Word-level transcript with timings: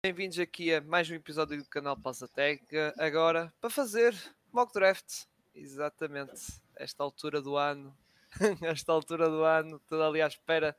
Bem-vindos 0.00 0.38
aqui 0.38 0.72
a 0.72 0.80
mais 0.80 1.10
um 1.10 1.14
episódio 1.14 1.58
do 1.58 1.68
canal 1.68 1.96
Pausa 1.96 2.28
Técnica. 2.28 2.94
Agora 2.96 3.52
para 3.60 3.68
fazer 3.68 4.14
mock 4.52 4.72
draft. 4.72 5.24
Exatamente, 5.52 6.40
esta 6.76 7.02
altura 7.02 7.42
do 7.42 7.56
ano, 7.56 7.92
esta 8.62 8.92
altura 8.92 9.28
do 9.28 9.42
ano, 9.42 9.80
toda 9.88 10.06
ali 10.06 10.22
à 10.22 10.28
espera 10.28 10.76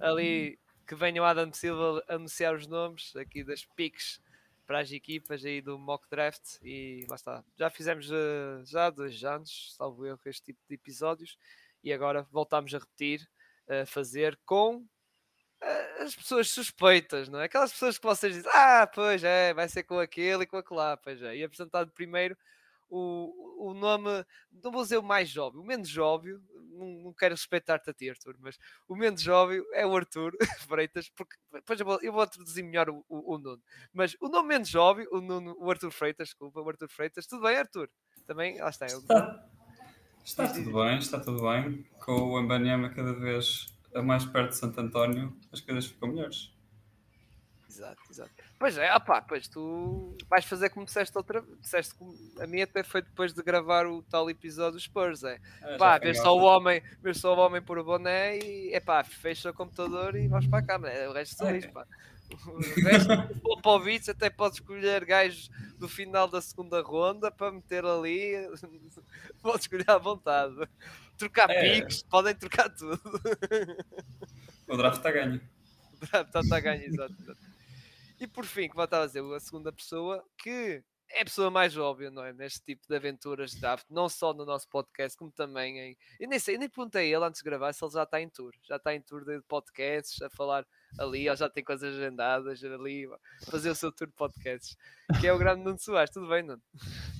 ali 0.00 0.58
que 0.86 0.94
venha 0.94 1.20
o 1.20 1.24
Adam 1.26 1.52
Silva 1.52 2.02
anunciar 2.08 2.54
os 2.54 2.66
nomes 2.66 3.14
aqui 3.14 3.44
das 3.44 3.62
piques 3.62 4.22
para 4.66 4.80
as 4.80 4.90
equipas 4.90 5.44
aí 5.44 5.60
do 5.60 5.78
mock 5.78 6.08
draft 6.08 6.56
e 6.62 7.04
lá 7.10 7.16
está. 7.16 7.44
Já 7.58 7.68
fizemos 7.68 8.10
uh, 8.10 8.64
já 8.64 8.88
dois 8.88 9.22
anos, 9.22 9.74
salvo 9.76 10.06
erro, 10.06 10.18
este 10.24 10.46
tipo 10.46 10.60
de 10.66 10.76
episódios 10.76 11.36
e 11.84 11.92
agora 11.92 12.26
voltamos 12.32 12.72
a 12.72 12.78
repetir, 12.78 13.28
a 13.68 13.84
fazer 13.84 14.40
com 14.46 14.82
as 16.00 16.14
pessoas 16.14 16.50
suspeitas, 16.50 17.28
não 17.28 17.40
é? 17.40 17.44
Aquelas 17.44 17.72
pessoas 17.72 17.98
que 17.98 18.04
vocês 18.04 18.34
dizem, 18.34 18.50
ah, 18.52 18.86
pois 18.92 19.22
é, 19.22 19.54
vai 19.54 19.68
ser 19.68 19.84
com 19.84 19.98
aquele 19.98 20.44
e 20.44 20.46
com 20.46 20.56
aquele 20.56 20.80
lá, 20.80 20.96
pois 20.96 21.22
é. 21.22 21.36
E 21.36 21.44
apresentado 21.44 21.90
primeiro 21.92 22.36
o, 22.90 23.70
o 23.70 23.74
nome, 23.74 24.24
não 24.62 24.70
vou 24.70 24.82
dizer 24.82 24.98
o 24.98 25.02
mais 25.02 25.34
óbvio, 25.36 25.62
o 25.62 25.64
menos 25.64 25.96
óbvio, 25.96 26.42
não, 26.72 26.86
não 27.04 27.12
quero 27.14 27.34
respeitar-te 27.34 27.88
a 27.88 27.94
ti, 27.94 28.10
Arthur, 28.10 28.36
mas 28.38 28.58
o 28.86 28.94
menos 28.94 29.26
óbvio 29.26 29.64
é 29.72 29.86
o 29.86 29.96
Arthur 29.96 30.36
Freitas, 30.68 31.08
porque 31.08 31.34
depois 31.52 31.80
eu 31.80 31.86
vou, 31.86 31.98
eu 32.02 32.12
vou 32.12 32.22
introduzir 32.22 32.62
melhor 32.62 32.90
o, 32.90 33.02
o, 33.08 33.34
o 33.34 33.38
Nuno. 33.38 33.62
Mas 33.94 34.14
o 34.20 34.28
nome 34.28 34.48
menos 34.48 34.74
óbvio, 34.74 35.08
o, 35.10 35.22
Nuno, 35.22 35.56
o 35.58 35.70
Arthur 35.70 35.90
Freitas, 35.90 36.28
desculpa, 36.28 36.60
o 36.60 36.68
Arthur 36.68 36.88
Freitas, 36.90 37.26
tudo 37.26 37.42
bem, 37.42 37.56
Arthur? 37.56 37.88
Também, 38.26 38.60
lá 38.60 38.68
está. 38.68 38.86
Está, 38.86 39.48
está 40.22 40.48
tudo 40.48 40.72
bem, 40.72 40.98
está 40.98 41.18
tudo 41.18 41.42
bem. 41.42 41.84
Com 41.98 42.12
o 42.12 42.36
Ambaniama 42.36 42.90
cada 42.90 43.14
vez 43.14 43.71
a 43.94 44.02
mais 44.02 44.24
perto 44.24 44.50
de 44.50 44.56
Santo 44.56 44.80
António, 44.80 45.36
as 45.52 45.60
coisas 45.60 45.86
ficam 45.86 46.08
melhores. 46.08 46.52
Exato, 47.68 48.02
exato. 48.10 48.30
Pois 48.58 48.76
é, 48.76 48.94
opá, 48.94 49.22
pois 49.22 49.48
tu 49.48 50.14
vais 50.28 50.44
fazer 50.44 50.68
como 50.68 50.84
disseste 50.84 51.16
outra 51.16 51.42
disseste 51.58 51.94
como 51.94 52.14
a 52.38 52.46
minha 52.46 52.64
até 52.64 52.82
foi 52.82 53.00
depois 53.00 53.32
de 53.32 53.42
gravar 53.42 53.86
o 53.86 54.02
tal 54.02 54.28
episódio 54.28 54.72
dos 54.72 54.84
Spurs, 54.84 55.24
é. 55.24 55.40
é 55.62 55.78
pá, 55.78 55.98
ver 55.98 56.14
só 56.14 56.36
o 56.36 56.42
homem, 56.42 56.82
ver 57.02 57.16
só 57.16 57.34
o 57.34 57.38
homem 57.38 57.62
por 57.62 57.78
o 57.78 57.84
boné 57.84 58.38
e 58.38 58.74
é 58.74 58.78
pá, 58.78 59.02
fecha 59.02 59.50
o 59.50 59.54
computador 59.54 60.14
e 60.16 60.28
vais 60.28 60.46
para 60.46 60.58
a 60.58 60.66
cama. 60.66 60.90
É, 60.90 61.08
o 61.08 61.12
resto 61.12 61.44
é. 61.44 61.56
isso, 61.56 61.72
pá. 61.72 61.86
O 63.44 63.56
Popovich 63.56 64.10
até 64.10 64.30
pode 64.30 64.56
escolher 64.56 65.04
gajos 65.04 65.48
do 65.78 65.88
final 65.88 66.28
da 66.28 66.40
segunda 66.40 66.80
ronda 66.80 67.30
para 67.30 67.52
meter 67.52 67.84
ali, 67.84 68.32
pode 69.42 69.60
escolher 69.60 69.90
à 69.90 69.98
vontade 69.98 70.56
trocar 71.22 71.50
é. 71.50 71.80
piques, 71.80 72.02
podem 72.02 72.34
trocar 72.34 72.68
tudo. 72.70 73.00
O 74.68 74.76
draft 74.76 74.98
está 74.98 75.10
ganho. 75.10 75.40
O 75.94 76.06
draft 76.06 76.34
está 76.34 76.60
ganho, 76.60 76.82
exato, 76.82 77.14
exato. 77.20 77.40
E 78.18 78.26
por 78.26 78.44
fim, 78.44 78.68
como 78.68 78.80
eu 78.80 78.84
estava 78.84 79.04
a 79.04 79.06
dizer, 79.06 79.22
a 79.22 79.40
segunda 79.40 79.72
pessoa 79.72 80.24
que 80.38 80.82
é 81.10 81.20
a 81.20 81.24
pessoa 81.24 81.50
mais 81.50 81.76
óbvia, 81.76 82.10
não 82.10 82.24
é? 82.24 82.32
Neste 82.32 82.62
tipo 82.62 82.86
de 82.88 82.96
aventuras 82.96 83.50
de 83.50 83.60
draft, 83.60 83.84
não 83.90 84.08
só 84.08 84.32
no 84.32 84.46
nosso 84.46 84.68
podcast, 84.68 85.16
como 85.16 85.30
também 85.30 85.78
em. 85.78 85.96
Eu 86.18 86.28
nem 86.28 86.38
sei, 86.38 86.54
eu 86.54 86.58
nem 86.58 86.68
perguntei 86.68 87.12
a 87.12 87.16
ele 87.16 87.26
antes 87.26 87.40
de 87.40 87.44
gravar 87.44 87.72
se 87.72 87.84
ele 87.84 87.92
já 87.92 88.02
está 88.04 88.20
em 88.20 88.28
tour. 88.28 88.52
Já 88.62 88.76
está 88.76 88.94
em 88.94 89.00
tour 89.00 89.24
de 89.24 89.40
podcasts, 89.42 90.22
a 90.22 90.30
falar 90.30 90.66
ali, 90.98 91.28
ou 91.28 91.36
já 91.36 91.48
tem 91.48 91.64
coisas 91.64 91.94
agendadas 91.94 92.62
ali, 92.64 93.08
fazer 93.50 93.70
o 93.70 93.74
seu 93.74 93.92
tour 93.92 94.08
de 94.08 94.14
podcasts, 94.14 94.76
que 95.20 95.26
é 95.26 95.32
o 95.32 95.38
grande 95.38 95.62
Nuno 95.62 95.78
Soares. 95.78 96.10
Tudo 96.10 96.28
bem, 96.28 96.42
Nuno? 96.42 96.62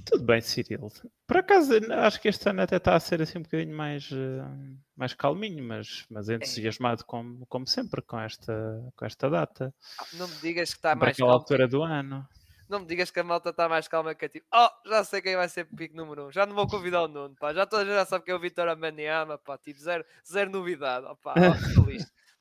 Tudo 0.04 0.24
bem, 0.24 0.40
Cirilo. 0.40 0.90
Por 1.26 1.36
acaso, 1.38 1.72
acho 1.92 2.20
que 2.20 2.28
este 2.28 2.48
ano 2.48 2.62
até 2.62 2.76
está 2.76 2.94
a 2.94 3.00
ser 3.00 3.22
assim 3.22 3.38
um 3.38 3.42
bocadinho 3.42 3.76
mais, 3.76 4.10
uh, 4.10 4.78
mais 4.96 5.14
calminho, 5.14 5.64
mas, 5.64 6.04
mas 6.10 6.28
é. 6.28 6.34
entusiasmado 6.34 7.04
como, 7.04 7.46
como 7.46 7.66
sempre 7.66 8.02
com 8.02 8.20
esta, 8.20 8.52
com 8.96 9.04
esta 9.04 9.30
data. 9.30 9.74
Não 10.14 10.28
me 10.28 10.34
digas 10.36 10.70
que 10.70 10.78
está 10.78 10.94
mais 10.94 11.16
calmo. 11.16 11.32
altura 11.32 11.66
do 11.66 11.82
ano. 11.82 12.26
Não 12.68 12.80
me 12.80 12.86
digas 12.86 13.10
que 13.10 13.20
a 13.20 13.24
malta 13.24 13.50
está 13.50 13.68
mais 13.68 13.86
calma 13.86 14.14
que 14.14 14.24
a 14.24 14.28
tipo, 14.28 14.46
oh, 14.54 14.88
já 14.88 15.04
sei 15.04 15.20
quem 15.20 15.36
vai 15.36 15.46
ser 15.46 15.68
o 15.70 15.76
pico 15.76 15.94
número 15.94 16.24
1. 16.24 16.26
Um. 16.26 16.32
Já 16.32 16.46
não 16.46 16.54
vou 16.54 16.66
convidar 16.66 17.02
o 17.02 17.08
Nuno, 17.08 17.34
pá. 17.38 17.52
Já 17.52 17.66
toda 17.66 17.82
a 17.82 17.84
gente 17.84 17.94
já 17.94 18.06
sabe 18.06 18.24
que 18.24 18.30
é 18.30 18.34
o 18.34 18.40
Vitor 18.40 18.66
Amaniama, 18.66 19.36
pá. 19.36 19.58
Tipo, 19.58 19.78
zero, 19.78 20.04
zero 20.26 20.50
novidade, 20.50 21.06
oh, 21.06 21.16
pá. 21.22 21.34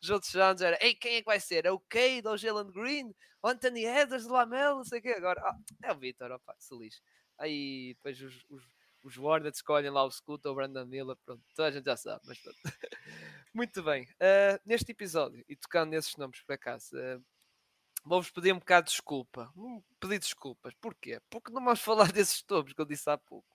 Os 0.01 0.09
outros 0.09 0.35
anos 0.35 0.61
era, 0.61 0.77
ei, 0.81 0.95
quem 0.95 1.15
é 1.15 1.19
que 1.19 1.25
vai 1.25 1.39
ser? 1.39 1.65
É 1.65 1.71
o 1.71 1.79
Cade 1.79 2.23
ou 2.25 2.33
o 2.33 2.37
Jalen 2.37 2.71
Green? 2.71 3.13
Anthony 3.43 3.85
Edwards, 3.85 4.27
o 4.27 4.33
Lamelo, 4.33 4.77
não 4.77 4.83
sei 4.83 4.99
o 4.99 5.01
quê. 5.01 5.09
Agora, 5.09 5.41
oh, 5.43 5.85
é 5.85 5.91
o 5.91 5.97
Vitor, 5.97 6.31
opá, 6.31 6.55
se 6.59 6.75
lixe. 6.75 7.01
Aí 7.37 7.95
depois 7.95 8.21
os, 8.21 8.45
os, 8.49 8.63
os 9.03 9.15
escolhem 9.53 9.89
lá 9.89 10.03
o 10.03 10.11
Scoot 10.11 10.47
ou 10.47 10.53
o 10.53 10.55
Brandon 10.55 10.85
Miller, 10.85 11.17
pronto, 11.25 11.43
toda 11.55 11.67
a 11.67 11.71
gente 11.71 11.85
já 11.85 11.97
sabe, 11.97 12.21
mas 12.25 12.39
pronto. 12.39 12.57
Muito 13.53 13.83
bem, 13.83 14.03
uh, 14.03 14.61
neste 14.63 14.91
episódio, 14.91 15.43
e 15.49 15.55
tocando 15.55 15.89
nesses 15.89 16.15
nomes 16.17 16.41
por 16.41 16.53
acaso, 16.53 16.95
uh, 16.95 17.23
vou-vos 18.03 18.29
pedir 18.29 18.53
um 18.53 18.59
bocado 18.59 18.85
de 18.85 18.91
desculpa. 18.91 19.51
Hum, 19.55 19.81
pedir 19.99 20.19
desculpas. 20.19 20.73
Porquê? 20.79 21.19
Porque 21.29 21.51
não 21.51 21.63
vamos 21.63 21.81
falar 21.81 22.11
desses 22.11 22.41
tubos 22.43 22.73
que 22.73 22.81
eu 22.81 22.85
disse 22.85 23.09
há 23.09 23.17
pouco. 23.17 23.47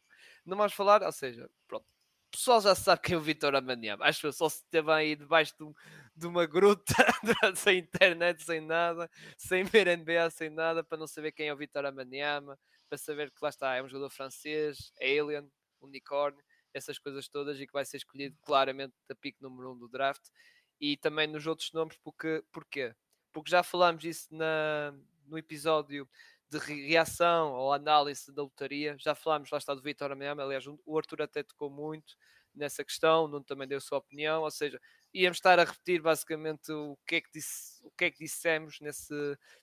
Não 0.45 0.57
vamos 0.57 0.75
falar, 0.75 1.03
ou 1.03 1.13
seja, 1.13 1.49
pronto. 1.67 1.87
O 2.29 2.31
pessoal 2.37 2.61
já 2.61 2.75
sabe 2.75 3.03
quem 3.03 3.15
é 3.15 3.19
o 3.19 3.21
Vitor 3.21 3.55
Amaniama. 3.55 4.05
Acho 4.05 4.23
que 4.23 4.33
só 4.33 4.49
se 4.49 4.59
esteve 4.59 4.91
aí 4.93 5.17
debaixo 5.17 5.55
de, 5.57 5.65
um, 5.65 5.73
de 6.17 6.27
uma 6.27 6.47
gruta, 6.47 6.95
sem 7.57 7.79
internet, 7.79 8.43
sem 8.43 8.61
nada, 8.61 9.11
sem 9.37 9.65
ver 9.65 9.87
NBA, 9.99 10.31
sem 10.31 10.51
nada, 10.51 10.83
para 10.83 10.99
não 10.99 11.07
saber 11.07 11.33
quem 11.33 11.49
é 11.49 11.53
o 11.53 11.57
Vitor 11.57 11.85
Amaniama, 11.85 12.59
para 12.89 12.99
saber 12.99 13.31
que 13.31 13.39
lá 13.43 13.51
está, 13.51 13.75
é 13.75 13.83
um 13.83 13.89
jogador 13.89 14.11
francês, 14.11 14.93
alien, 15.01 15.51
unicórnio, 15.81 16.43
essas 16.73 16.99
coisas 16.99 17.29
todas, 17.29 17.61
e 17.61 17.67
que 17.67 17.73
vai 17.73 17.85
ser 17.85 17.99
escolhido 17.99 18.37
claramente 18.43 18.95
da 19.09 19.15
pick 19.15 19.37
número 19.41 19.71
1 19.71 19.73
um 19.73 19.79
do 19.79 19.89
draft. 19.89 20.23
E 20.81 20.97
também 20.97 21.27
nos 21.27 21.47
outros 21.47 21.73
nomes, 21.73 21.97
porque, 22.03 22.43
porquê? 22.53 22.95
porque 23.37 23.51
já 23.51 23.63
falámos 23.63 24.03
isso 24.03 24.35
na, 24.35 24.95
no 25.27 25.37
episódio 25.37 26.09
de 26.49 26.59
reação 26.59 27.53
ou 27.53 27.71
análise 27.71 28.33
da 28.33 28.43
lotaria. 28.43 28.97
Já 28.99 29.15
falámos, 29.15 29.51
lá 29.51 29.59
está, 29.59 29.75
do 29.75 29.83
Vitor 29.83 30.11
Amayama. 30.11 30.43
Aliás, 30.43 30.65
o 30.67 30.99
Arthur 30.99 31.21
até 31.21 31.43
tocou 31.43 31.69
muito 31.69 32.17
nessa 32.55 32.83
questão, 32.83 33.25
o 33.25 33.29
Nuno 33.29 33.45
também 33.45 33.69
deu 33.69 33.77
a 33.77 33.81
sua 33.81 33.99
opinião. 33.99 34.43
Ou 34.43 34.51
seja, 34.51 34.81
íamos 35.17 35.39
estar 35.39 35.59
a 35.59 35.65
repetir 35.65 36.03
basicamente 36.03 36.71
o 36.71 36.97
que 37.07 37.17
é 37.17 37.21
que, 37.21 37.31
disse, 37.33 37.81
o 37.83 37.91
que, 37.91 38.05
é 38.05 38.11
que 38.11 38.19
dissemos 38.19 38.79
nesse, 38.81 39.15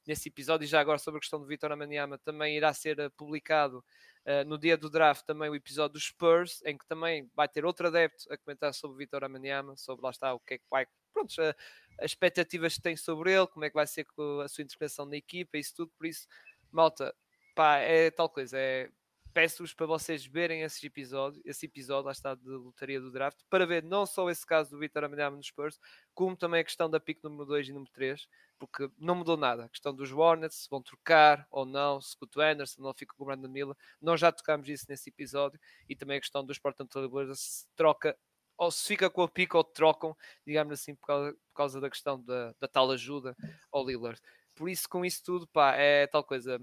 nesse 0.06 0.30
episódio. 0.30 0.66
E 0.66 0.68
já 0.68 0.80
agora 0.80 0.97
sobre 0.97 1.18
a 1.18 1.22
questão 1.22 1.40
do 1.40 1.46
Vitor 1.46 1.72
Amaniama, 1.72 2.18
também 2.18 2.58
irá 2.58 2.74
ser 2.74 3.00
eh, 3.00 3.09
publicado 3.09 3.78
uh, 4.25 4.44
no 4.47 4.58
dia 4.58 4.75
do 4.75 4.90
draft 4.90 5.25
também 5.25 5.50
o 5.50 5.56
episódio 5.56 5.94
dos 5.94 6.06
Spurs, 6.06 6.62
em 6.66 6.78
que 6.78 6.86
também 6.88 7.30
vai 7.36 7.47
ter 7.47 7.66
outro 7.66 7.88
adepto 7.88 8.31
a 8.31 8.38
comentar 8.38 8.74
sobre 8.74 8.96
o 8.96 8.97
Vitor 8.97 9.24
Amaniama, 9.24 9.78
sobre 9.78 10.03
lá 10.03 10.09
está 10.09 10.34
o 10.34 10.40
que 10.40 10.56
é 10.56 10.58
que 10.58 10.66
vai 10.69 10.88
pronto, 11.13 11.34
as 11.40 12.12
expectativas 12.12 12.75
que 12.75 12.81
tem 12.81 12.97
sobre 12.97 13.31
ele, 13.31 13.47
como 13.47 13.63
é 13.63 13.69
que 13.69 13.75
vai 13.75 13.86
ser 13.86 14.06
a 14.44 14.47
sua 14.47 14.63
integração 14.63 15.06
na 15.06 15.16
equipa, 15.16 15.58
isso 15.58 15.75
tudo, 15.75 15.92
por 15.97 16.08
isso, 16.08 16.28
malta, 16.72 17.13
pá, 17.56 17.78
é 17.78 18.09
tal 18.09 18.28
coisa, 18.28 18.58
é 18.58 18.90
peço-vos 19.34 19.74
para 19.74 19.86
vocês 19.86 20.26
verem 20.26 20.62
esse 20.62 20.86
episódio, 20.86 21.42
esse 21.44 21.66
episódio, 21.66 22.06
lá 22.06 22.12
está, 22.12 22.36
de 22.36 22.48
lotaria 22.48 23.02
do 23.02 23.12
draft, 23.12 23.40
para 23.50 23.66
ver 23.66 23.84
não 23.84 24.06
só 24.06 24.30
esse 24.30 24.46
caso 24.46 24.70
do 24.70 24.80
Vitor 24.80 25.04
Amelhama 25.04 25.38
nos 25.38 25.48
Spurs, 25.48 25.80
como 26.14 26.36
também 26.36 26.62
a 26.62 26.64
questão 26.64 26.90
da 26.90 27.00
pick 27.00 27.24
número 27.24 27.46
2 27.46 27.70
e 27.70 27.74
número 27.74 27.92
3, 27.92 28.28
porque 28.60 28.90
não 28.98 29.16
mudou 29.16 29.36
nada. 29.36 29.66
A 29.66 29.70
questão 29.70 29.94
dos 29.94 30.12
Hornets, 30.12 30.64
se 30.64 30.70
vão 30.70 30.82
trocar 30.82 31.48
ou 31.50 31.66
não, 31.66 32.00
se 32.00 32.16
o 32.22 32.42
Anderson 32.42 32.82
não 32.82 32.94
fica 32.94 33.16
com 33.16 33.24
o 33.24 33.26
Brandon 33.26 33.50
Miller, 33.50 33.76
nós 34.02 34.20
já 34.20 34.32
tocámos 34.32 34.70
isso 34.70 34.86
nesse 34.88 35.10
episódio, 35.10 35.60
e 35.90 35.96
também 35.96 36.18
a 36.18 36.22
questão 36.22 36.46
dos 36.46 36.60
Portland 36.60 36.90
Trailblazers, 36.90 37.40
se 37.40 37.68
troca 37.76 38.18
ou 38.58 38.72
se 38.72 38.88
fica 38.88 39.10
com 39.10 39.24
a 39.24 39.28
pica 39.28 39.58
ou 39.58 39.64
trocam, 39.64 40.16
digamos 40.46 40.74
assim, 40.74 40.96
por 40.96 41.08
causa, 41.08 41.34
por 41.34 41.56
causa 41.56 41.82
da 41.82 41.90
questão 41.90 42.22
da, 42.22 42.54
da, 42.60 42.68
tal 42.68 42.92
ajuda 42.92 43.36
ao 43.72 43.86
Lillard. 43.86 44.22
Por 44.56 44.70
isso, 44.70 44.88
com 44.88 45.04
isso 45.04 45.24
tudo, 45.24 45.48
pá, 45.48 45.76
é 45.76 46.06
tal 46.08 46.24
coisa. 46.24 46.62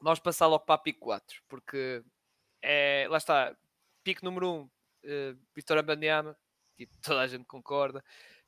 Vamos 0.00 0.18
passar 0.18 0.46
logo 0.46 0.64
para 0.64 0.74
a 0.74 0.78
pico 0.78 1.00
4, 1.00 1.42
porque 1.48 2.02
é, 2.62 3.06
lá 3.08 3.18
está, 3.18 3.56
pico 4.02 4.24
número 4.24 4.50
1, 4.50 4.54
um, 4.54 4.62
uh, 4.62 5.38
Vitória 5.54 5.82
Bandiama, 5.82 6.36
tipo, 6.76 6.96
toda 7.02 7.20
a 7.20 7.26
gente 7.26 7.44
concorda. 7.44 8.04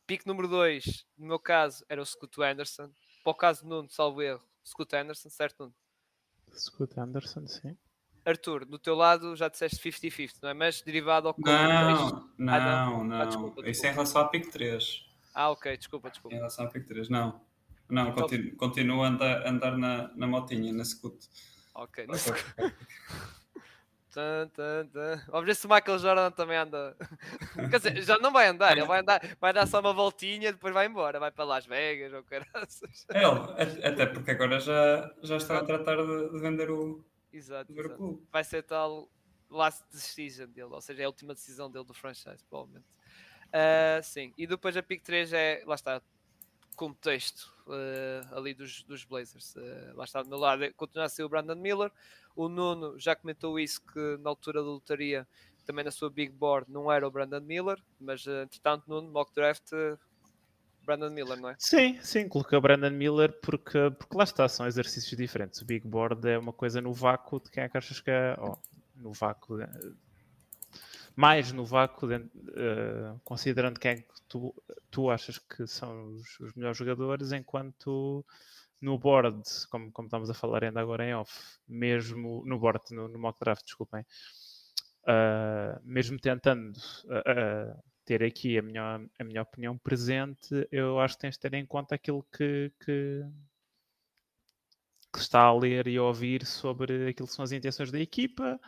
Pico 0.07 0.29
número 0.29 0.49
2, 0.49 1.07
no 1.19 1.27
meu 1.27 1.39
caso, 1.39 1.85
era 1.89 2.01
o 2.01 2.07
Scoot 2.07 2.41
Anderson. 2.43 2.91
Para 3.25 3.31
o 3.31 3.35
caso 3.35 3.63
do 3.63 3.69
Nuno, 3.69 3.91
salvo 3.91 4.23
erro, 4.23 4.43
Scoot 4.65 4.95
Anderson, 4.95 5.29
certo, 5.31 5.65
Nuno? 5.65 5.75
Scoot 6.55 6.99
Anderson, 6.99 7.47
sim. 7.47 7.77
Arthur, 8.25 8.65
do 8.65 8.79
teu 8.79 8.97
lado 8.97 9.37
já 9.37 9.49
disseste 9.49 9.77
50-50, 9.89 10.39
não 10.43 10.49
é? 10.49 10.55
Mas 10.55 10.83
derivado 10.83 11.29
ao 11.29 11.35
Não, 11.39 11.53
não, 11.53 12.33
não. 12.37 12.55
Ah, 12.55 12.61
não. 12.61 13.05
não. 13.05 13.21
Ah, 13.21 13.25
desculpa, 13.25 13.63
desculpa. 13.63 13.71
Isso 13.71 13.87
é 13.87 13.89
em 13.89 13.93
relação 13.93 14.21
à 14.21 14.29
PIC 14.29 14.51
3. 14.51 15.07
Ah, 15.33 15.51
ok, 15.51 15.77
desculpa, 15.77 16.11
desculpa. 16.11 16.35
Em 16.35 16.39
relação 16.39 16.67
à 16.67 16.69
PIC 16.69 16.89
3, 16.89 17.09
não. 17.09 17.41
Não, 17.89 18.09
então... 18.09 18.23
continuo, 18.23 18.57
continuo 18.57 19.03
a 19.03 19.09
andar, 19.09 19.47
andar 19.47 19.77
na, 19.77 20.11
na 20.15 20.27
motinha, 20.27 20.73
na 20.73 20.85
scoot. 20.85 21.29
Ok, 21.75 22.07
na 22.07 22.19
scoot. 22.19 22.45
Vamos 25.29 25.45
ver 25.45 25.55
se 25.55 25.67
o 25.67 25.69
Michael 25.69 25.99
Jordan 25.99 26.31
também 26.31 26.57
anda. 26.57 26.97
Quer 27.71 27.77
dizer, 27.77 28.03
já 28.03 28.17
não 28.17 28.33
vai 28.33 28.49
andar, 28.49 28.73
ele 28.75 28.87
vai 28.87 29.01
andar, 29.01 29.21
vai 29.39 29.53
dar 29.53 29.67
só 29.67 29.79
uma 29.81 29.93
voltinha 29.93 30.49
e 30.49 30.53
depois 30.53 30.73
vai 30.73 30.87
embora, 30.87 31.21
vai 31.21 31.31
para 31.31 31.45
Las 31.45 31.67
Vegas 31.67 32.15
ou 32.15 32.23
caraças. 32.23 33.05
É, 33.11 33.87
até 33.87 34.07
porque 34.07 34.31
agora 34.31 34.59
já, 34.59 35.15
já 35.23 35.37
está 35.37 35.59
a 35.59 35.65
tratar 35.65 35.97
de, 35.97 36.31
de 36.31 36.39
vender 36.39 36.71
o, 36.71 37.05
Exato, 37.37 37.71
exato. 37.71 38.27
Vai 38.33 38.45
ser 38.45 38.63
tal 38.63 39.11
last 39.51 39.85
decision 39.93 40.49
dele, 40.49 40.73
ou 40.73 40.81
seja, 40.81 41.03
é 41.03 41.05
a 41.05 41.09
última 41.09 41.35
decisão 41.35 41.71
dele 41.71 41.85
do 41.85 41.93
franchise, 41.93 42.43
provavelmente. 42.49 42.87
Uh, 43.49 44.03
sim, 44.03 44.33
e 44.37 44.47
depois 44.47 44.77
a 44.77 44.83
pick 44.83 45.03
3 45.03 45.33
é, 45.33 45.63
lá 45.67 45.75
está, 45.75 46.01
contexto. 46.75 47.55
Uh, 47.67 48.35
ali 48.37 48.55
dos, 48.55 48.83
dos 48.85 49.05
Blazers. 49.05 49.55
Uh, 49.57 49.97
lá 49.97 50.05
está 50.05 50.23
do 50.23 50.29
meu 50.29 50.39
lado, 50.39 50.63
continua 50.75 51.07
a 51.07 51.09
ser 51.09 51.25
o 51.25 51.29
Brandon 51.29 51.57
Miller. 51.57 51.91
O 52.35 52.49
Nuno 52.49 52.99
já 52.99 53.15
comentou 53.17 53.59
isso 53.59 53.81
que 53.81 54.19
na 54.21 54.31
altura 54.31 54.61
da 54.63 54.69
lotaria, 54.69 55.27
também 55.65 55.85
na 55.85 55.91
sua 55.91 56.11
big 56.11 56.33
board, 56.33 56.71
não 56.71 56.91
era 56.91 57.07
o 57.07 57.11
Brandon 57.11 57.41
Miller, 57.41 57.83
mas 58.01 58.27
uh, 58.27 58.43
entretanto, 58.43 58.85
no 58.87 59.03
mock 59.03 59.35
draft, 59.35 59.73
Brandon 60.87 61.11
Miller, 61.11 61.39
não 61.41 61.51
é? 61.51 61.57
Sim, 61.59 61.99
sim, 62.01 62.29
coloquei 62.29 62.57
o 62.57 62.61
Brandon 62.61 62.91
Miller 62.91 63.33
porque, 63.41 63.91
porque 63.99 64.17
lá 64.17 64.25
está, 64.25 64.49
são 64.49 64.67
exercícios 64.67 65.17
diferentes. 65.17 65.61
O 65.61 65.65
Big 65.65 65.87
Board 65.87 66.27
é 66.29 66.39
uma 66.39 66.53
coisa 66.53 66.81
no 66.81 66.93
vácuo 66.93 67.41
de 67.41 67.51
quem 67.51 67.65
é 67.65 67.69
que 67.69 67.77
achas 67.77 68.01
que 68.01 68.11
é. 68.11 68.37
Oh, 68.39 68.57
no 68.95 69.13
vácuo. 69.13 69.59
Mais 71.17 71.51
no 71.51 71.65
vácuo, 71.65 72.07
uh, 72.07 73.19
considerando 73.25 73.81
quem 73.81 73.93
é 73.93 73.97
que 73.97 74.21
tu, 74.29 74.55
tu 74.91 75.11
achas 75.11 75.39
que 75.39 75.67
são 75.67 76.13
os, 76.13 76.39
os 76.41 76.55
melhores 76.55 76.77
jogadores, 76.77 77.33
enquanto 77.33 78.25
no 78.81 78.99
board, 78.99 79.43
como, 79.71 79.91
como 79.91 80.07
estamos 80.07 80.29
a 80.29 80.35
falar 80.35 80.65
ainda 80.65 80.81
agora 80.81 81.07
em 81.07 81.15
off, 81.15 81.59
mesmo 81.67 82.45
no 82.45 82.59
board, 82.59 82.83
no, 82.95 83.09
no 83.09 83.19
mock 83.19 83.41
draft, 83.41 83.65
desculpem, 83.65 84.03
uh, 85.05 85.81
mesmo 85.83 86.19
tentando 86.19 86.77
uh, 86.77 87.83
ter 88.05 88.23
aqui 88.23 88.59
a 88.59 88.63
minha, 88.63 89.01
a 89.19 89.25
minha 89.25 89.43
opinião 89.43 89.77
presente, 89.79 90.69
eu 90.71 91.01
acho 91.01 91.15
que 91.15 91.23
tens 91.23 91.35
de 91.35 91.41
ter 91.41 91.55
em 91.55 91.67
conta 91.67 91.95
aquilo 91.95 92.25
que, 92.31 92.71
que, 92.85 93.25
que 95.13 95.19
está 95.19 95.41
a 95.41 95.55
ler 95.55 95.89
e 95.89 95.97
a 95.97 96.03
ouvir 96.03 96.45
sobre 96.45 97.09
aquilo 97.09 97.27
que 97.27 97.35
são 97.35 97.45
as 97.45 97.53
intenções 97.53 97.91
da 97.91 97.99
equipa. 97.99 98.61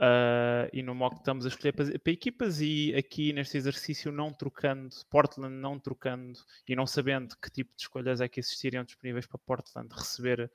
Uh, 0.00 0.64
e 0.72 0.82
no 0.82 0.94
mock 0.94 1.16
estamos 1.16 1.44
a 1.44 1.48
escolher 1.48 1.72
para, 1.72 1.98
para, 1.98 2.12
equipas 2.12 2.58
e 2.62 2.94
aqui 2.96 3.34
neste 3.34 3.58
exercício 3.58 4.10
não 4.10 4.32
trocando, 4.32 4.88
Portland 5.10 5.54
não 5.54 5.78
trocando 5.78 6.38
e 6.66 6.74
não 6.74 6.86
sabendo 6.86 7.36
que 7.36 7.50
tipo 7.50 7.76
de 7.76 7.82
escolhas 7.82 8.18
é 8.22 8.26
que 8.26 8.40
existiriam 8.40 8.82
disponíveis 8.82 9.26
para 9.26 9.36
Portland 9.36 9.94
receber 9.94 10.50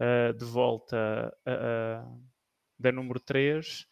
uh, 0.00 0.32
de 0.32 0.44
volta 0.46 1.30
uh, 1.46 2.22
da 2.78 2.90
número 2.90 3.20
3, 3.20 3.86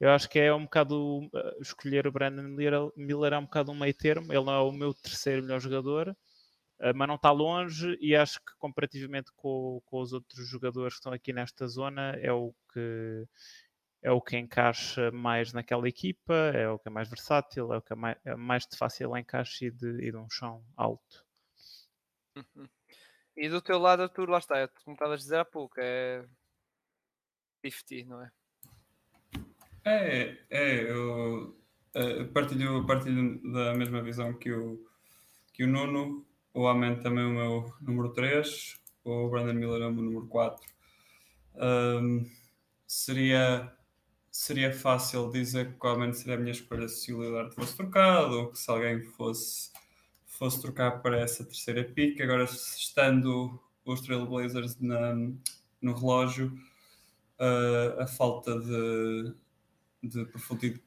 eu 0.00 0.08
acho 0.08 0.26
que 0.26 0.38
é 0.38 0.54
um 0.54 0.64
bocado 0.64 1.18
uh, 1.18 1.60
escolher 1.60 2.06
o 2.06 2.12
Brandon 2.12 2.44
Miller, 2.44 2.90
Miller 2.96 3.34
é 3.34 3.38
um 3.38 3.44
bocado 3.44 3.70
um 3.70 3.78
meio 3.78 3.92
termo. 3.92 4.32
Ele 4.32 4.44
não 4.44 4.54
é 4.54 4.60
o 4.60 4.72
meu 4.72 4.94
terceiro 4.94 5.42
melhor 5.42 5.60
jogador, 5.60 6.16
mas 6.94 7.06
não 7.06 7.16
está 7.16 7.30
longe. 7.30 7.98
E 8.00 8.16
acho 8.16 8.40
que 8.40 8.56
comparativamente 8.58 9.30
com, 9.36 9.82
com 9.84 10.00
os 10.00 10.14
outros 10.14 10.48
jogadores 10.48 10.94
que 10.94 11.00
estão 11.00 11.12
aqui 11.12 11.30
nesta 11.34 11.66
zona, 11.66 12.12
é 12.22 12.32
o 12.32 12.54
que 12.72 13.26
é 14.02 14.10
o 14.10 14.20
que 14.20 14.36
encaixa 14.36 15.10
mais 15.10 15.52
naquela 15.52 15.88
equipa, 15.88 16.34
é 16.34 16.68
o 16.68 16.78
que 16.78 16.88
é 16.88 16.90
mais 16.90 17.08
versátil, 17.08 17.72
é 17.72 17.78
o 17.78 17.82
que 17.82 17.92
é 17.92 17.96
mais, 17.96 18.16
é 18.24 18.34
mais 18.34 18.66
de 18.66 18.76
fácil 18.76 19.16
encaixe 19.16 19.66
e 19.66 19.70
de, 19.70 20.06
e 20.06 20.10
de 20.10 20.16
um 20.16 20.28
chão 20.30 20.64
alto. 20.76 21.24
Uhum. 22.36 22.68
E 23.36 23.48
do 23.48 23.60
teu 23.60 23.78
lado, 23.78 24.02
Arthur, 24.02 24.28
lá 24.28 24.38
está, 24.38 24.58
é 24.58 24.68
como 24.68 24.94
estavas 24.94 25.20
a 25.20 25.22
dizer 25.22 25.38
há 25.38 25.44
pouco, 25.44 25.74
é 25.78 26.24
50, 27.64 28.08
não 28.08 28.22
é? 28.22 28.30
É, 29.84 30.38
é, 30.50 30.90
eu 30.90 31.56
uh, 31.96 32.26
partilho, 32.32 32.86
partilho 32.86 33.40
da 33.52 33.74
mesma 33.74 34.02
visão 34.02 34.34
que 34.34 34.52
o, 34.52 34.86
que 35.52 35.64
o 35.64 35.66
Nuno. 35.66 36.26
O 36.52 36.66
Amen 36.66 37.00
também 37.00 37.24
é 37.24 37.26
o 37.28 37.30
meu 37.30 37.74
número 37.80 38.12
3, 38.12 38.76
o 39.04 39.28
Brandon 39.28 39.54
Miller 39.54 39.82
é 39.82 39.86
o 39.86 39.92
meu 39.92 40.02
número 40.02 40.26
4. 40.26 40.66
Um, 41.54 42.28
seria, 42.86 43.72
seria 44.30 44.72
fácil 44.72 45.30
dizer 45.30 45.76
que 45.78 45.86
Amen 45.86 46.12
seria 46.12 46.36
a 46.36 46.38
minha 46.38 46.52
escolha 46.52 46.88
se 46.88 47.12
o 47.12 47.22
Lillard 47.22 47.54
fosse 47.54 47.76
trocado 47.76 48.38
ou 48.38 48.50
que 48.50 48.58
se 48.58 48.70
alguém 48.70 49.02
fosse, 49.02 49.70
fosse 50.26 50.60
trocar 50.60 51.02
para 51.02 51.20
essa 51.20 51.44
terceira 51.44 51.84
pick. 51.84 52.20
Agora, 52.20 52.44
estando 52.44 53.60
os 53.84 54.00
Trailblazers 54.00 54.78
na, 54.80 55.14
no 55.80 55.94
relógio, 55.94 56.52
uh, 57.38 58.00
a 58.00 58.06
falta 58.06 58.58
de 58.58 59.34
de 60.02 60.24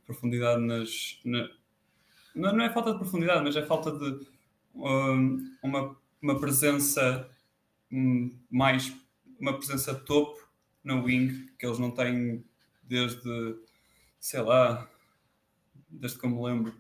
profundidade 0.06 0.62
nas. 0.62 1.20
Na, 1.24 1.50
não 2.36 2.64
é 2.64 2.70
falta 2.72 2.94
de 2.94 2.98
profundidade, 2.98 3.44
mas 3.44 3.56
é 3.56 3.66
falta 3.66 3.92
de 3.92 4.26
um, 4.74 5.56
uma, 5.62 5.96
uma 6.22 6.40
presença 6.40 7.30
um, 7.92 8.36
mais. 8.50 8.92
uma 9.40 9.56
presença 9.56 9.94
topo 9.94 10.40
na 10.84 10.96
wing 10.96 11.50
que 11.58 11.66
eles 11.66 11.80
não 11.80 11.92
têm 11.92 12.44
desde. 12.94 13.58
sei 14.20 14.42
lá. 14.42 14.88
desde 15.90 16.20
que 16.20 16.26
eu 16.26 16.30
me 16.30 16.44
lembro. 16.44 16.74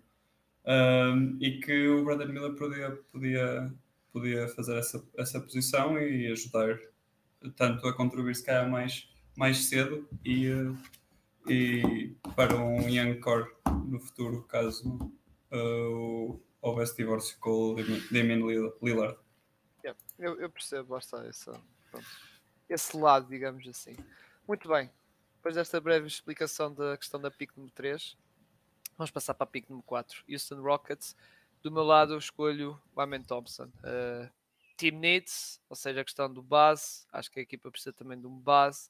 Um, 0.65 1.37
e 1.41 1.59
que 1.59 1.87
o 1.87 2.05
Brandon 2.05 2.27
Miller 2.27 2.53
podia, 2.53 2.91
podia, 3.11 3.73
podia 4.13 4.47
fazer 4.49 4.77
essa, 4.77 5.03
essa 5.17 5.41
posição 5.41 5.99
e 5.99 6.31
ajudar 6.31 6.79
tanto 7.57 7.85
a 7.85 7.93
contribuir 7.93 8.35
se 8.35 8.45
calhar 8.45 8.69
mais, 8.69 9.09
mais 9.35 9.65
cedo 9.65 10.07
e. 10.23 10.49
E 11.45 12.15
para 12.37 12.55
um 12.55 12.87
young 12.87 13.19
core 13.19 13.51
no 13.85 13.99
futuro, 13.99 14.43
caso 14.43 14.97
uh, 15.51 16.41
houvesse 16.61 16.95
divórcio 16.95 17.37
com 17.37 17.73
o 17.73 17.75
Damian 18.09 18.47
Lillard. 18.81 19.17
Yeah, 19.83 19.99
eu, 20.17 20.39
eu, 20.39 20.49
percebo, 20.49 20.97
está, 20.97 21.25
essa, 21.25 21.61
esse 22.69 22.95
lado, 22.95 23.27
digamos 23.27 23.67
assim. 23.67 23.97
Muito 24.47 24.69
bem, 24.69 24.89
depois 25.43 25.55
desta 25.55 25.81
breve 25.81 26.07
explicação 26.07 26.73
da 26.73 26.95
questão 26.95 27.19
da 27.19 27.29
pick 27.29 27.51
número 27.57 27.75
3, 27.75 28.15
vamos 28.97 29.11
passar 29.11 29.33
para 29.33 29.43
a 29.43 29.47
pick 29.47 29.69
número 29.69 29.85
4, 29.85 30.23
Houston 30.31 30.61
Rockets. 30.61 31.17
Do 31.61 31.69
meu 31.69 31.83
lado, 31.83 32.13
eu 32.13 32.17
escolho 32.17 32.81
Amen 32.95 33.21
Thompson. 33.21 33.65
Uh, 33.65 34.31
team 34.77 34.99
needs, 34.99 35.59
ou 35.69 35.75
seja, 35.75 35.99
a 35.99 36.03
questão 36.05 36.33
do 36.33 36.41
base, 36.41 37.05
acho 37.11 37.29
que 37.29 37.41
a 37.41 37.43
equipa 37.43 37.69
precisa 37.69 37.91
também 37.91 38.17
de 38.17 38.25
um 38.25 38.39
base. 38.39 38.89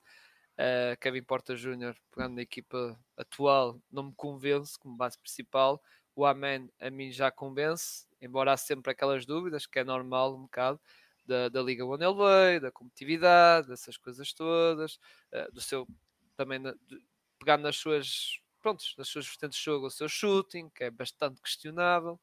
Uh, 0.54 0.96
Kevin 1.02 1.24
Porta 1.24 1.56
Jr., 1.56 1.96
pegando 2.12 2.36
na 2.36 2.44
equipa 2.44 3.00
atual, 3.18 3.82
não 3.92 4.04
me 4.04 4.14
convence 4.16 4.78
como 4.78 4.96
base 4.96 5.18
principal. 5.18 5.82
O 6.16 6.24
Amen 6.24 6.70
a 6.80 6.92
mim 6.92 7.12
já 7.12 7.32
convence, 7.32 8.06
embora 8.22 8.54
há 8.54 8.58
sempre 8.58 8.92
aquelas 8.92 9.26
dúvidas, 9.26 9.66
que 9.66 9.80
é 9.80 9.84
normal 9.84 10.36
um 10.36 10.44
bocado, 10.44 10.80
da, 11.26 11.50
da 11.50 11.64
Liga 11.64 11.84
onde 11.84 12.06
ele 12.06 12.14
veio, 12.14 12.62
da 12.62 12.72
competitividade, 12.72 13.70
dessas 13.70 13.98
coisas 13.98 14.32
todas, 14.34 15.00
uh, 15.32 15.52
do 15.52 15.60
seu 15.60 15.88
também 16.36 16.60
na, 16.60 16.72
de, 16.72 17.06
pegando 17.40 17.64
nas 17.64 17.78
suas 17.78 18.40
prontos, 18.62 18.96
nas 18.98 19.08
suas 19.08 19.28
vertentes 19.28 19.60
de 19.60 19.66
jogo, 19.66 19.88
o 19.88 19.92
seu 19.92 20.08
shooting, 20.08 20.70
que 20.70 20.86
é 20.86 20.90
bastante 20.90 21.42
questionável, 21.42 22.20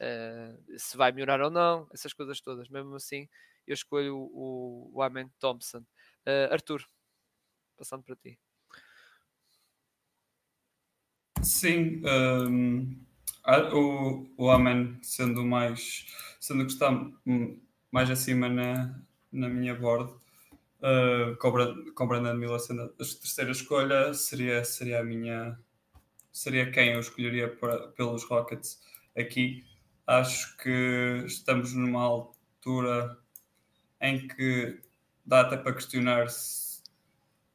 uh, 0.00 0.78
se 0.78 0.96
vai 0.96 1.12
melhorar 1.12 1.40
ou 1.42 1.50
não, 1.50 1.88
essas 1.92 2.12
coisas 2.12 2.40
todas. 2.40 2.68
Mesmo 2.68 2.94
assim, 2.94 3.28
eu 3.66 3.74
escolho 3.74 4.16
o, 4.16 4.90
o 4.94 5.02
Amen 5.02 5.30
Thompson. 5.38 5.84
Uh, 6.26 6.52
Arthur, 6.52 6.86
passando 7.76 8.02
para 8.02 8.16
ti. 8.16 8.38
Sim, 11.42 12.00
um, 12.06 13.04
o, 13.74 14.26
o 14.36 14.50
Amen 14.50 14.98
sendo 15.02 15.44
mais 15.44 16.06
sendo 16.40 16.64
que 16.64 16.72
está 16.72 16.90
mais 17.90 18.10
acima 18.10 18.48
na, 18.48 19.00
na 19.30 19.48
minha 19.48 19.74
board, 19.74 20.12
uh, 20.82 21.36
com, 21.36 22.06
Brandon 22.06 22.34
Miller 22.34 22.60
sendo 22.60 22.82
a 22.82 22.88
terceira 22.88 23.50
escolha, 23.50 24.12
seria, 24.14 24.64
seria 24.64 25.00
a 25.00 25.04
minha 25.04 25.58
seria 26.32 26.70
quem 26.70 26.92
eu 26.92 27.00
escolheria 27.00 27.48
para, 27.48 27.88
pelos 27.88 28.24
Rockets 28.24 28.80
aqui. 29.16 29.64
Acho 30.06 30.56
que 30.58 31.22
estamos 31.26 31.74
numa 31.74 32.02
altura 32.02 33.18
em 34.00 34.26
que 34.26 34.80
dá 35.24 35.42
até 35.42 35.56
para 35.56 35.74
questionar 35.74 36.28
se 36.30 36.72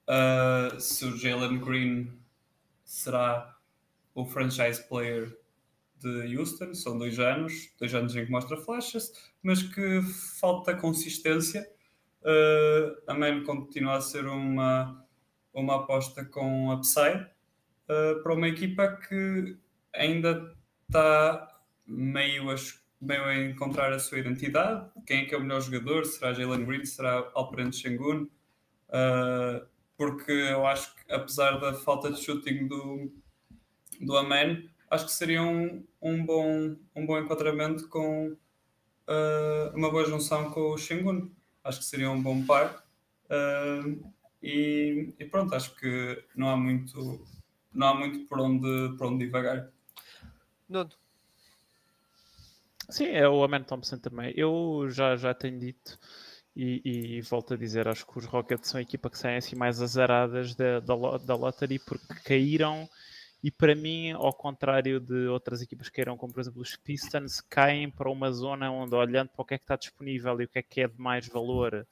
uh, 0.07 0.79
se 0.79 1.05
o 1.05 1.17
Jalen 1.17 1.59
Green 1.59 2.11
será 2.83 3.55
o 4.15 4.25
franchise 4.25 4.81
player 4.87 5.37
de 5.97 6.37
Houston, 6.37 6.73
são 6.73 6.97
dois 6.97 7.19
anos, 7.19 7.71
dois 7.79 7.93
anos 7.93 8.15
em 8.15 8.25
que 8.25 8.31
mostra 8.31 8.57
flechas, 8.57 9.11
mas 9.43 9.61
que 9.61 10.01
falta 10.39 10.75
consistência. 10.75 11.69
Uh, 12.27 12.97
a 13.07 13.13
Man 13.13 13.43
continua 13.45 13.95
a 13.95 14.01
ser 14.01 14.27
uma, 14.27 15.01
uma 15.53 15.77
aposta 15.77 16.25
com 16.25 16.73
upside 16.73 17.25
uh, 17.87 18.21
para 18.21 18.33
uma 18.33 18.49
equipa 18.49 18.99
que 19.07 19.55
ainda 19.95 20.53
está 20.89 21.47
meio 21.85 22.51
a, 22.51 22.55
meio 22.99 23.23
a 23.23 23.37
encontrar 23.37 23.93
a 23.93 23.99
sua 23.99 24.19
identidade. 24.19 24.89
Quem 25.05 25.21
é 25.21 25.25
que 25.25 25.33
é 25.33 25.37
o 25.37 25.41
melhor 25.41 25.61
jogador? 25.61 26.05
Será 26.05 26.33
Jalen 26.33 26.65
Green? 26.65 26.83
Será 26.83 27.31
Alperen 27.33 27.71
Sengun? 27.71 28.27
Uh, 28.89 29.65
porque 29.95 30.31
eu 30.31 30.67
acho 30.67 30.93
que 30.95 31.13
apesar 31.13 31.59
da 31.59 31.73
falta 31.73 32.11
de 32.11 32.21
shooting 32.21 32.67
do, 32.67 33.09
do 34.01 34.17
Amen, 34.17 34.69
acho 34.91 35.05
que 35.05 35.11
seria 35.13 35.41
um, 35.41 35.81
um, 36.01 36.25
bom, 36.25 36.75
um 36.93 37.05
bom 37.05 37.17
enquadramento 37.17 37.87
com 37.87 38.35
uh, 39.07 39.75
uma 39.75 39.89
boa 39.89 40.05
junção 40.05 40.51
com 40.51 40.73
o 40.73 40.77
Shingun. 40.77 41.31
Acho 41.67 41.79
que 41.79 41.85
seria 41.85 42.09
um 42.09 42.21
bom 42.21 42.45
par. 42.45 42.83
Uh, 43.25 44.01
e, 44.41 45.13
e, 45.19 45.25
pronto, 45.25 45.53
acho 45.53 45.75
que 45.75 46.23
não 46.35 46.49
há 46.49 46.57
muito, 46.57 47.25
não 47.73 47.87
há 47.87 47.93
muito 47.93 48.27
por 48.27 48.39
onde, 48.39 48.95
por 48.97 49.07
onde 49.07 49.25
divagar. 49.25 49.69
Nuno. 50.69 50.91
Sim, 52.89 53.07
é 53.07 53.27
o 53.27 53.43
Amen 53.43 53.63
Thompson 53.63 53.97
também. 53.97 54.33
Eu 54.35 54.87
já, 54.89 55.15
já 55.17 55.33
tenho 55.33 55.59
dito 55.59 55.99
e, 56.55 57.17
e, 57.17 57.21
volto 57.21 57.53
a 57.53 57.57
dizer, 57.57 57.87
acho 57.87 58.07
que 58.07 58.17
os 58.17 58.25
Rockets 58.25 58.69
são 58.69 58.79
a 58.79 58.81
equipa 58.81 59.09
que 59.09 59.17
saem 59.17 59.37
assim 59.37 59.55
mais 59.55 59.81
azaradas 59.81 60.55
da, 60.55 60.79
da, 60.79 60.95
da 61.17 61.35
lottery 61.35 61.79
porque 61.79 62.15
caíram 62.23 62.89
e 63.47 63.51
para 63.51 63.73
mim, 63.73 64.11
ao 64.11 64.33
contrário 64.33 64.99
de 64.99 65.27
outras 65.27 65.61
equipas 65.61 65.87
que 65.87 65.95
caíram, 65.95 66.17
como 66.17 66.33
por 66.33 66.41
exemplo 66.41 66.61
os 66.61 66.75
Pistons, 66.75 67.39
caem 67.39 67.89
para 67.89 68.11
uma 68.11 68.29
zona 68.29 68.69
onde 68.69 68.93
olhando 68.93 69.29
para 69.29 69.41
o 69.41 69.45
que 69.45 69.53
é 69.53 69.57
que 69.57 69.63
está 69.63 69.77
disponível 69.77 70.41
e 70.41 70.43
o 70.43 70.49
que 70.49 70.59
é 70.59 70.61
que 70.61 70.81
é 70.81 70.87
de 70.89 70.99
mais 70.99 71.29
valor 71.29 71.87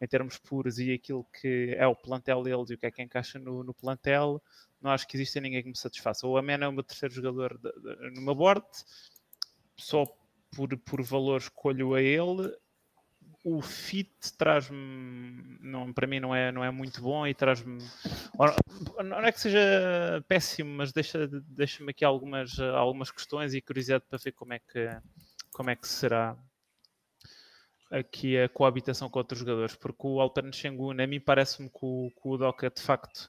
em 0.00 0.06
termos 0.06 0.38
puros 0.38 0.78
e 0.78 0.92
aquilo 0.92 1.26
que 1.40 1.74
é 1.76 1.84
o 1.88 1.96
plantel 1.96 2.44
deles 2.44 2.70
e 2.70 2.74
o 2.74 2.78
que 2.78 2.86
é 2.86 2.90
que 2.92 3.02
encaixa 3.02 3.36
no, 3.40 3.64
no 3.64 3.74
plantel, 3.74 4.40
não 4.80 4.92
acho 4.92 5.08
que 5.08 5.16
exista 5.16 5.40
ninguém 5.40 5.64
que 5.64 5.68
me 5.70 5.76
satisfaça. 5.76 6.24
O 6.24 6.36
Amena 6.36 6.66
é 6.66 6.68
o 6.68 6.72
meu 6.72 6.84
terceiro 6.84 7.12
jogador 7.12 7.58
de, 7.58 7.72
de, 7.72 8.10
no 8.14 8.22
meu 8.22 8.36
board, 8.36 8.64
só 9.76 10.04
por, 10.52 10.78
por 10.78 11.02
valor 11.02 11.40
escolho 11.40 11.94
a 11.94 12.00
ele. 12.00 12.56
O 13.44 13.60
fit 13.60 14.12
traz-me, 14.38 15.58
não, 15.60 15.92
para 15.92 16.06
mim 16.06 16.20
não 16.20 16.34
é, 16.34 16.52
não 16.52 16.62
é 16.62 16.70
muito 16.70 17.02
bom 17.02 17.26
e 17.26 17.34
traz-me, 17.34 17.78
não 19.04 19.18
é 19.18 19.32
que 19.32 19.40
seja 19.40 20.24
péssimo, 20.28 20.70
mas 20.76 20.92
deixa, 20.92 21.26
deixa-me 21.48 21.90
aqui 21.90 22.04
algumas, 22.04 22.58
algumas 22.60 23.10
questões 23.10 23.52
e 23.52 23.60
curiosidade 23.60 24.04
para 24.08 24.18
ver 24.18 24.32
como 24.32 24.52
é 24.52 24.60
que, 24.60 24.88
como 25.50 25.70
é 25.70 25.76
que 25.76 25.88
será 25.88 26.36
aqui 27.90 28.38
a 28.38 28.48
coabitação 28.48 29.10
com 29.10 29.18
outros 29.18 29.40
jogadores, 29.40 29.74
porque 29.74 30.06
o 30.06 30.20
Altern 30.20 30.52
Shengun, 30.52 31.00
a 31.02 31.06
mim 31.06 31.20
parece-me 31.20 31.68
que 31.68 31.78
o, 31.82 32.10
que 32.10 32.28
o 32.28 32.36
Doca 32.36 32.70
de 32.70 32.80
facto 32.80 33.28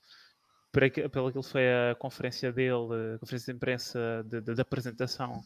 pelo 0.74 1.27
aquilo 1.27 1.43
que 1.43 1.50
foi 1.50 1.72
a 1.72 1.96
conferência 1.96 2.51
dele, 2.51 3.13
a 3.15 3.20
conferência 3.20 3.53
de 3.53 3.58
imprensa 3.58 4.25
de, 4.25 4.41
de, 4.41 4.55
de 4.55 4.62
apresentação, 4.62 5.39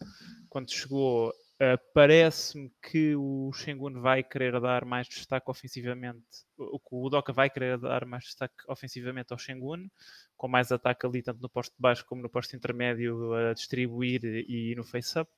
quando 0.50 0.72
chegou, 0.72 1.34
uh, 1.62 1.78
parece-me 1.94 2.72
que 2.82 3.16
o 3.16 3.52
Shengun 3.54 4.00
vai 4.02 4.24
querer 4.24 4.60
dar 4.60 4.86
mais 4.86 5.08
destaque 5.08 5.50
ofensivamente, 5.50 6.26
o 6.58 6.80
o 6.90 7.34
vai 7.34 7.50
querer 7.50 7.78
dar 7.78 8.06
mais 8.06 8.26
destaque 8.26 8.56
ofensivamente 8.68 9.34
ao 9.34 9.40
Shengun, 9.40 9.88
com 10.36 10.48
mais 10.48 10.72
ataque 10.72 11.06
ali, 11.06 11.22
tanto 11.22 11.42
no 11.42 11.50
posto 11.50 11.74
de 11.74 11.82
baixo 11.82 12.06
como 12.06 12.22
no 12.22 12.30
posto 12.30 12.56
intermédio, 12.56 13.34
a 13.34 13.54
distribuir 13.54 14.24
e 14.24 14.76
no 14.76 14.84
face-up. 14.84 15.30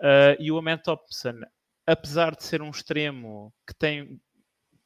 Uh, 0.00 0.34
e 0.38 0.50
o 0.50 0.58
Amen 0.58 0.78
Thompson, 0.78 1.40
apesar 1.86 2.34
de 2.34 2.44
ser 2.44 2.62
um 2.62 2.70
extremo 2.70 3.52
que 3.66 3.74
tem, 3.74 4.20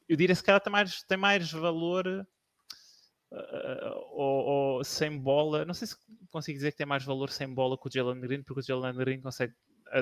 eu 0.07 0.15
diria 0.15 0.35
se 0.35 0.43
calhar 0.43 0.61
tem 0.61 0.71
mais, 0.71 1.03
tem 1.03 1.17
mais 1.17 1.51
valor 1.51 2.07
uh, 3.31 3.95
ou, 4.11 4.45
ou, 4.45 4.83
sem 4.83 5.17
bola. 5.17 5.65
Não 5.65 5.73
sei 5.73 5.87
se 5.87 5.95
consigo 6.31 6.57
dizer 6.57 6.71
que 6.71 6.77
tem 6.77 6.85
mais 6.85 7.03
valor 7.03 7.29
sem 7.29 7.51
bola 7.51 7.77
que 7.77 7.87
o 7.87 7.91
Jalen 7.91 8.21
Green, 8.21 8.43
porque 8.43 8.61
o 8.61 8.63
Jalen 8.63 8.95
Green 8.95 9.21
consegue 9.21 9.53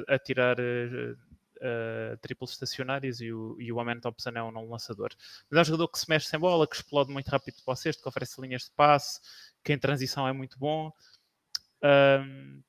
atirar 0.08 0.58
uh, 0.60 1.14
uh, 1.58 2.18
triplos 2.22 2.52
estacionários 2.52 3.22
e 3.22 3.32
o, 3.32 3.56
e 3.60 3.72
o 3.72 3.80
Amen 3.80 4.00
Thompson 4.00 4.32
é 4.32 4.44
um 4.44 4.52
não 4.52 4.70
lançador. 4.70 5.10
Mas 5.50 5.58
é 5.58 5.62
um 5.62 5.66
jogador 5.66 5.88
que 5.90 6.00
se 6.00 6.10
mexe 6.10 6.28
sem 6.28 6.40
bola, 6.40 6.68
que 6.68 6.76
explode 6.76 7.12
muito 7.12 7.28
rápido 7.30 7.56
para 7.64 7.74
o 7.74 7.76
cesto, 7.76 8.02
que 8.02 8.10
oferece 8.10 8.42
linhas 8.42 8.64
de 8.64 8.72
passe, 8.72 9.20
que 9.64 9.74
em 9.74 9.80
transição 9.80 10.28
é 10.28 10.34
muito 10.34 10.58
bom. 10.58 10.92
Um, 11.84 12.62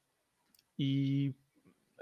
e 0.78 1.34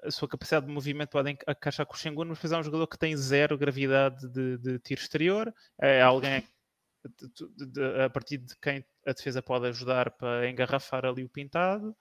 a 0.02 0.11
sua 0.11 0.28
capacidade 0.28 0.66
de 0.66 0.73
movimento 0.73 1.11
pode 1.11 1.30
encaixar 1.30 1.87
com 1.87 1.94
o 1.94 1.96
Shengun, 1.96 2.26
mas 2.26 2.52
é 2.52 2.58
um 2.58 2.62
jogador 2.62 2.87
que 2.87 2.99
tem 2.99 3.16
zero 3.16 3.56
gravidade 3.56 4.28
de, 4.28 4.58
de 4.58 4.78
tiro 4.78 5.00
exterior. 5.00 5.52
É 5.80 6.02
alguém 6.02 6.44
de, 7.18 7.66
de, 7.66 8.02
a 8.04 8.11
partir 8.11 8.38
de 8.38 8.56
quem 8.56 8.85
a 9.06 9.12
defesa 9.12 9.42
pode 9.42 9.66
ajudar 9.68 10.11
para 10.11 10.49
engarrafar 10.49 11.04
ali 11.04 11.25
o 11.25 11.28
pintado. 11.28 11.96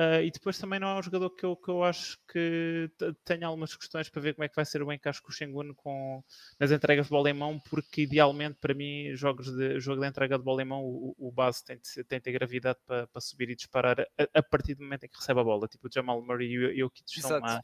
Uh, 0.00 0.22
e 0.24 0.30
depois 0.30 0.56
também 0.56 0.80
não 0.80 0.88
é 0.88 0.98
um 0.98 1.02
jogador 1.02 1.28
que 1.28 1.44
eu, 1.44 1.54
que 1.54 1.68
eu 1.68 1.84
acho 1.84 2.16
que 2.26 2.90
tenha 3.22 3.46
algumas 3.46 3.76
questões 3.76 4.08
para 4.08 4.22
ver 4.22 4.32
como 4.32 4.44
é 4.44 4.48
que 4.48 4.56
vai 4.56 4.64
ser 4.64 4.82
o 4.82 4.90
encaixe 4.90 5.20
com 5.20 5.28
o 5.28 5.32
Shengun 5.32 5.74
com, 5.74 6.24
nas 6.58 6.70
entregas 6.70 7.04
de 7.04 7.10
bola 7.10 7.28
em 7.28 7.34
mão, 7.34 7.60
porque 7.68 8.02
idealmente 8.02 8.56
para 8.58 8.72
mim, 8.72 9.14
jogos 9.14 9.54
de, 9.54 9.78
jogo 9.78 10.00
de 10.00 10.08
entrega 10.08 10.38
de 10.38 10.44
bola 10.44 10.62
em 10.62 10.64
mão, 10.64 10.82
o, 10.82 11.14
o 11.18 11.30
base 11.30 11.62
tem 11.62 11.76
de, 11.76 12.04
tem 12.04 12.18
de 12.18 12.22
ter 12.22 12.32
gravidade 12.32 12.78
para, 12.86 13.08
para 13.08 13.20
subir 13.20 13.50
e 13.50 13.54
disparar 13.54 14.00
a, 14.00 14.38
a, 14.38 14.42
partir 14.42 14.74
do 14.74 14.82
momento 14.82 15.04
em 15.04 15.08
que 15.08 15.18
recebe 15.18 15.38
a 15.38 15.44
bola. 15.44 15.68
Tipo 15.68 15.86
o 15.86 15.92
Jamal 15.92 16.22
Murray 16.22 16.50
e 16.50 16.82
o 16.82 16.88
Kit 16.88 17.20
são 17.20 17.38
uma, 17.38 17.60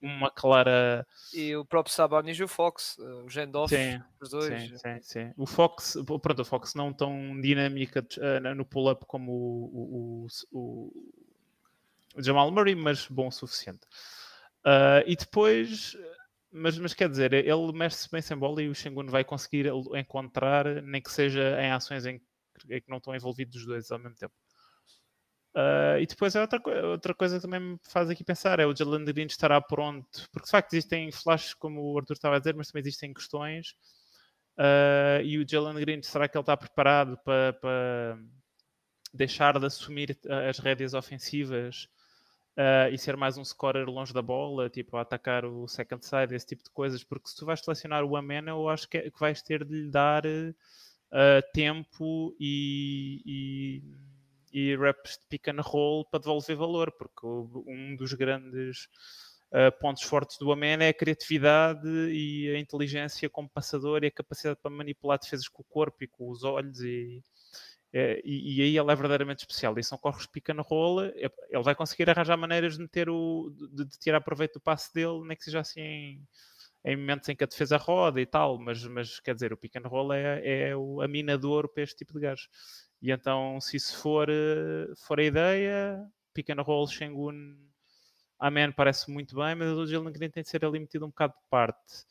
uma 0.00 0.30
clara. 0.30 1.04
E 1.34 1.56
o 1.56 1.64
próprio 1.64 1.92
Sabonis 1.92 2.38
e 2.38 2.44
o 2.44 2.48
Fox, 2.48 2.96
o 3.24 3.28
Gendolf, 3.28 3.72
os 4.20 4.30
dois. 4.30 4.46
Sim, 4.46 4.76
sim, 4.76 5.02
sim. 5.02 5.32
O 5.36 5.46
Fox, 5.46 5.96
pronto, 6.06 6.42
o 6.42 6.44
Fox 6.44 6.76
não 6.76 6.92
tão 6.92 7.40
dinâmica 7.40 8.06
uh, 8.18 8.54
no 8.54 8.64
pull-up 8.64 9.04
como 9.06 9.32
o, 9.32 10.26
o, 10.52 10.88
o 10.88 11.31
Jamal 12.18 12.50
Murray, 12.50 12.74
mas 12.74 13.06
bom 13.06 13.28
o 13.28 13.32
suficiente. 13.32 13.86
Uh, 14.64 15.02
e 15.06 15.16
depois, 15.16 15.96
mas, 16.50 16.78
mas 16.78 16.94
quer 16.94 17.08
dizer, 17.08 17.32
ele 17.32 17.72
mexe-se 17.72 18.10
bem 18.10 18.22
sem 18.22 18.36
bola 18.36 18.62
e 18.62 18.68
o 18.68 18.74
Shengun 18.74 19.06
vai 19.06 19.24
conseguir 19.24 19.66
encontrar, 19.94 20.82
nem 20.82 21.00
que 21.00 21.10
seja 21.10 21.60
em 21.60 21.72
ações 21.72 22.06
em, 22.06 22.20
em 22.70 22.80
que 22.80 22.88
não 22.90 22.98
estão 22.98 23.14
envolvidos 23.14 23.56
os 23.56 23.66
dois 23.66 23.90
ao 23.90 23.98
mesmo 23.98 24.16
tempo. 24.16 24.34
Uh, 25.54 26.00
e 26.00 26.06
depois 26.06 26.34
é 26.34 26.40
outra, 26.40 26.60
outra 26.86 27.14
coisa 27.14 27.36
que 27.36 27.42
também 27.42 27.60
me 27.60 27.78
faz 27.82 28.08
aqui 28.08 28.24
pensar: 28.24 28.58
é 28.58 28.66
o 28.66 28.74
Jalen 28.74 29.04
Green 29.04 29.26
estará 29.26 29.60
pronto, 29.60 30.28
porque 30.32 30.46
de 30.46 30.50
facto 30.50 30.72
existem 30.72 31.12
flashes, 31.12 31.52
como 31.54 31.92
o 31.92 31.98
Arthur 31.98 32.14
estava 32.14 32.36
a 32.36 32.38
dizer, 32.38 32.54
mas 32.54 32.68
também 32.68 32.80
existem 32.80 33.12
questões. 33.12 33.74
Uh, 34.58 35.22
e 35.24 35.38
o 35.38 35.46
Jalen 35.48 35.74
Green, 35.80 36.02
será 36.02 36.28
que 36.28 36.36
ele 36.36 36.42
está 36.42 36.56
preparado 36.56 37.18
para, 37.24 37.52
para 37.54 38.18
deixar 39.12 39.58
de 39.58 39.66
assumir 39.66 40.18
as 40.48 40.58
rédeas 40.58 40.94
ofensivas 40.94 41.88
uh, 42.56 42.92
e 42.92 42.98
ser 42.98 43.16
mais 43.16 43.36
um 43.36 43.44
scorer 43.44 43.88
longe 43.88 44.12
da 44.12 44.22
bola, 44.22 44.68
tipo 44.68 44.96
a 44.96 45.02
atacar 45.02 45.44
o 45.44 45.66
second 45.66 46.04
side, 46.04 46.34
esse 46.34 46.46
tipo 46.46 46.62
de 46.62 46.70
coisas, 46.70 47.04
porque 47.04 47.28
se 47.28 47.36
tu 47.36 47.46
vais 47.46 47.60
selecionar 47.60 48.04
o 48.04 48.16
Amena, 48.16 48.50
eu 48.50 48.68
acho 48.68 48.88
que, 48.88 48.98
é, 48.98 49.10
que 49.10 49.20
vais 49.20 49.42
ter 49.42 49.64
de 49.64 49.82
lhe 49.82 49.90
dar 49.90 50.24
uh, 50.26 51.52
tempo 51.52 52.34
e, 52.38 53.22
e, 53.24 53.82
e 54.52 54.76
reps 54.76 55.18
de 55.18 55.26
pick 55.28 55.48
and 55.48 55.60
roll 55.60 56.04
para 56.04 56.20
devolver 56.20 56.56
valor, 56.56 56.92
porque 56.92 57.26
um 57.26 57.96
dos 57.96 58.12
grandes 58.14 58.88
Uh, 59.54 59.70
pontos 59.80 60.02
fortes 60.02 60.38
do 60.38 60.50
Amena 60.50 60.84
é 60.84 60.88
a 60.88 60.94
criatividade 60.94 61.86
e 61.86 62.48
a 62.56 62.58
inteligência 62.58 63.28
como 63.28 63.50
passador 63.50 64.02
e 64.02 64.06
a 64.06 64.10
capacidade 64.10 64.58
para 64.62 64.70
manipular 64.70 65.18
defesas 65.18 65.46
com 65.46 65.60
o 65.60 65.66
corpo 65.66 66.02
e 66.02 66.08
com 66.08 66.30
os 66.30 66.42
olhos 66.42 66.80
e, 66.80 67.22
e, 67.92 68.56
e, 68.56 68.62
aí 68.62 68.78
ele 68.78 68.90
é 68.90 68.94
verdadeiramente 68.94 69.40
especial. 69.40 69.78
E 69.78 69.84
são 69.84 69.98
corres 69.98 70.26
pica 70.26 70.54
na 70.54 70.62
rola, 70.62 71.12
ele 71.14 71.62
vai 71.62 71.74
conseguir 71.74 72.08
arranjar 72.08 72.36
maneiras 72.36 72.76
de, 72.76 72.82
meter 72.82 73.10
o, 73.10 73.50
de, 73.50 73.84
de, 73.84 73.98
tirar 73.98 74.20
proveito 74.22 74.54
do 74.54 74.60
passe 74.60 74.92
dele, 74.94 75.20
nem 75.26 75.36
que 75.36 75.44
seja 75.44 75.60
assim 75.60 76.24
em, 76.84 76.96
momentos 76.96 77.28
em 77.28 77.36
que 77.36 77.44
a 77.44 77.46
defesa 77.46 77.76
roda 77.76 78.20
e 78.20 78.26
tal. 78.26 78.58
Mas, 78.58 78.82
mas 78.86 79.20
quer 79.20 79.34
dizer, 79.34 79.52
o 79.52 79.56
pick 79.56 79.76
and 79.76 79.88
roll 79.88 80.12
é, 80.12 80.70
é 80.70 80.76
o 80.76 81.02
aminador 81.02 81.68
para 81.68 81.82
este 81.82 81.96
tipo 81.96 82.14
de 82.14 82.20
gajos. 82.20 82.48
E 83.00 83.10
então, 83.10 83.60
se 83.60 83.76
isso 83.76 83.96
for, 83.98 84.28
eh, 84.30 84.86
for 85.06 85.18
a 85.18 85.24
ideia, 85.24 86.00
pick 86.32 86.50
and 86.50 86.62
roll, 86.62 86.86
Shengun, 86.86 87.56
Amen 88.38 88.72
parece 88.72 89.10
muito 89.10 89.36
bem, 89.36 89.54
mas 89.54 89.68
o 89.68 89.86
Jalen 89.86 90.12
Green 90.12 90.30
tem 90.30 90.42
de 90.42 90.48
ser 90.48 90.64
ali 90.64 90.80
metido 90.80 91.04
um 91.04 91.08
bocado 91.10 91.32
de 91.34 91.48
parte 91.48 92.04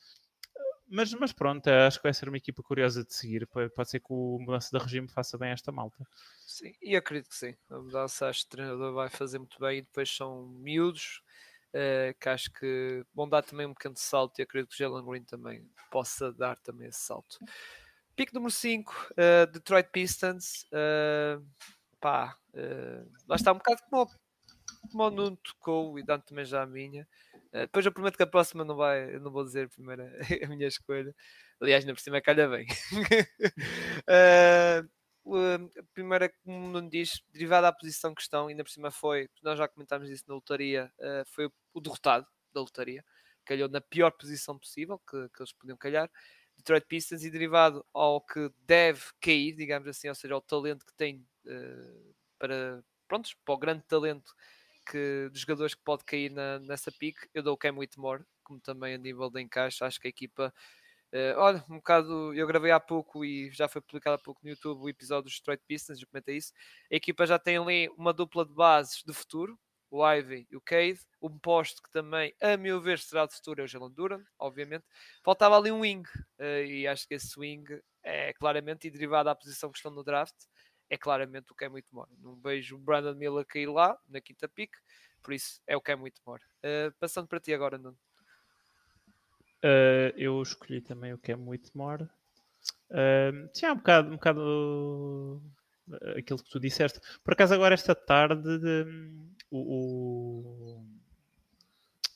mas, 0.92 1.14
mas 1.14 1.32
pronto, 1.32 1.68
acho 1.68 1.98
que 1.98 2.04
vai 2.04 2.14
ser 2.14 2.28
uma 2.28 2.38
equipa 2.38 2.62
curiosa 2.62 3.04
de 3.04 3.14
seguir. 3.14 3.48
Pode 3.48 3.90
ser 3.90 4.00
que 4.00 4.08
o 4.10 4.38
mudança 4.40 4.78
de 4.78 4.84
regime 4.84 5.08
faça 5.08 5.38
bem 5.38 5.52
esta 5.52 5.72
malta. 5.72 6.06
Sim, 6.46 6.74
e 6.82 6.96
acredito 6.96 7.30
que 7.30 7.36
sim. 7.36 7.56
A 7.70 7.80
mudança 7.80 8.28
acho 8.28 8.42
que 8.42 8.48
o 8.48 8.50
treinador 8.50 8.94
vai 8.94 9.10
fazer 9.10 9.40
muito 9.40 9.60
bem 9.60 9.80
e 9.80 9.82
depois 9.82 10.14
são 10.14 10.48
miúdos. 10.48 11.22
Uh, 11.74 12.14
que 12.20 12.28
acho 12.28 12.52
que 12.52 13.06
vão 13.16 13.30
dar 13.30 13.44
também 13.44 13.66
um 13.66 13.74
pequeno 13.74 13.96
salto 13.96 14.38
e 14.40 14.42
acredito 14.42 14.76
que 14.76 14.76
o 14.76 14.78
Jalen 14.78 15.06
Green 15.06 15.24
também 15.24 15.66
possa 15.90 16.30
dar 16.34 16.58
também 16.60 16.90
esse 16.90 17.00
salto. 17.00 17.40
Pico 18.14 18.36
número 18.36 18.52
5, 18.52 18.92
uh, 18.92 19.14
eh, 19.16 19.46
Detroit 19.46 19.90
Pistons. 19.90 20.64
Uh, 20.66 21.42
pá, 22.00 22.38
uh, 22.54 23.12
lá 23.28 23.36
está 23.36 23.52
um 23.54 23.58
bocado 23.58 23.82
como, 23.90 24.10
o 24.94 25.10
Nuno 25.10 25.38
tocou 25.38 25.98
e 25.98 26.04
dando 26.04 26.24
também 26.24 26.44
já 26.44 26.64
a 26.64 26.66
minha. 26.66 27.08
Uh, 27.54 27.62
depois 27.62 27.86
eu 27.86 27.92
prometo 27.92 28.18
que 28.18 28.24
a 28.24 28.28
próxima 28.28 28.64
não 28.64 28.76
vai, 28.76 29.20
não 29.20 29.32
vou 29.32 29.44
dizer 29.44 29.70
primeiro 29.70 30.04
a 30.46 30.48
minha 30.48 30.68
escolha. 30.68 31.14
Aliás, 31.60 31.86
na 31.86 31.94
por 31.94 32.00
cima 32.00 32.22
calha 32.22 32.48
bem. 32.48 32.66
uh, 34.08 34.90
a 35.78 35.84
primeira, 35.94 36.30
como 36.44 36.72
não 36.72 36.88
diz, 36.88 37.22
derivada 37.32 37.68
à 37.68 37.74
posição 37.74 38.16
que 38.16 38.22
estão, 38.22 38.48
ainda 38.48 38.64
por 38.64 38.72
cima 38.72 38.90
foi, 38.90 39.30
nós 39.44 39.58
já 39.58 39.68
comentámos 39.68 40.10
isso 40.10 40.24
na 40.28 40.36
lotaria, 40.36 40.92
uh, 41.00 41.26
foi 41.28 41.50
o 41.74 41.80
derrotado 41.80 42.26
da 42.54 42.62
lotaria, 42.62 43.04
calhou 43.46 43.70
na 43.70 43.82
pior 43.82 44.12
posição 44.12 44.58
possível 44.58 45.00
que, 45.00 45.30
que 45.30 45.42
eles 45.42 45.54
podiam 45.54 45.78
calhar. 45.78 46.10
Detroit 46.58 46.86
Pistons 46.88 47.24
e 47.24 47.32
derivado 47.32 47.86
ao 47.94 48.22
que 48.22 48.52
deve 48.66 49.02
cair, 49.20 49.56
digamos 49.56 49.88
assim, 49.88 50.10
ou 50.10 50.16
seja, 50.16 50.34
ao 50.34 50.42
talento 50.42 50.86
que 50.86 50.94
tem 50.94 51.26
para, 52.38 52.84
prontos, 53.08 53.34
para 53.46 53.54
o 53.54 53.58
grande 53.58 53.84
talento 53.84 54.34
que 54.86 55.30
dos 55.32 55.42
jogadores 55.42 55.76
que 55.76 55.84
pode 55.84 56.04
cair 56.06 56.32
na, 56.32 56.60
nessa 56.60 56.92
pique, 56.92 57.28
eu 57.34 57.44
dou 57.44 57.54
o 57.54 57.58
Cam 57.58 57.78
Whitmore, 57.78 58.24
como 58.44 58.60
também 58.60 58.94
a 58.96 58.98
nível 58.98 59.30
de 59.30 59.42
encaixe, 59.42 59.84
acho 59.84 60.00
que 60.00 60.08
a 60.08 60.10
equipa 60.10 60.54
Uh, 61.14 61.36
olha, 61.38 61.66
um 61.70 61.76
bocado, 61.76 62.34
eu 62.34 62.48
gravei 62.48 62.72
há 62.72 62.80
pouco 62.80 63.26
e 63.26 63.52
já 63.52 63.68
foi 63.68 63.82
publicado 63.82 64.16
há 64.16 64.18
pouco 64.18 64.40
no 64.42 64.50
YouTube 64.50 64.80
o 64.82 64.88
episódio 64.88 65.26
dos 65.26 65.40
Detroit 65.40 65.62
Pistons, 65.68 66.02
eu 66.02 66.08
comentei 66.08 66.38
isso. 66.38 66.54
A 66.90 66.96
equipa 66.96 67.26
já 67.26 67.38
tem 67.38 67.58
ali 67.58 67.90
uma 67.98 68.14
dupla 68.14 68.46
de 68.46 68.54
bases 68.54 69.04
de 69.06 69.14
futuro, 69.14 69.60
o 69.90 70.10
Ivy 70.10 70.48
e 70.50 70.56
o 70.56 70.62
Cade. 70.62 71.02
Um 71.22 71.38
posto 71.38 71.84
que 71.84 71.92
também, 71.92 72.34
a 72.42 72.56
meu 72.56 72.80
ver, 72.80 72.98
será 72.98 73.26
de 73.26 73.36
futuro 73.36 73.60
é 73.60 73.66
o 73.66 73.68
Jalen 73.68 73.92
Duran, 73.92 74.24
obviamente. 74.40 74.86
Faltava 75.22 75.58
ali 75.58 75.70
um 75.70 75.82
wing, 75.82 76.08
uh, 76.40 76.64
e 76.66 76.88
acho 76.88 77.06
que 77.06 77.16
esse 77.16 77.38
wing 77.38 77.66
é 78.04 78.32
claramente, 78.32 78.88
e 78.88 78.92
derivado 78.92 79.30
à 79.30 79.36
posição 79.36 79.70
que 79.70 79.78
estão 79.78 79.92
no 79.92 80.06
draft, 80.06 80.36
é 80.92 80.98
claramente 80.98 81.52
o 81.54 81.56
que 81.56 81.64
é 81.64 81.70
muito 81.70 81.88
more. 81.94 82.12
Não 82.22 82.36
vejo 82.36 82.76
o 82.76 82.78
Brandon 82.78 83.16
Miller 83.16 83.46
cair 83.46 83.68
lá, 83.68 83.98
na 84.10 84.20
quinta 84.20 84.48
pick, 84.50 84.72
por 85.24 85.34
isso 85.34 85.62
é 85.66 85.78
o 85.78 85.82
que 85.82 85.92
é 85.92 85.96
muito 85.96 86.20
more. 86.28 86.44
Uh, 86.58 86.94
passando 87.00 87.28
para 87.28 87.40
ti 87.40 87.54
agora, 87.54 87.78
Nuno. 87.78 87.98
Uh, 89.64 90.12
eu 90.18 90.42
escolhi 90.42 90.82
também 90.82 91.14
o 91.14 91.18
que 91.18 91.32
é 91.32 91.36
muito 91.36 91.72
more. 91.74 92.04
Uh, 92.90 93.48
tinha 93.54 93.72
um 93.72 93.78
bocado, 93.78 94.10
um 94.10 94.16
bocado 94.16 95.42
aquilo 96.18 96.44
que 96.44 96.50
tu 96.50 96.60
disseste. 96.60 97.00
Por 97.24 97.34
acaso, 97.34 97.54
agora 97.54 97.74
esta 97.74 97.96
tarde, 97.96 98.58
de, 98.60 98.86
o, 99.50 100.84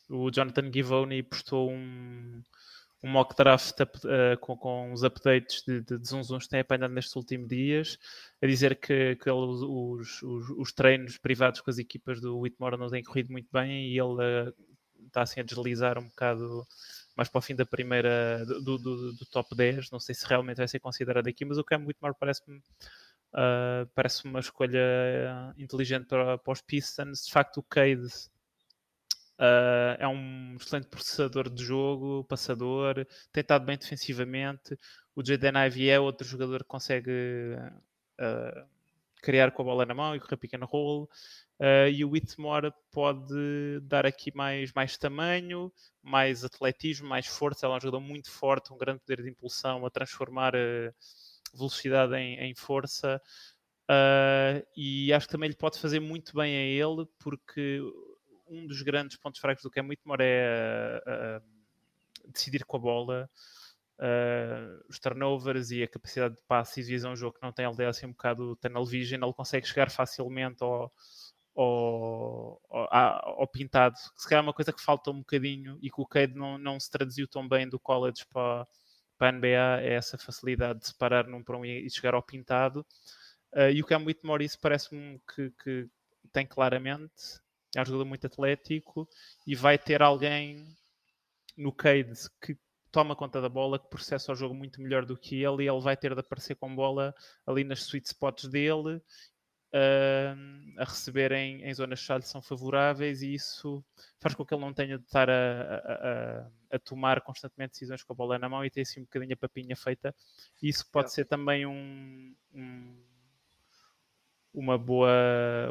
o, 0.09 0.17
o, 0.17 0.31
Jonathan 0.31 0.69
Givoni 0.71 1.23
postou 1.23 1.71
um, 1.71 2.43
um 3.05 3.11
mock 3.11 3.35
draft 3.35 3.79
uh, 3.81 4.37
com, 4.41 4.57
com 4.57 4.91
os 4.91 5.03
updates 5.03 5.63
de, 5.65 5.81
de, 5.81 5.99
de 5.99 6.07
Zunzuns 6.07 6.45
que 6.45 6.49
tem 6.49 6.59
apanhado 6.59 6.91
nestes 6.91 7.15
últimos 7.15 7.47
dias, 7.47 7.99
a 8.41 8.47
dizer 8.47 8.79
que, 8.79 9.15
que 9.15 9.29
ele, 9.29 9.37
os, 9.37 10.23
os, 10.23 10.49
os, 10.49 10.73
treinos 10.73 11.17
privados 11.19 11.61
com 11.61 11.69
as 11.69 11.77
equipas 11.77 12.19
do 12.19 12.39
Whitmore 12.39 12.77
não 12.77 12.89
têm 12.89 13.03
corrido 13.03 13.31
muito 13.31 13.47
bem 13.53 13.89
e 13.89 13.99
ele 13.99 14.49
uh, 14.49 14.53
está 15.05 15.21
assim 15.21 15.39
a 15.39 15.43
deslizar 15.43 15.99
um 15.99 16.07
bocado 16.07 16.65
mais 17.15 17.29
para 17.29 17.39
o 17.39 17.41
fim 17.41 17.55
da 17.55 17.65
primeira 17.65 18.43
do, 18.45 18.77
do, 18.79 19.13
do, 19.13 19.25
top 19.27 19.55
10. 19.55 19.91
Não 19.91 19.99
sei 19.99 20.15
se 20.15 20.25
realmente 20.25 20.57
vai 20.57 20.67
ser 20.67 20.79
considerado 20.79 21.27
aqui, 21.27 21.45
mas 21.45 21.59
o 21.59 21.63
Cam 21.63 21.85
Whitmore 21.85 22.15
parece-me 22.19 22.57
uh, 22.57 23.87
parece 23.93 24.25
uma 24.25 24.39
escolha 24.39 25.53
inteligente 25.57 26.07
para, 26.07 26.39
para 26.39 26.53
os 26.53 26.61
Pistons. 26.61 27.25
De 27.27 27.31
facto, 27.31 27.57
o 27.57 27.63
Cade 27.63 28.07
Uh, 29.37 29.99
é 29.99 30.07
um 30.07 30.55
excelente 30.55 30.87
processador 30.87 31.49
de 31.49 31.61
jogo, 31.61 32.23
passador, 32.23 33.05
tem 33.33 33.41
estado 33.41 33.65
bem 33.65 33.77
defensivamente. 33.77 34.77
O 35.13 35.25
Jaden 35.25 35.65
Ivey 35.65 35.89
é 35.89 35.99
outro 35.99 36.25
jogador 36.25 36.59
que 36.59 36.69
consegue 36.69 37.11
uh, 38.19 38.65
criar 39.21 39.51
com 39.51 39.61
a 39.61 39.65
bola 39.65 39.85
na 39.85 39.93
mão 39.93 40.15
e 40.15 40.19
correr 40.21 40.37
pick 40.37 40.53
and 40.53 40.65
roll. 40.65 41.09
Uh, 41.59 41.89
e 41.91 42.03
o 42.05 42.11
Whitmore 42.11 42.73
pode 42.91 43.79
dar 43.83 44.05
aqui 44.05 44.31
mais, 44.33 44.71
mais 44.73 44.97
tamanho, 44.97 45.71
mais 46.01 46.45
atletismo, 46.45 47.07
mais 47.07 47.27
força. 47.27 47.65
Ele 47.65 47.73
é 47.73 47.77
um 47.77 47.81
jogador 47.81 47.99
muito 47.99 48.31
forte, 48.31 48.71
um 48.71 48.77
grande 48.77 48.99
poder 48.99 49.21
de 49.21 49.29
impulsão 49.29 49.85
a 49.85 49.89
transformar 49.89 50.53
velocidade 51.53 52.15
em, 52.15 52.39
em 52.39 52.55
força. 52.55 53.21
e 54.77 55.11
acho 55.11 55.27
que 55.27 55.31
também 55.31 55.49
lhe 55.49 55.55
pode 55.55 55.79
fazer 55.79 55.99
muito 55.99 56.33
bem 56.35 56.55
a 56.55 56.61
ele, 56.61 57.05
porque 57.19 57.81
um 58.47 58.67
dos 58.67 58.81
grandes 58.81 59.17
pontos 59.17 59.39
fracos 59.39 59.63
do 59.63 59.71
Cam 59.71 59.87
Whitmore 59.87 60.21
é 60.21 61.01
uh, 61.05 62.29
decidir 62.31 62.65
com 62.65 62.77
a 62.77 62.79
bola, 62.79 63.29
uh, 63.99 64.85
os 64.89 64.99
turnovers 64.99 65.71
e 65.71 65.83
a 65.83 65.87
capacidade 65.87 66.35
de 66.35 66.41
passe 66.43 66.79
e 66.79 66.83
visão 66.83 67.13
um 67.13 67.15
jogo 67.15 67.35
que 67.35 67.43
não 67.43 67.51
tem 67.51 67.65
LDL 67.65 67.89
assim 67.89 68.05
um 68.05 68.11
bocado 68.11 68.55
tunnel 68.57 68.85
vision, 68.85 69.23
ele 69.23 69.33
consegue 69.33 69.67
chegar 69.67 69.89
facilmente 69.89 70.63
ao, 70.63 70.91
ao, 71.55 72.61
ao, 72.69 73.41
ao, 73.41 73.47
pintado, 73.47 73.95
que 74.15 74.21
se 74.21 74.27
calhar 74.27 74.43
é 74.43 74.47
uma 74.47 74.53
coisa 74.53 74.73
que 74.73 74.81
falta 74.81 75.11
um 75.11 75.19
bocadinho 75.19 75.77
e 75.81 75.89
que 75.89 76.01
o 76.01 76.05
Cade 76.05 76.35
não, 76.35 76.57
não 76.57 76.79
se 76.79 76.89
traduziu 76.89 77.27
tão 77.27 77.47
bem 77.47 77.67
do 77.67 77.79
college 77.79 78.25
para, 78.31 78.67
para 79.17 79.29
a 79.29 79.31
NBA, 79.31 79.81
é 79.81 79.93
essa 79.93 80.17
facilidade 80.17 80.79
de 80.79 80.87
separar 80.87 81.27
num 81.27 81.43
para 81.43 81.57
um 81.57 81.65
e 81.65 81.89
chegar 81.89 82.13
ao 82.13 82.23
pintado. 82.23 82.85
Uh, 83.53 83.69
e 83.73 83.81
o 83.81 83.85
Cam 83.85 84.03
Whitmore 84.03 84.43
isso 84.43 84.59
parece-me 84.59 85.21
que, 85.33 85.51
que, 85.63 85.89
tem 86.33 86.45
claramente 86.45 87.39
é 87.75 87.81
um 87.81 87.85
jogador 87.85 88.05
muito 88.05 88.27
atlético 88.27 89.07
e 89.45 89.55
vai 89.55 89.77
ter 89.77 90.01
alguém 90.01 90.65
no 91.57 91.71
Cade 91.71 92.13
que 92.41 92.57
toma 92.91 93.15
conta 93.15 93.41
da 93.41 93.49
bola, 93.49 93.77
que 93.77 93.89
processa 93.89 94.31
o 94.31 94.35
jogo 94.35 94.53
muito 94.53 94.81
melhor 94.81 95.05
do 95.05 95.17
que 95.17 95.43
ele 95.43 95.63
e 95.63 95.69
ele 95.69 95.81
vai 95.81 95.97
ter 95.97 96.13
de 96.13 96.19
aparecer 96.19 96.55
com 96.55 96.73
bola 96.73 97.13
ali 97.45 97.63
nas 97.63 97.79
sweet 97.79 98.07
spots 98.07 98.47
dele 98.47 99.01
uh, 99.75 100.77
a 100.77 100.85
receber 100.85 101.31
em, 101.33 101.63
em 101.63 101.73
zonas 101.73 101.99
chave 101.99 102.25
são 102.25 102.41
favoráveis 102.41 103.21
e 103.21 103.33
isso 103.33 103.83
faz 104.19 104.33
com 104.33 104.45
que 104.45 104.53
ele 104.53 104.61
não 104.61 104.73
tenha 104.73 104.97
de 104.97 105.03
estar 105.03 105.29
a, 105.29 105.33
a, 105.33 106.75
a, 106.75 106.79
tomar 106.79 107.21
constantemente 107.21 107.73
decisões 107.73 108.03
com 108.03 108.13
a 108.13 108.15
bola 108.15 108.39
na 108.39 108.47
mão 108.47 108.63
e 108.63 108.69
ter 108.69 108.81
assim 108.81 109.01
um 109.01 109.03
bocadinho 109.03 109.33
a 109.33 109.37
papinha 109.37 109.75
feita. 109.75 110.15
Isso 110.61 110.89
pode 110.89 111.07
é. 111.07 111.11
ser 111.11 111.25
também 111.25 111.65
um, 111.65 112.33
um, 112.53 113.03
uma 114.53 114.77
boa, 114.77 115.11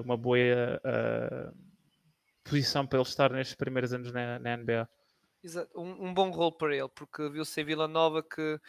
uma 0.04 0.16
boa 0.16 0.38
uh, 0.38 1.73
posição 2.44 2.86
para 2.86 2.98
ele 2.98 3.08
estar 3.08 3.32
nestes 3.32 3.56
primeiros 3.56 3.92
anos 3.92 4.12
na, 4.12 4.38
na 4.38 4.56
NBA. 4.56 4.88
Exato. 5.42 5.78
Um, 5.78 6.08
um, 6.08 6.14
bom 6.14 6.30
rol 6.30 6.52
para 6.52 6.74
ele, 6.74 6.88
porque 6.88 7.28
viu-se 7.28 7.60
em 7.60 7.64
Vila 7.64 7.88
Nova 7.88 8.22
que 8.22 8.60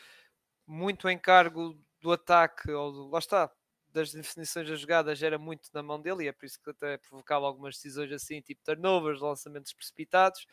muito 0.65 1.09
encargo 1.09 1.79
do 2.01 2.11
ataque, 2.11 2.71
ou 2.71 2.91
do, 2.91 3.09
lá 3.09 3.19
está, 3.19 3.51
das 3.91 4.11
definições 4.11 4.67
das 4.67 4.79
jogadas 4.79 5.21
era 5.23 5.37
muito 5.37 5.69
na 5.73 5.81
mão 5.81 6.01
dele 6.01 6.25
e 6.25 6.27
é 6.27 6.33
por 6.33 6.45
isso 6.45 6.59
que 6.61 6.69
até 6.69 6.97
provocava 6.97 7.45
algumas 7.45 7.75
decisões 7.75 8.11
assim, 8.11 8.41
tipo 8.41 8.61
turnovers, 8.63 9.21
lançamentos 9.21 9.73
precipitados. 9.73 10.45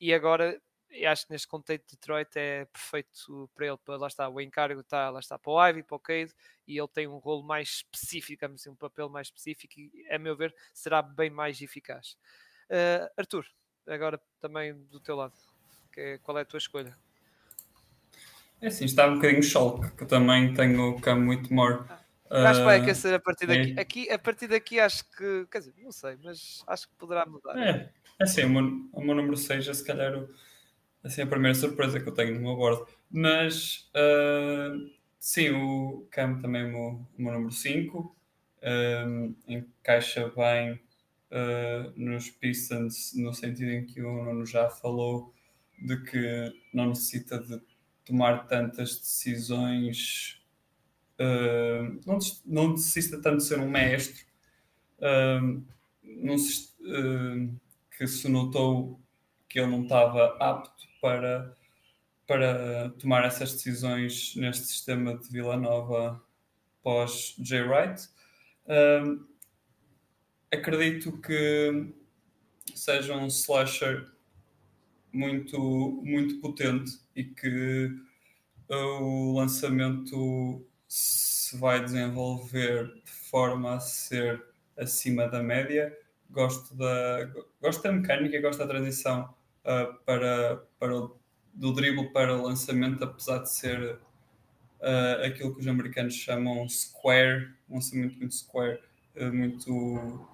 E 0.00 0.12
agora 0.12 0.60
acho 1.08 1.26
que 1.26 1.32
neste 1.32 1.46
contexto 1.46 1.86
de 1.86 1.96
Detroit 1.96 2.36
é 2.36 2.64
perfeito 2.64 3.48
para 3.54 3.66
ele, 3.66 3.76
para, 3.78 3.96
lá 3.96 4.08
está, 4.08 4.28
o 4.28 4.40
encargo 4.40 4.80
está, 4.80 5.08
lá 5.10 5.20
está 5.20 5.38
para 5.38 5.52
o 5.52 5.68
Ivy, 5.68 5.82
para 5.84 5.96
o 5.96 6.00
Cade, 6.00 6.34
e 6.66 6.78
ele 6.78 6.88
tem 6.88 7.06
um 7.06 7.18
rolo 7.18 7.44
mais 7.44 7.68
específico, 7.68 8.44
assim, 8.44 8.70
um 8.70 8.76
papel 8.76 9.08
mais 9.08 9.28
específico 9.28 9.74
e, 9.78 10.06
a 10.10 10.18
meu 10.18 10.36
ver, 10.36 10.54
será 10.74 11.00
bem 11.00 11.30
mais 11.30 11.60
eficaz. 11.62 12.16
Uh, 12.70 13.10
Arthur, 13.16 13.44
agora 13.86 14.20
também 14.40 14.72
do 14.90 15.00
teu 15.00 15.16
lado, 15.16 15.32
é, 15.96 16.18
qual 16.22 16.38
é 16.38 16.42
a 16.42 16.44
tua 16.44 16.58
escolha? 16.58 16.96
É 18.60 18.68
assim, 18.68 18.84
está 18.84 19.08
um 19.08 19.16
bocadinho 19.16 19.42
choque, 19.42 19.90
que 19.96 20.04
eu 20.04 20.06
também 20.06 20.54
tenho 20.54 20.90
o 20.90 21.00
Cam 21.00 21.16
muito. 21.16 21.48
Ah, 22.30 22.50
acho 22.50 22.60
que 22.60 22.64
vai 22.64 22.80
aquecer 22.80 23.12
a 23.12 23.18
partir 23.18 23.46
daqui. 23.46 23.74
É. 23.76 23.80
Aqui, 23.80 24.10
a 24.10 24.18
partir 24.18 24.46
daqui 24.46 24.78
acho 24.78 25.04
que, 25.16 25.46
quer 25.50 25.58
dizer, 25.58 25.74
não 25.82 25.90
sei, 25.90 26.16
mas 26.22 26.62
acho 26.66 26.88
que 26.88 26.94
poderá 26.96 27.26
mudar. 27.26 27.58
É, 27.58 27.90
é 28.18 28.24
assim, 28.24 28.44
o 28.44 28.50
meu, 28.50 28.88
o 28.92 29.00
meu 29.02 29.14
número 29.14 29.36
6 29.36 29.66
é 29.66 29.74
se 29.74 29.84
calhar 29.84 30.16
o, 30.16 30.28
assim, 31.02 31.22
a 31.22 31.26
primeira 31.26 31.54
surpresa 31.54 31.98
que 31.98 32.08
eu 32.08 32.14
tenho 32.14 32.34
no 32.34 32.40
meu 32.40 32.54
board. 32.54 32.84
Mas 33.10 33.90
uh, 33.96 34.90
sim, 35.18 35.50
o 35.50 36.06
Cam 36.10 36.38
também 36.40 36.62
é 36.62 36.64
o 36.66 36.68
meu, 36.68 37.06
o 37.18 37.22
meu 37.22 37.32
número 37.32 37.52
5. 37.52 38.16
Um, 38.62 39.34
encaixa 39.48 40.30
bem 40.36 40.78
uh, 41.30 41.92
nos 41.96 42.30
Pistons, 42.30 43.12
no 43.14 43.32
sentido 43.32 43.70
em 43.70 43.86
que 43.86 44.02
o 44.02 44.24
Nuno 44.24 44.44
já 44.44 44.68
falou 44.68 45.32
de 45.78 45.96
que 46.02 46.52
não 46.72 46.90
necessita 46.90 47.38
de 47.38 47.60
tomar 48.04 48.46
tantas 48.46 48.98
decisões, 48.98 50.42
uh, 51.18 52.00
não, 52.06 52.18
não, 52.44 52.72
necessita 52.72 53.20
tanto 53.20 53.38
de 53.38 53.44
ser 53.44 53.58
um 53.58 53.70
mestre, 53.70 54.24
uh, 54.98 55.62
não 56.02 56.36
se, 56.36 56.70
que 57.96 58.06
se 58.06 58.28
notou 58.28 59.00
que 59.48 59.58
ele 59.58 59.70
não 59.70 59.82
estava 59.82 60.36
apto 60.38 60.86
para, 61.00 61.54
para 62.26 62.90
tomar 62.98 63.24
essas 63.24 63.52
decisões 63.52 64.34
neste 64.36 64.66
sistema 64.66 65.16
de 65.16 65.28
Vila 65.28 65.56
Nova 65.56 66.22
pós 66.82 67.36
Jay 67.38 67.62
Wright 67.62 68.08
acredito 70.52 71.12
que 71.18 71.92
seja 72.74 73.16
um 73.16 73.26
slasher 73.26 74.08
muito, 75.12 75.58
muito 76.04 76.40
potente 76.40 77.00
e 77.14 77.24
que 77.24 77.90
o 78.68 79.32
lançamento 79.36 80.64
se 80.86 81.56
vai 81.56 81.82
desenvolver 81.82 82.94
de 83.04 83.10
forma 83.10 83.74
a 83.74 83.80
ser 83.80 84.44
acima 84.76 85.28
da 85.28 85.42
média. 85.42 85.96
Gosto 86.30 86.74
da, 86.76 87.30
gosto 87.60 87.82
da 87.82 87.92
mecânica, 87.92 88.40
gosto 88.40 88.60
da 88.60 88.68
transição 88.68 89.34
uh, 89.64 89.94
para, 90.04 90.64
para 90.78 90.96
o, 90.96 91.16
do 91.52 91.72
dribble 91.72 92.12
para 92.12 92.36
o 92.36 92.42
lançamento, 92.42 93.02
apesar 93.02 93.38
de 93.38 93.52
ser 93.52 93.94
uh, 94.80 95.26
aquilo 95.26 95.54
que 95.54 95.60
os 95.60 95.66
americanos 95.66 96.14
chamam 96.14 96.68
square, 96.68 97.52
um 97.68 97.74
lançamento 97.74 98.16
muito 98.16 98.34
square, 98.34 98.80
uh, 99.16 99.32
muito 99.32 100.28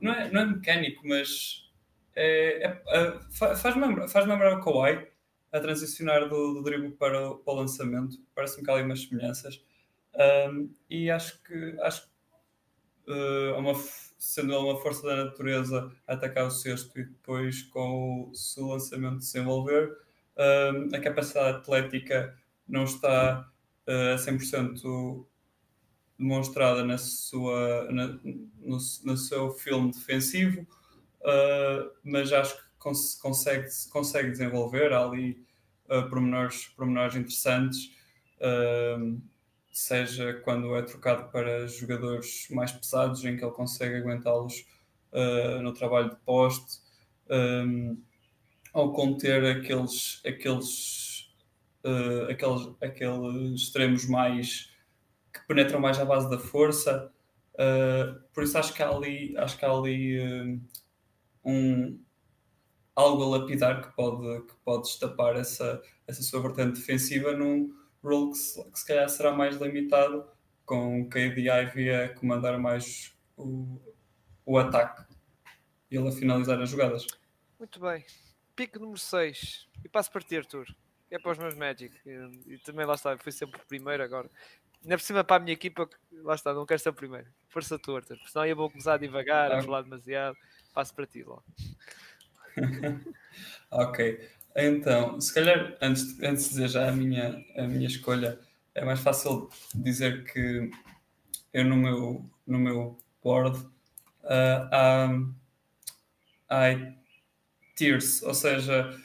não, 0.00 0.12
é, 0.12 0.30
não 0.30 0.40
é 0.40 0.46
mecânico, 0.46 1.06
mas 1.06 1.70
é, 2.16 2.66
é, 2.66 2.82
é, 2.88 3.20
faz-me 3.56 3.86
lembrar, 3.86 4.08
faz 4.08 4.26
lembrar 4.26 4.58
o 4.58 4.60
Kawhi 4.62 5.06
a 5.52 5.60
transicionar 5.60 6.28
do, 6.28 6.62
do 6.62 6.92
para 6.92 7.30
o, 7.30 7.38
para 7.38 7.52
o 7.52 7.56
lançamento. 7.56 8.18
Parece-me 8.34 8.64
que 8.64 8.70
há 8.70 8.74
ali 8.74 8.84
umas 8.84 9.02
semelhanças. 9.02 9.62
Um, 10.48 10.70
e 10.88 11.10
acho 11.10 11.42
que, 11.42 11.76
acho 11.80 12.02
que 12.02 13.12
uh, 13.12 13.58
uma, 13.58 13.74
sendo 14.18 14.52
ele 14.52 14.62
uma 14.62 14.80
força 14.80 15.06
da 15.06 15.24
natureza 15.24 15.90
atacar 16.06 16.46
o 16.46 16.50
cesto 16.50 16.98
e 16.98 17.04
depois 17.04 17.62
com 17.62 18.28
o, 18.30 18.34
se 18.34 18.60
o 18.60 18.68
lançamento 18.68 19.18
desenvolver, 19.18 19.96
um, 20.36 20.94
a 20.94 21.00
capacidade 21.00 21.58
atlética 21.58 22.36
não 22.66 22.84
está 22.84 23.50
uh, 23.86 24.14
a 24.14 24.16
100% 24.16 25.26
demonstrada 26.20 26.84
na 26.84 26.98
sua, 26.98 27.90
na, 27.90 28.08
no, 28.58 28.78
no 29.04 29.16
seu 29.16 29.50
filme 29.52 29.90
defensivo, 29.90 30.60
uh, 31.22 31.90
mas 32.04 32.30
acho 32.30 32.56
que 32.56 32.62
cons 32.78 33.18
consegue, 33.20 33.68
consegue 33.90 34.30
desenvolver. 34.30 34.92
Ali 34.92 35.42
uh, 35.86 36.08
pormenores, 36.10 36.66
pormenores 36.76 37.16
interessantes, 37.16 37.90
uh, 38.36 39.20
seja 39.72 40.34
quando 40.44 40.76
é 40.76 40.82
trocado 40.82 41.30
para 41.30 41.66
jogadores 41.66 42.48
mais 42.50 42.70
pesados, 42.70 43.24
em 43.24 43.36
que 43.36 43.44
ele 43.44 43.52
consegue 43.52 43.96
aguentá-los 43.96 44.66
uh, 45.12 45.62
no 45.62 45.72
trabalho 45.72 46.10
de 46.10 46.16
poste, 46.16 46.80
um, 47.30 47.98
ou 48.74 48.92
conter 48.92 49.44
aqueles, 49.44 50.20
aqueles, 50.24 51.32
aqueles, 52.28 52.68
aqueles 52.80 53.60
extremos 53.60 54.06
mais 54.06 54.69
penetram 55.50 55.80
mais 55.80 55.98
à 55.98 56.04
base 56.04 56.30
da 56.30 56.38
força. 56.38 57.12
Uh, 57.54 58.20
por 58.32 58.44
isso 58.44 58.56
acho 58.56 58.72
que 58.72 58.80
há 58.80 58.88
ali, 58.88 59.36
acho 59.36 59.58
que 59.58 59.64
há 59.64 59.70
ali 59.70 60.60
um, 61.44 62.00
algo 62.94 63.24
a 63.24 63.38
lapidar 63.38 63.82
que 63.82 63.96
pode, 63.96 64.46
que 64.46 64.54
pode 64.64 64.84
destapar 64.84 65.34
essa, 65.34 65.82
essa 66.06 66.22
sua 66.22 66.40
vertente 66.40 66.78
defensiva 66.78 67.32
num 67.32 67.74
role 68.00 68.30
que 68.30 68.38
se, 68.38 68.70
que 68.70 68.78
se 68.78 68.86
calhar 68.86 69.08
será 69.08 69.32
mais 69.32 69.56
limitado, 69.56 70.24
com 70.64 71.00
o 71.00 71.08
KD 71.08 71.50
Ivy 71.50 71.90
a 71.90 72.14
comandar 72.14 72.56
mais 72.56 73.12
o, 73.36 73.80
o 74.46 74.56
ataque 74.56 75.02
e 75.90 75.96
ele 75.96 76.08
a 76.08 76.12
finalizar 76.12 76.62
as 76.62 76.70
jogadas. 76.70 77.04
Muito 77.58 77.80
bem. 77.80 78.04
Pique 78.54 78.78
número 78.78 78.98
6. 78.98 79.68
E 79.84 79.88
passo 79.88 80.12
para 80.12 80.20
ti, 80.20 80.36
Arthur. 80.36 80.66
É 81.10 81.18
para 81.18 81.32
os 81.32 81.38
meus 81.38 81.56
Magic. 81.56 81.92
E, 82.06 82.54
e 82.54 82.58
também 82.58 82.86
lá 82.86 82.94
está, 82.94 83.18
fui 83.18 83.32
sempre 83.32 83.60
o 83.60 83.66
primeiro 83.66 84.04
agora. 84.04 84.30
Ainda 84.82 84.96
por 84.96 85.02
cima 85.02 85.22
para 85.22 85.36
a 85.36 85.40
minha 85.40 85.52
equipa, 85.52 85.88
lá 86.22 86.34
está, 86.34 86.54
não 86.54 86.64
quero 86.64 86.80
ser 86.80 86.88
o 86.88 86.94
primeiro. 86.94 87.26
Força 87.48 87.78
tua, 87.78 87.98
Arthur. 87.98 88.18
Senão 88.26 88.46
eu 88.46 88.56
vou 88.56 88.70
começar 88.70 88.96
devagar, 88.96 89.52
ah. 89.52 89.58
a 89.58 89.62
falar 89.62 89.82
demasiado. 89.82 90.36
Passo 90.72 90.94
para 90.94 91.06
ti 91.06 91.22
logo. 91.22 91.44
ok. 93.70 94.28
Então, 94.56 95.20
se 95.20 95.32
calhar, 95.32 95.76
antes, 95.80 96.16
de, 96.16 96.26
antes 96.26 96.44
de 96.44 96.50
dizer 96.50 96.68
já 96.68 96.88
a 96.88 96.92
minha, 96.92 97.44
a 97.56 97.62
minha 97.62 97.86
escolha, 97.86 98.38
é 98.74 98.84
mais 98.84 99.00
fácil 99.00 99.50
dizer 99.74 100.24
que 100.32 100.70
eu 101.52 101.64
no 101.64 101.76
meu, 101.76 102.30
no 102.46 102.58
meu 102.58 102.98
board 103.22 103.58
uh, 103.58 104.68
há, 104.72 105.08
há 106.48 106.92
tiers, 107.76 108.22
ou 108.22 108.34
seja, 108.34 108.98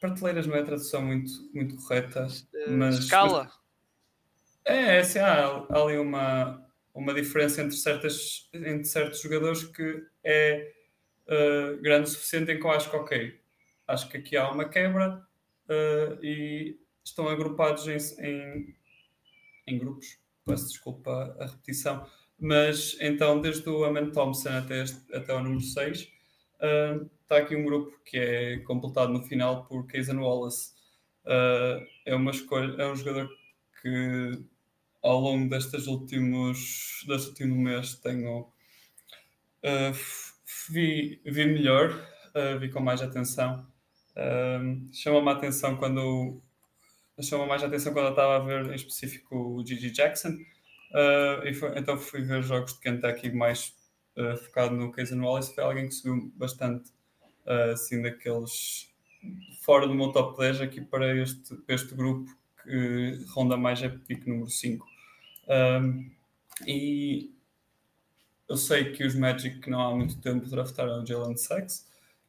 prateleiras 0.00 0.46
não 0.46 0.56
é 0.56 0.60
a 0.60 0.64
tradução 0.64 1.02
muito, 1.02 1.30
muito 1.54 1.76
correta, 1.76 2.26
mas... 2.68 2.98
Escala? 2.98 3.50
É, 3.50 3.65
é 4.66 4.98
assim, 4.98 5.18
há, 5.18 5.46
há 5.46 5.82
ali 5.82 5.98
uma, 5.98 6.66
uma 6.94 7.14
diferença 7.14 7.62
entre, 7.62 7.76
certas, 7.76 8.48
entre 8.52 8.84
certos 8.84 9.20
jogadores 9.20 9.64
que 9.64 10.02
é 10.24 10.72
uh, 11.28 11.80
grande 11.80 12.08
o 12.08 12.12
suficiente 12.12 12.50
em 12.50 12.58
que 12.58 12.66
eu 12.66 12.70
acho 12.70 12.90
que, 12.90 12.96
ok, 12.96 13.40
acho 13.86 14.08
que 14.08 14.16
aqui 14.16 14.36
há 14.36 14.50
uma 14.50 14.68
quebra 14.68 15.24
uh, 15.68 16.24
e 16.24 16.78
estão 17.04 17.28
agrupados 17.28 17.86
em, 17.86 17.96
em, 18.24 18.76
em, 19.66 19.78
grupos. 19.78 20.18
Peço 20.44 20.68
desculpa 20.68 21.36
a 21.38 21.46
repetição. 21.46 22.06
Mas 22.38 22.96
então, 23.00 23.40
desde 23.40 23.68
o 23.68 23.84
Aman 23.84 24.10
Thompson 24.10 24.50
até, 24.50 24.82
este, 24.82 25.00
até 25.14 25.32
o 25.32 25.40
número 25.40 25.60
6, 25.60 26.02
uh, 26.02 27.10
está 27.22 27.38
aqui 27.38 27.56
um 27.56 27.64
grupo 27.64 27.98
que 28.04 28.18
é 28.18 28.58
completado 28.60 29.12
no 29.12 29.22
final 29.22 29.64
por 29.66 29.86
Kaysen 29.86 30.18
Wallace. 30.18 30.74
Uh, 31.24 31.84
é, 32.04 32.14
uma 32.14 32.30
escolha, 32.30 32.80
é 32.80 32.86
um 32.86 32.94
jogador 32.94 33.28
que 33.80 34.44
ao 35.06 35.20
longo 35.20 35.48
destes 35.48 35.86
últimos, 35.86 37.04
deste 37.06 37.28
último 37.28 37.56
mês 37.56 37.94
tenho 37.94 38.40
uh, 38.40 39.92
vi, 40.68 41.20
vi 41.24 41.46
melhor, 41.46 41.90
uh, 42.34 42.58
vi 42.58 42.70
com 42.70 42.80
mais 42.80 43.00
atenção. 43.00 43.66
Uh, 44.12 44.92
chama-me 44.92 45.28
a 45.28 45.32
atenção 45.32 45.76
quando 45.76 46.42
chama 47.20 47.46
mais 47.46 47.62
atenção 47.62 47.92
quando 47.92 48.06
eu 48.06 48.10
estava 48.10 48.36
a 48.36 48.40
ver 48.40 48.70
em 48.70 48.74
específico 48.74 49.36
o 49.36 49.66
Gigi 49.66 49.90
Jackson. 49.90 50.30
Uh, 50.30 51.46
e 51.46 51.54
foi, 51.54 51.78
então 51.78 51.98
fui 51.98 52.22
ver 52.22 52.42
jogos 52.42 52.74
de 52.74 52.80
Kentucky 52.80 53.30
mais 53.30 53.74
focado 54.44 54.74
no 54.74 54.90
Casey 54.90 55.18
Wallace. 55.18 55.54
Foi 55.54 55.62
alguém 55.62 55.88
que 55.88 55.94
subiu 55.94 56.32
bastante 56.36 56.90
assim 57.70 58.00
daqueles 58.00 58.88
fora 59.60 59.86
do 59.86 59.94
meu 59.94 60.10
top 60.10 60.38
10 60.38 60.62
aqui 60.62 60.80
para 60.80 61.14
este, 61.20 61.54
este 61.68 61.94
grupo 61.94 62.34
que 62.62 63.22
ronda 63.28 63.58
mais 63.58 63.82
a 63.82 63.90
pico 63.90 64.30
número 64.30 64.48
5 64.48 64.86
e 66.66 67.32
eu 68.48 68.56
sei 68.56 68.92
que 68.92 69.04
os 69.04 69.14
Magic 69.14 69.68
não 69.68 69.80
há 69.80 69.94
muito 69.94 70.20
tempo 70.20 70.48
draftaram 70.48 71.02
o 71.02 71.06
Jalen 71.06 71.36
Sachs. 71.36 71.86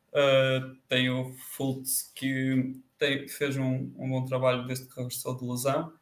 Uh, 0.09 0.75
tem 0.87 1.09
o 1.09 1.33
Fultz 1.33 2.11
que 2.15 2.81
tem, 2.97 3.27
fez 3.27 3.57
um, 3.57 3.91
um, 3.97 4.09
bom 4.09 4.25
trabalho 4.25 4.65
desde 4.65 4.87
que 4.87 4.95
regressou 4.95 5.37
de 5.37 5.45
lesão. 5.45 5.93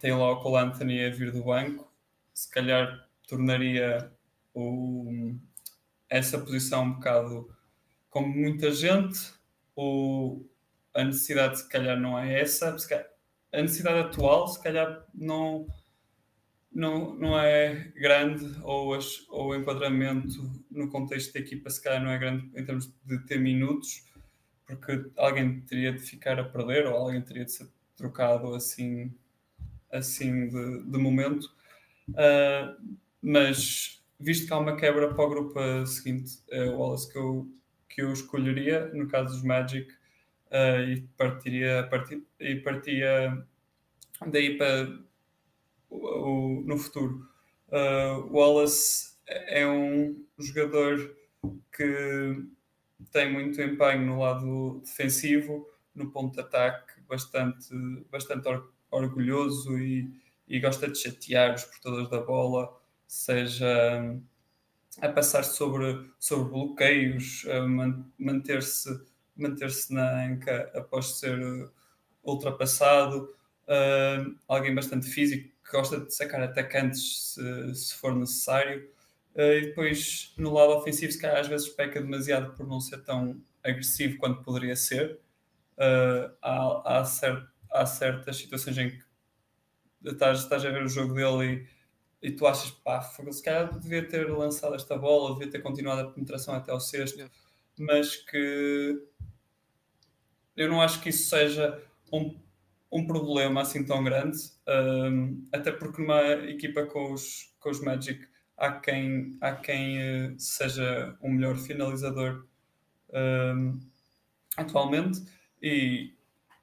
Tem 0.00 0.12
lá 0.12 0.32
o 0.32 0.40
Cole 0.42 0.64
Anthony 0.64 1.04
a 1.04 1.10
vir 1.10 1.32
do 1.32 1.44
banco. 1.44 1.90
Se 2.34 2.50
calhar 2.50 3.08
tornaria 3.26 4.12
o, 4.52 5.34
essa 6.08 6.38
posição 6.38 6.84
um 6.84 6.92
bocado 6.94 7.48
como 8.10 8.28
muita 8.28 8.70
gente. 8.72 9.32
O, 9.76 10.44
a 10.92 11.04
necessidade 11.04 11.58
se 11.58 11.68
calhar 11.68 11.98
não 11.98 12.18
é 12.18 12.40
essa. 12.40 12.76
Calhar, 12.88 13.06
a 13.54 13.62
necessidade 13.62 13.98
atual 13.98 14.48
se 14.48 14.62
calhar 14.62 15.04
não 15.14 15.66
não, 16.74 17.14
não 17.14 17.38
é 17.38 17.92
grande 17.94 18.44
ou, 18.62 18.94
as, 18.94 19.24
ou 19.28 19.50
o 19.50 19.54
enquadramento 19.54 20.50
no 20.68 20.90
contexto 20.90 21.32
da 21.32 21.38
equipa 21.38 21.70
se 21.70 21.80
calhar 21.80 22.02
não 22.02 22.10
é 22.10 22.18
grande 22.18 22.50
em 22.52 22.64
termos 22.64 22.92
de 23.04 23.18
ter 23.26 23.38
minutos, 23.38 24.04
porque 24.66 25.08
alguém 25.16 25.60
teria 25.60 25.92
de 25.92 26.00
ficar 26.00 26.38
a 26.40 26.44
perder 26.44 26.86
ou 26.86 26.96
alguém 26.96 27.22
teria 27.22 27.44
de 27.44 27.52
ser 27.52 27.68
trocado 27.96 28.52
assim, 28.54 29.14
assim 29.92 30.48
de, 30.48 30.82
de 30.82 30.98
momento. 30.98 31.44
Uh, 32.08 32.98
mas 33.22 34.02
visto 34.18 34.48
que 34.48 34.52
há 34.52 34.58
uma 34.58 34.76
quebra 34.76 35.14
para 35.14 35.24
o 35.24 35.30
grupo 35.30 35.86
seguinte, 35.86 36.40
é 36.50 36.64
o 36.64 36.78
Wallace 36.78 37.12
que 37.12 37.18
eu, 37.18 37.48
que 37.88 38.02
eu 38.02 38.12
escolheria, 38.12 38.86
no 38.92 39.06
caso 39.06 39.34
dos 39.34 39.44
Magic, 39.44 39.92
uh, 40.54 40.80
e 40.88 41.00
partiria, 41.16 41.86
partir, 41.90 42.22
e 42.38 42.56
partia 42.56 43.44
daí 44.26 44.56
para 44.56 44.96
o, 45.90 46.62
no 46.64 46.78
futuro. 46.78 47.28
Uh, 47.68 48.30
Wallace 48.32 49.16
é 49.26 49.66
um 49.66 50.24
jogador 50.38 51.16
que 51.76 52.44
tem 53.10 53.32
muito 53.32 53.60
empenho 53.60 54.06
no 54.06 54.20
lado 54.20 54.80
defensivo, 54.84 55.68
no 55.94 56.10
ponto 56.10 56.34
de 56.34 56.40
ataque, 56.40 57.00
bastante, 57.08 57.74
bastante 58.10 58.46
or, 58.48 58.72
orgulhoso 58.90 59.78
e, 59.78 60.08
e, 60.48 60.60
gosta 60.60 60.88
de 60.88 60.98
chatear 60.98 61.54
os 61.54 61.64
portadores 61.64 62.10
da 62.10 62.20
bola, 62.20 62.72
seja 63.06 64.16
a 65.00 65.08
passar 65.08 65.42
sobre, 65.42 66.08
sobre 66.18 66.50
bloqueios, 66.50 67.44
a 67.48 67.66
man, 67.66 68.04
manter-se 68.18 68.88
manter-se 69.36 69.92
na 69.92 70.26
anca 70.26 70.70
após 70.74 71.18
ser 71.18 71.38
ultrapassado, 72.22 73.28
uh, 73.68 74.34
alguém 74.48 74.74
bastante 74.74 75.06
físico, 75.06 75.48
que 75.64 75.70
gosta 75.72 76.00
de 76.00 76.14
sacar 76.14 76.42
atacantes 76.42 77.34
se, 77.34 77.74
se 77.74 77.94
for 77.94 78.14
necessário. 78.14 78.88
Uh, 79.34 79.58
e 79.58 79.60
depois, 79.66 80.32
no 80.38 80.52
lado 80.52 80.72
ofensivo, 80.72 81.12
se 81.12 81.20
calhar 81.20 81.40
às 81.40 81.48
vezes 81.48 81.68
peca 81.68 82.00
demasiado 82.00 82.54
por 82.54 82.66
não 82.66 82.80
ser 82.80 83.02
tão 83.02 83.40
agressivo 83.62 84.18
quanto 84.18 84.42
poderia 84.42 84.76
ser. 84.76 85.20
Uh, 85.76 86.32
há, 86.40 86.98
há, 87.00 87.04
cert, 87.04 87.48
há, 87.70 87.84
certas 87.84 88.36
situações 88.36 88.78
em 88.78 88.90
que 88.90 89.04
estás, 90.04 90.40
estás 90.40 90.64
a 90.64 90.70
ver 90.70 90.84
o 90.84 90.88
jogo 90.88 91.14
dele 91.14 91.68
e, 92.22 92.28
e 92.28 92.30
tu 92.30 92.46
achas, 92.46 92.70
pá, 92.70 93.00
se 93.02 93.42
calhar 93.42 93.76
devia 93.78 94.06
ter 94.06 94.30
lançado 94.30 94.76
esta 94.76 94.96
bola, 94.96 95.34
devia 95.34 95.50
ter 95.50 95.60
continuado 95.62 96.02
a 96.02 96.12
penetração 96.12 96.54
até 96.54 96.70
ao 96.70 96.78
sexto, 96.78 97.16
yeah. 97.16 97.34
Mas 97.78 98.16
que 98.16 99.02
eu 100.56 100.68
não 100.68 100.80
acho 100.80 101.00
que 101.00 101.10
isso 101.10 101.28
seja 101.28 101.82
um 102.12 102.34
um 102.94 103.04
problema 103.04 103.62
assim 103.62 103.84
tão 103.84 104.04
grande, 104.04 104.38
um, 104.68 105.44
até 105.52 105.72
porque 105.72 106.00
numa 106.00 106.22
equipa 106.48 106.86
com 106.86 107.12
os, 107.12 107.52
com 107.58 107.68
os 107.68 107.80
Magic 107.80 108.24
há 108.56 108.70
quem, 108.70 109.36
há 109.40 109.56
quem 109.56 109.98
uh, 109.98 110.38
seja 110.38 111.16
o 111.20 111.28
melhor 111.28 111.56
finalizador 111.56 112.46
um, 113.12 113.80
atualmente, 114.56 115.24
e, 115.60 116.14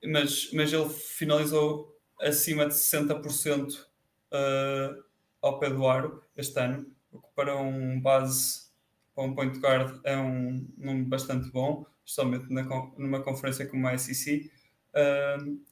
mas, 0.05 0.49
mas 0.53 0.71
ele 0.71 0.87
finalizou 0.87 1.99
acima 2.21 2.65
de 2.65 2.75
60% 2.75 3.73
uh, 3.73 3.85
eh, 4.31 4.95
ao 5.41 5.59
pé 5.59 5.69
do 5.69 5.85
aro 5.85 6.23
este 6.37 6.57
ano, 6.61 6.89
o 7.11 7.19
que 7.19 7.27
para 7.35 7.57
um 7.57 7.99
base, 7.99 8.70
para 9.15 9.23
um 9.23 9.35
point 9.35 9.59
guard 9.59 9.99
é 10.03 10.17
um 10.17 10.67
número 10.77 11.05
bastante 11.05 11.49
bom, 11.51 11.85
especialmente 12.05 12.51
na, 12.51 12.63
numa 12.97 13.21
conferência 13.21 13.65
como 13.67 13.87
a 13.87 13.97
SEC. 13.97 14.51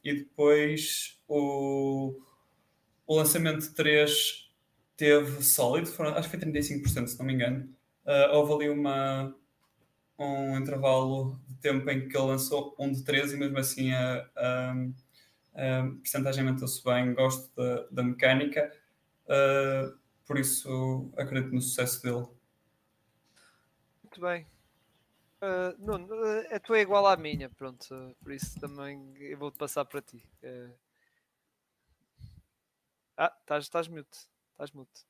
E 0.03 0.13
depois 0.13 1.19
o, 1.27 2.19
o 3.05 3.15
lançamento 3.15 3.73
3 3.73 4.49
teve 4.99 5.41
sólido, 5.43 5.87
foram, 5.87 6.11
acho 6.11 6.29
que 6.29 6.37
foi 6.37 6.51
35%, 6.51 7.07
se 7.07 7.17
não 7.17 7.25
me 7.25 7.33
engano. 7.33 7.69
Uh, 8.05 8.35
houve 8.35 8.53
ali 8.53 8.69
uma, 8.69 9.33
um 10.17 10.57
intervalo 10.57 11.39
de 11.47 11.55
tempo 11.55 11.89
em 11.89 12.09
que 12.09 12.17
ele 12.17 12.27
lançou 12.27 12.75
um 12.77 12.91
de 12.91 13.03
13 13.03 13.35
e 13.35 13.39
mesmo 13.39 13.57
assim 13.57 13.93
a, 13.93 14.29
a, 14.35 14.73
manteve-se 16.43 16.83
bem. 16.83 17.13
Gosto 17.13 17.49
da, 17.55 17.87
da 17.91 18.03
mecânica, 18.03 18.71
uh, 19.25 19.97
por 20.25 20.37
isso 20.37 21.09
acredito 21.17 21.53
no 21.53 21.61
sucesso 21.61 22.03
dele. 22.03 22.27
Muito 24.19 24.27
bem. 24.27 24.45
Uh, 25.41 25.73
Nuno, 25.79 26.13
uh, 26.13 26.53
a 26.53 26.59
tua 26.59 26.77
é 26.77 26.81
igual 26.81 27.07
à 27.07 27.15
minha, 27.15 27.49
pronto, 27.49 27.83
uh, 27.95 28.13
por 28.15 28.33
isso 28.33 28.59
também 28.59 29.15
eu 29.17 29.37
vou-te 29.37 29.57
passar 29.57 29.85
para 29.85 30.01
ti. 30.01 30.21
Uh... 30.43 30.73
Ah, 33.15 33.33
estás, 33.39 33.63
estás 33.63 33.87
mute, 33.87 34.27
estás 34.51 34.71
mute. 34.73 35.05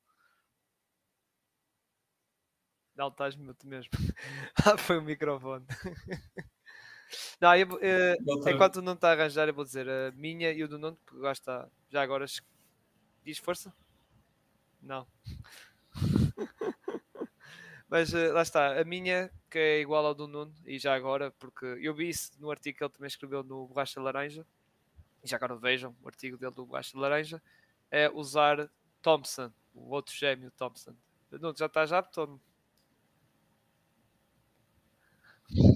Não, 2.95 3.07
estás 3.07 3.35
mute 3.35 3.65
mesmo. 3.65 3.89
ah, 4.63 4.77
foi 4.77 4.99
o 4.99 5.01
microfone. 5.01 5.65
não, 7.41 7.55
eu, 7.55 7.67
uh, 7.67 8.49
enquanto 8.49 8.79
não 8.79 8.93
está 8.93 9.09
a 9.09 9.13
arranjar, 9.13 9.47
eu 9.47 9.55
vou 9.55 9.65
dizer 9.65 9.89
a 9.89 10.11
minha 10.11 10.51
e 10.51 10.63
o 10.63 10.67
do 10.67 10.77
Nuno, 10.77 10.99
porque 11.03 11.23
lá 11.23 11.31
está. 11.31 11.67
Já 11.89 12.03
agora 12.03 12.27
diz 13.23 13.39
força? 13.39 13.73
Não. 14.79 15.07
Mas 17.89 18.13
uh, 18.13 18.31
lá 18.33 18.43
está, 18.43 18.79
a 18.79 18.83
minha, 18.83 19.31
que 19.49 19.57
é 19.57 19.81
igual 19.81 20.05
ao 20.05 20.13
do 20.13 20.27
Nuno, 20.27 20.53
e 20.65 20.77
já 20.77 20.93
agora, 20.93 21.31
porque 21.31 21.65
eu 21.81 21.93
vi 21.93 22.09
isso 22.09 22.31
no 22.39 22.51
artigo 22.51 22.77
que 22.77 22.83
ele 22.83 22.93
também 22.93 23.07
escreveu 23.07 23.43
no 23.43 23.67
Borracha 23.67 23.99
Laranja, 23.99 24.45
e 25.23 25.27
já 25.27 25.37
agora 25.37 25.55
vejam 25.55 25.95
o 26.03 26.07
artigo 26.07 26.37
dele 26.37 26.53
do 26.53 26.67
Borracha 26.67 26.97
Laranja, 26.97 27.41
é 27.89 28.07
usar 28.07 28.69
Thompson, 29.01 29.51
o 29.73 29.89
outro 29.89 30.13
gêmeo 30.13 30.51
Thompson. 30.51 30.95
Nuno, 31.31 31.55
já 31.57 31.65
estás 31.65 31.91
apto 31.91 32.21
ou 32.21 32.27
não? 32.27 32.41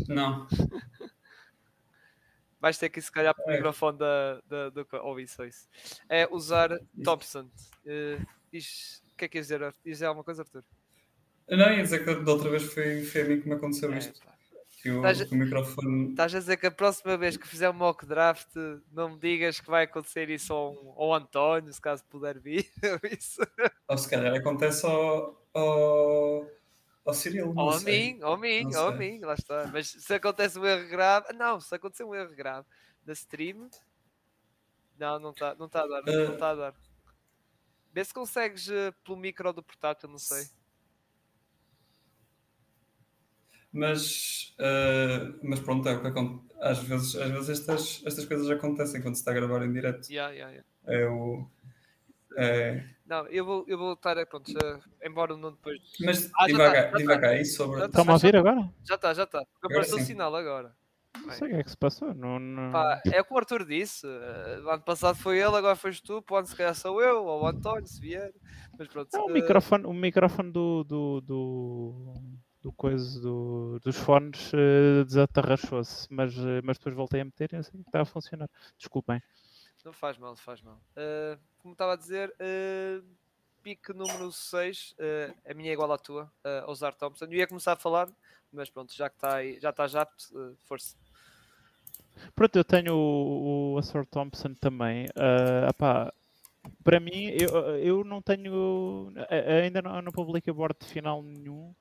Não. 0.07 0.47
Vais 2.61 2.77
ter 2.77 2.89
que 2.89 3.01
se 3.01 3.11
calhar 3.11 3.33
para 3.35 3.45
o 3.45 3.51
é. 3.51 3.55
microfone 3.55 3.97
da, 3.97 4.39
da, 4.47 4.69
do. 4.69 4.87
Ou 5.01 5.19
isso, 5.19 5.43
isso. 5.43 5.67
É 6.07 6.27
usar 6.31 6.69
Thompson. 7.03 7.49
Uh, 7.85 8.25
diz, 8.51 9.03
o 9.11 9.15
que 9.17 9.25
é 9.25 9.27
que 9.27 9.33
queres 9.33 9.47
dizer? 9.47 9.75
Diz 9.83 10.01
alguma 10.01 10.23
coisa, 10.23 10.43
Arthur? 10.43 10.63
Não, 11.49 11.71
ia 11.71 11.83
dizer 11.83 12.05
que 12.05 12.15
da 12.23 12.31
outra 12.31 12.49
vez 12.49 12.63
foi, 12.63 13.03
foi 13.03 13.21
a 13.21 13.25
mim 13.25 13.41
que 13.41 13.47
me 13.47 13.55
aconteceu 13.55 13.91
é, 13.93 13.97
isto. 13.97 14.19
Que 14.81 14.91
o, 14.91 14.97
estás, 14.97 15.31
o 15.31 15.35
microfone. 15.35 16.09
Estás 16.09 16.35
a 16.35 16.39
dizer 16.39 16.57
que 16.57 16.67
a 16.67 16.71
próxima 16.71 17.15
vez 17.17 17.37
que 17.37 17.47
fizer 17.47 17.69
um 17.69 17.73
mock 17.73 18.05
draft, 18.05 18.53
não 18.91 19.11
me 19.11 19.19
digas 19.19 19.59
que 19.59 19.69
vai 19.69 19.83
acontecer 19.83 20.29
isso 20.29 20.53
ao, 20.53 20.95
ao 20.97 21.13
António, 21.13 21.71
se 21.71 21.79
caso 21.79 22.03
puder 22.05 22.39
vir. 22.39 22.69
isso. 23.17 23.41
Ou 23.87 23.97
se 23.97 24.09
calhar 24.09 24.33
acontece 24.33 24.85
ao, 24.85 25.41
ao, 25.53 26.47
ao 27.05 27.13
Cirilo. 27.13 27.53
Ou 27.55 27.71
a 27.71 27.79
mim, 27.79 28.19
ou 28.21 28.33
a 28.33 28.37
mim, 28.37 28.75
ou 28.75 28.87
a 28.87 28.91
mim, 28.91 29.19
lá 29.21 29.35
está. 29.35 29.69
Mas 29.71 29.87
se 29.89 30.13
acontece 30.13 30.59
um 30.59 30.65
erro 30.65 30.89
grave, 30.89 31.31
não, 31.33 31.59
se 31.59 31.73
acontecer 31.73 32.03
um 32.03 32.15
erro 32.15 32.35
grave 32.35 32.67
na 33.05 33.13
stream, 33.13 33.69
não, 34.97 35.19
não 35.19 35.31
está 35.31 35.55
não 35.55 35.69
tá 35.69 35.83
a 35.83 35.87
dar, 35.87 36.01
não 36.05 36.33
está 36.33 36.49
a 36.49 36.55
dar. 36.55 36.73
Vê 37.93 38.03
se 38.03 38.13
consegues 38.13 38.67
uh, 38.69 38.93
pelo 39.03 39.17
micro 39.17 39.53
do 39.53 39.61
portátil, 39.61 40.09
não 40.09 40.17
sei. 40.17 40.45
Mas, 43.73 44.55
uh, 44.59 45.35
mas 45.41 45.59
pronto, 45.59 45.89
é 45.89 45.95
o 45.95 46.01
que 46.01 46.07
acontece. 46.07 46.53
Às 46.61 46.79
vezes, 46.79 47.15
às 47.15 47.31
vezes 47.31 47.49
estas, 47.49 48.03
estas 48.05 48.25
coisas 48.25 48.49
acontecem 48.49 49.01
quando 49.01 49.15
se 49.15 49.21
está 49.21 49.31
a 49.31 49.33
gravar 49.33 49.65
em 49.65 49.73
direto. 49.73 50.07
Yeah, 50.09 50.31
yeah, 50.31 50.51
yeah. 50.51 50.67
É 50.85 51.09
o. 51.09 51.45
É... 52.37 52.83
Não, 53.05 53.27
eu 53.27 53.43
vou, 53.43 53.65
eu 53.67 53.77
vou 53.77 53.93
estar, 53.93 54.25
pronto, 54.27 54.49
já, 54.49 54.79
embora 55.03 55.35
não 55.35 55.51
depois. 55.51 55.81
Mas 55.99 56.31
ah, 56.39 56.45
devagar, 56.45 56.91
tá, 56.91 56.97
devagar, 56.97 57.31
tá. 57.31 57.41
isso 57.41 57.57
sobre. 57.57 57.83
Estão-me 57.83 58.11
a 58.11 58.13
ouvir 58.13 58.35
agora? 58.35 58.69
Já 58.83 58.95
está, 58.95 59.13
já 59.13 59.23
está. 59.23 59.43
Apareceu 59.61 59.97
o 59.97 60.01
sinal 60.01 60.35
agora. 60.35 60.73
Não 61.21 61.31
sei 61.31 61.47
o 61.47 61.51
que 61.51 61.57
é 61.57 61.63
que 61.63 61.69
se 61.69 61.77
passou. 61.77 62.13
Não, 62.13 62.39
não... 62.39 62.71
Pá, 62.71 63.01
é 63.05 63.21
o 63.21 63.25
que 63.25 63.33
o 63.33 63.37
Arthur 63.37 63.65
disse. 63.65 64.05
Uh, 64.05 64.69
ano 64.69 64.81
passado 64.81 65.15
foi 65.15 65.37
ele, 65.37 65.55
agora 65.55 65.75
foste 65.75 66.01
tu. 66.01 66.21
Pode 66.21 66.49
se 66.49 66.55
calhar 66.55 66.73
sou 66.75 67.01
eu 67.01 67.25
ou 67.25 67.43
o 67.43 67.47
António, 67.47 67.87
se 67.87 67.99
vier. 67.99 68.33
Mas 68.77 68.87
pronto. 68.87 69.09
Não, 69.13 69.25
uh... 69.25 69.27
o, 69.27 69.29
microfone, 69.29 69.85
o 69.85 69.93
microfone 69.93 70.51
do, 70.51 70.83
do, 70.83 71.21
do, 71.21 72.13
do 72.63 72.71
coisa 72.71 73.19
do, 73.19 73.79
dos 73.83 73.97
fones 73.97 74.51
uh, 74.53 75.05
desatarrachou-se, 75.05 76.07
mas, 76.09 76.35
uh, 76.37 76.61
mas 76.63 76.77
depois 76.77 76.95
voltei 76.95 77.21
a 77.21 77.25
meter 77.25 77.53
e 77.53 77.57
assim 77.57 77.81
está 77.81 78.01
a 78.01 78.05
funcionar. 78.05 78.49
Desculpem. 78.77 79.21
Não 79.83 79.91
faz 79.91 80.17
mal, 80.17 80.29
não 80.29 80.37
faz 80.37 80.61
mal. 80.61 80.81
Uh, 80.97 81.37
como 81.59 81.73
estava 81.73 81.93
a 81.93 81.97
dizer, 81.97 82.33
pique 83.63 83.93
número 83.93 84.31
6, 84.31 84.95
uh, 84.99 85.35
a 85.49 85.53
minha 85.53 85.71
é 85.71 85.73
igual 85.73 85.91
à 85.91 85.97
tua, 85.97 86.31
uh, 86.45 86.69
usar 86.69 86.93
Thompson. 86.93 87.25
Eu 87.25 87.33
ia 87.33 87.47
começar 87.47 87.73
a 87.73 87.77
falar, 87.77 88.09
mas 88.51 88.69
pronto, 88.69 88.93
já 88.93 89.09
que 89.09 89.15
está 89.15 89.35
aí, 89.35 89.59
já 89.59 89.69
apto, 89.69 90.37
uh, 90.37 90.55
força. 90.67 90.97
Pronto, 92.35 92.55
eu 92.57 92.63
tenho 92.63 92.93
o, 92.95 93.77
o 93.77 94.05
Thompson 94.05 94.53
também. 94.53 95.05
Uh, 95.05 96.11
para 96.83 96.99
mim, 96.99 97.35
eu, 97.39 97.77
eu 97.77 98.03
não 98.03 98.21
tenho. 98.21 99.11
Ainda 99.63 99.81
não, 99.81 100.01
não 100.01 100.11
publiquei 100.11 100.53
board 100.53 100.77
final 100.85 101.21
nenhum 101.21 101.73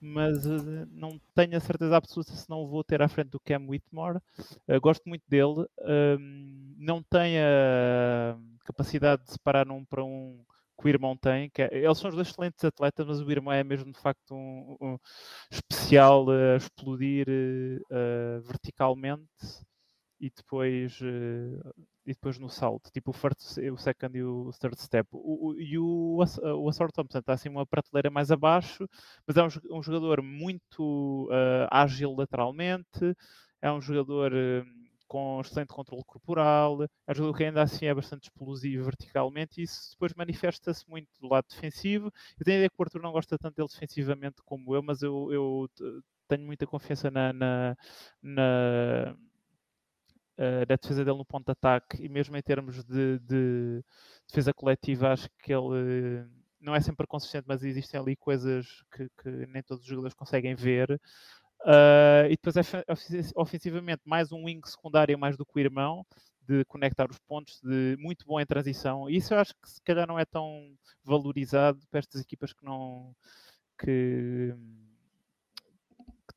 mas 0.00 0.46
uh, 0.46 0.86
não 0.90 1.20
tenho 1.34 1.56
a 1.56 1.60
certeza 1.60 1.96
absoluta 1.96 2.32
se 2.32 2.48
não 2.48 2.66
vou 2.66 2.84
ter 2.84 3.02
à 3.02 3.08
frente 3.08 3.30
do 3.30 3.40
Cam 3.40 3.66
Whitmore. 3.66 4.18
Uh, 4.68 4.80
gosto 4.80 5.08
muito 5.08 5.24
dele. 5.28 5.66
Uh, 5.78 6.18
não 6.76 7.02
tem 7.02 7.38
a 7.38 8.36
capacidade 8.64 9.24
de 9.24 9.32
separar 9.32 9.68
um 9.70 9.84
para 9.84 10.04
um 10.04 10.44
que 10.80 10.86
o 10.86 10.88
irmão 10.88 11.16
tem. 11.16 11.50
É, 11.58 11.78
eles 11.78 11.98
são 11.98 12.08
os 12.08 12.14
dois 12.14 12.28
excelentes 12.28 12.64
atletas, 12.64 13.04
mas 13.06 13.20
o 13.20 13.30
irmão 13.30 13.52
é 13.52 13.64
mesmo 13.64 13.92
de 13.92 13.98
facto 13.98 14.32
um, 14.34 14.76
um 14.80 14.98
especial 15.50 16.30
a 16.30 16.56
explodir 16.56 17.26
verticalmente 18.44 19.26
e 20.20 20.30
depois 20.30 21.00
e 22.08 22.14
depois 22.14 22.38
no 22.38 22.48
salto, 22.48 22.90
tipo 22.90 23.10
o, 23.10 23.12
first, 23.12 23.58
o 23.58 23.76
second 23.76 24.16
e 24.16 24.22
o 24.22 24.50
third 24.58 24.80
step. 24.80 25.06
O, 25.12 25.50
o, 25.50 25.60
e 25.60 25.78
o, 25.78 26.16
o 26.16 26.68
Assor 26.68 26.90
Thompson 26.90 27.18
está 27.18 27.34
assim 27.34 27.50
uma 27.50 27.66
prateleira 27.66 28.10
mais 28.10 28.30
abaixo, 28.30 28.88
mas 29.26 29.36
é 29.36 29.42
um, 29.42 29.78
um 29.78 29.82
jogador 29.82 30.22
muito 30.22 31.28
uh, 31.30 31.68
ágil 31.70 32.14
lateralmente, 32.16 33.14
é 33.60 33.70
um 33.70 33.78
jogador 33.78 34.32
uh, 34.32 34.64
com 35.06 35.38
excelente 35.42 35.68
controle 35.68 36.02
corporal, 36.06 36.82
é 36.82 37.12
um 37.12 37.14
jogador 37.14 37.36
que 37.36 37.44
ainda 37.44 37.62
assim 37.62 37.84
é 37.84 37.94
bastante 37.94 38.24
explosivo 38.24 38.84
verticalmente 38.84 39.60
e 39.60 39.64
isso 39.64 39.90
depois 39.90 40.14
manifesta-se 40.14 40.88
muito 40.88 41.08
do 41.20 41.28
lado 41.28 41.44
defensivo. 41.50 42.06
Eu 42.40 42.44
tenho 42.44 42.56
a 42.56 42.58
ideia 42.60 42.70
que 42.70 42.76
o 42.78 42.82
Arthur 42.82 43.02
não 43.02 43.12
gosta 43.12 43.36
tanto 43.36 43.54
dele 43.54 43.68
defensivamente 43.70 44.36
como 44.46 44.74
eu, 44.74 44.82
mas 44.82 45.02
eu, 45.02 45.30
eu 45.30 45.68
tenho 46.26 46.46
muita 46.46 46.66
confiança 46.66 47.10
na, 47.10 47.34
na, 47.34 47.76
na 48.22 49.16
uh, 50.38 50.66
da 50.66 50.76
defesa 50.76 51.04
dele 51.04 51.18
no 51.18 51.24
ponto 51.24 51.46
de 51.46 51.52
ataque 51.52 52.02
e 52.02 52.08
mesmo 52.08 52.36
em 52.36 52.42
termos 52.42 52.84
de, 52.84 53.18
de 53.20 53.84
defesa 54.26 54.54
coletiva, 54.54 55.12
acho 55.12 55.28
que 55.42 55.52
ele 55.52 56.22
uh, 56.22 56.30
não 56.60 56.74
é 56.74 56.80
sempre 56.80 57.06
consistente, 57.06 57.46
mas 57.46 57.62
existem 57.62 58.00
ali 58.00 58.16
coisas 58.16 58.66
que, 58.92 59.08
que 59.22 59.46
nem 59.46 59.62
todos 59.62 59.82
os 59.82 59.88
jogadores 59.88 60.14
conseguem 60.14 60.54
ver. 60.54 61.00
Uh, 61.62 62.30
e 62.30 62.36
depois, 62.36 62.54
ofensivamente, 63.34 64.02
mais 64.04 64.30
um 64.32 64.44
wing 64.44 64.60
secundário 64.64 65.18
mais 65.18 65.36
do 65.36 65.44
que 65.44 65.56
o 65.56 65.60
irmão, 65.60 66.06
de 66.48 66.64
conectar 66.64 67.10
os 67.10 67.18
pontos, 67.18 67.60
de 67.62 67.96
muito 67.98 68.24
bom 68.26 68.40
em 68.40 68.46
transição. 68.46 69.08
Isso 69.10 69.34
eu 69.34 69.38
acho 69.38 69.52
que 69.54 69.68
se 69.68 69.82
calhar 69.82 70.06
não 70.06 70.18
é 70.18 70.24
tão 70.24 70.72
valorizado 71.04 71.78
para 71.90 71.98
estas 71.98 72.22
equipas 72.22 72.52
que 72.52 72.64
não. 72.64 73.14
que 73.78 74.54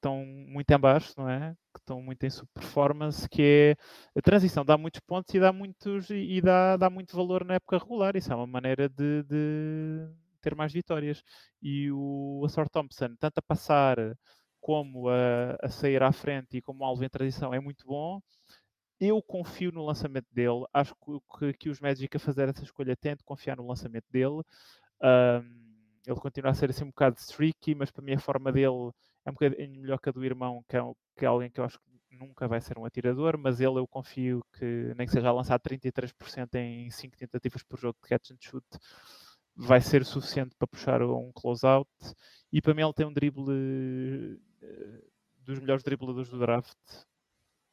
estão 0.02 0.26
muito 0.26 0.70
em 0.72 0.80
baixo, 0.80 1.14
não 1.16 1.30
é? 1.30 1.56
Que 1.74 1.80
estão 1.80 2.02
muito 2.02 2.26
em 2.26 2.30
subperformance, 2.30 3.30
que 3.30 3.42
é 3.42 3.76
a 4.18 4.22
transição 4.22 4.66
dá 4.66 4.78
muitos 4.78 5.00
pontos 5.02 5.34
e 5.34 5.40
dá 5.40 5.54
muitos 5.54 6.10
e 6.10 6.42
dá, 6.42 6.76
dá 6.76 6.90
muito 6.90 7.16
valor 7.16 7.46
na 7.46 7.56
época 7.56 7.78
regular. 7.78 8.16
Isso 8.16 8.34
é 8.34 8.36
uma 8.36 8.48
maneira 8.48 8.90
de, 8.90 9.24
de 9.24 10.10
ter 10.42 10.56
mais 10.56 10.74
vitórias. 10.74 11.24
E 11.62 11.92
o 11.92 12.44
Assor 12.46 12.68
Thompson, 12.70 13.16
tanto 13.20 13.38
a 13.38 13.42
passar 13.42 13.98
como 14.60 15.10
a, 15.10 15.58
a 15.62 15.70
sair 15.70 16.02
à 16.04 16.12
frente 16.12 16.58
e 16.58 16.62
como 16.62 16.84
alvo 16.84 17.04
em 17.04 17.10
transição, 17.10 17.54
é 17.54 17.60
muito 17.60 17.86
bom. 17.86 18.20
Eu 19.00 19.22
confio 19.22 19.72
no 19.72 19.86
lançamento 19.86 20.28
dele. 20.32 20.66
Acho 20.74 20.96
que, 21.40 21.54
que, 21.54 21.70
os 21.70 21.80
Magic 21.80 22.16
a 22.16 22.20
fazer 22.20 22.50
essa 22.50 22.64
escolha 22.64 22.96
têm 22.96 23.16
de 23.16 23.24
confiar 23.24 23.58
no 23.58 23.68
lançamento 23.68 24.06
dele. 24.12 24.42
Um, 25.02 25.72
ele 26.08 26.20
continua 26.20 26.52
a 26.52 26.54
ser 26.54 26.70
assim 26.70 26.84
um 26.84 26.88
bocado 26.88 27.18
streaky, 27.20 27.76
mas 27.76 27.92
para 27.92 28.04
mim 28.04 28.14
a 28.14 28.20
forma 28.20 28.52
dele 28.52 28.92
é 29.26 29.30
um 29.30 29.34
bocadinho 29.34 29.82
melhor 29.82 30.00
que 30.00 30.10
a 30.10 30.12
do 30.12 30.24
irmão, 30.26 30.64
que 30.68 30.78
é, 30.78 30.82
que 31.18 31.26
é 31.26 31.28
alguém 31.28 31.50
que 31.50 31.60
eu 31.60 31.66
acho 31.66 31.80
que 31.80 32.18
nunca 32.18 32.48
vai 32.48 32.60
ser 32.62 32.78
um 32.78 32.86
atirador, 32.86 33.38
mas 33.38 33.60
ele 33.60 33.80
eu 33.80 33.88
confio 33.88 34.44
que 34.54 34.94
nem 34.98 35.08
que 35.08 35.14
seja 35.14 35.30
a 35.30 35.34
lançar 35.34 35.60
33% 35.60 36.56
em 36.56 36.90
5 36.90 37.18
tentativas 37.18 37.64
por 37.64 37.80
jogo 37.80 37.98
de 38.02 38.10
catch 38.10 38.32
and 38.32 38.38
shoot, 38.40 38.66
vai 39.56 39.82
ser 39.82 40.06
suficiente 40.06 40.56
para 40.58 40.68
puxar 40.68 41.02
um 41.02 41.32
close-out. 41.34 41.90
E 42.52 42.62
para 42.62 42.74
mim 42.74 42.82
ele 42.82 42.94
tem 42.94 43.06
um 43.06 43.14
drible 43.14 43.44
uh, 43.44 45.12
dos 45.40 45.60
melhores 45.60 45.84
dribladores 45.84 46.30
do 46.30 46.40
draft, 46.40 46.78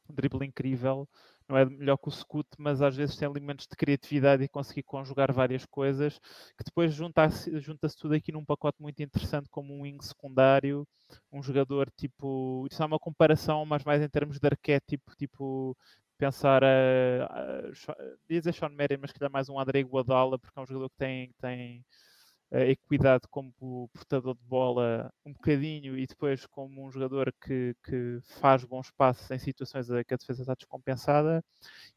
um 0.09 0.13
drible 0.13 0.45
incrível, 0.45 1.07
não 1.49 1.57
é 1.57 1.65
melhor 1.65 1.97
que 1.97 2.07
o 2.07 2.11
Scoot, 2.11 2.47
mas 2.57 2.81
às 2.81 2.95
vezes 2.95 3.17
tem 3.17 3.27
elementos 3.27 3.65
de 3.67 3.75
criatividade 3.75 4.43
e 4.43 4.47
conseguir 4.47 4.83
conjugar 4.83 5.33
várias 5.33 5.65
coisas, 5.65 6.19
que 6.57 6.63
depois 6.63 6.93
junta-se 6.93 7.59
junta 7.59 7.87
tudo 7.99 8.13
aqui 8.13 8.31
num 8.31 8.45
pacote 8.45 8.81
muito 8.81 9.01
interessante 9.01 9.49
como 9.49 9.73
um 9.73 9.81
wing 9.81 10.03
secundário, 10.05 10.87
um 11.31 11.41
jogador 11.41 11.89
tipo, 11.97 12.67
isso 12.71 12.81
é 12.83 12.85
uma 12.85 12.99
comparação, 12.99 13.65
mas 13.65 13.83
mais 13.83 14.01
em 14.01 14.09
termos 14.09 14.39
de 14.39 14.47
arquétipo, 14.47 15.15
tipo 15.17 15.75
pensar 16.17 16.63
a, 16.63 16.67
a, 17.25 17.59
a 17.91 17.95
dizer 18.29 18.53
Sean 18.53 18.69
Merriam, 18.69 18.99
mas 19.01 19.11
que 19.11 19.19
dá 19.19 19.29
mais 19.29 19.49
um 19.49 19.59
André 19.59 19.81
Guadala, 19.83 20.37
porque 20.37 20.59
é 20.59 20.61
um 20.61 20.67
jogador 20.67 20.89
que 20.89 20.97
tem, 20.97 21.33
tem 21.41 21.83
equidade 22.51 23.27
como 23.29 23.89
portador 23.93 24.35
de 24.35 24.43
bola 24.43 25.11
um 25.25 25.31
bocadinho 25.33 25.97
e 25.97 26.07
depois 26.07 26.45
como 26.47 26.85
um 26.85 26.91
jogador 26.91 27.33
que, 27.41 27.75
que 27.83 28.19
faz 28.39 28.63
bons 28.63 28.89
passos 28.91 29.29
em 29.29 29.37
situações 29.37 29.87
que 29.87 30.13
a 30.13 30.17
defesa 30.17 30.41
está 30.41 30.55
descompensada. 30.55 31.43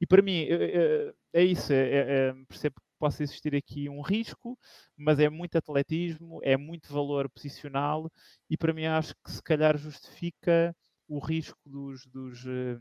E 0.01 0.07
para 0.07 0.23
mim 0.23 0.47
é, 0.49 1.15
é 1.33 1.45
isso, 1.45 1.73
é, 1.73 2.29
é, 2.29 2.35
percebo 2.47 2.77
que 2.77 2.87
possa 2.99 3.23
existir 3.23 3.55
aqui 3.57 3.89
um 3.89 4.03
risco, 4.03 4.59
mas 4.97 5.19
é 5.19 5.29
muito 5.29 5.57
atletismo, 5.57 6.41
é 6.43 6.57
muito 6.57 6.93
valor 6.93 7.29
posicional 7.31 8.11
e 8.49 8.57
para 8.57 8.73
mim 8.73 8.85
acho 8.85 9.15
que 9.25 9.31
se 9.31 9.43
calhar 9.43 9.77
justifica 9.79 10.75
o 11.09 11.19
risco 11.19 11.59
dos, 11.67 12.07
dos 12.07 12.45
uh, 12.45 12.81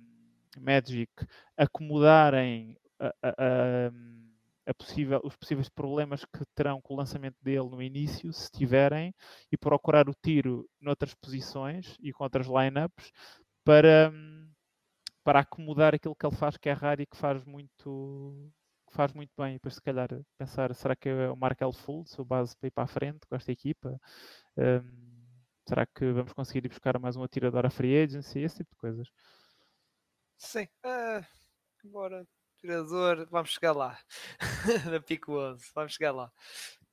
Magic 0.60 1.12
acomodarem 1.58 2.78
a, 3.00 3.08
a, 3.24 3.30
a 3.30 3.92
possível, 4.74 5.22
os 5.24 5.36
possíveis 5.36 5.70
problemas 5.70 6.26
que 6.26 6.46
terão 6.56 6.82
com 6.82 6.94
o 6.94 6.98
lançamento 6.98 7.38
dele 7.42 7.70
no 7.70 7.82
início, 7.82 8.32
se 8.34 8.50
tiverem, 8.52 9.14
e 9.52 9.58
procurar 9.58 10.10
o 10.10 10.14
tiro 10.14 10.68
noutras 10.80 11.14
posições 11.16 11.98
e 12.00 12.12
com 12.14 12.24
outras 12.24 12.48
lineups 12.48 13.12
para, 13.64 14.12
para 15.24 15.40
acomodar 15.42 15.96
aquilo 15.96 16.16
que 16.16 16.26
ele 16.26 16.36
faz 16.36 16.58
que 16.58 16.70
é 16.70 16.74
raro 16.74 17.02
e 17.02 17.06
que 17.06 17.18
faz 17.18 17.44
muito 17.46 18.52
faz 18.92 19.14
muito 19.14 19.32
bem. 19.38 19.52
E 19.52 19.54
depois, 19.56 19.76
se 19.76 19.82
calhar, 19.82 20.10
pensar: 20.38 20.74
será 20.76 20.96
que 20.96 21.10
é 21.10 21.30
o 21.30 21.36
Markel 21.36 21.72
Fultz, 21.74 22.18
o 22.20 22.26
base 22.26 22.56
para 22.58 22.68
ir 22.68 22.72
para 22.72 22.84
a 22.84 22.88
frente 22.88 23.26
com 23.28 23.36
esta 23.36 23.52
equipa? 23.52 24.00
Um, 24.58 25.12
será 25.68 25.86
que 25.86 26.12
vamos 26.12 26.34
conseguir 26.34 26.66
ir 26.66 26.70
buscar 26.70 27.00
mais 27.00 27.16
um 27.16 27.24
atirador 27.24 27.66
à 27.66 27.70
free 27.70 28.04
agency? 28.04 28.40
Esse 28.40 28.58
tipo 28.58 28.72
de 28.72 28.78
coisas. 28.78 29.08
Sim, 30.38 30.68
uh, 30.86 31.26
bora 31.90 32.26
Tirador, 32.62 33.28
vamos 33.30 33.50
chegar 33.50 33.74
lá. 33.74 33.98
na 34.92 35.00
Pico 35.02 35.34
11, 35.34 35.66
vamos 35.74 35.94
chegar 35.94 36.12
lá. 36.12 36.32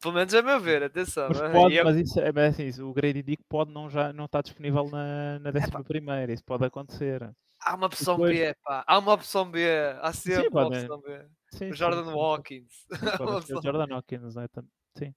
Pelo 0.00 0.14
menos 0.14 0.33
a 0.33 0.42
meu 0.42 0.59
ver, 0.59 0.83
atenção. 0.83 1.28
Mas, 1.28 1.52
pode, 1.52 1.74
eu... 1.74 1.85
mas, 1.85 1.96
isso, 1.96 2.20
é, 2.20 2.33
mas 2.33 2.59
assim, 2.59 2.83
o 2.83 2.92
Grady 2.94 3.22
Dick 3.22 3.42
pode 3.48 3.72
não, 3.72 3.90
já, 3.90 4.12
não 4.12 4.24
estar 4.24 4.42
disponível 4.42 4.88
na, 4.88 5.38
na 5.40 5.50
11 5.50 5.85
primeira, 5.85 6.33
isso 6.33 6.44
pode 6.44 6.64
acontecer. 6.64 7.31
Há 7.61 7.74
uma 7.74 7.87
opção 7.87 8.16
Depois... 8.16 8.38
B, 8.38 8.57
pá. 8.64 8.85
Há 8.87 8.98
uma 8.98 9.12
opção 9.12 9.50
B. 9.50 9.66
Há 10.00 10.12
sempre 10.12 10.42
sim, 10.42 10.48
uma 10.48 10.66
opção 10.66 11.00
B. 11.00 11.26
Sim, 11.52 11.70
o 11.70 11.74
Jordan 11.74 12.04
sim, 12.04 12.14
Watkins. 12.14 12.87
Sim, 13.46 13.54
o 13.59 13.62
Jordan 13.62 13.94
Watkins, 13.94 14.35
né? 14.37 14.46
Sim. 14.96 15.14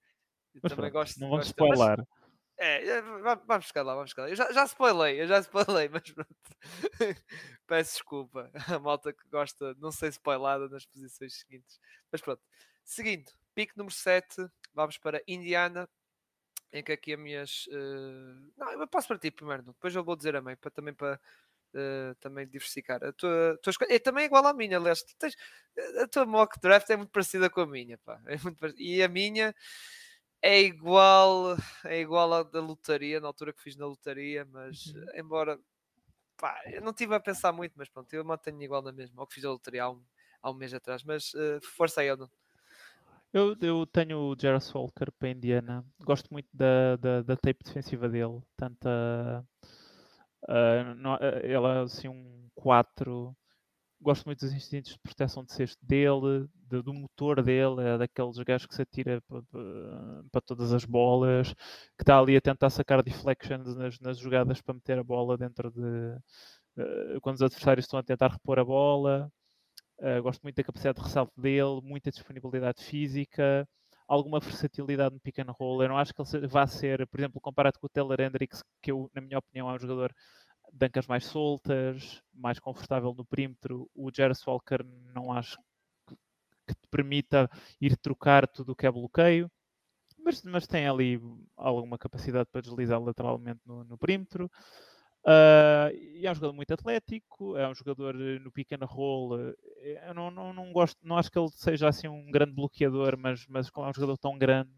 Mas, 0.61 0.73
também 0.73 0.91
gosto, 0.91 1.19
não 1.19 1.29
vamos 1.29 1.45
gosto, 1.47 1.51
spoiler. 1.51 1.97
Mas... 1.97 2.20
É, 2.63 2.88
é 2.88 3.02
vamos 3.02 3.65
ficar 3.65 3.82
lá, 3.82 3.95
vamos 3.95 4.12
ficar 4.12 4.21
lá. 4.21 4.30
Eu 4.30 4.36
já, 4.36 4.52
já 4.52 4.63
spoilei, 4.65 5.19
eu 5.19 5.28
já 5.28 5.39
spoilei, 5.39 5.89
mas 5.89 6.04
pronto. 6.12 6.36
Peço 7.65 7.93
desculpa. 7.93 8.52
A 8.67 8.78
malta 8.78 9.12
que 9.12 9.28
gosta, 9.30 9.76
não 9.80 9.91
sei 9.91 10.10
spoilada 10.10 10.69
nas 10.69 10.86
posições 10.86 11.39
seguintes. 11.39 11.80
Mas 12.12 12.21
pronto. 12.21 12.43
Seguinte, 12.84 13.34
pique 13.56 13.76
número 13.76 13.95
7, 13.95 14.47
vamos 14.76 15.00
para 15.00 15.24
Indiana. 15.28 15.89
Em 16.71 16.84
que 16.84 16.91
aqui 16.91 17.13
as 17.13 17.19
minhas. 17.19 17.65
Uh... 17.67 18.52
Não, 18.56 18.71
eu 18.74 18.88
passo 18.88 19.08
para 19.08 19.17
ti 19.17 19.32
primeiro, 19.32 19.63
depois 19.63 19.95
eu 19.95 20.04
vou 20.04 20.15
dizer 20.15 20.36
a 20.36 20.41
mãe, 20.41 20.56
para, 20.56 20.69
também 20.69 20.93
para. 20.93 21.19
Uh, 21.74 22.13
também 22.19 22.45
diversificar. 22.45 23.04
A 23.04 23.13
tua, 23.13 23.58
tua 23.63 23.71
escolha 23.71 23.95
é 23.95 23.97
também 23.97 24.26
igual 24.26 24.45
à 24.45 24.54
minha, 24.54 24.78
aliás. 24.78 25.04
Tens, 25.17 25.36
a 26.02 26.08
tua 26.08 26.26
mock 26.26 26.60
draft 26.60 26.89
é 26.89 26.97
muito 26.97 27.12
parecida 27.12 27.50
com 27.50 27.62
a 27.62 27.67
minha, 27.67 27.97
pá. 27.97 28.21
É 28.28 28.38
muito 28.38 28.58
E 28.78 29.02
a 29.02 29.08
minha 29.08 29.56
é 30.41 30.60
igual, 30.62 31.56
é 31.86 31.99
igual 31.99 32.34
à 32.34 32.43
da 32.43 32.60
lotaria, 32.60 33.19
na 33.19 33.27
altura 33.27 33.54
que 33.54 33.62
fiz 33.62 33.75
na 33.75 33.86
lotaria, 33.86 34.45
mas 34.45 34.88
uhum. 34.88 35.06
embora 35.15 35.60
pá, 36.38 36.60
eu 36.65 36.82
não 36.82 36.89
estive 36.89 37.13
a 37.13 37.19
pensar 37.19 37.51
muito, 37.51 37.73
mas 37.75 37.88
pronto, 37.88 38.12
eu 38.13 38.25
mantenho 38.25 38.62
igual 38.62 38.82
na 38.82 38.91
mesma, 38.91 39.21
ao 39.21 39.27
que 39.27 39.36
fiz 39.36 39.45
a 39.45 39.51
lotaria 39.51 39.84
há 39.84 39.91
um, 39.91 40.04
há 40.41 40.51
um 40.51 40.56
mês 40.56 40.73
atrás, 40.73 41.04
mas 41.04 41.34
uh, 41.36 41.62
força 41.75 42.01
aí, 42.01 42.15
não. 42.15 42.30
Eu, 43.32 43.56
eu 43.62 43.86
tenho 43.86 44.17
o 44.17 44.36
Jarvis 44.38 44.73
Walker 44.73 45.10
para 45.17 45.30
Indiana, 45.30 45.86
gosto 46.04 46.27
muito 46.34 46.49
da, 46.51 46.97
da, 46.97 47.21
da 47.21 47.38
tape 47.38 47.63
defensiva 47.63 48.10
dele, 48.10 48.41
tanto 48.58 48.89
a, 48.89 49.45
a, 50.49 51.17
a, 51.17 51.39
ela 51.43 51.75
é 51.77 51.82
assim 51.84 52.10
um 52.10 52.49
4 52.56 53.34
gosto 54.01 54.25
muito 54.25 54.39
dos 54.39 54.53
instintos 54.53 54.93
de 54.93 54.99
proteção 54.99 55.43
de 55.43 55.53
cesto 55.53 55.85
dele, 55.85 56.47
de, 56.69 56.81
do 56.81 56.93
motor 56.93 57.41
dele, 57.43 57.81
é 57.81 57.97
daqueles 57.97 58.37
gajos 58.39 58.67
que 58.67 58.75
se 58.75 58.81
atira 58.81 59.21
para, 59.21 59.41
para 60.31 60.41
todas 60.41 60.73
as 60.73 60.85
bolas, 60.85 61.53
que 61.97 62.03
está 62.03 62.19
ali 62.19 62.35
a 62.35 62.41
tentar 62.41 62.69
sacar 62.69 63.03
deflections 63.03 63.75
nas, 63.75 63.99
nas 63.99 64.17
jogadas 64.17 64.61
para 64.61 64.73
meter 64.73 64.99
a 64.99 65.03
bola 65.03 65.37
dentro 65.37 65.71
de. 65.71 66.17
Uh, 66.77 67.19
quando 67.21 67.35
os 67.35 67.41
adversários 67.41 67.85
estão 67.85 67.99
a 67.99 68.03
tentar 68.03 68.29
repor 68.29 68.59
a 68.59 68.63
bola. 68.65 69.31
Uh, 69.99 70.21
gosto 70.23 70.41
muito 70.41 70.55
da 70.55 70.63
capacidade 70.63 70.97
de 70.97 71.03
ressalto 71.03 71.39
dele, 71.39 71.79
muita 71.83 72.09
disponibilidade 72.09 72.83
física, 72.83 73.67
alguma 74.07 74.39
versatilidade 74.39 75.13
no 75.13 75.21
pick 75.21 75.39
and 75.39 75.51
roll. 75.59 75.83
Eu 75.83 75.89
não 75.89 75.97
acho 75.97 76.13
que 76.13 76.21
ele 76.35 76.47
vá 76.47 76.65
ser, 76.65 77.05
por 77.07 77.19
exemplo, 77.19 77.39
comparado 77.39 77.79
com 77.79 77.85
o 77.85 77.89
Taylor 77.89 78.19
Hendricks, 78.19 78.63
que 78.81 78.91
eu, 78.91 79.09
na 79.13 79.21
minha 79.21 79.37
opinião, 79.37 79.69
é 79.69 79.73
um 79.73 79.79
jogador 79.79 80.11
dancas 80.71 81.07
mais 81.07 81.25
soltas, 81.25 82.21
mais 82.34 82.60
confortável 82.60 83.13
no 83.13 83.25
perímetro. 83.25 83.89
O 83.93 84.10
Jarvis 84.15 84.45
Walker 84.45 84.79
não 85.13 85.31
acho 85.31 85.57
que, 86.07 86.15
te 86.73 86.88
permita 86.89 87.49
ir 87.79 87.97
trocar 87.97 88.47
tudo 88.47 88.71
o 88.71 88.75
que 88.75 88.86
é 88.86 88.91
bloqueio, 88.91 89.51
mas, 90.23 90.41
mas 90.43 90.67
tem 90.67 90.88
ali 90.88 91.19
alguma 91.55 91.97
capacidade 91.97 92.49
para 92.51 92.62
deslizar 92.62 93.01
lateralmente 93.01 93.60
no, 93.65 93.84
no 93.84 93.97
perímetro. 93.97 94.49
Uh, 95.23 95.93
é 96.23 96.31
um 96.31 96.34
jogador 96.34 96.53
muito 96.53 96.73
atlético, 96.73 97.55
é 97.55 97.67
um 97.67 97.75
jogador 97.75 98.13
no 98.15 98.51
pick 98.51 98.71
and 98.71 98.86
roll. 98.86 99.38
Eu 99.38 100.13
não, 100.15 100.31
não, 100.31 100.53
não 100.53 100.71
gosto, 100.71 100.97
não 101.03 101.17
acho 101.17 101.29
que 101.29 101.38
ele 101.38 101.49
seja 101.49 101.88
assim 101.88 102.07
um 102.07 102.31
grande 102.31 102.53
bloqueador, 102.53 103.17
mas, 103.17 103.45
mas 103.47 103.69
como 103.69 103.86
é 103.86 103.89
um 103.89 103.93
jogador 103.93 104.17
tão 104.17 104.38
grande, 104.38 104.71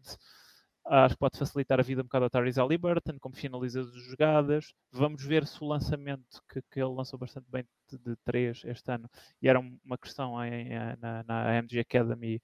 Acho 0.86 1.14
que 1.14 1.20
pode 1.20 1.38
facilitar 1.38 1.80
a 1.80 1.82
vida 1.82 2.02
um 2.02 2.04
bocado 2.04 2.26
a 2.26 2.30
Tyrese 2.30 2.60
Halliburton, 2.60 3.18
como 3.18 3.34
finalizador 3.34 3.90
de 3.90 4.00
jogadas. 4.00 4.74
Vamos 4.92 5.24
ver 5.24 5.46
se 5.46 5.62
o 5.64 5.66
lançamento, 5.66 6.42
que, 6.48 6.60
que 6.70 6.80
ele 6.80 6.94
lançou 6.94 7.18
bastante 7.18 7.50
bem 7.50 7.64
de, 7.90 7.98
de 7.98 8.16
3 8.24 8.62
este 8.66 8.92
ano, 8.92 9.08
e 9.40 9.48
era 9.48 9.58
uma 9.58 9.96
questão 9.96 10.42
em, 10.44 10.68
na, 11.00 11.24
na 11.24 11.54
MG 11.56 11.80
Academy, 11.80 12.42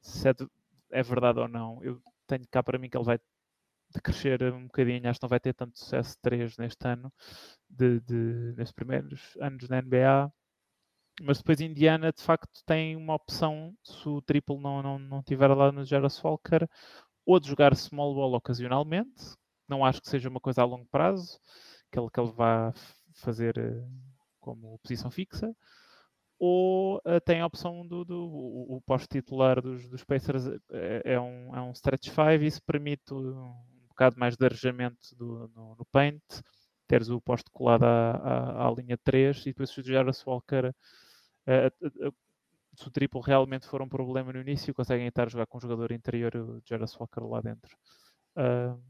se 0.00 0.28
é, 0.28 0.34
de, 0.34 0.48
é, 0.90 1.02
verdade 1.02 1.38
ou 1.38 1.48
não. 1.48 1.82
Eu 1.84 2.02
tenho 2.26 2.44
cá 2.50 2.62
para 2.62 2.78
mim 2.78 2.90
que 2.90 2.96
ele 2.96 3.04
vai 3.04 3.20
crescer 4.02 4.42
um 4.52 4.64
bocadinho, 4.64 5.08
acho 5.08 5.20
que 5.20 5.24
não 5.24 5.30
vai 5.30 5.40
ter 5.40 5.54
tanto 5.54 5.78
sucesso 5.78 6.16
3 6.20 6.56
neste 6.58 6.86
ano, 6.88 7.12
de, 7.70 8.00
de, 8.00 8.54
nestes 8.56 8.72
primeiros 8.72 9.36
anos 9.40 9.68
na 9.68 9.80
NBA. 9.80 10.32
Mas 11.22 11.38
depois 11.38 11.60
Indiana 11.60 12.12
de 12.12 12.22
facto 12.22 12.62
tem 12.66 12.94
uma 12.94 13.14
opção 13.14 13.74
se 13.82 14.06
o 14.08 14.20
triple 14.20 14.58
não, 14.58 14.82
não, 14.82 14.98
não 14.98 15.22
tiver 15.22 15.48
lá 15.48 15.72
no 15.72 15.84
Jarvis 15.84 16.22
Walker 16.22 16.68
ou 17.26 17.40
de 17.40 17.48
jogar 17.48 17.74
small 17.74 18.14
ball 18.14 18.34
ocasionalmente, 18.34 19.36
não 19.68 19.84
acho 19.84 20.00
que 20.00 20.08
seja 20.08 20.28
uma 20.28 20.40
coisa 20.40 20.62
a 20.62 20.64
longo 20.64 20.86
prazo, 20.86 21.40
que 21.90 21.98
ele, 21.98 22.08
que 22.08 22.20
ele 22.20 22.30
vá 22.30 22.72
fazer 23.14 23.58
uh, 23.58 23.88
como 24.40 24.78
posição 24.78 25.10
fixa, 25.10 25.52
ou 26.38 26.98
uh, 26.98 27.20
tem 27.24 27.40
a 27.40 27.46
opção 27.46 27.86
do, 27.86 28.04
do 28.04 28.16
o, 28.16 28.76
o 28.76 28.82
posto-titular 28.82 29.60
dos, 29.60 29.88
dos 29.88 30.04
Pacers 30.04 30.46
é, 30.70 31.14
é, 31.14 31.20
um, 31.20 31.56
é 31.56 31.60
um 31.60 31.72
stretch 31.72 32.08
5 32.08 32.20
e 32.42 32.46
isso 32.46 32.62
permite 32.62 33.12
um 33.12 33.54
bocado 33.88 34.18
mais 34.18 34.36
de 34.36 34.44
arejamento 34.44 35.16
do, 35.16 35.50
no, 35.54 35.74
no 35.76 35.84
paint, 35.86 36.22
teres 36.86 37.08
o 37.08 37.20
posto 37.20 37.50
colado 37.50 37.84
à, 37.84 38.10
à, 38.12 38.68
à 38.68 38.70
linha 38.70 38.98
3 39.02 39.40
e 39.40 39.44
depois 39.46 39.70
se 39.70 39.96
a 39.96 40.30
Walker 40.30 40.68
uh, 40.68 42.14
se 42.76 42.86
o 42.86 42.90
triplo 42.90 43.20
realmente 43.20 43.66
for 43.66 43.82
um 43.82 43.88
problema 43.88 44.32
no 44.32 44.40
início, 44.40 44.74
conseguem 44.74 45.06
estar 45.06 45.24
a 45.24 45.30
jogar 45.30 45.46
com 45.46 45.58
um 45.58 45.60
jogador 45.60 45.92
interior, 45.92 46.36
o 46.36 46.62
Jarvis 46.64 46.94
Walker 46.98 47.20
lá 47.20 47.40
dentro. 47.40 47.76
Uh, 48.36 48.80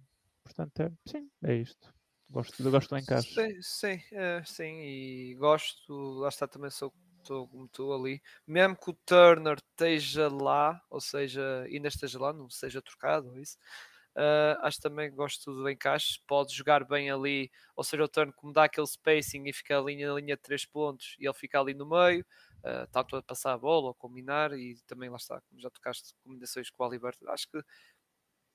portanto, 0.42 0.80
é, 0.80 0.92
sim, 1.06 1.30
é 1.44 1.54
isto. 1.54 1.94
Gosto, 2.28 2.70
gosto 2.70 2.90
do 2.90 2.98
encaixe. 2.98 3.32
Sim, 3.32 3.62
sim, 3.62 4.02
é, 4.12 4.42
sim, 4.44 4.80
e 4.80 5.34
gosto, 5.38 6.18
lá 6.18 6.28
está 6.28 6.48
também 6.48 6.70
sou 6.70 6.92
estou 7.26 7.48
como 7.48 7.66
tu 7.66 7.92
ali, 7.92 8.22
mesmo 8.46 8.76
que 8.76 8.90
o 8.90 8.94
Turner 9.04 9.56
esteja 9.56 10.28
lá, 10.28 10.80
ou 10.88 11.00
seja, 11.00 11.64
ainda 11.64 11.88
esteja 11.88 12.20
lá, 12.20 12.32
não 12.32 12.48
seja 12.48 12.80
trocado, 12.80 13.36
isso, 13.40 13.58
Uh, 14.16 14.56
acho 14.62 14.80
também 14.80 15.10
que 15.10 15.14
gosto 15.14 15.52
do 15.52 15.68
encaixe. 15.68 16.18
Pode 16.26 16.54
jogar 16.54 16.86
bem 16.86 17.10
ali, 17.10 17.50
ou 17.76 17.84
seja, 17.84 18.02
o 18.02 18.08
turno 18.08 18.32
como 18.32 18.50
dá 18.50 18.64
aquele 18.64 18.86
spacing 18.86 19.46
e 19.46 19.52
fica 19.52 19.78
ali 19.78 20.02
na 20.02 20.14
linha 20.14 20.36
de 20.36 20.42
3 20.42 20.64
pontos 20.64 21.16
e 21.20 21.26
ele 21.26 21.34
fica 21.34 21.60
ali 21.60 21.74
no 21.74 21.86
meio, 21.86 22.24
uh, 22.66 23.16
a 23.16 23.22
passar 23.22 23.52
a 23.52 23.58
bola 23.58 23.88
ou 23.88 23.94
combinar. 23.94 24.52
E 24.52 24.76
também 24.86 25.08
lá 25.08 25.16
está, 25.16 25.40
como 25.42 25.60
já 25.60 25.70
tocaste 25.70 26.14
combinações 26.24 26.70
com 26.70 26.82
o 26.82 26.86
Aliberto, 26.86 27.28
acho 27.30 27.48
que 27.50 27.62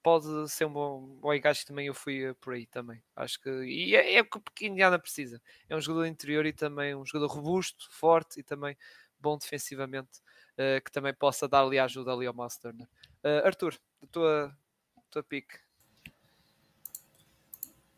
pode 0.04 0.50
ser 0.50 0.66
um 0.66 0.74
bom, 0.74 1.08
bom. 1.20 1.30
Também 1.66 1.88
eu 1.88 1.94
fui 1.94 2.30
uh, 2.30 2.36
por 2.36 2.54
aí 2.54 2.66
também. 2.66 3.02
Acho 3.16 3.40
que 3.42 3.50
e 3.50 3.96
é, 3.96 4.16
é 4.16 4.22
o 4.22 4.26
que 4.26 4.68
Indiana 4.68 5.00
precisa. 5.00 5.42
É 5.70 5.76
um 5.76 5.82
jogador 5.82 6.06
interior 6.06 6.46
e 6.46 6.54
também 6.54 6.96
um 6.96 7.06
jogador 7.06 7.34
robusto, 7.34 7.88
forte 7.92 8.40
e 8.40 8.44
também 8.44 8.76
bom 9.20 9.38
defensivamente, 9.38 10.20
uh, 10.54 10.84
que 10.84 10.92
também 10.92 11.14
possa 11.14 11.48
dar 11.48 11.64
ali 11.64 11.80
ajuda 11.80 12.12
ali 12.12 12.26
ao 12.26 12.34
Miles 12.34 12.58
Turner. 12.58 12.88
Uh, 13.24 13.46
Arthur, 13.46 13.80
a 14.04 14.08
tua, 14.08 14.58
a 14.98 15.02
tua 15.12 15.24
pick. 15.24 15.48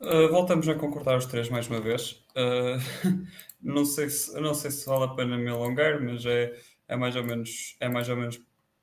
Uh, 0.03 0.29
voltamos 0.29 0.67
a 0.67 0.75
concordar 0.75 1.17
os 1.17 1.25
três 1.25 1.49
mais 1.49 1.67
uma 1.67 1.79
vez. 1.79 2.23
não, 3.61 3.85
sei 3.85 4.09
se, 4.09 4.39
não 4.39 4.53
sei 4.53 4.69
se 4.69 4.85
vale 4.85 5.05
a 5.05 5.15
pena 5.15 5.37
me 5.37 5.49
alongar, 5.49 6.01
mas 6.01 6.25
é, 6.25 6.53
é 6.87 6.95
mais 6.95 7.15
ou 7.15 7.23
menos 7.23 7.77
é 7.79 7.87
mais 7.87 8.09
ou 8.09 8.17
menos 8.17 8.41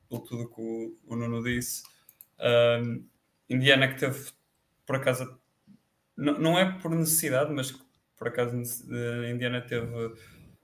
pelo 0.09 0.23
tudo 0.23 0.49
que 0.49 0.61
o, 0.61 0.97
o 1.07 1.17
Nuno 1.17 1.43
disse. 1.43 1.83
Indiana 3.49 3.89
que 3.89 4.01
teve 4.01 4.31
por 4.87 4.97
acaso 4.97 5.39
não, 6.17 6.39
não 6.39 6.59
é 6.59 6.79
por 6.79 6.91
necessidade, 6.91 7.53
mas 7.53 7.73
por 8.17 8.29
acaso 8.29 8.57
Indiana 9.31 9.61
teve 9.61 10.15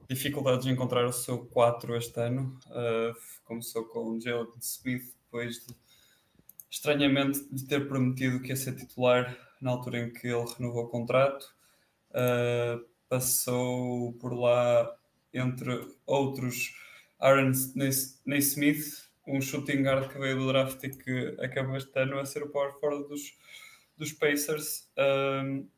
dificuldades 0.08 0.66
em 0.66 0.70
encontrar 0.70 1.04
o 1.06 1.12
seu 1.12 1.46
4 1.46 1.96
este 1.96 2.20
ano. 2.20 2.58
Uh, 2.66 3.14
começou 3.44 3.84
com 3.86 4.20
Jalen 4.20 4.48
Smith, 4.60 5.14
depois 5.24 5.66
de, 5.66 5.74
estranhamente 6.70 7.46
de 7.52 7.66
ter 7.66 7.88
prometido 7.88 8.40
que 8.40 8.48
ia 8.48 8.56
ser 8.56 8.74
titular 8.74 9.36
na 9.60 9.70
altura 9.70 9.98
em 10.00 10.12
que 10.12 10.28
ele 10.28 10.46
renovou 10.56 10.84
o 10.84 10.88
contrato. 10.88 11.54
Uh, 12.10 12.84
passou 13.08 14.12
por 14.14 14.32
lá, 14.32 14.96
entre 15.32 15.86
outros, 16.06 16.74
Aaron 17.18 17.52
Naismith, 18.24 19.06
um 19.26 19.40
shooting 19.40 19.82
guard 19.82 20.08
que 20.10 20.18
veio 20.18 20.38
do 20.38 20.48
draft 20.48 20.82
e 20.84 20.90
que 20.90 21.36
acabou 21.40 21.76
este 21.76 21.98
ano 21.98 22.18
a 22.18 22.24
ser 22.24 22.42
o 22.42 22.50
power 22.50 22.72
forward 22.78 23.08
dos, 23.08 23.36
dos 23.96 24.12
Pacers. 24.12 24.88
Um, 24.96 25.68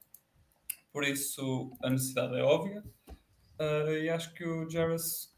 por 0.93 1.05
isso 1.05 1.71
a 1.83 1.91
necessidade 1.91 2.37
é 2.37 2.43
óbvia. 2.43 2.83
Uh, 3.59 3.93
e 3.93 4.09
acho 4.09 4.33
que 4.35 4.45
o 4.45 4.69
Jarvis, 4.69 5.35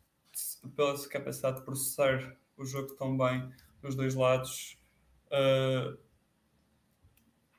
pela 0.77 0.97
sua 0.97 1.09
capacidade 1.09 1.59
de 1.59 1.65
processar 1.65 2.37
o 2.57 2.65
jogo 2.65 2.95
tão 2.95 3.17
bem 3.17 3.51
nos 3.83 3.95
dois 3.95 4.15
lados, 4.15 4.79
uh, 5.27 5.99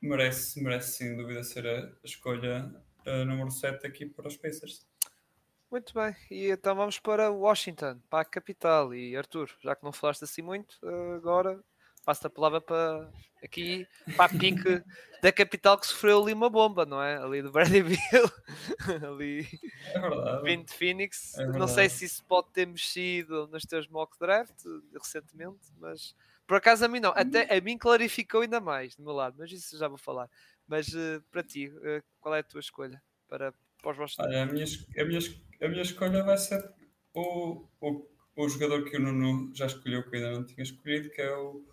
merece, 0.01 0.61
merece 0.61 0.97
sem 0.97 1.15
dúvida 1.15 1.43
ser 1.43 1.67
a, 1.67 1.85
a 1.85 2.05
escolha 2.05 2.73
número 3.25 3.49
7 3.51 3.85
aqui 3.85 4.05
para 4.05 4.27
os 4.27 4.37
Pacers. 4.37 4.85
Muito 5.71 5.93
bem, 5.93 6.13
e 6.29 6.51
então 6.51 6.75
vamos 6.75 6.99
para 6.99 7.31
Washington, 7.31 7.99
para 8.09 8.21
a 8.21 8.25
capital. 8.25 8.93
E 8.93 9.15
Arthur, 9.15 9.49
já 9.61 9.73
que 9.73 9.83
não 9.83 9.93
falaste 9.93 10.23
assim 10.23 10.41
muito, 10.41 10.77
agora 11.15 11.63
passo 12.03 12.27
a 12.27 12.29
palavra 12.29 12.59
para 12.59 13.09
aqui 13.43 13.87
para 14.15 14.25
a 14.25 14.29
pique 14.29 14.83
da 15.21 15.31
capital 15.31 15.77
que 15.77 15.87
sofreu 15.87 16.21
ali 16.21 16.33
uma 16.33 16.49
bomba, 16.49 16.85
não 16.85 17.01
é? 17.01 17.17
Ali 17.17 17.41
do 17.41 17.51
Bradley 17.51 17.83
ali 19.07 19.47
é 19.93 19.99
verdade. 19.99 20.63
de 20.63 20.73
Phoenix. 20.73 21.37
É 21.37 21.45
não 21.47 21.67
sei 21.67 21.89
se 21.89 22.05
isso 22.05 22.23
pode 22.25 22.49
ter 22.51 22.65
mexido 22.65 23.47
nos 23.47 23.63
teus 23.63 23.87
mock 23.87 24.17
draft 24.19 24.63
recentemente, 24.93 25.71
mas 25.79 26.15
por 26.51 26.57
acaso 26.57 26.83
a 26.83 26.87
mim 26.89 26.99
não. 26.99 27.13
Até 27.15 27.47
a 27.55 27.61
mim 27.61 27.77
clarificou 27.77 28.41
ainda 28.41 28.59
mais 28.59 28.93
do 28.93 29.03
meu 29.03 29.13
lado, 29.13 29.37
mas 29.39 29.49
isso 29.53 29.77
já 29.77 29.87
vou 29.87 29.97
falar. 29.97 30.29
Mas 30.67 30.89
uh, 30.89 31.23
para 31.31 31.41
ti, 31.41 31.69
uh, 31.69 32.03
qual 32.19 32.35
é 32.35 32.39
a 32.39 32.43
tua 32.43 32.59
escolha 32.59 33.01
para, 33.29 33.53
para 33.81 33.91
os 33.91 33.97
vossos? 33.97 34.19
Olha, 34.19 34.43
a, 34.43 34.45
minha, 34.45 34.65
a, 34.99 35.05
minha, 35.05 35.19
a 35.61 35.67
minha 35.69 35.81
escolha 35.81 36.21
vai 36.25 36.37
ser 36.37 36.61
o, 37.13 37.65
o, 37.79 38.05
o 38.35 38.49
jogador 38.49 38.83
que 38.83 38.97
o 38.97 38.99
Nuno 38.99 39.55
já 39.55 39.65
escolheu, 39.65 40.03
que 40.03 40.17
ainda 40.17 40.31
não 40.31 40.45
tinha 40.45 40.61
escolhido, 40.61 41.09
que 41.11 41.21
é 41.21 41.33
o 41.33 41.63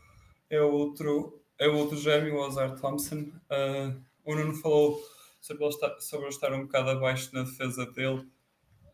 é 0.49 0.61
outro, 0.61 1.43
é 1.59 1.66
outro 1.66 1.97
gêmeo, 1.97 2.37
o 2.37 2.47
Ozar 2.47 2.79
Thompson. 2.81 3.33
Uh, 3.51 4.01
o 4.24 4.37
Nuno 4.37 4.55
falou 4.55 4.97
sobre 5.41 5.64
ele, 5.64 5.74
estar, 5.74 5.99
sobre 5.99 6.26
ele 6.26 6.35
estar 6.35 6.53
um 6.53 6.66
bocado 6.66 6.91
abaixo 6.91 7.35
na 7.35 7.43
defesa 7.43 7.85
dele. 7.85 8.31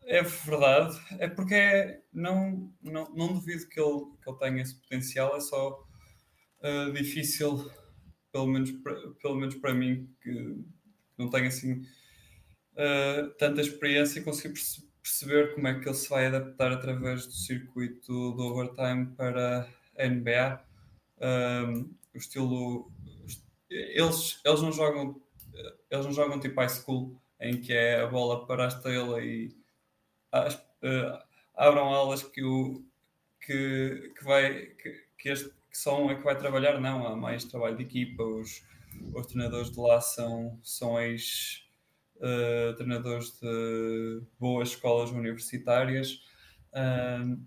É 0.07 0.21
verdade, 0.21 0.99
é 1.19 1.27
porque 1.27 1.55
é, 1.55 2.01
não, 2.13 2.71
não, 2.81 3.11
não 3.15 3.33
duvido 3.33 3.67
que 3.67 3.79
ele, 3.79 4.05
que 4.21 4.29
ele 4.29 4.37
tenha 4.37 4.61
esse 4.61 4.75
potencial, 4.75 5.35
é 5.35 5.39
só 5.39 5.83
uh, 6.59 6.93
difícil, 6.93 7.71
pelo 8.31 8.45
menos, 8.45 8.71
pelo 9.21 9.35
menos 9.35 9.55
para 9.55 9.73
mim, 9.73 10.07
que 10.21 10.63
não 11.17 11.29
tenho 11.29 11.47
assim 11.47 11.81
uh, 12.73 13.29
tanta 13.39 13.61
experiência, 13.61 14.21
conseguir 14.23 14.59
perceber 15.01 15.55
como 15.55 15.67
é 15.67 15.79
que 15.79 15.87
ele 15.87 15.95
se 15.95 16.09
vai 16.09 16.27
adaptar 16.27 16.71
através 16.71 17.25
do 17.25 17.33
circuito 17.33 18.31
do 18.33 18.43
overtime 18.43 19.07
para 19.15 19.67
a 19.97 20.07
NBA 20.07 20.63
um, 21.21 21.95
o 22.13 22.17
estilo. 22.17 22.91
Eles, 23.69 24.39
eles 24.45 24.61
não 24.61 24.71
jogam 24.71 25.19
eles 25.89 26.05
não 26.05 26.13
jogam 26.13 26.39
tipo 26.39 26.59
high 26.59 26.69
school 26.69 27.19
em 27.39 27.59
que 27.59 27.73
é 27.73 28.01
a 28.01 28.07
bola 28.07 28.45
para 28.45 28.65
a 28.65 28.67
estrela 28.67 29.21
e 29.23 29.55
as, 30.43 30.55
uh, 30.55 31.19
abram 31.55 31.93
alas 31.93 32.23
que 32.23 32.43
o 32.43 32.83
que, 33.39 34.13
que 34.17 34.23
vai 34.23 34.65
que, 34.67 35.05
que 35.17 35.29
este 35.29 35.49
que 35.75 35.81
são 35.81 36.09
é 36.09 36.15
que 36.15 36.23
vai 36.23 36.37
trabalhar, 36.37 36.79
não, 36.79 37.05
há 37.05 37.17
mais 37.17 37.43
trabalho 37.43 37.75
de 37.75 37.83
equipa, 37.83 38.23
os, 38.23 38.63
os 39.13 39.25
treinadores 39.25 39.69
de 39.69 39.77
lá 39.77 39.99
são, 39.99 40.57
são 40.63 40.97
ex 41.01 41.65
uh, 42.15 42.73
treinadores 42.77 43.37
de 43.41 44.21
boas 44.39 44.69
escolas 44.69 45.11
universitárias. 45.11 46.23
Uh, 46.71 47.37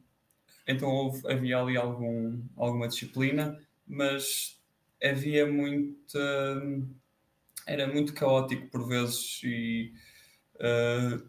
então 0.66 0.90
houve, 0.90 1.26
havia 1.32 1.58
ali 1.58 1.78
algum, 1.78 2.42
alguma 2.54 2.86
disciplina, 2.86 3.58
mas 3.86 4.60
havia 5.02 5.46
muita. 5.46 6.18
Era 7.66 7.86
muito 7.86 8.12
caótico 8.12 8.68
por 8.68 8.86
vezes 8.86 9.40
e 9.42 9.94
uh, 10.56 11.26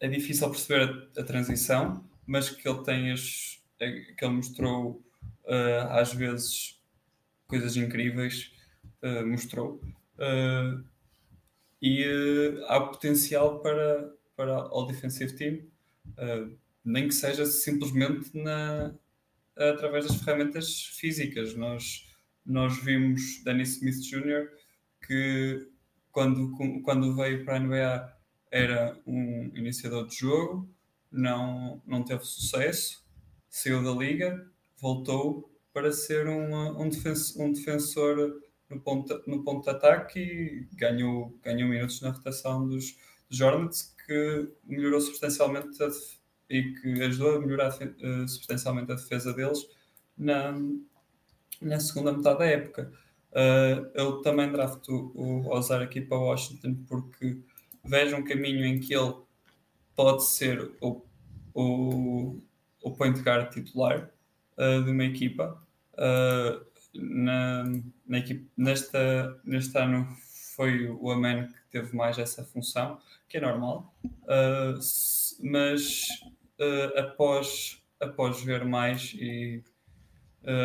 é 0.00 0.08
difícil 0.08 0.48
perceber 0.50 1.10
a, 1.16 1.20
a, 1.20 1.24
transição, 1.24 2.04
mas 2.26 2.50
que 2.50 2.68
ele 2.68 2.82
tem 2.82 3.12
as. 3.12 3.62
que 3.78 4.24
ele 4.24 4.34
mostrou 4.34 5.02
uh, 5.44 5.88
às 5.90 6.12
vezes 6.12 6.80
coisas 7.46 7.76
incríveis, 7.76 8.52
uh, 9.02 9.26
mostrou. 9.26 9.80
e 11.82 12.62
há 12.68 12.80
potencial 12.80 13.60
para, 13.60 14.12
para 14.36 14.74
o 14.74 14.84
defensive 14.86 15.34
team 15.34 15.70
nem 16.84 17.08
que 17.08 17.14
seja 17.14 17.44
simplesmente 17.46 18.36
na, 18.36 18.94
através 19.56 20.06
das 20.06 20.16
ferramentas 20.16 20.82
físicas. 20.98 21.54
Nós, 21.54 22.08
nós 22.44 22.82
vimos 22.82 23.42
Danny 23.44 23.62
Smith 23.62 24.00
Jr., 24.02 24.48
que 25.06 25.68
quando, 26.10 26.52
quando 26.82 27.14
veio 27.14 27.44
para 27.44 27.56
a 27.56 27.60
NBA 27.60 28.19
era 28.50 28.98
um 29.06 29.50
iniciador 29.54 30.06
de 30.06 30.16
jogo, 30.16 30.68
não, 31.10 31.80
não 31.86 32.02
teve 32.02 32.24
sucesso, 32.24 33.04
saiu 33.48 33.82
da 33.82 33.92
liga, 33.92 34.46
voltou 34.78 35.50
para 35.72 35.92
ser 35.92 36.26
uma, 36.26 36.78
um, 36.80 36.88
defensor, 36.88 37.42
um 37.42 37.52
defensor 37.52 38.40
no 38.68 38.80
ponto, 38.80 39.22
no 39.26 39.42
ponto 39.44 39.64
de 39.64 39.70
ataque 39.70 40.20
e 40.20 40.68
ganhou, 40.74 41.36
ganhou 41.42 41.68
minutos 41.68 42.00
na 42.00 42.10
rotação 42.10 42.66
dos, 42.66 42.96
dos 43.28 43.40
Hornets, 43.40 43.94
que 44.06 44.48
melhorou 44.64 45.00
substancialmente 45.00 45.82
a, 45.82 45.88
e 46.48 46.74
que 46.74 47.02
ajudou 47.02 47.36
a 47.36 47.40
melhorar 47.40 47.68
uh, 47.68 48.28
substancialmente 48.28 48.90
a 48.90 48.96
defesa 48.96 49.32
deles 49.32 49.68
na, 50.16 50.54
na 51.60 51.78
segunda 51.78 52.12
metade 52.12 52.38
da 52.38 52.46
época. 52.46 52.92
Uh, 53.30 53.86
eu 53.94 54.22
também 54.22 54.50
drafto 54.50 55.12
o 55.14 55.48
Ozar 55.48 55.82
aqui 55.82 56.00
para 56.00 56.18
Washington 56.18 56.74
porque 56.88 57.38
vejo 57.84 58.16
um 58.16 58.24
caminho 58.24 58.64
em 58.64 58.78
que 58.78 58.94
ele 58.94 59.14
pode 59.94 60.24
ser 60.24 60.70
o, 60.80 61.02
o, 61.54 62.38
o 62.82 62.90
point 62.92 63.20
guard 63.20 63.52
titular 63.52 64.10
uh, 64.56 64.82
de 64.82 64.90
uma 64.90 65.04
equipa. 65.04 65.60
Uh, 65.94 66.64
na, 66.94 67.64
na 68.06 68.18
equipe, 68.18 68.48
nesta, 68.56 69.38
neste 69.44 69.76
ano 69.78 70.08
foi 70.56 70.88
o 70.88 71.10
Amen 71.10 71.48
que 71.48 71.70
teve 71.70 71.94
mais 71.94 72.18
essa 72.18 72.44
função, 72.44 72.98
que 73.28 73.36
é 73.36 73.40
normal, 73.40 73.94
uh, 74.04 74.78
mas 75.42 76.06
uh, 76.58 76.98
após, 76.98 77.80
após 78.00 78.42
ver 78.42 78.64
mais 78.64 79.14
e 79.14 79.62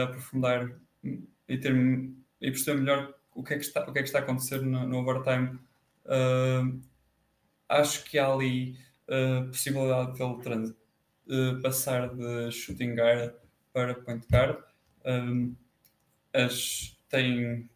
aprofundar 0.03 0.71
e, 1.03 1.57
ter, 1.57 1.75
e 1.75 2.49
perceber 2.49 2.79
melhor 2.79 3.13
o 3.33 3.43
que 3.43 3.53
é 3.53 3.57
que 3.57 3.65
está, 3.65 3.83
o 3.83 3.91
que 3.91 3.99
é 3.99 4.01
que 4.01 4.07
está 4.07 4.19
a 4.19 4.21
acontecer 4.21 4.61
no, 4.61 4.87
no 4.87 4.99
overtime, 4.99 5.59
acho 7.69 8.03
que 8.05 8.17
há 8.17 8.31
ali 8.31 8.77
uh, 9.09 9.47
possibilidade 9.47 10.13
de 10.15 10.23
ele 10.23 10.41
trans, 10.41 10.73
passar 11.61 12.13
de 12.13 12.51
shooting 12.51 12.95
guard 12.95 13.33
para 13.73 13.95
point 13.95 14.25
guard. 14.31 14.57
Um, 15.05 15.55
as, 16.33 16.97
tem, 17.09 17.69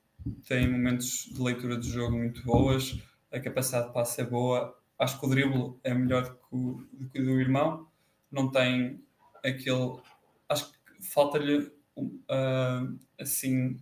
tem 0.48 0.70
momentos 0.70 1.30
de 1.34 1.42
leitura 1.42 1.78
de 1.78 1.90
jogo 1.90 2.18
muito 2.18 2.44
boas, 2.44 2.98
a 3.32 3.40
capacidade 3.40 3.88
de 3.88 3.94
passe 3.94 4.22
é 4.22 4.26
boa. 4.26 4.76
Acho 4.98 5.20
que 5.20 5.26
o 5.26 5.30
drible 5.30 5.80
é 5.84 5.94
melhor 5.94 6.24
do 6.24 6.36
que 6.36 6.46
o, 6.52 6.88
do, 6.92 7.10
que 7.10 7.22
o 7.22 7.26
do 7.26 7.40
irmão 7.40 7.88
não 8.32 8.52
tem 8.52 9.02
aquele. 9.44 10.00
Acho 10.48 10.72
que 10.72 11.04
falta-lhe 11.04 11.72
uh, 11.96 13.00
assim 13.20 13.80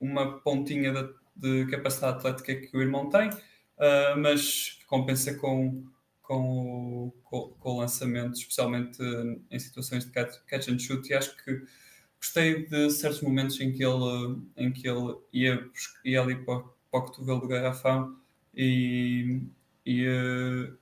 uma 0.00 0.38
pontinha 0.40 0.92
de, 0.92 1.14
de, 1.36 1.70
capacidade 1.70 2.18
atlética 2.18 2.54
que 2.54 2.76
o 2.76 2.82
irmão 2.82 3.08
tem, 3.08 3.30
uh, 3.78 4.18
mas 4.18 4.78
compensa 4.86 5.34
com, 5.34 5.84
com 6.22 7.06
o, 7.06 7.10
com, 7.24 7.48
com 7.58 7.70
o 7.70 7.78
lançamento, 7.78 8.34
especialmente 8.34 8.98
em 9.50 9.58
situações 9.58 10.04
de 10.04 10.10
catch, 10.10 10.38
catch 10.46 10.68
and 10.68 10.78
shoot, 10.78 11.08
e 11.08 11.14
acho 11.14 11.36
que 11.44 11.64
gostei 12.24 12.66
de 12.66 12.90
certos 12.90 13.20
momentos 13.20 13.60
em 13.60 13.72
que 13.72 13.84
ele, 13.84 14.42
em 14.56 14.72
que 14.72 14.88
ele 14.88 15.16
ia, 15.32 15.70
ia 16.04 16.22
ali 16.22 16.36
para, 16.36 16.60
para 16.90 17.00
o 17.00 17.02
cotovelo 17.02 17.40
do 17.40 17.48
garrafão 17.48 18.18
e, 18.54 19.42
e, 19.84 20.06
eh, 20.06 20.72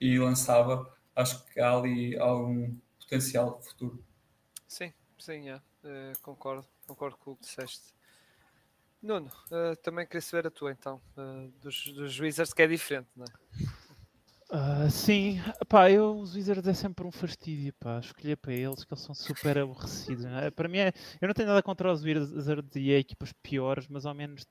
e 0.00 0.18
lançava. 0.18 0.92
Acho 1.14 1.44
que 1.46 1.60
há 1.60 1.76
ali 1.76 2.18
algum 2.18 2.74
potencial 2.98 3.60
futuro. 3.62 4.02
Sim, 4.66 4.92
sim, 5.18 5.50
é. 5.50 5.56
Uh, 5.82 6.12
concordo, 6.22 6.66
concordo 6.86 7.16
com 7.18 7.32
o 7.32 7.36
que 7.36 7.42
disseste. 7.42 7.94
Nuno, 9.02 9.30
uh, 9.50 9.76
também 9.82 10.06
queria 10.06 10.20
saber 10.20 10.48
a 10.48 10.50
tua 10.50 10.72
então, 10.72 11.00
uh, 11.16 11.48
dos, 11.60 11.84
dos 11.92 12.20
Wizards, 12.20 12.52
que 12.52 12.62
é 12.62 12.66
diferente, 12.66 13.08
não 13.16 13.24
é? 13.24 13.70
Uh, 14.52 14.90
sim, 14.90 15.38
pá, 15.68 15.88
eu, 15.90 16.18
os 16.18 16.34
Wizards 16.34 16.66
é 16.66 16.74
sempre 16.74 17.06
um 17.06 17.12
fastídio, 17.12 17.72
pá, 17.74 18.00
escolher 18.00 18.36
para 18.36 18.52
eles 18.52 18.84
que 18.84 18.92
eles 18.92 19.04
são 19.04 19.14
super 19.14 19.56
aborrecidos. 19.58 20.24
É? 20.24 20.50
Para 20.50 20.68
mim 20.68 20.78
é, 20.78 20.92
eu 21.20 21.28
não 21.28 21.34
tenho 21.34 21.48
nada 21.48 21.62
contra 21.62 21.90
os 21.90 22.02
Wizards 22.02 22.74
e 22.74 22.90
equipas 22.90 23.32
piores, 23.32 23.86
mas 23.88 24.04
ao 24.04 24.12
menos 24.12 24.44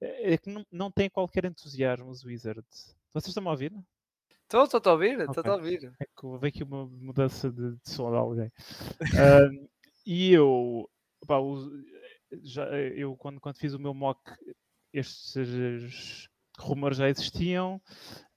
é, 0.00 0.34
é 0.34 0.38
que 0.38 0.50
não, 0.50 0.66
não 0.70 0.90
tem 0.90 1.08
qualquer 1.08 1.46
entusiasmo 1.46 2.10
os 2.10 2.24
Wizards. 2.24 2.94
Vocês 3.14 3.28
estão 3.28 3.48
a 3.48 3.52
ouvir? 3.52 3.72
Estou, 4.42 4.64
estou 4.64 4.80
a 4.84 4.92
ouvir, 4.92 5.18
estou 5.18 5.40
okay. 5.40 5.50
a 5.50 5.54
ouvir. 5.54 5.92
É 5.98 6.04
que 6.04 6.26
houve 6.26 6.48
aqui 6.48 6.62
uma 6.62 6.86
mudança 6.86 7.50
de, 7.50 7.72
de 7.72 7.90
som 7.90 8.10
de 8.10 8.16
alguém. 8.18 8.52
e 10.04 10.32
eu, 10.32 10.88
pá, 11.26 11.38
os, 11.38 11.68
já, 12.42 12.64
eu 12.70 13.16
quando, 13.16 13.40
quando 13.40 13.58
fiz 13.58 13.74
o 13.74 13.78
meu 13.78 13.94
mock, 13.94 14.20
estes 14.92 16.28
rumores 16.58 16.98
já 16.98 17.08
existiam. 17.08 17.80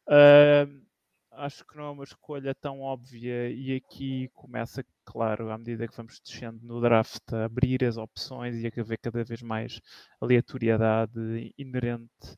Uh, 0.08 0.90
acho 1.32 1.66
que 1.66 1.78
não 1.78 1.86
é 1.86 1.90
uma 1.92 2.04
escolha 2.04 2.54
tão 2.54 2.82
óbvia 2.82 3.50
e 3.50 3.76
aqui 3.76 4.30
começa, 4.34 4.84
claro, 5.06 5.52
à 5.52 5.58
medida 5.58 5.88
que 5.88 5.96
vamos 5.96 6.20
descendo 6.20 6.60
no 6.66 6.82
draft, 6.82 7.22
a 7.32 7.46
abrir 7.46 7.84
as 7.86 7.98
opções 7.98 8.56
e 8.58 8.68
a 8.68 8.82
haver 8.82 8.98
cada 8.98 9.24
vez 9.24 9.42
mais 9.42 9.80
aleatoriedade 10.20 11.54
inerente 11.58 12.38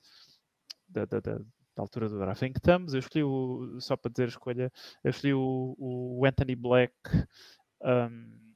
da, 0.87 1.05
da, 1.05 1.19
da, 1.19 1.37
da 1.37 1.43
altura 1.77 2.09
do 2.09 2.19
draft 2.19 2.41
em 2.43 2.53
que 2.53 2.59
estamos. 2.59 2.93
Eu 2.93 2.99
escolhi, 2.99 3.23
o, 3.23 3.79
só 3.79 3.95
para 3.97 4.11
dizer 4.11 4.25
a 4.25 4.27
escolha, 4.27 4.71
eu 5.03 5.09
escolhi 5.09 5.33
o, 5.33 5.75
o 5.77 6.25
Anthony 6.25 6.55
Black. 6.55 6.93
Um, 7.81 8.50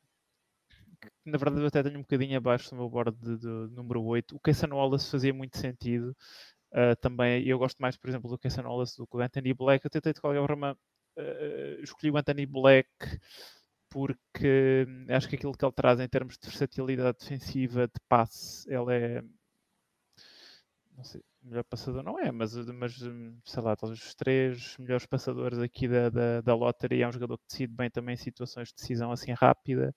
na 1.25 1.37
verdade 1.37 1.61
eu 1.61 1.67
até 1.67 1.83
tenho 1.83 1.97
um 1.97 2.01
bocadinho 2.01 2.37
abaixo 2.37 2.69
do 2.69 2.77
meu 2.77 2.89
board 2.89 3.17
de, 3.19 3.37
de, 3.37 3.47
número 3.75 4.03
8. 4.03 4.35
O 4.35 4.39
Casey 4.39 4.69
Wallace 4.69 5.11
fazia 5.11 5.33
muito 5.33 5.57
sentido. 5.57 6.15
Uh, 6.71 6.95
também 7.01 7.47
eu 7.47 7.57
gosto 7.57 7.79
mais, 7.79 7.97
por 7.97 8.09
exemplo, 8.09 8.29
do 8.29 8.37
Casey 8.37 8.63
Wallace 8.63 8.97
do 8.97 9.07
que 9.07 9.17
do 9.17 9.21
Anthony 9.23 9.53
Black. 9.53 9.85
Eu 9.85 9.91
tentei 9.91 10.13
de 10.13 10.21
qualquer 10.21 10.45
forma 10.45 10.77
uh, 11.17 11.81
escolhi 11.83 12.11
o 12.11 12.17
Anthony 12.17 12.45
Black 12.45 12.89
porque 13.89 14.85
hum, 14.87 15.05
acho 15.09 15.29
que 15.29 15.35
aquilo 15.35 15.53
que 15.53 15.63
ele 15.65 15.71
traz 15.73 15.99
em 15.99 16.07
termos 16.07 16.37
de 16.37 16.47
versatilidade 16.47 17.17
defensiva, 17.19 17.87
de 17.87 17.99
passe, 18.09 18.69
ele 18.69 18.93
é 18.93 19.23
não 20.97 21.03
sei, 21.03 21.21
melhor 21.43 21.63
passador 21.63 22.03
não 22.03 22.19
é, 22.19 22.31
mas, 22.31 22.55
mas 22.55 23.01
hum, 23.01 23.37
sei 23.45 23.61
lá, 23.61 23.75
talvez 23.75 24.01
os 24.01 24.15
três 24.15 24.77
melhores 24.77 25.05
passadores 25.05 25.59
aqui 25.59 25.87
da, 25.87 26.09
da, 26.09 26.41
da 26.41 26.55
lottery 26.55 27.01
é 27.01 27.07
um 27.07 27.11
jogador 27.11 27.37
que 27.37 27.45
decide 27.47 27.73
bem 27.73 27.89
também 27.89 28.15
situações 28.15 28.69
de 28.69 28.75
decisão 28.75 29.11
assim 29.11 29.31
rápida. 29.33 29.93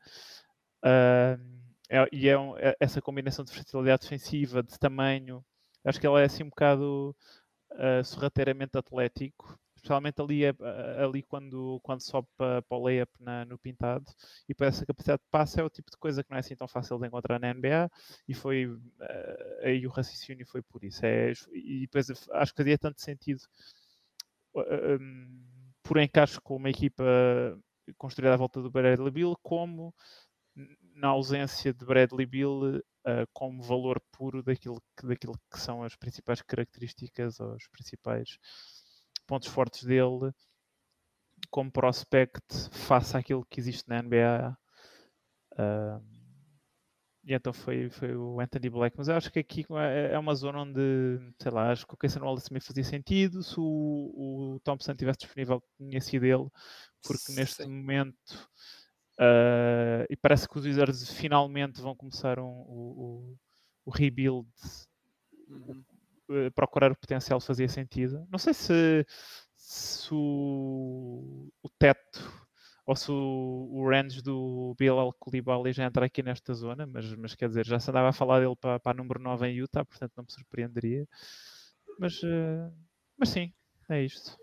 Uh, 0.84 1.58
é, 1.90 2.06
e 2.12 2.28
é, 2.28 2.38
um, 2.38 2.56
é, 2.58 2.76
essa 2.78 3.00
combinação 3.00 3.44
de 3.44 3.52
versatilidade 3.52 4.02
defensiva, 4.02 4.62
de 4.62 4.78
tamanho, 4.78 5.44
acho 5.84 5.98
que 5.98 6.06
ele 6.06 6.20
é 6.20 6.24
assim 6.24 6.42
um 6.42 6.50
bocado 6.50 7.16
uh, 7.72 8.04
sorrateiramente 8.04 8.76
atlético, 8.76 9.58
especialmente 9.74 10.20
ali, 10.20 10.42
ali 11.02 11.22
quando, 11.22 11.80
quando 11.82 12.02
sobe 12.02 12.28
para, 12.36 12.60
para 12.62 12.78
o 12.78 12.84
layup 12.84 13.10
na, 13.20 13.44
no 13.44 13.56
pintado, 13.56 14.04
e 14.48 14.54
para 14.54 14.66
essa 14.66 14.84
capacidade 14.84 15.22
de 15.22 15.28
passe 15.30 15.60
é 15.60 15.64
o 15.64 15.70
tipo 15.70 15.90
de 15.90 15.96
coisa 15.96 16.22
que 16.22 16.30
não 16.30 16.36
é 16.36 16.40
assim 16.40 16.56
tão 16.56 16.68
fácil 16.68 16.98
de 16.98 17.06
encontrar 17.06 17.38
na 17.38 17.54
NBA, 17.54 17.90
e 18.28 18.34
foi 18.34 18.66
uh, 18.66 18.80
aí 19.62 19.86
o 19.86 19.90
raciocínio 19.90 20.46
foi 20.46 20.62
por 20.62 20.84
isso. 20.84 21.06
É, 21.06 21.32
e 21.54 21.80
depois 21.82 22.10
acho 22.10 22.52
que 22.52 22.62
fazia 22.62 22.76
tanto 22.78 23.00
sentido 23.00 23.40
um, 24.54 25.44
por 25.82 25.96
encaixe 25.98 26.40
com 26.40 26.56
uma 26.56 26.70
equipa 26.70 27.04
construída 27.96 28.34
à 28.34 28.36
volta 28.36 28.60
do 28.60 28.70
Bradley 28.70 29.10
Bill, 29.10 29.36
como 29.42 29.94
na 30.98 31.08
ausência 31.08 31.72
de 31.72 31.84
Bradley 31.84 32.26
Bill 32.26 32.78
uh, 32.78 33.26
como 33.32 33.62
valor 33.62 34.00
puro 34.12 34.42
daquilo 34.42 34.82
que, 34.96 35.06
daquilo 35.06 35.38
que 35.50 35.60
são 35.60 35.82
as 35.82 35.94
principais 35.96 36.42
características 36.42 37.40
ou 37.40 37.54
os 37.54 37.66
principais 37.68 38.38
pontos 39.26 39.48
fortes 39.48 39.84
dele 39.84 40.32
como 41.50 41.70
prospect 41.70 42.68
face 42.72 43.16
àquilo 43.16 43.46
que 43.48 43.60
existe 43.60 43.88
na 43.88 44.02
NBA. 44.02 44.56
Uh, 45.52 46.18
e 47.24 47.34
então 47.34 47.52
foi, 47.52 47.90
foi 47.90 48.16
o 48.16 48.40
Anthony 48.40 48.70
Black. 48.70 48.96
Mas 48.96 49.08
eu 49.08 49.14
acho 49.14 49.30
que 49.30 49.38
aqui 49.38 49.66
é, 49.70 50.14
é 50.14 50.18
uma 50.18 50.34
zona 50.34 50.62
onde, 50.62 50.80
sei 51.40 51.52
lá, 51.52 51.70
acho 51.70 51.86
que 51.86 51.94
o 51.94 51.96
Casey 51.96 52.20
Wallace 52.20 52.48
também 52.48 52.60
fazia 52.60 52.84
sentido. 52.84 53.42
Se 53.42 53.54
o, 53.58 54.54
o 54.54 54.60
Thompson 54.64 54.92
estivesse 54.92 55.20
disponível, 55.20 55.62
tinha 55.76 56.00
sido 56.00 56.24
ele, 56.24 56.48
porque 57.02 57.32
neste 57.32 57.64
Sim. 57.64 57.68
momento 57.68 58.48
Uh, 59.18 60.06
e 60.08 60.16
parece 60.16 60.48
que 60.48 60.56
os 60.56 60.64
Wizards 60.64 61.10
finalmente 61.10 61.80
vão 61.80 61.94
começar 61.94 62.38
um, 62.38 62.44
o, 62.44 63.36
o, 63.84 63.90
rebuild, 63.90 64.48
uhum. 65.48 65.84
uh, 66.28 66.52
procurar 66.54 66.92
o 66.92 66.96
potencial 66.96 67.40
fazia 67.40 67.68
sentido. 67.68 68.24
Não 68.30 68.38
sei 68.38 68.54
se, 68.54 69.04
se 69.56 70.08
o, 70.12 71.50
o, 71.60 71.68
teto 71.68 72.48
ou 72.86 72.94
se 72.94 73.10
o, 73.10 73.68
o 73.72 73.88
range 73.88 74.22
do 74.22 74.76
Bilal 74.78 75.12
Koulibaly 75.14 75.72
já 75.72 75.84
entra 75.84 76.06
aqui 76.06 76.22
nesta 76.22 76.54
zona, 76.54 76.86
mas, 76.86 77.12
mas 77.16 77.34
quer 77.34 77.48
dizer, 77.48 77.66
já 77.66 77.80
se 77.80 77.90
andava 77.90 78.10
a 78.10 78.12
falar 78.12 78.38
dele 78.38 78.54
para, 78.54 78.78
para 78.78 78.92
a 78.92 78.94
número 78.94 79.20
9 79.20 79.48
em 79.48 79.56
Utah, 79.56 79.84
portanto 79.84 80.12
não 80.16 80.24
me 80.24 80.32
surpreenderia. 80.32 81.08
Mas, 81.98 82.22
uh, 82.22 82.72
mas 83.18 83.30
sim, 83.30 83.52
é 83.90 84.04
isto 84.04 84.38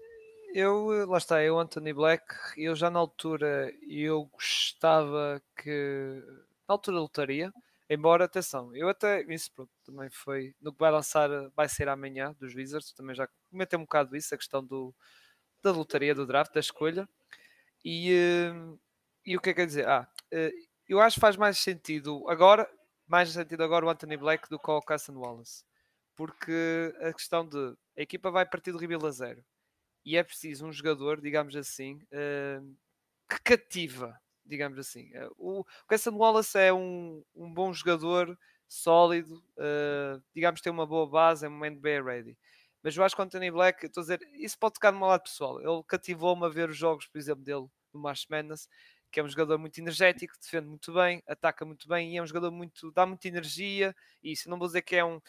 eu, 0.55 1.05
lá 1.09 1.17
está, 1.17 1.43
eu, 1.43 1.59
Anthony 1.59 1.91
Black, 1.91 2.23
eu 2.55 2.73
já 2.75 2.89
na 2.89 2.97
altura, 2.97 3.73
eu 3.81 4.23
gostava 4.27 5.41
que, 5.57 6.23
na 6.65 6.73
altura 6.75 6.97
lutaria, 6.97 7.51
embora, 7.89 8.23
atenção, 8.23 8.73
eu 8.73 8.87
até, 8.87 9.21
isso 9.33 9.51
pronto, 9.51 9.69
também 9.83 10.09
foi, 10.09 10.55
no 10.61 10.71
que 10.71 10.79
vai 10.79 10.91
lançar, 10.91 11.29
vai 11.53 11.67
ser 11.67 11.89
amanhã, 11.89 12.33
dos 12.39 12.55
Wizards, 12.55 12.93
também 12.93 13.13
já 13.13 13.27
comentei 13.51 13.77
um 13.77 13.81
bocado 13.81 14.15
isso, 14.15 14.33
a 14.33 14.37
questão 14.37 14.65
do, 14.65 14.95
da 15.63 15.71
lotaria, 15.73 16.15
do 16.15 16.25
draft, 16.25 16.53
da 16.53 16.61
escolha, 16.61 17.05
e, 17.83 18.13
eh, 18.13 18.53
e 19.25 19.37
o 19.37 19.41
que 19.41 19.49
é 19.51 19.53
que 19.53 19.61
quer 19.61 19.67
dizer? 19.67 19.87
Ah, 19.89 20.07
eh, 20.31 20.51
eu 20.87 21.01
acho 21.01 21.15
que 21.15 21.21
faz 21.21 21.37
mais 21.37 21.59
sentido 21.59 22.29
agora, 22.29 22.69
mais 23.07 23.29
sentido 23.29 23.63
agora 23.63 23.85
o 23.85 23.89
Anthony 23.89 24.17
Black 24.17 24.49
do 24.49 24.59
que 24.59 24.71
o 24.71 24.81
Casson 24.81 25.13
Wallace, 25.17 25.65
porque 26.15 26.93
a 27.01 27.13
questão 27.13 27.47
de, 27.47 27.75
a 27.97 28.01
equipa 28.01 28.31
vai 28.31 28.45
partir 28.45 28.71
do 28.71 28.77
rebuild 28.77 29.05
a 29.05 29.11
zero, 29.11 29.43
e 30.05 30.15
é 30.15 30.23
preciso 30.23 30.67
um 30.67 30.71
jogador, 30.71 31.19
digamos 31.19 31.55
assim, 31.55 31.99
uh, 32.13 32.75
que 33.29 33.41
cativa, 33.43 34.19
digamos 34.45 34.77
assim. 34.77 35.09
Uh, 35.17 35.61
o 35.61 35.65
Cassian 35.87 36.13
Wallace 36.13 36.57
é 36.57 36.71
um, 36.71 37.23
um 37.35 37.51
bom 37.51 37.73
jogador, 37.73 38.37
sólido, 38.67 39.43
uh, 39.57 40.21
digamos 40.33 40.61
tem 40.61 40.71
uma 40.71 40.85
boa 40.85 41.07
base, 41.07 41.45
é 41.45 41.49
um 41.49 41.59
NBA 41.65 42.03
ready. 42.03 42.37
Mas 42.83 42.95
eu 42.95 43.03
acho 43.03 43.15
que 43.15 43.21
o 43.21 43.25
Anthony 43.25 43.49
Black, 43.49 43.83
estou 43.85 44.01
a 44.01 44.03
dizer, 44.03 44.19
isso 44.33 44.59
pode 44.59 44.75
tocar 44.75 44.91
no 44.91 44.99
meu 44.99 45.07
lado 45.07 45.23
pessoal. 45.23 45.59
Ele 45.59 45.83
cativou-me 45.87 46.45
a 46.45 46.49
ver 46.49 46.69
os 46.69 46.77
jogos, 46.77 47.07
por 47.07 47.17
exemplo, 47.17 47.43
dele 47.43 47.65
no 47.91 47.99
March 47.99 48.25
Madness, 48.29 48.69
que 49.11 49.19
é 49.19 49.23
um 49.23 49.29
jogador 49.29 49.57
muito 49.57 49.79
energético, 49.79 50.35
defende 50.39 50.67
muito 50.67 50.93
bem, 50.93 51.23
ataca 51.27 51.65
muito 51.65 51.87
bem 51.87 52.13
e 52.13 52.17
é 52.17 52.21
um 52.21 52.27
jogador 52.27 52.51
muito, 52.51 52.91
dá 52.91 53.05
muita 53.05 53.27
energia. 53.27 53.95
E 54.21 54.33
isso 54.33 54.49
não 54.49 54.59
vou 54.59 54.67
dizer 54.67 54.83
que 54.83 54.95
é 54.95 55.03
um 55.03 55.19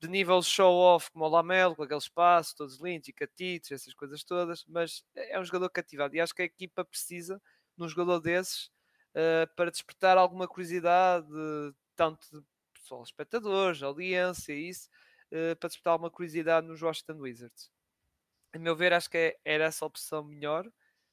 de 0.00 0.08
nível 0.08 0.42
show-off 0.42 1.10
como 1.10 1.24
o 1.24 1.28
Lamelo, 1.28 1.74
com 1.76 1.82
aquele 1.82 1.98
espaço, 1.98 2.56
todos 2.56 2.80
lindos 2.80 3.08
e 3.08 3.12
catitos, 3.12 3.72
essas 3.72 3.94
coisas 3.94 4.22
todas, 4.22 4.64
mas 4.66 5.04
é 5.14 5.38
um 5.38 5.44
jogador 5.44 5.70
cativado 5.70 6.14
e 6.14 6.20
acho 6.20 6.34
que 6.34 6.42
a 6.42 6.44
equipa 6.44 6.84
precisa 6.84 7.40
de 7.76 7.84
um 7.84 7.88
jogador 7.88 8.20
desses 8.20 8.66
uh, 9.14 9.52
para 9.56 9.70
despertar 9.70 10.18
alguma 10.18 10.46
curiosidade, 10.46 11.26
tanto 11.96 12.26
de 12.30 12.44
pessoal, 12.74 13.02
espectadores, 13.02 13.82
audiência, 13.82 14.52
isso, 14.52 14.88
uh, 15.32 15.56
para 15.56 15.68
despertar 15.68 15.92
alguma 15.92 16.10
curiosidade 16.10 16.66
nos 16.66 16.82
Washington 16.82 17.20
Wizards. 17.20 17.70
A 18.52 18.58
meu 18.58 18.76
ver, 18.76 18.92
acho 18.92 19.10
que 19.10 19.18
é, 19.18 19.38
era 19.44 19.64
essa 19.64 19.84
opção 19.84 20.22
melhor 20.22 20.70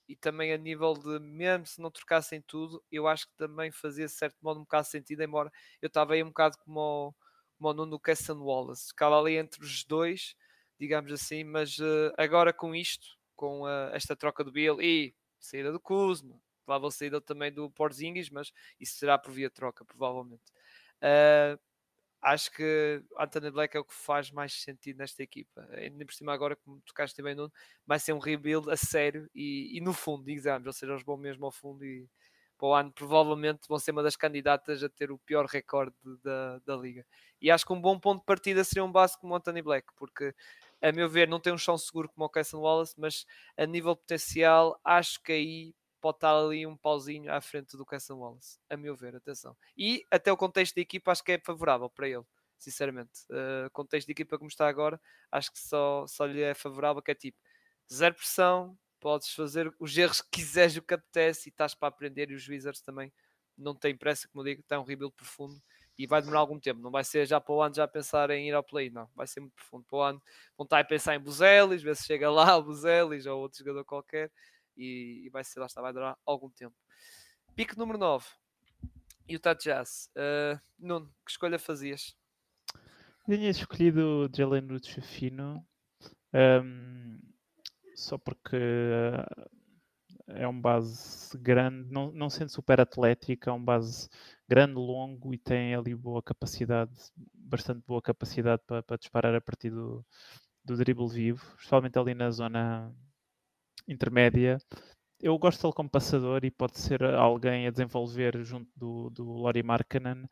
e 0.08 0.16
também 0.16 0.52
a 0.54 0.58
nível 0.58 0.94
de, 0.94 1.20
mesmo 1.20 1.66
se 1.66 1.82
não 1.82 1.90
trocassem 1.90 2.42
tudo, 2.42 2.84
eu 2.92 3.08
acho 3.08 3.28
que 3.28 3.34
também 3.38 3.72
fazia 3.72 4.06
de 4.06 4.12
certo 4.12 4.38
modo 4.42 4.60
um 4.60 4.64
bocado 4.64 4.88
sentido, 4.88 5.24
embora 5.24 5.52
eu 5.82 5.88
estava 5.88 6.14
aí 6.14 6.22
um 6.22 6.28
bocado 6.28 6.58
como 6.60 6.80
o 7.10 7.14
como 7.62 7.70
o 7.70 7.74
Nuno 7.76 8.00
Casson 8.00 8.42
Wallace. 8.42 8.88
Ficava 8.88 9.20
ali 9.20 9.38
entre 9.38 9.64
os 9.64 9.84
dois, 9.84 10.36
digamos 10.80 11.12
assim, 11.12 11.44
mas 11.44 11.78
uh, 11.78 12.12
agora 12.18 12.52
com 12.52 12.74
isto, 12.74 13.08
com 13.36 13.62
uh, 13.62 13.94
esta 13.94 14.16
troca 14.16 14.44
do 14.44 14.52
Bill 14.52 14.82
e 14.82 15.14
saída 15.40 15.72
do 15.72 15.80
Kuzma, 15.80 16.42
provável 16.66 16.90
saída 16.90 17.22
também 17.22 17.52
do 17.52 17.70
Porzingis, 17.70 18.32
mas 18.32 18.52
isso 18.80 18.98
será 18.98 19.18
por 19.18 19.32
via 19.32 19.50
troca, 19.50 19.86
provavelmente. 19.86 20.42
Uh, 20.98 21.60
acho 22.20 22.52
que 22.52 23.04
Anthony 23.18 23.52
Black 23.52 23.78
é 23.78 23.80
o 23.80 23.86
que 23.86 23.94
faz 23.94 24.32
mais 24.32 24.54
sentido 24.54 24.98
nesta 24.98 25.22
equipa. 25.22 25.68
Ainda 25.74 26.04
por 26.04 26.14
cima, 26.14 26.34
agora, 26.34 26.56
como 26.56 26.82
tocaste 26.82 27.22
bem, 27.22 27.36
Nuno, 27.36 27.54
vai 27.86 28.00
ser 28.00 28.14
um 28.14 28.20
rebuild 28.20 28.72
a 28.72 28.76
sério 28.76 29.30
e, 29.36 29.78
e 29.78 29.82
no 29.82 29.94
fundo, 29.94 30.24
digamos, 30.24 30.66
ou 30.66 30.74
seja, 30.74 30.94
eles 30.94 31.04
vão 31.04 31.18
mesmo 31.18 31.46
ao 31.46 31.52
fundo 31.52 31.86
e 31.86 32.10
para 32.62 32.68
o 32.68 32.76
ano 32.76 32.92
provavelmente 32.92 33.68
vão 33.68 33.80
ser 33.80 33.90
uma 33.90 34.04
das 34.04 34.16
candidatas 34.16 34.84
a 34.84 34.90
ter 34.90 35.12
o 35.12 35.18
pior 35.18 35.48
recorde 35.48 35.96
da, 36.24 36.60
da 36.60 36.76
liga. 36.76 37.04
E 37.42 37.50
acho 37.50 37.66
que 37.66 37.74
um 37.74 37.82
bom 37.82 38.00
ponto 38.00 38.20
de 38.20 38.26
partida 38.26 38.64
seria 38.64 38.86
um 38.86 38.92
base 38.92 39.20
como 39.20 39.34
o 39.34 39.36
Anthony 39.36 39.64
Black, 39.64 39.88
porque 39.98 40.36
a 40.80 40.92
meu 40.92 41.10
ver 41.10 41.28
não 41.28 41.40
tem 41.40 41.52
um 41.52 41.58
chão 41.58 41.76
seguro 41.76 42.08
como 42.10 42.24
o 42.24 42.30
Casson 42.30 42.60
Wallace, 42.60 42.94
mas 43.00 43.26
a 43.58 43.66
nível 43.66 43.96
potencial 43.96 44.80
acho 44.86 45.20
que 45.24 45.32
aí 45.32 45.76
pode 46.00 46.18
estar 46.18 46.38
ali 46.38 46.68
um 46.68 46.78
pauzinho 46.78 47.34
à 47.34 47.42
frente 47.42 47.76
do 47.76 47.84
Casson 47.84 48.18
Wallace, 48.18 48.60
a 48.70 48.78
meu 48.78 48.96
ver, 48.96 49.16
atenção. 49.16 49.58
E 49.76 50.06
até 50.12 50.32
o 50.32 50.38
contexto 50.38 50.76
da 50.76 50.82
equipa 50.82 51.12
acho 51.12 51.24
que 51.24 51.32
é 51.32 51.40
favorável 51.40 51.90
para 51.90 52.08
ele, 52.08 52.26
sinceramente. 52.60 53.22
Uh, 53.32 53.72
contexto 53.72 54.06
de 54.06 54.12
equipa 54.12 54.38
como 54.38 54.50
está 54.50 54.68
agora, 54.68 55.02
acho 55.32 55.52
que 55.52 55.58
só, 55.60 56.06
só 56.06 56.26
lhe 56.26 56.42
é 56.44 56.54
favorável, 56.54 57.02
que 57.02 57.10
é 57.10 57.16
tipo 57.16 57.40
zero 57.92 58.14
pressão, 58.14 58.78
podes 59.02 59.34
fazer 59.34 59.74
os 59.80 59.98
erros 59.98 60.22
que 60.22 60.30
quiseres, 60.30 60.78
o 60.78 60.82
que 60.82 60.94
apetece 60.94 61.50
e 61.50 61.52
estás 61.52 61.74
para 61.74 61.90
aprender. 61.90 62.32
E 62.32 62.36
os 62.36 62.48
Wizards 62.48 62.82
também 62.82 63.12
não 63.58 63.76
têm 63.76 63.98
pressa, 63.98 64.28
como 64.30 64.46
digo, 64.46 64.62
está 64.62 64.80
um 64.80 64.84
rebuild 64.84 65.14
profundo 65.16 65.62
e 65.98 66.08
vai 66.08 66.22
demorar 66.22 66.40
algum 66.40 66.60
tempo. 66.60 66.80
Não 66.80 66.92
vai 66.92 67.04
ser 67.04 67.26
já 67.26 67.42
para 67.42 67.54
o 67.54 67.62
ano 67.62 67.76
já 67.76 67.88
pensar 67.88 68.30
em 68.30 68.48
ir 68.48 68.54
ao 68.54 68.64
play, 68.64 68.90
não. 68.90 69.10
Vai 69.16 69.28
ser 69.28 69.40
muito 69.42 69.54
profundo 69.54 69.84
para 69.86 69.98
o 69.98 70.02
ano. 70.02 70.22
Vão 70.58 70.64
estar 70.64 70.80
a 70.80 70.84
pensar 70.84 71.16
em 71.16 71.20
Buzelis, 71.20 71.82
ver 71.82 71.96
se 71.96 72.06
chega 72.06 72.30
lá 72.30 72.56
o 72.56 72.64
Buzelis 72.64 73.26
ou 73.26 73.42
outro 73.42 73.60
jogador 73.60 73.84
qualquer 73.84 74.32
e, 74.78 75.24
e 75.26 75.30
vai 75.30 75.44
ser 75.44 75.60
lá 75.60 75.66
está, 75.66 75.82
vai 75.82 75.92
durar 75.92 76.18
algum 76.26 76.50
tempo. 76.50 76.76
Pique 77.56 77.78
número 77.78 77.98
9. 77.98 78.26
Utah 79.28 79.54
Jazz. 79.54 80.10
Uh, 80.16 80.60
Nuno, 80.80 81.08
que 81.26 81.32
escolha 81.32 81.60
fazias? 81.60 82.16
Eu 83.28 83.38
tinha 83.38 83.50
escolhido 83.50 84.30
Jalen 84.34 84.68
Rutschafino 84.68 85.66
um, 86.34 87.20
só 88.02 88.18
porque 88.18 88.56
uh, 88.56 89.50
é 90.28 90.48
um 90.48 90.60
base 90.60 91.38
grande, 91.38 91.92
não, 91.92 92.12
não 92.12 92.30
sendo 92.30 92.50
super 92.50 92.80
atlético, 92.80 93.50
é 93.50 93.54
um 93.54 93.64
base 93.64 94.10
grande, 94.48 94.76
longo 94.76 95.34
e 95.34 95.38
tem 95.38 95.76
ali 95.76 95.96
boa 95.96 96.22
capacidade, 96.22 96.92
bastante 97.34 97.84
boa 97.86 98.02
capacidade 98.02 98.62
para, 98.66 98.84
para 98.84 98.98
disparar 98.98 99.36
a 99.36 99.42
partir 99.42 99.70
do, 99.70 100.06
do 100.64 100.78
dribble 100.78 101.08
vivo, 101.08 101.44
especialmente 101.58 101.98
ali 101.98 102.14
na 102.14 102.32
zona 102.32 102.94
intermédia. 103.88 104.58
Eu 105.20 105.38
gosto 105.38 105.62
dele 105.62 105.74
como 105.74 105.90
passador 105.90 106.44
e 106.44 106.52
pode 106.52 106.80
ser 106.80 107.04
alguém 107.04 107.68
a 107.68 107.72
desenvolver 107.72 108.44
junto 108.44 108.70
do, 108.76 109.10
do 109.12 109.24
Lori 109.24 109.62
Markkanen, 109.64 110.28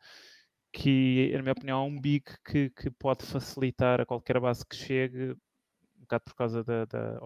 que, 0.72 1.32
na 1.34 1.42
minha 1.42 1.52
opinião, 1.52 1.84
é 1.84 1.86
um 1.86 2.00
big 2.00 2.24
que, 2.44 2.70
que 2.70 2.90
pode 2.90 3.24
facilitar 3.24 4.00
a 4.00 4.06
qualquer 4.06 4.40
base 4.40 4.66
que 4.66 4.76
chegue, 4.76 5.32
um 5.96 6.00
bocado 6.00 6.24
por 6.24 6.34
causa 6.34 6.64
da, 6.64 6.84
da 6.86 7.18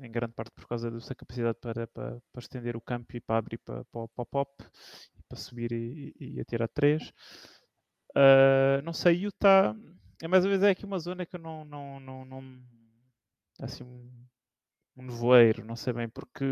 em 0.00 0.10
grande 0.10 0.34
parte 0.34 0.52
por 0.52 0.66
causa 0.66 0.90
da 0.90 1.00
sua 1.00 1.14
capacidade 1.14 1.58
para, 1.60 1.86
para, 1.86 2.20
para, 2.32 2.40
estender 2.40 2.76
o 2.76 2.80
campo 2.80 3.16
e 3.16 3.20
para 3.20 3.38
abrir 3.38 3.58
para, 3.58 3.84
para, 3.86 4.08
para 4.08 4.22
o 4.22 4.26
pop, 4.26 4.64
e 5.18 5.22
para 5.22 5.38
subir 5.38 5.72
e, 5.72 6.14
e, 6.18 6.40
atirar 6.40 6.68
três. 6.68 7.12
Uh, 8.10 8.82
não 8.84 8.92
sei, 8.92 9.24
Utah 9.24 9.74
é 10.22 10.28
mais 10.28 10.44
ou 10.44 10.50
menos 10.50 10.64
é 10.64 10.70
aqui 10.70 10.84
uma 10.84 10.98
zona 10.98 11.26
que 11.26 11.36
eu 11.36 11.40
não, 11.40 11.64
não, 11.64 12.00
não, 12.00 12.24
não 12.24 12.62
assim 13.60 13.84
um, 13.84 14.10
um 14.96 15.02
nevoeiro, 15.02 15.64
não 15.64 15.76
sei 15.76 15.92
bem, 15.92 16.08
porque, 16.08 16.44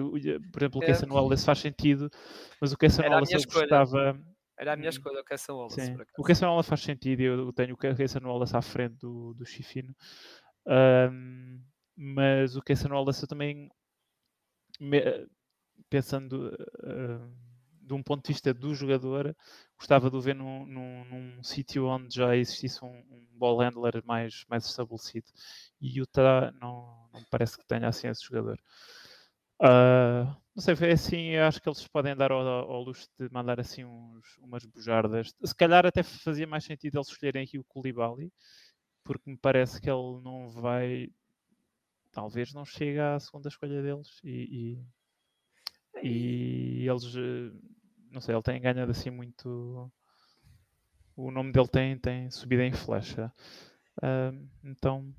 por 0.52 0.62
exemplo, 0.62 0.80
o 0.80 0.84
é. 0.84 0.86
Casson 0.86 1.06
Wallace 1.10 1.44
faz 1.44 1.58
sentido, 1.58 2.10
mas 2.60 2.72
o 2.72 2.76
Casson 2.76 3.02
Wallace 3.02 3.34
eu 3.34 3.42
gostava. 3.42 4.20
Era 4.56 4.74
a 4.74 4.76
minha 4.76 4.88
hum. 4.88 4.90
escolha, 4.90 5.20
o 5.20 5.24
Casson 5.24 5.54
Wallace. 5.54 5.80
Sim. 5.80 5.96
O 6.18 6.22
Casson 6.22 6.46
Wallace 6.46 6.68
faz 6.68 6.82
sentido, 6.82 7.22
eu 7.22 7.52
tenho 7.52 7.74
o 7.74 7.76
Casson 7.76 8.20
Wallace 8.22 8.56
à 8.56 8.62
frente 8.62 8.96
do, 8.98 9.34
do 9.34 9.44
Chifino. 9.44 9.94
Um, 10.66 11.60
mas 11.96 12.56
o 12.56 12.62
Casson 12.62 12.88
Wallace 12.88 13.22
eu 13.22 13.28
também, 13.28 13.70
pensando 15.88 16.54
uh, 16.82 17.44
de 17.84 17.92
um 17.94 18.02
ponto 18.02 18.24
de 18.24 18.32
vista 18.32 18.52
do 18.52 18.74
jogador, 18.74 19.36
gostava 19.78 20.10
de 20.10 20.16
o 20.16 20.20
ver 20.20 20.34
num, 20.34 20.66
num, 20.66 21.04
num 21.04 21.42
sítio 21.42 21.86
onde 21.86 22.14
já 22.16 22.34
existisse 22.36 22.84
um, 22.84 22.88
um, 22.88 23.26
ball 23.32 23.60
handler 23.60 24.02
mais, 24.04 24.44
mais 24.48 24.64
estabelecido. 24.66 25.26
E 25.80 25.98
Utah 25.98 26.52
não, 26.60 27.08
não 27.12 27.22
parece 27.30 27.58
que 27.58 27.66
tenha 27.66 27.88
assim 27.88 28.08
esse 28.08 28.24
jogador. 28.24 28.58
Uh, 29.60 30.24
não 30.54 30.62
sei, 30.62 30.74
é 30.80 30.92
assim, 30.92 31.36
acho 31.36 31.60
que 31.60 31.68
eles 31.68 31.86
podem 31.88 32.16
dar 32.16 32.32
ao, 32.32 32.40
ao, 32.40 32.82
luxo 32.82 33.08
de 33.18 33.28
mandar 33.30 33.60
assim 33.60 33.84
uns, 33.84 34.36
umas 34.38 34.64
bujardas. 34.64 35.34
Se 35.44 35.54
calhar 35.54 35.86
até 35.86 36.02
fazia 36.02 36.46
mais 36.46 36.64
sentido 36.64 36.96
eles 36.96 37.08
escolherem 37.08 37.44
aqui 37.44 37.58
o 37.58 37.64
Koulibaly, 37.64 38.32
porque 39.04 39.30
me 39.30 39.36
parece 39.36 39.80
que 39.80 39.90
ele 39.90 40.20
não 40.22 40.48
vai 40.48 41.10
talvez 42.14 42.54
não 42.54 42.64
chegue 42.64 42.98
à 42.98 43.18
segunda 43.18 43.48
escolha 43.48 43.82
deles 43.82 44.20
e, 44.24 44.78
e, 46.02 46.08
e 46.08 46.88
eles 46.88 47.14
eh, 47.16 47.52
não 48.10 48.20
sei, 48.20 48.34
ele 48.34 48.42
tem 48.42 48.60
ganhado 48.60 48.90
assim 48.90 49.10
muito 49.10 49.90
o 51.16 51.30
nome 51.30 51.52
dele 51.52 51.68
tem, 51.68 51.98
tem 51.98 52.30
subido 52.30 52.62
em 52.62 52.72
flecha. 52.72 53.32
Uh, 53.98 54.48
então 54.64 55.14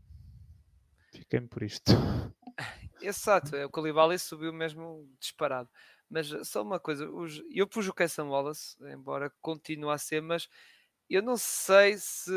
fiquei-me 1.11 1.47
por 1.47 1.63
isto. 1.63 1.85
Exato, 3.01 3.55
é, 3.55 3.65
o 3.65 3.69
Koulibaly 3.69 4.17
subiu 4.19 4.51
mesmo 4.51 5.09
disparado. 5.19 5.69
Mas 6.09 6.27
só 6.47 6.61
uma 6.61 6.79
coisa, 6.79 7.09
os, 7.09 7.41
eu 7.51 7.67
pus 7.67 7.87
o 7.87 7.93
Casson 7.93 8.29
Wallace, 8.29 8.75
embora 8.91 9.31
continue 9.41 9.91
a 9.91 9.97
ser, 9.97 10.21
mas 10.21 10.47
eu 11.09 11.21
não 11.21 11.37
sei 11.37 11.97
se 11.97 12.31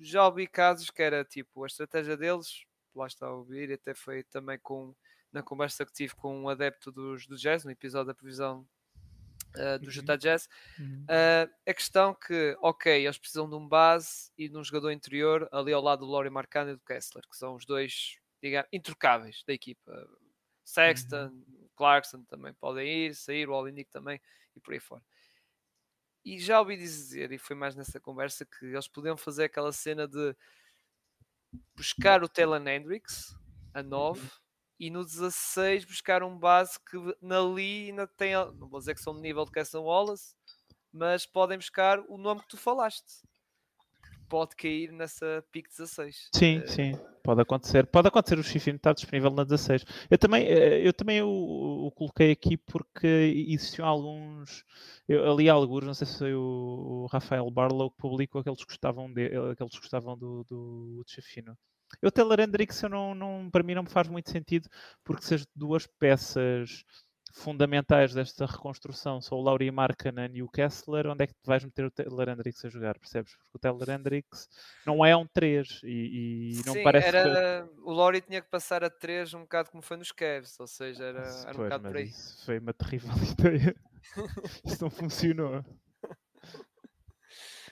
já 0.00 0.26
ouvi 0.26 0.46
casos 0.46 0.90
que 0.90 1.02
era 1.02 1.24
tipo 1.24 1.64
a 1.64 1.66
estratégia 1.66 2.16
deles 2.16 2.64
lá 2.98 3.06
está 3.06 3.26
a 3.26 3.32
ouvir, 3.32 3.72
até 3.72 3.94
foi 3.94 4.22
também 4.24 4.58
com, 4.58 4.94
na 5.32 5.42
conversa 5.42 5.84
que 5.84 5.92
tive 5.92 6.14
com 6.14 6.42
um 6.42 6.48
adepto 6.48 6.90
dos, 6.90 7.26
do 7.26 7.36
jazz, 7.36 7.64
no 7.64 7.70
episódio 7.70 8.08
da 8.08 8.14
previsão 8.14 8.66
uh, 9.56 9.78
do 9.78 9.86
uhum. 9.86 9.92
Utah 9.92 10.16
Jazz, 10.16 10.48
uhum. 10.78 11.04
uh, 11.04 11.54
a 11.66 11.74
questão 11.74 12.14
que, 12.14 12.56
ok, 12.60 13.04
eles 13.04 13.18
precisam 13.18 13.48
de 13.48 13.54
um 13.54 13.66
base 13.66 14.30
e 14.36 14.48
de 14.48 14.56
um 14.56 14.64
jogador 14.64 14.90
interior 14.90 15.48
ali 15.52 15.72
ao 15.72 15.82
lado 15.82 16.04
do 16.04 16.10
Laurie 16.10 16.30
Marcano 16.30 16.70
e 16.70 16.74
do 16.74 16.80
Kessler, 16.80 17.24
que 17.28 17.36
são 17.36 17.54
os 17.54 17.64
dois, 17.64 18.18
digamos, 18.42 18.68
introcáveis 18.72 19.42
da 19.46 19.52
equipa. 19.52 20.08
Sexton, 20.64 21.26
uhum. 21.26 21.68
Clarkson 21.76 22.24
também 22.24 22.52
podem 22.54 23.06
ir, 23.06 23.14
sair, 23.14 23.48
o 23.48 23.54
Olinick 23.54 23.90
também 23.90 24.20
e 24.54 24.60
por 24.60 24.74
aí 24.74 24.80
fora. 24.80 25.02
E 26.24 26.40
já 26.40 26.58
ouvi 26.58 26.76
dizer, 26.76 27.30
e 27.30 27.38
foi 27.38 27.54
mais 27.54 27.76
nessa 27.76 28.00
conversa, 28.00 28.44
que 28.44 28.66
eles 28.66 28.88
podiam 28.88 29.16
fazer 29.16 29.44
aquela 29.44 29.72
cena 29.72 30.08
de 30.08 30.34
buscar 31.74 32.22
o 32.22 32.28
Taylor 32.28 32.66
Hendricks 32.66 33.34
a 33.74 33.82
9 33.82 34.20
uhum. 34.20 34.28
e 34.78 34.90
no 34.90 35.04
16 35.04 35.84
buscar 35.84 36.22
um 36.22 36.38
base 36.38 36.78
que 36.80 36.96
na 37.20 37.40
li 37.40 37.90
ainda 37.90 38.06
tem, 38.06 38.34
não 38.34 38.68
vou 38.68 38.80
dizer 38.80 38.94
que 38.94 39.00
são 39.00 39.14
de 39.14 39.20
nível 39.20 39.44
de 39.44 39.50
Casson 39.50 39.82
Wallace, 39.82 40.34
mas 40.92 41.26
podem 41.26 41.58
buscar 41.58 42.00
o 42.08 42.16
nome 42.16 42.40
que 42.42 42.48
tu 42.48 42.56
falaste. 42.56 43.22
Pode 44.28 44.56
cair 44.56 44.90
nessa 44.90 45.44
pick 45.52 45.68
16. 45.68 46.30
Sim, 46.34 46.58
uh, 46.58 46.68
sim, 46.68 46.92
pode 47.26 47.40
acontecer. 47.40 47.86
Pode 47.86 48.06
acontecer 48.06 48.38
o 48.38 48.42
Chifino 48.44 48.76
estar 48.76 48.92
disponível 48.94 49.30
na 49.32 49.42
16. 49.42 49.84
Eu 50.08 50.16
também, 50.16 50.46
eh, 50.46 50.86
eu 50.86 50.92
também 50.92 51.20
o, 51.22 51.28
o 51.86 51.90
coloquei 51.90 52.30
aqui 52.30 52.56
porque 52.56 53.06
existiam 53.48 53.88
alguns. 53.88 54.64
Eu 55.08 55.30
ali 55.32 55.48
alguns, 55.48 55.84
não 55.84 55.94
sei 55.94 56.06
se 56.06 56.18
foi 56.18 56.34
o, 56.34 57.08
Rafael 57.10 57.50
Barlow 57.50 57.90
que 57.90 57.96
publicou 57.98 58.40
aqueles 58.40 58.60
que 58.60 58.66
gostavam, 58.66 59.12
de, 59.12 59.26
aqueles 59.26 59.76
gostavam 59.76 60.16
do, 60.16 60.44
do, 60.44 61.02
do 61.02 61.04
Chifino. 61.06 61.56
Eu, 62.00 62.12
Taylor 62.12 62.40
Hendricks, 62.40 62.82
não, 62.82 63.14
não, 63.14 63.50
para 63.50 63.62
mim 63.62 63.74
não 63.74 63.84
me 63.84 63.88
faz 63.88 64.08
muito 64.08 64.30
sentido, 64.30 64.68
porque 65.04 65.24
se 65.24 65.34
as 65.34 65.46
duas 65.54 65.86
peças 65.86 66.84
fundamentais 67.36 68.14
desta 68.14 68.46
reconstrução 68.46 69.20
são 69.20 69.38
o 69.38 69.42
Laurie 69.42 69.70
Markkanen 69.70 70.30
e 70.34 70.42
o 70.42 70.48
Kessler, 70.48 71.06
onde 71.06 71.24
é 71.24 71.26
que 71.26 71.34
tu 71.34 71.46
vais 71.46 71.62
meter 71.62 71.84
o 71.84 71.90
Taylor 71.90 72.28
Hendricks 72.30 72.64
a 72.64 72.68
jogar, 72.68 72.98
percebes? 72.98 73.34
Porque 73.36 73.56
o 73.56 73.58
Taylor 73.58 73.90
Hendricks 73.90 74.48
não 74.86 75.04
é 75.04 75.14
um 75.14 75.26
3 75.26 75.82
e, 75.84 76.54
e 76.54 76.66
não 76.66 76.72
Sim, 76.72 76.82
parece 76.82 77.08
era... 77.08 77.68
que... 77.68 77.80
o 77.82 77.92
Laurie 77.92 78.22
tinha 78.22 78.40
que 78.40 78.48
passar 78.48 78.82
a 78.82 78.88
3 78.88 79.34
um 79.34 79.40
bocado 79.42 79.70
como 79.70 79.82
foi 79.82 79.98
nos 79.98 80.10
Cavs, 80.12 80.58
ou 80.58 80.66
seja, 80.66 81.04
era, 81.04 81.20
era 81.20 81.50
um 81.50 81.62
bocado 81.62 81.88
por 81.88 81.96
aí. 81.98 82.04
Isso 82.04 82.44
foi 82.46 82.58
uma 82.58 82.72
terrível 82.72 83.10
ideia. 83.38 83.76
isso 84.64 84.82
não 84.82 84.90
funcionou. 84.90 85.62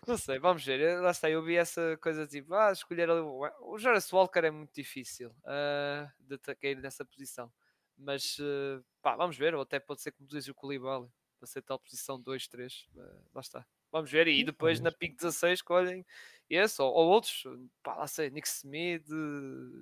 Não 0.06 0.18
sei, 0.18 0.38
vamos 0.38 0.62
ver. 0.62 1.00
Lá 1.00 1.12
está, 1.12 1.30
eu 1.30 1.42
vi 1.42 1.56
essa 1.56 1.96
coisa 1.96 2.26
tipo, 2.26 2.52
ah, 2.52 2.70
escolher 2.70 3.08
ali. 3.08 3.22
O 3.22 3.78
Jonas 3.78 4.12
Walker 4.12 4.40
é 4.40 4.50
muito 4.50 4.74
difícil 4.74 5.30
uh, 5.30 6.06
de 6.18 6.36
cair 6.56 6.76
nessa 6.76 7.06
posição. 7.06 7.50
Mas 7.96 8.38
uh, 8.38 8.84
pá, 9.00 9.16
vamos 9.16 9.36
ver, 9.36 9.54
ou 9.54 9.62
até 9.62 9.78
pode 9.78 10.00
ser 10.00 10.12
como 10.12 10.28
diz 10.28 10.48
o 10.48 10.54
Koulibaly, 10.54 11.08
para 11.38 11.46
ser 11.46 11.62
tal 11.62 11.78
posição 11.78 12.20
2, 12.20 12.48
3. 12.48 12.88
Uh, 12.94 13.00
lá 13.34 13.40
está. 13.40 13.66
Vamos 13.92 14.10
ver, 14.10 14.26
e 14.26 14.42
depois 14.42 14.80
na 14.80 14.90
PIC 14.90 15.14
16 15.16 15.60
escolhem 15.60 16.04
esse 16.50 16.82
ou, 16.82 16.92
ou, 16.92 17.08
outros, 17.08 17.44
pá, 17.82 17.94
lá 17.94 18.06
sei, 18.06 18.28
Nick 18.28 18.48
Smith 18.48 19.06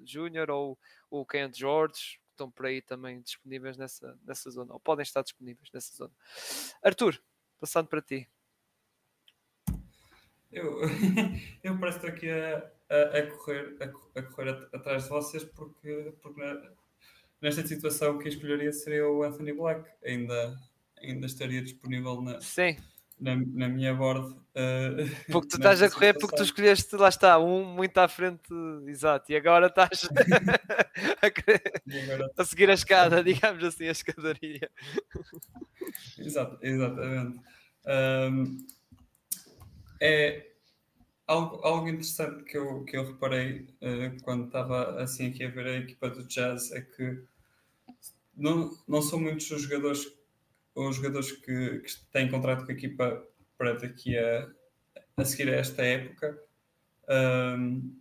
Jr. 0.04 0.50
ou 0.50 0.78
o 1.10 1.24
Ken 1.24 1.50
George, 1.52 2.18
que 2.18 2.30
estão 2.32 2.50
por 2.50 2.66
aí 2.66 2.82
também 2.82 3.22
disponíveis 3.22 3.76
nessa, 3.76 4.18
nessa 4.22 4.50
zona, 4.50 4.74
ou 4.74 4.80
podem 4.80 5.02
estar 5.02 5.22
disponíveis 5.22 5.70
nessa 5.72 5.94
zona. 5.94 6.12
Arthur, 6.82 7.18
passando 7.58 7.88
para 7.88 8.02
ti. 8.02 8.28
Eu, 10.52 10.80
eu 11.64 11.80
parece 11.80 11.96
estou 11.96 12.10
aqui 12.10 12.28
a, 12.28 12.70
a, 12.90 13.18
a 13.18 13.26
correr, 13.30 13.76
a, 13.80 14.18
a 14.18 14.22
correr 14.22 14.68
atrás 14.74 15.04
de 15.04 15.08
vocês 15.08 15.44
porque, 15.44 16.14
porque 16.20 16.42
nesta 17.42 17.66
situação 17.66 18.18
que 18.18 18.28
escolheria 18.28 18.72
seria 18.72 19.06
o 19.08 19.22
Anthony 19.24 19.52
Black. 19.52 19.90
Ainda, 20.04 20.56
ainda 21.02 21.26
estaria 21.26 21.60
disponível 21.60 22.22
na, 22.22 22.40
Sim. 22.40 22.76
na, 23.20 23.34
na 23.36 23.68
minha 23.68 23.92
board. 23.92 24.34
Uh, 24.54 25.10
porque 25.30 25.48
tu 25.48 25.56
estás 25.58 25.82
a 25.82 25.90
correr 25.90 26.14
porque 26.14 26.36
tu 26.36 26.42
escolheste, 26.42 26.94
lá 26.94 27.08
está, 27.08 27.38
um 27.38 27.64
muito 27.64 27.98
à 27.98 28.06
frente, 28.06 28.52
exato, 28.86 29.32
e 29.32 29.36
agora 29.36 29.66
estás 29.66 30.08
a, 31.20 31.26
agora... 31.26 32.30
a, 32.36 32.44
seguir 32.44 32.70
a 32.70 32.74
escada, 32.74 33.24
digamos 33.24 33.64
assim, 33.64 33.88
a 33.88 33.92
escadaria. 33.92 34.70
Exato, 36.18 36.58
exatamente. 36.62 37.40
Um, 37.84 38.64
é 40.00 40.52
algo, 41.26 41.60
algo 41.64 41.88
interessante 41.88 42.44
que 42.44 42.56
eu, 42.56 42.84
que 42.84 42.96
eu 42.96 43.06
reparei 43.06 43.66
uh, 43.80 44.22
quando 44.22 44.46
estava 44.46 45.02
assim 45.02 45.28
aqui 45.28 45.44
a 45.44 45.48
ver 45.48 45.66
a 45.66 45.76
equipa 45.78 46.10
do 46.10 46.24
Jazz 46.24 46.70
é 46.72 46.82
que 46.82 47.24
não, 48.42 48.76
não 48.88 49.00
são 49.00 49.20
muitos 49.20 49.50
os 49.50 49.62
jogadores, 49.62 50.06
os 50.74 50.96
jogadores 50.96 51.32
que, 51.32 51.78
que 51.78 52.06
têm 52.10 52.30
contrato 52.30 52.64
com 52.64 52.72
a 52.72 52.74
equipa 52.74 53.26
para 53.56 53.74
daqui 53.74 54.18
a, 54.18 54.50
a 55.16 55.24
seguir 55.24 55.48
a 55.48 55.56
esta 55.56 55.82
época. 55.82 56.38
Um, 57.08 57.98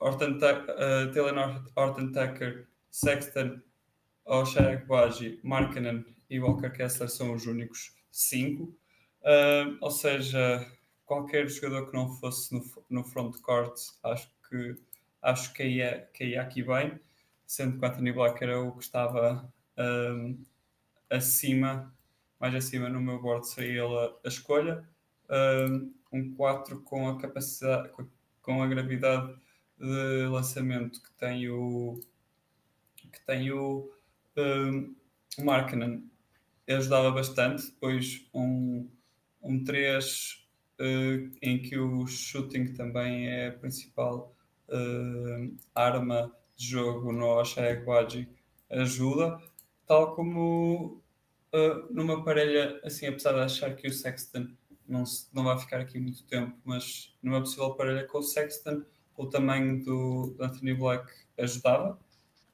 Horton, 0.00 0.32
uh, 0.32 1.12
Taylor 1.12 1.62
Horton 1.76 2.12
Tucker, 2.12 2.66
Sexton, 2.90 3.60
Oshaya 4.24 4.84
Gwaji, 4.86 5.38
Markkanen 5.42 6.04
e 6.28 6.40
Walker 6.40 6.70
Kessler 6.70 7.08
são 7.08 7.34
os 7.34 7.46
únicos 7.46 7.94
cinco. 8.10 8.74
Uh, 9.22 9.76
ou 9.80 9.90
seja, 9.90 10.66
qualquer 11.04 11.48
jogador 11.48 11.88
que 11.88 11.96
não 11.96 12.08
fosse 12.08 12.52
no, 12.54 12.62
no 12.90 13.04
frontcourt, 13.04 13.74
acho 14.02 14.28
que 14.48 14.76
acho 15.22 15.52
que 15.52 15.62
ia, 15.62 16.08
que 16.12 16.24
ia 16.24 16.42
aqui 16.42 16.64
bem, 16.64 16.98
sendo 17.52 17.78
que 17.78 17.84
o 17.84 17.86
Anthony 17.86 18.12
Black 18.12 18.42
era 18.42 18.58
o 18.62 18.72
que 18.72 18.82
estava 18.82 19.46
um, 19.76 20.42
acima, 21.10 21.94
mais 22.40 22.54
acima 22.54 22.88
no 22.88 22.98
meu 22.98 23.20
board 23.20 23.46
seria 23.46 23.84
ele 23.84 23.98
a, 23.98 24.10
a 24.24 24.28
escolha. 24.28 24.88
Um, 25.28 25.92
um 26.10 26.34
4 26.34 26.80
com 26.80 27.10
a 27.10 27.20
capacidade, 27.20 27.90
com 28.40 28.62
a 28.62 28.66
gravidade 28.66 29.34
de 29.78 30.26
lançamento 30.30 31.02
que 31.02 31.12
tem 31.12 31.48
o 31.50 32.00
que 32.96 33.20
tem 33.26 33.52
o, 33.52 33.92
um, 34.38 34.94
o 35.38 35.44
Markkanen 35.44 36.10
ajudava 36.66 37.10
bastante, 37.10 37.66
depois 37.66 38.26
um, 38.32 38.88
um 39.42 39.62
3 39.62 40.46
uh, 40.80 41.36
em 41.42 41.60
que 41.60 41.78
o 41.78 42.06
shooting 42.06 42.72
também 42.72 43.28
é 43.28 43.48
a 43.48 43.52
principal 43.52 44.34
uh, 44.70 45.54
arma 45.74 46.34
de 46.56 46.66
jogo 46.66 47.12
no 47.12 47.26
Oshaya 47.26 47.84
ajuda, 48.70 49.38
tal 49.86 50.14
como 50.14 51.02
uh, 51.52 51.92
numa 51.92 52.24
parelha, 52.24 52.80
assim, 52.84 53.06
apesar 53.06 53.32
de 53.32 53.40
achar 53.40 53.76
que 53.76 53.86
o 53.86 53.92
Sexton 53.92 54.48
não, 54.88 55.04
se, 55.04 55.28
não 55.32 55.44
vai 55.44 55.58
ficar 55.58 55.80
aqui 55.80 55.98
muito 55.98 56.24
tempo, 56.24 56.56
mas 56.64 57.14
numa 57.22 57.40
possível 57.40 57.74
parelha 57.74 58.06
com 58.06 58.18
o 58.18 58.22
Sexton, 58.22 58.82
o 59.16 59.26
tamanho 59.26 59.84
do, 59.84 60.36
Anthony 60.40 60.74
Black 60.74 61.12
ajudava 61.38 61.98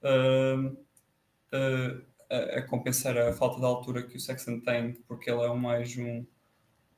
uh, 0.03 0.67
uh, 0.67 2.05
a, 2.31 2.59
a, 2.59 2.63
compensar 2.63 3.17
a 3.17 3.33
falta 3.33 3.61
de 3.61 3.65
altura 3.65 4.03
que 4.03 4.17
o 4.17 4.21
Sexton 4.21 4.61
tem, 4.61 4.95
porque 5.07 5.31
ele 5.31 5.43
é 5.43 5.55
mais 5.55 5.97
um, 5.97 6.27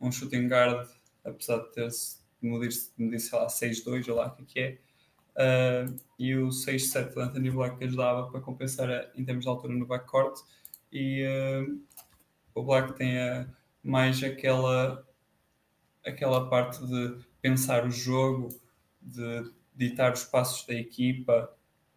um 0.00 0.10
shooting 0.10 0.48
guard 0.48 0.88
apesar 1.24 1.58
de 1.58 1.72
ter 1.72 1.88
medir-se, 2.42 2.90
medir, 2.96 3.20
sei 3.20 3.38
lá, 3.38 3.46
6-2 3.46 4.08
ou 4.08 4.16
lá 4.16 4.36
o 4.38 4.44
que 4.44 4.60
é. 4.60 4.78
Uh, 5.40 5.96
e 6.18 6.36
o 6.36 6.48
6-7 6.48 7.14
do 7.14 7.20
Anthony 7.20 7.50
Black 7.50 7.82
ajudava 7.82 8.30
para 8.30 8.42
compensar 8.42 8.90
a, 8.90 9.10
em 9.14 9.24
termos 9.24 9.44
de 9.44 9.48
altura 9.48 9.72
no 9.72 9.86
backcourt. 9.86 10.38
E 10.92 11.24
uh, 11.24 11.80
o 12.54 12.62
Black 12.62 12.92
tem 12.92 13.18
a, 13.18 13.48
mais 13.82 14.22
aquela, 14.22 15.02
aquela 16.04 16.50
parte 16.50 16.86
de 16.86 17.24
pensar 17.40 17.86
o 17.86 17.90
jogo, 17.90 18.48
de 19.00 19.50
ditar 19.74 20.12
os 20.12 20.24
passos 20.24 20.66
da 20.66 20.74
equipa, 20.74 21.50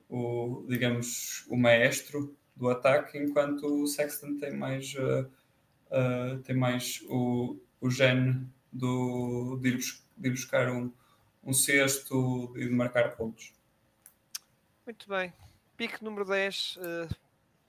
o, 0.07 0.65
digamos, 0.69 1.45
o 1.49 1.57
maestro 1.57 2.33
do 2.55 2.69
ataque, 2.69 3.17
enquanto 3.17 3.65
o 3.65 3.85
Sexton 3.87 4.37
tem 4.37 4.55
mais, 4.55 4.93
uh, 4.93 5.29
uh, 5.91 6.39
tem 6.43 6.55
mais 6.55 7.01
o, 7.09 7.59
o 7.81 7.89
gene 7.89 8.47
do, 8.71 9.59
de, 9.61 9.77
de 10.17 10.27
ir 10.27 10.31
buscar 10.31 10.71
um, 10.71 10.89
um 11.43 11.53
cesto 11.53 12.53
e 12.55 12.65
de 12.65 12.71
marcar 12.71 13.15
pontos. 13.15 13.53
Muito 14.85 15.07
bem. 15.07 15.33
Pique 15.75 16.03
número 16.03 16.25
10 16.25 16.77
uh, 16.77 16.81
eh, 16.81 17.07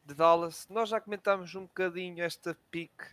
de 0.04 0.14
Dallas. 0.14 0.66
Nós 0.68 0.88
já 0.88 1.00
comentámos 1.00 1.54
um 1.54 1.62
bocadinho 1.62 2.22
esta 2.22 2.56
pique 2.70 3.04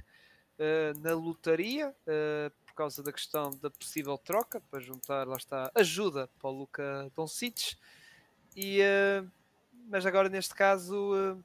uh, 0.60 1.00
na 1.00 1.14
lotaria, 1.14 1.90
uh, 1.90 2.52
por 2.66 2.74
causa 2.74 3.02
da 3.02 3.12
questão 3.12 3.52
da 3.62 3.70
possível 3.70 4.18
troca, 4.18 4.62
para 4.70 4.80
juntar, 4.80 5.28
lá 5.28 5.38
está, 5.38 5.72
ajuda 5.76 6.30
para 6.40 6.50
o 6.50 6.54
Luca 6.54 7.12
Doncic. 7.16 7.76
E, 8.56 8.82
mas 9.88 10.06
agora 10.06 10.28
neste 10.28 10.54
caso 10.54 11.42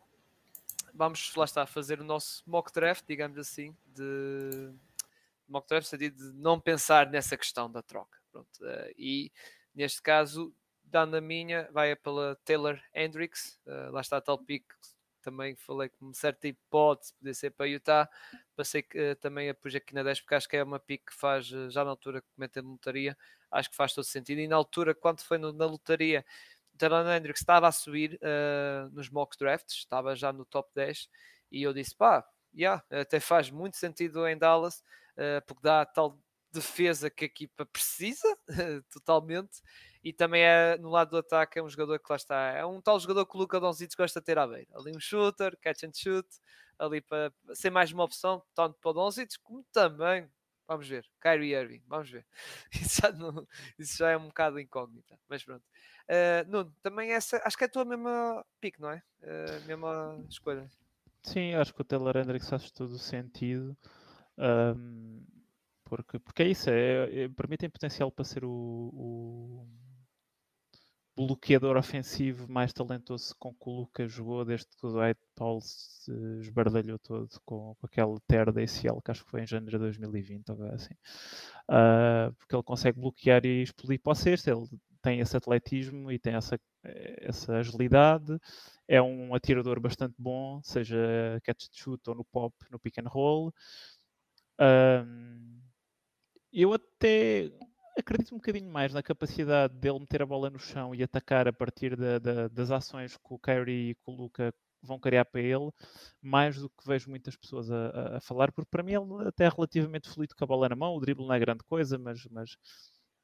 vamos 0.96 1.34
lá 1.36 1.44
está 1.44 1.66
fazer 1.66 2.00
o 2.00 2.04
nosso 2.04 2.42
mock 2.46 2.72
draft, 2.72 3.04
digamos 3.06 3.38
assim, 3.38 3.76
de 3.94 4.72
mock 5.48 5.68
draft, 5.68 5.86
sentido 5.86 6.32
de 6.32 6.38
não 6.38 6.58
pensar 6.58 7.10
nessa 7.10 7.36
questão 7.36 7.70
da 7.70 7.82
troca. 7.82 8.15
Pronto, 8.36 8.60
uh, 8.60 8.92
e 8.98 9.32
neste 9.74 10.02
caso, 10.02 10.54
dando 10.84 11.16
a 11.16 11.20
minha, 11.22 11.68
vai 11.72 11.96
pela 11.96 12.36
Taylor 12.44 12.78
Hendricks, 12.94 13.58
uh, 13.66 13.90
lá 13.90 14.02
está 14.02 14.18
a 14.18 14.20
tal 14.20 14.38
pick 14.38 14.64
também 15.22 15.56
falei 15.56 15.88
com 15.88 16.12
certa 16.12 16.46
hipótese 16.46 17.12
poder 17.14 17.34
ser 17.34 17.50
para 17.50 17.66
Utah, 17.66 18.08
passei 18.54 18.82
que 18.82 19.12
uh, 19.12 19.16
também 19.16 19.48
a 19.48 19.54
pus 19.54 19.74
aqui 19.74 19.92
na 19.94 20.02
10 20.02 20.20
porque 20.20 20.34
acho 20.36 20.48
que 20.48 20.56
é 20.56 20.62
uma 20.62 20.78
pick 20.78 21.06
que 21.06 21.14
faz, 21.14 21.46
já 21.46 21.82
na 21.82 21.90
altura 21.90 22.20
que 22.20 22.28
comentei 22.36 22.62
na 22.62 22.68
lotaria, 22.68 23.16
acho 23.50 23.70
que 23.70 23.76
faz 23.76 23.94
todo 23.94 24.04
sentido, 24.04 24.40
e 24.40 24.46
na 24.46 24.56
altura, 24.56 24.94
quando 24.94 25.20
foi 25.22 25.38
no, 25.38 25.50
na 25.52 25.64
lotaria, 25.64 26.24
Taylor 26.76 27.06
Hendricks 27.08 27.40
estava 27.40 27.66
a 27.66 27.72
subir 27.72 28.20
nos 28.92 29.08
mock 29.08 29.36
drafts, 29.38 29.78
estava 29.78 30.14
já 30.14 30.30
no 30.30 30.44
top 30.44 30.70
10, 30.74 31.08
e 31.50 31.62
eu 31.62 31.72
disse, 31.72 31.96
pá, 31.96 32.22
yeah, 32.54 32.84
até 32.90 33.18
faz 33.18 33.50
muito 33.50 33.78
sentido 33.78 34.28
em 34.28 34.36
Dallas, 34.36 34.84
porque 35.46 35.62
dá 35.62 35.86
tal 35.86 36.18
defesa 36.56 37.10
que 37.10 37.24
a 37.24 37.26
equipa 37.26 37.64
precisa, 37.66 38.36
totalmente, 38.92 39.62
e 40.02 40.12
também 40.12 40.42
é 40.42 40.76
no 40.78 40.88
lado 40.88 41.10
do 41.10 41.18
ataque 41.18 41.58
é 41.58 41.62
um 41.62 41.68
jogador 41.68 41.98
que 41.98 42.06
lá 42.10 42.16
está, 42.16 42.52
é 42.52 42.64
um 42.64 42.80
tal 42.80 42.98
jogador 42.98 43.26
que 43.26 43.36
o 43.36 43.38
Luca 43.38 43.60
Donzic 43.60 43.96
gosta 43.96 44.20
de 44.20 44.26
ter 44.26 44.38
à 44.38 44.46
beira, 44.46 44.68
ali 44.74 44.96
um 44.96 45.00
shooter, 45.00 45.56
catch 45.60 45.84
and 45.84 45.92
shoot, 45.94 46.28
ali 46.78 47.00
para 47.00 47.32
ser 47.54 47.70
mais 47.70 47.92
uma 47.92 48.04
opção, 48.04 48.42
tanto 48.54 48.78
para 48.80 48.90
o 48.90 48.94
Donzic 48.94 49.38
como 49.42 49.64
também, 49.72 50.28
vamos 50.66 50.88
ver, 50.88 51.06
Kyrie 51.20 51.54
Irving, 51.54 51.82
vamos 51.86 52.10
ver, 52.10 52.26
isso 52.72 53.00
já, 53.02 53.12
não, 53.12 53.46
isso 53.78 53.98
já 53.98 54.10
é 54.10 54.16
um 54.16 54.28
bocado 54.28 54.58
incógnita, 54.58 55.18
mas 55.28 55.44
pronto. 55.44 55.64
Uh, 56.08 56.48
Nuno, 56.48 56.72
também 56.82 57.10
essa, 57.12 57.40
acho 57.44 57.56
que 57.56 57.64
é 57.64 57.66
a 57.66 57.70
tua 57.70 57.84
mesma 57.84 58.44
pick, 58.60 58.78
não 58.78 58.90
é? 58.90 59.02
Uh, 59.22 59.66
mesma 59.66 60.24
escolha. 60.28 60.70
Sim, 61.26 61.54
acho 61.54 61.74
que 61.74 61.80
o 61.80 61.84
Taylor 61.84 62.16
Hendricks 62.16 62.48
faz 62.48 62.70
todo 62.70 62.92
o 62.92 62.98
sentido. 62.98 63.76
Um, 64.38 65.24
porque, 65.88 66.18
porque 66.18 66.42
é 66.42 66.48
isso, 66.48 66.68
é, 66.68 67.24
é, 67.24 67.28
para 67.28 67.48
mim 67.48 67.56
tem 67.56 67.70
potencial 67.70 68.10
para 68.10 68.24
ser 68.24 68.44
o, 68.44 68.50
o, 68.50 69.66
bloqueador 71.16 71.78
ofensivo 71.78 72.46
mais 72.46 72.74
talentoso 72.74 73.34
com 73.38 73.54
que 73.54 73.68
o 73.70 73.72
Lucas 73.72 74.12
jogou 74.12 74.44
desde 74.44 74.66
que 74.66 74.86
o 74.86 74.90
Dwight 74.90 75.18
Powell 75.34 75.60
se 75.62 76.12
esbardalhou 76.40 76.98
todo 76.98 77.28
com, 77.44 77.74
com 77.74 77.86
aquele 77.86 78.18
tear 78.28 78.52
da 78.52 78.60
ACL 78.60 79.00
que 79.00 79.10
acho 79.10 79.24
que 79.24 79.30
foi 79.30 79.42
em 79.42 79.46
janeiro 79.46 79.78
de 79.78 79.84
2020 79.84 80.50
ou 80.50 80.62
assim. 80.72 80.94
Uh, 81.70 82.34
porque 82.34 82.54
ele 82.54 82.62
consegue 82.62 83.00
bloquear 83.00 83.46
e 83.46 83.62
explodir 83.62 84.00
para 84.02 84.12
o 84.12 84.14
sexto, 84.14 84.48
ele 84.48 84.66
tem 85.00 85.20
esse 85.20 85.36
atletismo 85.36 86.12
e 86.12 86.18
tem 86.18 86.34
essa, 86.34 86.60
essa 86.82 87.56
agilidade, 87.56 88.38
é 88.86 89.00
um 89.00 89.34
atirador 89.34 89.80
bastante 89.80 90.14
bom, 90.18 90.60
seja 90.62 91.40
catch 91.44 91.64
and 91.64 91.72
shoot 91.72 92.10
ou 92.10 92.16
no 92.16 92.24
pop, 92.24 92.54
no 92.70 92.78
pick 92.78 92.98
and 92.98 93.08
roll. 93.08 93.54
Um, 94.60 95.65
eu 96.62 96.72
até 96.72 97.52
acredito 97.98 98.34
um 98.34 98.38
bocadinho 98.38 98.70
mais 98.70 98.92
na 98.92 99.02
capacidade 99.02 99.74
dele 99.74 100.00
meter 100.00 100.22
a 100.22 100.26
bola 100.26 100.48
no 100.48 100.58
chão 100.58 100.94
e 100.94 101.02
atacar 101.02 101.46
a 101.46 101.52
partir 101.52 101.96
da, 101.96 102.18
da, 102.18 102.48
das 102.48 102.70
ações 102.70 103.16
que 103.16 103.34
o 103.34 103.38
Kyrie 103.38 103.90
e 103.90 103.94
que 103.94 104.02
o 104.06 104.12
Luca 104.12 104.54
vão 104.82 104.98
criar 104.98 105.24
para 105.24 105.40
ele, 105.40 105.70
mais 106.22 106.56
do 106.56 106.70
que 106.70 106.86
vejo 106.86 107.10
muitas 107.10 107.36
pessoas 107.36 107.70
a, 107.70 108.16
a, 108.16 108.20
falar, 108.20 108.52
porque 108.52 108.70
para 108.70 108.82
mim 108.82 108.92
ele 108.92 109.28
até 109.28 109.44
é 109.44 109.48
relativamente 109.48 110.08
fluido 110.08 110.34
com 110.34 110.44
a 110.44 110.46
bola 110.46 110.68
na 110.68 110.76
mão, 110.76 110.94
o 110.94 111.00
drible 111.00 111.26
não 111.26 111.34
é 111.34 111.38
grande 111.38 111.64
coisa, 111.64 111.98
mas, 111.98 112.24
mas, 112.30 112.56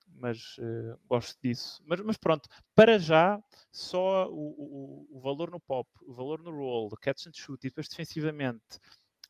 mas 0.08 0.56
uh, 0.58 0.98
gosto 1.06 1.38
disso. 1.42 1.82
Mas, 1.86 2.00
mas, 2.00 2.16
pronto, 2.16 2.48
para 2.74 2.98
já, 2.98 3.40
só 3.70 4.28
o, 4.28 5.06
o, 5.12 5.18
o, 5.18 5.20
valor 5.20 5.50
no 5.50 5.60
pop, 5.60 5.88
o 6.02 6.12
valor 6.12 6.42
no 6.42 6.50
roll, 6.50 6.90
catch 7.00 7.26
and 7.26 7.32
shoot 7.34 7.64
e 7.64 7.70
depois 7.70 7.88
defensivamente, 7.88 8.78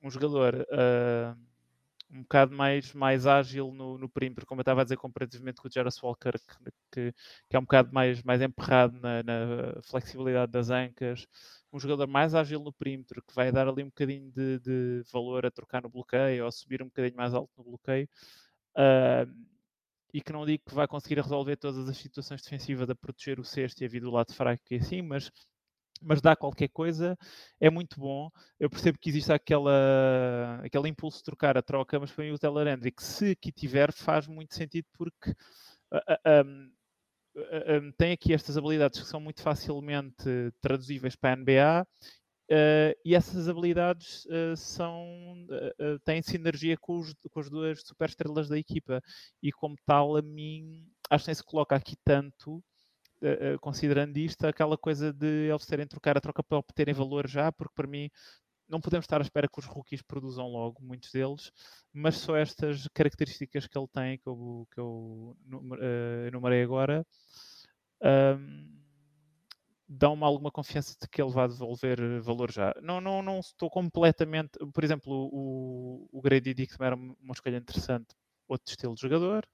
um 0.03 0.11
jogador... 0.11 0.67
Uh, 0.71 1.52
um 2.13 2.23
bocado 2.23 2.55
mais, 2.55 2.93
mais 2.93 3.27
ágil 3.27 3.73
no, 3.73 3.97
no 3.97 4.09
perímetro, 4.09 4.45
como 4.47 4.61
eu 4.61 4.63
estava 4.63 4.83
a 4.83 4.85
dizer, 4.85 4.97
comparativamente 4.97 5.61
com 5.61 5.69
o 5.69 5.71
Jarvis 5.73 6.03
Walker, 6.03 6.33
que, 6.93 7.13
que 7.49 7.57
é 7.57 7.59
um 7.59 7.63
bocado 7.63 7.93
mais, 7.93 8.23
mais 8.23 8.43
emperrado 8.43 9.01
na, 9.01 9.23
na, 9.23 9.83
flexibilidade 9.83 10.53
das 10.53 10.71
ancas. 10.71 11.27
Um 11.73 11.81
jogador 11.81 12.07
mais 12.07 12.35
ágil 12.35 12.61
no 12.61 12.73
perímetro, 12.73 13.23
que 13.23 13.35
vai 13.35 13.51
dar 13.51 13.67
ali 13.67 13.83
um 13.83 13.87
bocadinho 13.87 14.31
de, 14.31 14.59
de 14.61 15.03
valor 15.11 15.47
a 15.47 15.51
trocar 15.51 15.83
no 15.83 15.89
bloqueio 15.89 16.43
ou 16.43 16.49
a 16.49 16.53
subir 16.53 16.83
um 16.83 16.87
bocadinho 16.87 17.17
mais 17.17 17.33
alto 17.33 17.51
no 17.57 17.65
bloqueio. 17.65 18.07
Uh, 18.77 19.53
e 20.13 20.21
que 20.21 20.33
não 20.33 20.45
digo 20.45 20.63
que 20.67 20.75
vai 20.75 20.87
conseguir 20.87 21.21
resolver 21.21 21.57
todas 21.57 21.89
as 21.89 21.97
situações 21.97 22.43
defensivas 22.43 22.91
a 22.91 22.95
proteger 22.95 23.41
o 23.41 23.45
sexto 23.45 23.81
e 23.81 23.87
a 23.87 23.89
vida 23.89 24.05
do 24.05 24.13
lado 24.13 24.35
fraco 24.35 24.63
e 24.71 24.77
assim, 24.77 25.01
mas 25.01 25.31
mas 26.03 26.21
dá 26.21 26.37
qualquer 26.37 26.69
coisa, 26.69 27.17
é 27.61 27.71
muito 27.71 27.99
bom. 27.99 28.31
Eu 28.59 28.69
percebo 28.71 28.99
que 28.99 29.11
existe 29.11 29.33
aquela, 29.33 30.61
aquele 30.65 30.89
impulso 30.89 31.19
de 31.19 31.25
trocar 31.25 31.57
a 31.57 31.63
troca, 31.63 31.99
mas 31.99 32.11
para 32.11 32.25
mim 32.25 32.33
o 32.33 32.39
Teller 32.39 32.67
Hendrick, 32.69 33.03
se 33.03 33.31
aqui 33.33 33.53
tiver, 33.53 33.93
faz 33.93 34.27
muito 34.27 34.55
sentido 34.55 34.87
porque 34.93 35.35
um, 36.45 36.73
um, 37.87 37.93
tem 37.93 38.13
aqui 38.13 38.33
estas 38.33 38.57
habilidades 38.57 39.01
que 39.01 39.07
são 39.07 39.21
muito 39.21 39.43
facilmente 39.43 40.25
traduzíveis 40.61 41.17
para 41.17 41.33
a 41.33 41.37
NBA 41.37 41.87
Uh, 42.51 42.93
e 43.03 43.15
essas 43.15 43.49
habilidades 43.49 44.27
uh, 44.27 44.55
são, 44.57 45.07
uh, 45.49 45.99
têm 46.05 46.21
sinergia 46.21 46.77
com, 46.77 46.99
os, 46.99 47.15
com 47.31 47.41
as 47.41 47.49
duas 47.49 47.81
superestrelas 47.81 48.47
da 48.47 48.59
equipa 48.59 49.01
e 49.43 49.51
como 49.51 49.75
tal 49.87 50.17
a 50.17 50.23
mim 50.23 50.87
acho 51.09 51.25
que 51.25 51.29
nem 51.29 51.35
se 51.35 51.45
coloca 51.45 51.75
aqui 51.75 51.97
tanto 52.05 52.63
considerando 53.61 54.17
isto 54.17 54.47
aquela 54.47 54.77
coisa 54.77 55.13
de 55.13 55.49
eles 55.49 55.67
terem 55.67 55.87
trocar 55.87 56.17
a 56.17 56.21
troca 56.21 56.43
para 56.43 56.59
obterem 56.59 56.95
valor 56.95 57.29
já, 57.29 57.53
porque 57.53 57.75
para 57.75 57.87
mim 57.87 58.11
não 58.69 58.81
podemos 58.81 59.05
estar 59.05 59.21
à 59.21 59.23
espera 59.23 59.49
que 59.49 59.59
os 59.59 59.67
rookies 59.67 60.03
produzam 60.03 60.49
logo, 60.49 60.83
muitos 60.83 61.13
deles, 61.13 61.53
mas 61.93 62.17
só 62.17 62.37
estas 62.37 62.89
características 62.95 63.67
que 63.67 63.79
ele 63.79 63.89
tem, 63.89 64.19
que 64.19 64.27
eu, 64.27 64.67
que 64.73 64.81
eu 64.81 65.37
enumerei 66.27 66.63
agora, 66.63 67.07
um, 68.03 68.83
dão-me 69.87 70.25
alguma 70.25 70.51
confiança 70.51 70.97
de 71.01 71.07
que 71.07 71.21
ele 71.21 71.31
vai 71.31 71.47
devolver 71.47 72.01
eh, 72.01 72.21
valor 72.21 72.51
já. 72.51 72.75
Não, 72.81 73.01
não, 73.01 73.23
não 73.23 73.41
estou 73.41 73.69
completamente. 73.69 74.59
Por 74.73 74.83
exemplo, 74.83 75.29
o, 75.31 76.09
o 76.11 76.23
Grady 76.23 76.55
Dick 76.55 76.75
era 76.81 76.97
uma 76.97 77.33
escolha 77.33 77.59
interessante, 77.59 78.15
outro 78.49 78.71
estilo 78.71 78.95
de 78.95 79.03
jogador. 79.03 79.47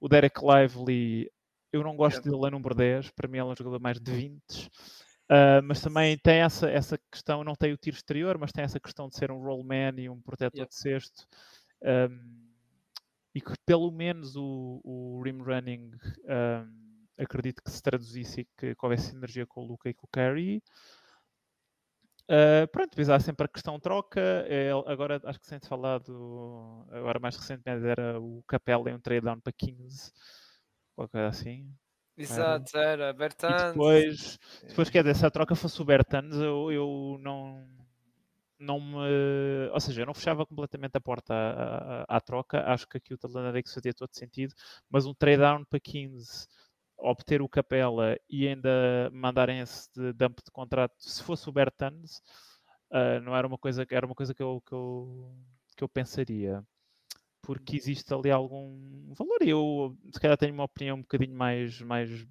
O 0.00 0.08
Derek 0.08 0.40
Lively, 0.42 1.30
eu 1.74 1.82
não 1.82 1.96
gosto 1.96 2.20
é. 2.20 2.30
dele 2.30 2.46
a 2.46 2.50
número 2.50 2.74
10, 2.74 3.10
para 3.10 3.28
mim 3.28 3.38
ele 3.38 3.48
é 3.48 3.52
um 3.52 3.56
jogador 3.56 3.80
mais 3.80 4.00
de 4.00 4.12
20. 4.12 4.40
Uh, 4.40 4.70
ah, 5.28 5.62
mas 5.62 5.80
também 5.80 6.16
tem 6.18 6.36
essa, 6.36 6.70
essa 6.70 6.98
questão, 7.10 7.42
não 7.42 7.54
tem 7.54 7.72
o 7.72 7.76
tiro 7.76 7.96
exterior, 7.96 8.38
mas 8.38 8.52
tem 8.52 8.62
essa 8.62 8.78
questão 8.78 9.08
de 9.08 9.16
ser 9.16 9.32
um 9.32 9.42
rollman 9.42 9.94
e 9.98 10.08
um 10.08 10.20
protetor 10.20 10.54
yeah. 10.54 10.68
de 10.68 10.74
sexto. 10.76 11.26
Um, 11.82 12.44
e 13.34 13.40
que 13.40 13.52
pelo 13.66 13.90
menos 13.90 14.36
o, 14.36 14.80
o 14.84 15.22
rim 15.24 15.42
running 15.42 15.90
um, 16.24 16.84
acredito 17.18 17.62
que 17.62 17.70
se 17.70 17.82
traduzisse 17.82 18.42
e 18.42 18.44
que, 18.56 18.74
que 18.76 18.84
houvesse 18.84 19.10
sinergia 19.10 19.44
com 19.44 19.62
o 19.62 19.66
Luca 19.66 19.88
e 19.88 19.94
com 19.94 20.06
o 20.06 20.10
Carey. 20.10 20.62
Uh, 22.24 22.66
pronto, 22.70 22.90
depois 22.90 23.10
há 23.10 23.18
sempre 23.18 23.46
a 23.46 23.48
questão 23.48 23.80
troca. 23.80 24.20
É, 24.20 24.70
agora 24.86 25.20
acho 25.24 25.40
que 25.40 25.46
sente 25.46 25.66
falado, 25.66 26.86
agora 26.92 27.18
mais 27.18 27.36
recentemente 27.36 27.84
era 27.84 28.20
o 28.20 28.44
Capella 28.46 28.90
em 28.90 28.94
um 28.94 29.00
trade 29.00 29.26
down 29.26 29.40
para 29.40 29.52
15, 29.52 30.12
qualquer 30.94 31.24
assim. 31.26 31.72
Exato, 32.16 32.76
era, 32.78 33.12
Bertans. 33.12 33.62
E 33.62 33.66
depois, 33.68 34.38
depois 34.68 34.90
quer 34.90 35.02
dizer, 35.02 35.16
se 35.16 35.26
a 35.26 35.30
troca 35.30 35.54
fosse 35.54 35.82
o 35.82 35.84
Bertans, 35.84 36.36
eu, 36.36 36.70
eu 36.70 37.18
não, 37.20 37.66
não 38.58 38.80
me. 38.80 39.68
Ou 39.72 39.80
seja, 39.80 40.02
eu 40.02 40.06
não 40.06 40.14
fechava 40.14 40.46
completamente 40.46 40.96
a 40.96 41.00
porta 41.00 41.34
à, 41.34 42.02
à, 42.02 42.16
à 42.16 42.20
troca. 42.20 42.62
Acho 42.66 42.88
que 42.88 42.98
aqui 42.98 43.14
o 43.14 43.18
Talanarix 43.18 43.74
fazia 43.74 43.92
todo 43.92 44.14
sentido, 44.14 44.54
mas 44.88 45.06
um 45.06 45.14
trade 45.14 45.38
down 45.38 45.64
para 45.64 45.80
15 45.80 46.46
obter 46.96 47.42
o 47.42 47.48
Capela 47.48 48.16
e 48.30 48.48
ainda 48.48 49.10
mandarem 49.12 49.60
esse 49.60 49.88
de 49.92 50.12
dump 50.12 50.38
de 50.44 50.50
contrato, 50.50 50.94
se 50.98 51.22
fosse 51.22 51.48
o 51.48 51.52
Bertans, 51.52 52.22
uh, 52.90 53.20
não 53.22 53.36
era 53.36 53.46
uma 53.46 53.58
coisa 53.58 53.86
era 53.90 54.06
uma 54.06 54.14
coisa 54.14 54.34
que 54.34 54.42
eu, 54.42 54.62
que 54.66 54.72
eu, 54.72 55.34
que 55.76 55.84
eu 55.84 55.88
pensaria. 55.88 56.64
Porque 57.44 57.76
existe 57.76 58.12
ali 58.12 58.30
algum 58.30 59.12
valor 59.14 59.42
e 59.42 59.50
eu 59.50 59.96
se 60.12 60.20
calhar 60.20 60.36
tenho 60.36 60.54
uma 60.54 60.64
opinião 60.64 60.96
um 60.96 61.02
bocadinho 61.02 61.36
mais, 61.36 61.80
mais, 61.80 62.26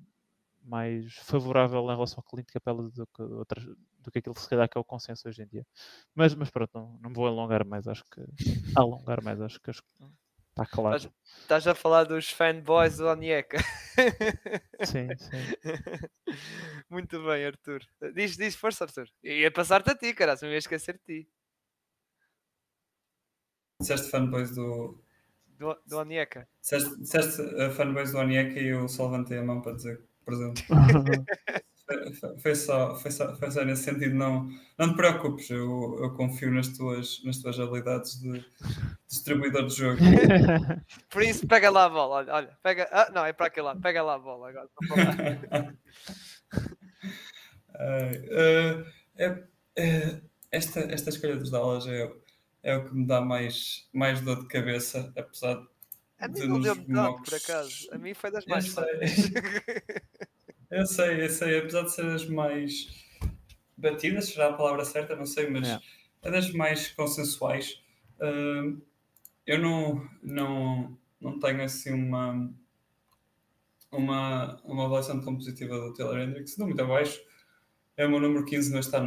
mais 0.63 1.13
favorável 1.15 1.83
em 1.83 1.95
relação 1.95 2.19
ao 2.19 2.23
Clint 2.23 2.47
Capela 2.51 2.89
do 2.89 3.07
que, 3.07 3.21
outras, 3.21 3.63
do 3.63 4.11
que 4.11 4.19
aquilo 4.19 4.37
se 4.37 4.49
calhar 4.49 4.67
que 4.69 4.77
é 4.77 4.81
o 4.81 4.85
consenso 4.85 5.27
hoje 5.27 5.43
em 5.43 5.47
dia. 5.47 5.65
Mas, 6.15 6.33
mas 6.35 6.49
pronto, 6.49 6.71
não, 6.73 6.99
não 7.01 7.09
me 7.09 7.15
vou 7.15 7.27
alongar 7.27 7.65
mais, 7.65 7.87
acho 7.87 8.03
que 8.05 8.21
alongar 8.77 9.23
mais, 9.23 9.39
acho 9.41 9.59
que 9.61 9.69
acho, 9.69 9.83
Está 10.53 10.67
claro. 10.67 10.97
Estás, 10.97 11.13
estás, 11.41 11.67
a 11.67 11.73
falar 11.73 12.03
dos 12.03 12.29
fanboys 12.29 12.97
do 12.97 13.07
Onieka. 13.07 13.57
Sim, 14.85 15.09
sim. 15.17 16.37
Muito 16.89 17.23
bem, 17.25 17.45
Arthur. 17.45 17.81
Diz, 18.13 18.37
diz 18.37 18.55
força, 18.55 18.83
Arthur. 18.83 19.07
Ia 19.23 19.51
passar-te 19.51 19.89
a 19.89 19.95
ti, 19.95 20.13
cara, 20.13 20.37
se 20.37 20.45
me 20.45 20.51
ia 20.51 20.57
esquecer 20.59 20.93
de 20.93 21.23
ti. 21.23 21.29
Disseste 23.79 24.11
fanboys 24.11 24.55
do. 24.55 25.02
Do, 25.57 25.77
do 25.85 25.97
Onieka. 25.99 26.47
Disseste, 26.61 26.99
disseste 26.99 27.41
uh, 27.41 27.71
fanboys 27.71 28.11
do 28.11 28.17
Onieka 28.17 28.59
e 28.59 28.67
eu 28.67 28.87
só 28.87 29.05
levantei 29.05 29.37
a 29.37 29.43
mão 29.43 29.61
para 29.61 29.73
dizer 29.73 30.01
presente. 30.25 30.65
foi, 32.41 32.55
só, 32.55 32.95
foi, 32.95 33.11
só, 33.11 33.35
foi 33.35 33.51
só 33.51 33.63
nesse 33.63 33.83
sentido. 33.83 34.15
Não, 34.15 34.49
não 34.77 34.89
te 34.89 34.95
preocupes, 34.95 35.49
eu, 35.49 35.99
eu 36.01 36.13
confio 36.15 36.51
nas 36.51 36.69
tuas, 36.69 37.21
nas 37.23 37.37
tuas 37.37 37.59
habilidades 37.59 38.19
de 38.21 38.43
distribuidor 39.07 39.67
de 39.67 39.75
jogo. 39.75 39.99
Por 41.09 41.23
isso, 41.23 41.47
pega 41.47 41.69
lá 41.69 41.85
a 41.85 41.89
bola. 41.89 42.15
Olha, 42.15 42.33
olha 42.33 42.57
pega. 42.63 42.89
Ah, 42.91 43.11
não, 43.13 43.25
é 43.25 43.33
para 43.33 43.47
aquele 43.47 43.67
lado. 43.67 43.81
Pega 43.81 44.01
lá 44.01 44.15
a 44.15 44.19
bola 44.19 44.49
agora. 44.49 44.69
uh, 47.75 48.85
é, 49.17 49.43
é, 49.75 50.21
esta, 50.51 50.79
esta 50.81 51.09
escolha 51.09 51.35
dos 51.35 51.51
Dallas 51.51 51.87
é, 51.87 52.11
é 52.63 52.77
o 52.77 52.85
que 52.85 52.95
me 52.95 53.05
dá 53.05 53.21
mais, 53.21 53.87
mais 53.93 54.21
dor 54.21 54.39
de 54.39 54.47
cabeça, 54.47 55.13
apesar 55.17 55.55
de. 55.55 55.67
A 56.19 56.27
mim 56.29 56.47
não 56.47 56.61
deu-me 56.61 56.85
tanto, 56.85 57.21
por 57.21 57.35
acaso. 57.35 57.89
A 57.91 57.97
mim 57.97 58.13
foi 58.13 58.31
das 58.31 58.45
mais 58.45 58.67
fáceis. 58.69 59.31
Eu 60.71 60.87
sei, 60.87 61.23
eu 61.23 61.29
sei, 61.29 61.59
apesar 61.59 61.83
de 61.83 61.93
ser 61.93 62.03
as 62.07 62.27
mais 62.27 62.87
batidas, 63.77 64.29
será 64.29 64.47
a 64.47 64.53
palavra 64.53 64.83
certa, 64.83 65.15
não 65.15 65.27
sei, 65.27 65.47
mas 65.47 65.69
é, 65.69 65.79
é 66.23 66.31
das 66.31 66.51
mais 66.51 66.87
consensuais. 66.87 67.79
Uh, 68.15 68.81
eu 69.45 69.59
não, 69.59 70.09
não, 70.23 70.97
não 71.21 71.39
tenho 71.39 71.61
assim 71.61 71.91
uma, 71.91 72.51
uma, 73.91 74.59
uma 74.63 74.85
avaliação 74.85 75.21
tão 75.21 75.35
positiva 75.35 75.77
do 75.77 75.93
Taylor 75.93 76.17
Hendricks, 76.17 76.57
não 76.57 76.65
muito 76.65 76.81
abaixo. 76.81 77.21
É 77.95 78.07
o 78.07 78.09
meu 78.09 78.19
número 78.19 78.43
15, 78.43 78.73
mas 78.73 78.87
está 78.87 78.99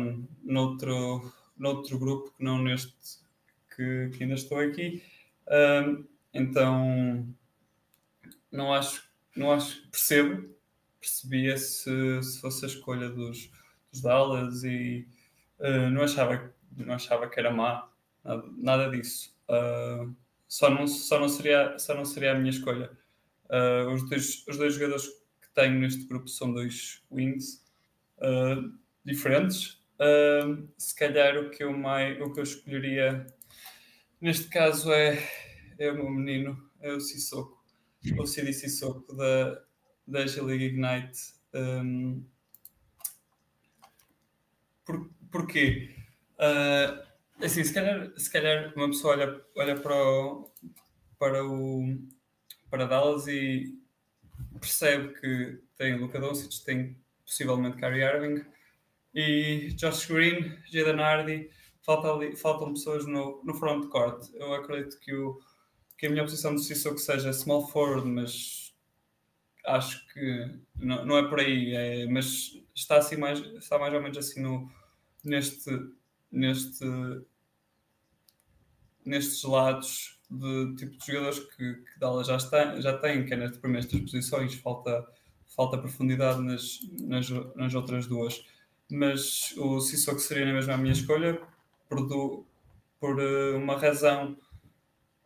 noutro, 0.45 1.33
noutro 1.57 1.99
grupo 1.99 2.31
que 2.37 2.45
não 2.45 2.63
neste 2.63 2.95
que, 3.77 4.11
que 4.17 4.23
ainda 4.23 4.35
estou 4.35 4.59
aqui. 4.59 5.03
Uh, 5.47 6.05
então, 6.33 7.27
não 8.51 8.73
acho, 8.73 9.09
não 9.37 9.53
acho, 9.53 9.87
percebo 9.91 10.57
percebia 11.07 11.57
se, 11.57 12.23
se 12.23 12.41
fosse 12.41 12.65
a 12.65 12.69
escolha 12.69 13.09
dos, 13.09 13.49
dos 13.93 14.03
Dallas 14.03 14.65
e 14.65 15.07
uh, 15.61 15.89
não, 15.91 16.03
achava, 16.03 16.53
não 16.77 16.95
achava 16.95 17.29
que 17.29 17.39
era 17.39 17.51
má, 17.51 17.89
nada, 18.25 18.45
nada 18.57 18.91
disso. 18.91 19.33
Uh, 19.49 20.13
só, 20.49 20.69
não, 20.69 20.87
só, 20.89 21.21
não 21.21 21.29
seria, 21.29 21.79
só 21.79 21.95
não 21.95 22.05
seria 22.05 22.33
a 22.33 22.35
minha 22.35 22.51
escolha. 22.51 22.91
Uh, 23.45 23.93
os, 23.93 24.09
dois, 24.09 24.45
os 24.49 24.57
dois 24.57 24.75
jogadores 24.75 25.07
que 25.41 25.49
tenho 25.55 25.79
neste 25.79 26.05
grupo 26.05 26.29
são 26.29 26.53
dois 26.53 27.03
wings 27.11 27.65
diferentes. 29.05 29.81
se 30.77 30.95
calhar 30.97 31.37
o 31.37 31.51
que, 31.51 31.63
eu 31.63 31.73
mais, 31.73 32.21
o 32.21 32.33
que 32.33 32.41
eu 32.41 32.45
escolheria 32.45 33.27
neste 34.21 34.49
caso 34.49 34.93
é, 34.93 35.23
é 35.79 35.91
o 35.91 35.95
meu 35.95 36.11
menino, 36.11 36.71
é 36.81 36.93
o 36.93 37.01
Sissoko, 37.01 37.63
o 38.19 38.27
Cidi 38.27 38.53
Sissoko 38.53 39.15
da, 39.15 39.63
da 40.07 40.27
G-League 40.27 40.65
Ignite. 40.65 41.35
Um, 41.55 42.25
por, 44.85 45.11
porquê? 45.31 45.95
Uh, 46.39 47.45
assim, 47.45 47.65
se 47.65 47.73
calhar, 47.73 48.13
se 48.17 48.31
calhar 48.31 48.73
uma 48.77 48.89
pessoa 48.89 49.15
olha, 49.15 49.41
olha 49.57 49.81
para, 49.81 49.95
o, 49.95 50.51
para, 51.19 51.45
o, 51.45 51.99
para 52.71 52.87
Dallas 52.87 53.27
e 53.27 53.79
percebe 54.61 55.15
que 55.21 55.61
tem 55.77 55.99
Luca 55.99 56.21
Doncic, 56.21 56.65
tem 56.65 56.97
possivelmente 57.25 57.77
Kyrie 57.77 58.03
Irving 58.03 58.45
e 59.15 59.69
Josh 59.75 60.07
Green, 60.07 60.59
Jaden 60.71 61.01
Hardy, 61.01 61.51
falta 61.87 62.13
ali, 62.13 62.35
faltam 62.37 62.75
pessoas 62.75 63.07
no, 63.07 63.41
no 63.45 63.55
front 63.55 63.89
court. 63.89 64.29
Eu 64.35 64.53
acredito 64.53 64.99
que, 64.99 65.15
o, 65.15 65.41
que 65.97 66.07
a 66.07 66.11
minha 66.11 66.25
posição 66.25 66.55
de 66.55 66.63
Sissoko 66.63 66.99
seja 66.99 67.33
small 67.33 67.69
forward, 67.69 68.07
mas 68.09 68.75
acho 69.65 70.05
que 70.09 70.59
não, 70.75 71.07
não 71.07 71.17
é 71.17 71.29
por 71.29 71.39
aí, 71.39 71.75
é, 71.75 72.07
mas 72.07 72.61
está 72.75 72.99
assim 72.99 73.17
mais, 73.17 73.39
está 73.39 73.79
mais 73.79 73.95
ou 73.95 74.03
menos 74.03 74.19
assim 74.19 74.41
no, 74.41 74.69
neste, 75.25 75.71
neste, 76.31 76.85
nestes 79.05 79.45
lados 79.45 80.19
de 80.29 80.75
tipo 80.75 80.99
de 80.99 81.07
jogadores 81.07 81.39
que, 81.39 81.75
que 81.75 81.99
Dallas 82.01 82.27
já, 82.27 82.37
está, 82.37 82.81
já 82.81 82.99
tem, 82.99 83.25
que 83.25 83.33
é 83.33 83.37
nas 83.37 83.57
primeiras 83.57 83.87
posições, 83.87 84.55
falta, 84.57 85.07
falta 85.55 85.79
profundidade 85.79 86.43
nas, 86.43 86.81
nas, 87.01 87.31
nas 87.55 87.75
outras 87.75 88.09
duas. 88.09 88.45
Mas 88.91 89.53
o 89.57 89.81
Sissoko 89.81 90.21
seria 90.21 90.53
mesmo 90.53 90.73
a 90.73 90.77
minha 90.77 90.93
escolha 90.93 91.41
por, 91.89 92.07
do, 92.07 92.47
por 93.01 93.19
uh, 93.19 93.57
uma 93.57 93.77
razão 93.77 94.37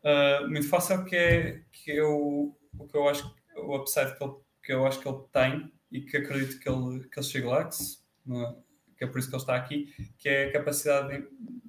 uh, 0.05 0.49
muito 0.49 0.69
fácil 0.69 1.05
que 1.05 1.17
é, 1.17 1.63
que 1.73 1.93
é 1.93 2.03
o, 2.03 2.55
que 2.91 2.97
eu 2.97 3.09
acho 3.09 3.35
o 3.57 3.77
upside 3.77 4.17
que, 4.17 4.25
ele, 4.25 4.35
que 4.63 4.73
eu 4.73 4.87
acho 4.87 5.01
que 5.01 5.09
ele 5.09 5.23
tem 5.33 5.73
e 5.91 6.01
que 6.01 6.17
acredito 6.17 6.61
que 6.61 6.69
ele, 6.69 7.09
que 7.09 7.19
ele 7.19 7.27
chegue 7.27 7.47
lá, 7.47 7.65
que, 7.65 7.75
se, 7.75 7.99
que 8.97 9.05
é 9.05 9.07
por 9.07 9.19
isso 9.19 9.29
que 9.29 9.35
ele 9.35 9.43
está 9.43 9.57
aqui, 9.57 10.13
que 10.19 10.29
é 10.29 10.45
a 10.45 10.53
capacidade 10.53 11.09
de, 11.19 11.29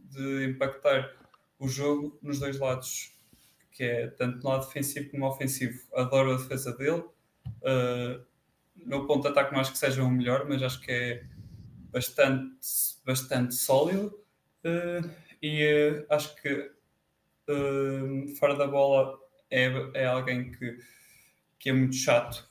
de 0.10 0.52
impactar 0.52 1.12
o 1.58 1.68
jogo 1.68 2.18
nos 2.22 2.40
dois 2.40 2.60
lados, 2.60 3.14
que 3.72 3.84
é 3.84 4.08
tanto 4.08 4.44
no 4.44 4.50
lado 4.50 4.66
defensivo 4.66 5.12
como 5.12 5.28
ofensivo. 5.28 5.80
Adoro 5.96 6.34
a 6.34 6.38
defesa 6.38 6.76
dele. 6.76 7.04
Uh, 7.62 8.24
no 8.76 9.06
ponto 9.06 9.24
de 9.24 9.28
ataque 9.30 9.54
não 9.54 9.60
acho 9.60 9.72
que 9.72 9.78
seja 9.78 10.04
o 10.04 10.10
melhor, 10.10 10.48
mas 10.48 10.62
acho 10.62 10.82
que 10.82 10.92
é 10.92 11.24
bastante, 11.92 12.58
bastante 13.06 13.56
sólido. 13.56 14.21
Uh, 14.64 15.10
e 15.42 15.66
uh, 15.92 16.06
acho 16.10 16.36
que 16.42 16.72
fora 18.40 18.56
da 18.56 18.66
bola 18.66 19.20
é, 19.50 19.66
é 19.94 20.06
alguém 20.06 20.52
que, 20.52 20.78
que 21.60 21.70
é 21.70 21.74
muito 21.74 21.96
chato. 21.96 22.50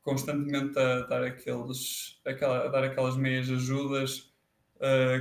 constantemente 0.00 0.78
a 0.78 1.00
dar 1.00 1.22
aqueles 1.22 2.18
aquela, 2.24 2.64
a 2.64 2.68
dar 2.68 2.84
aquelas 2.84 3.16
meias 3.16 3.50
ajudas 3.50 4.32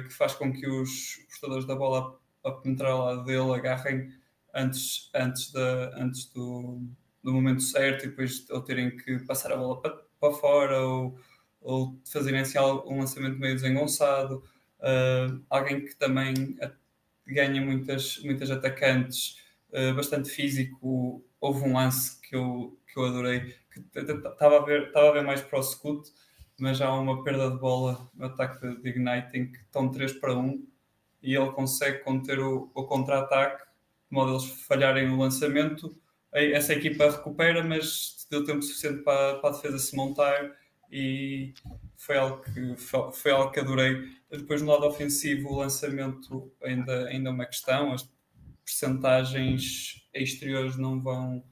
que 0.07 0.13
faz 0.13 0.33
com 0.33 0.53
que 0.53 0.65
os 0.65 1.17
portadores 1.29 1.65
da 1.65 1.75
bola 1.75 2.17
a 2.43 2.51
penetrar 2.51 2.91
ao 2.91 3.05
lado 3.05 3.23
dele, 3.25 3.53
agarrem 3.53 4.13
antes, 4.53 5.09
antes, 5.13 5.51
da, 5.51 5.91
antes 5.95 6.25
do, 6.31 6.81
do 7.23 7.33
momento 7.33 7.61
certo 7.61 8.05
e 8.05 8.09
depois 8.09 8.49
ou 8.49 8.61
terem 8.61 8.95
que 8.95 9.19
passar 9.19 9.51
a 9.51 9.57
bola 9.57 9.81
para, 9.81 9.97
para 10.19 10.33
fora 10.33 10.81
ou, 10.81 11.19
ou 11.61 11.99
fazerem 12.11 12.41
assim 12.41 12.59
um 12.59 12.99
lançamento 12.99 13.39
meio 13.39 13.55
desengonçado. 13.55 14.43
Uh, 14.81 15.43
alguém 15.49 15.85
que 15.85 15.95
também 15.95 16.57
ganha 17.27 17.61
muitas, 17.61 18.17
muitas 18.23 18.49
atacantes, 18.49 19.37
uh, 19.69 19.93
bastante 19.93 20.29
físico. 20.29 21.23
Houve 21.39 21.63
um 21.65 21.73
lance 21.73 22.19
que 22.21 22.35
eu, 22.35 22.77
que 22.91 22.99
eu 22.99 23.05
adorei, 23.05 23.55
que 23.71 23.79
estava 23.99 24.57
a, 24.57 25.11
ver, 25.11 25.23
mais 25.23 25.41
para 25.41 25.59
o 25.59 25.63
Scoot, 25.63 26.11
mas 26.59 26.81
há 26.81 26.91
uma 26.93 27.23
perda 27.23 27.49
de 27.49 27.57
bola 27.57 28.09
no 28.13 28.25
ataque 28.25 28.67
de 28.81 28.89
Ignite 28.89 29.37
em 29.37 29.51
que 29.51 29.59
estão 29.59 29.89
3 29.89 30.13
para 30.13 30.37
1 30.37 30.67
e 31.23 31.35
ele 31.35 31.51
consegue 31.51 31.99
conter 31.99 32.39
o, 32.39 32.71
o 32.73 32.83
contra-ataque, 32.83 33.63
de 33.63 34.15
modo 34.15 34.33
eles 34.33 34.45
falharem 34.65 35.07
no 35.07 35.19
lançamento. 35.19 35.95
Essa 36.31 36.73
equipa 36.73 37.09
recupera, 37.09 37.63
mas 37.63 38.27
deu 38.29 38.43
tempo 38.45 38.61
suficiente 38.61 39.03
para, 39.03 39.39
para 39.39 39.49
a 39.49 39.53
defesa 39.53 39.77
se 39.77 39.95
montar 39.95 40.55
e 40.91 41.53
foi 41.97 42.17
algo 42.17 42.41
que, 42.43 42.75
foi 42.77 43.31
algo 43.31 43.51
que 43.51 43.59
adorei. 43.59 44.20
Depois, 44.31 44.61
no 44.61 44.71
lado 44.71 44.85
ofensivo, 44.85 45.49
o 45.49 45.57
lançamento 45.57 46.51
ainda, 46.63 47.07
ainda 47.07 47.29
é 47.29 47.33
uma 47.33 47.45
questão. 47.45 47.91
As 47.91 48.09
percentagens 48.63 50.07
exteriores 50.13 50.77
não 50.77 51.01
vão 51.01 51.43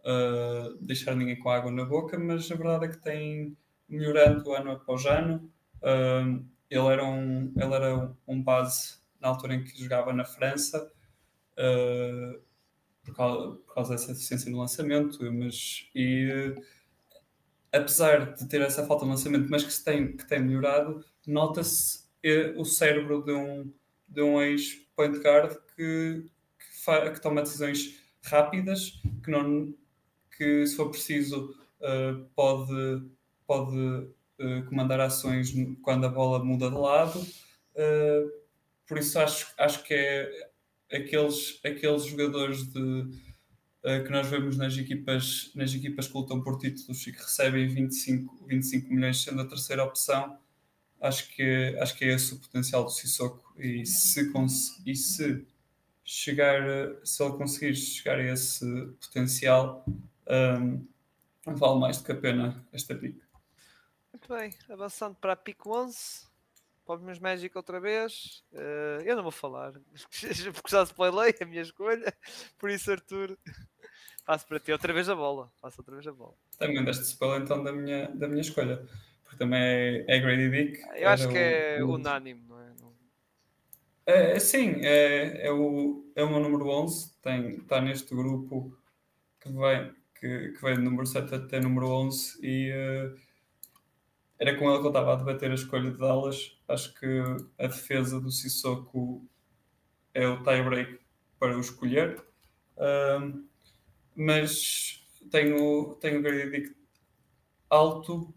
uh, 0.00 0.76
deixar 0.80 1.14
ninguém 1.14 1.38
com 1.38 1.48
água 1.50 1.70
na 1.70 1.84
boca, 1.84 2.18
mas 2.18 2.50
a 2.50 2.56
verdade 2.56 2.86
é 2.86 2.88
que 2.88 2.98
tem 2.98 3.56
melhorando 3.88 4.52
ano 4.52 4.72
após 4.72 5.06
ano. 5.06 5.48
Uh, 5.76 6.44
ele 6.68 6.86
era 6.88 7.04
um, 7.04 7.52
ele 7.56 7.74
era 7.74 8.12
um 8.26 8.42
base 8.42 8.98
na 9.20 9.28
altura 9.28 9.54
em 9.54 9.62
que 9.62 9.80
jogava 9.80 10.12
na 10.12 10.24
França, 10.24 10.90
uh, 11.56 12.40
por, 13.04 13.14
causa, 13.14 13.56
por, 13.58 13.74
causa, 13.74 13.92
dessa 13.92 14.12
deficiência 14.12 14.50
no 14.50 14.58
lançamento, 14.58 15.18
mas 15.32 15.88
e, 15.94 16.54
apesar 17.72 18.34
de 18.34 18.48
ter 18.48 18.60
essa 18.62 18.84
falta 18.84 19.04
de 19.04 19.10
lançamento, 19.12 19.48
mas 19.48 19.62
que, 19.62 19.72
se 19.72 19.84
tem, 19.84 20.16
que 20.16 20.26
tem 20.26 20.40
melhorado, 20.40 21.04
nota-se 21.24 22.05
o 22.56 22.64
cérebro 22.64 23.22
de 23.22 23.32
um, 23.32 23.72
de 24.08 24.22
um 24.22 24.40
ex-point 24.40 25.18
guard 25.18 25.56
que, 25.74 26.24
que, 26.58 27.10
que, 27.10 27.20
toma 27.20 27.42
decisões 27.42 28.00
rápidas, 28.22 29.00
que, 29.24 29.30
não, 29.30 29.74
que 30.36 30.66
se 30.66 30.76
for 30.76 30.90
preciso 30.90 31.54
pode, 32.34 33.02
pode 33.46 34.08
comandar 34.68 35.00
ações 35.00 35.52
quando 35.82 36.06
a 36.06 36.08
bola 36.08 36.44
muda 36.44 36.70
de 36.70 36.76
lado. 36.76 37.20
Uh, 37.76 38.30
por 38.86 38.98
isso 38.98 39.18
acho, 39.18 39.52
acho 39.58 39.82
que 39.82 39.92
é 39.92 40.50
aqueles, 40.90 41.60
aqueles 41.64 42.06
jogadores 42.06 42.66
de, 42.72 42.80
uh, 42.80 44.04
que 44.04 44.10
nós 44.10 44.26
vemos 44.28 44.56
nas 44.56 44.76
equipas, 44.78 45.50
nas 45.54 45.74
equipas 45.74 46.08
que 46.08 46.16
lutam 46.16 46.42
por 46.42 46.58
títulos 46.58 47.06
e 47.06 47.12
que 47.12 47.18
recebem 47.18 47.68
25, 47.68 48.46
25 48.46 48.92
milhões 48.92 49.22
sendo 49.22 49.42
a 49.42 49.46
terceira 49.46 49.84
opção, 49.84 50.38
acho 51.06 51.28
que, 51.34 51.76
acho 51.80 51.96
que 51.96 52.04
é 52.04 52.14
esse 52.14 52.34
o 52.34 52.38
potencial 52.38 52.84
do 52.84 52.90
Sissoko 52.90 53.54
e 53.58 53.84
se, 53.86 54.32
e 54.84 54.94
se 54.94 55.46
chegar, 56.04 56.62
se 57.04 57.22
ele 57.22 57.36
conseguir 57.36 57.74
chegar 57.74 58.18
a 58.18 58.24
esse 58.24 58.64
potencial, 59.00 59.84
um, 60.58 60.86
vale 61.44 61.80
mais 61.80 61.98
do 61.98 62.04
que 62.04 62.12
a 62.12 62.16
pena 62.16 62.66
esta 62.72 62.94
pick. 62.94 63.20
Muito 64.12 64.28
bem, 64.28 64.54
avançando 64.70 65.14
para 65.16 65.32
a 65.32 65.36
pick 65.36 65.66
11, 65.66 66.26
para 66.86 66.94
os 66.94 67.02
meus 67.02 67.18
Magic 67.18 67.56
outra 67.56 67.80
vez. 67.80 68.44
Uh, 68.52 69.02
eu 69.04 69.16
não 69.16 69.22
vou 69.22 69.32
falar, 69.32 69.72
porque 70.54 70.70
já 70.70 70.82
spoilei 70.84 71.34
a 71.40 71.44
minha 71.44 71.62
escolha. 71.62 72.14
Por 72.56 72.70
isso, 72.70 72.90
Arthur, 72.90 73.36
passo 74.24 74.46
para 74.46 74.60
ti 74.60 74.72
outra 74.72 74.92
vez 74.92 75.08
a 75.08 75.14
bola. 75.14 75.52
Passo 75.60 75.80
outra 75.80 75.96
vez 75.96 76.06
a 76.06 76.12
bola. 76.12 76.34
Também 76.56 76.84
deste 76.84 77.04
spoiler 77.04 77.42
então 77.42 77.62
da 77.62 77.72
minha, 77.72 78.08
da 78.08 78.28
minha 78.28 78.40
escolha. 78.40 78.86
Porque 79.26 79.36
também 79.36 79.60
é, 79.60 80.04
é 80.08 80.18
Grady 80.18 80.48
Dick. 80.48 80.80
Eu 80.94 81.08
acho 81.10 81.28
que 81.28 81.36
é 81.36 81.84
o, 81.84 81.90
unânime, 81.90 82.42
não 82.48 82.60
é? 82.60 82.66
É, 84.06 84.38
sim, 84.38 84.76
é, 84.82 85.46
é, 85.46 85.52
o, 85.52 86.08
é 86.14 86.22
o 86.22 86.30
meu 86.30 86.40
número 86.40 86.68
11. 86.68 87.20
Tem, 87.20 87.50
está 87.56 87.80
neste 87.80 88.14
grupo 88.14 88.74
que 89.40 89.50
vem, 89.50 89.92
que, 90.14 90.52
que 90.52 90.62
vem 90.62 90.76
do 90.76 90.82
número 90.82 91.06
7 91.06 91.34
até 91.34 91.60
número 91.60 91.88
11 91.88 92.38
e. 92.40 92.72
Uh, 92.72 93.26
era 94.38 94.54
com 94.54 94.70
ele 94.70 94.80
que 94.80 94.84
eu 94.84 94.90
estava 94.90 95.14
a 95.14 95.16
debater 95.16 95.50
a 95.50 95.54
escolha 95.54 95.90
de 95.90 95.98
Dallas. 95.98 96.58
Acho 96.68 96.92
que 96.94 97.06
a 97.58 97.66
defesa 97.66 98.20
do 98.20 98.30
Sissoko 98.30 99.26
é 100.12 100.28
o 100.28 100.42
tie-break 100.42 100.98
para 101.38 101.56
o 101.56 101.60
escolher. 101.60 102.22
Um, 102.76 103.46
mas 104.14 105.02
tenho, 105.30 105.94
tenho 106.00 106.20
o 106.20 106.22
Grady 106.22 106.76
alto. 107.70 108.34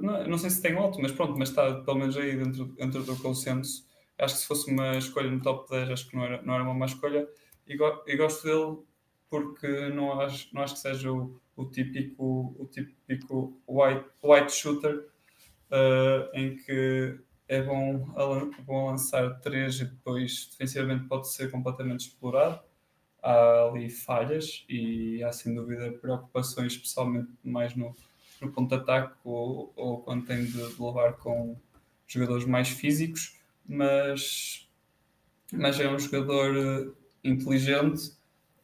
Não, 0.00 0.26
não 0.28 0.38
sei 0.38 0.50
se 0.50 0.62
tenho 0.62 0.78
alto, 0.78 1.00
mas 1.00 1.12
pronto, 1.12 1.38
mas 1.38 1.48
está 1.50 1.80
pelo 1.82 1.98
menos 1.98 2.16
aí 2.16 2.36
dentro, 2.36 2.66
dentro 2.66 3.02
do 3.02 3.16
consenso. 3.16 3.86
Acho 4.18 4.34
que 4.34 4.40
se 4.40 4.46
fosse 4.46 4.70
uma 4.70 4.96
escolha 4.96 5.30
no 5.30 5.42
top 5.42 5.68
10, 5.68 5.90
acho 5.90 6.08
que 6.08 6.16
não 6.16 6.24
era, 6.24 6.42
não 6.42 6.54
era 6.54 6.62
uma 6.62 6.74
má 6.74 6.86
escolha. 6.86 7.28
E, 7.66 7.76
go, 7.76 8.02
e 8.06 8.16
gosto 8.16 8.44
dele 8.44 8.78
porque 9.28 9.88
não 9.88 10.20
acho, 10.20 10.54
não 10.54 10.62
acho 10.62 10.74
que 10.74 10.80
seja 10.80 11.10
o, 11.10 11.40
o 11.56 11.64
típico, 11.64 12.54
o 12.58 12.66
típico 12.66 13.60
white, 13.66 14.06
white 14.22 14.52
shooter 14.52 15.08
uh, 15.70 16.30
em 16.34 16.56
que 16.56 17.18
é 17.48 17.62
bom, 17.62 17.98
bom 18.64 18.86
lançar 18.86 19.40
três 19.40 19.80
e 19.80 19.84
depois 19.86 20.48
defensivamente 20.50 21.06
pode 21.08 21.28
ser 21.28 21.50
completamente 21.50 22.08
explorado. 22.08 22.60
Há 23.22 23.68
ali 23.68 23.90
falhas 23.90 24.64
e 24.68 25.22
há 25.24 25.32
sem 25.32 25.54
dúvida 25.54 25.92
preocupações, 25.92 26.74
especialmente 26.74 27.30
mais 27.42 27.74
no, 27.74 27.94
ponto 28.52 28.68
de 28.68 28.82
ataque 28.82 29.14
ou, 29.24 29.72
ou 29.76 29.98
quando 30.02 30.26
tem 30.26 30.44
de, 30.44 30.52
de 30.52 30.82
levar 30.82 31.14
com 31.14 31.56
jogadores 32.06 32.44
mais 32.44 32.68
físicos, 32.68 33.38
mas, 33.66 34.68
mas 35.52 35.78
é 35.80 35.88
um 35.88 35.98
jogador 35.98 36.56
eh, 36.56 36.92
inteligente. 37.24 38.12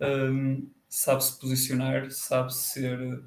Um, 0.01 0.69
sabe 0.89 1.25
se 1.25 1.39
posicionar, 1.39 2.11
sabe 2.11 2.53
ser, 2.53 3.23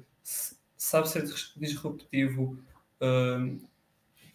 sabe 0.76 1.08
ser 1.08 1.24
disruptivo 1.56 2.58
uh, 3.00 3.68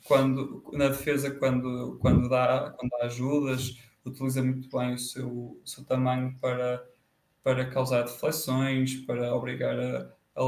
quando, 0.03 0.63
na 0.74 0.88
defesa 0.89 1.30
quando, 1.32 1.97
quando, 2.01 2.28
dá, 2.28 2.74
quando 2.76 2.89
dá 2.91 3.05
ajudas, 3.05 3.78
utiliza 4.03 4.41
muito 4.43 4.76
bem 4.76 4.95
o 4.95 4.97
seu, 4.97 5.30
o 5.30 5.61
seu 5.63 5.84
tamanho 5.86 6.36
para, 6.41 6.84
para 7.43 7.70
causar 7.70 8.03
deflexões, 8.03 8.95
para 9.05 9.36
obrigar 9.36 9.80
a, 9.80 10.11
a, 10.36 10.43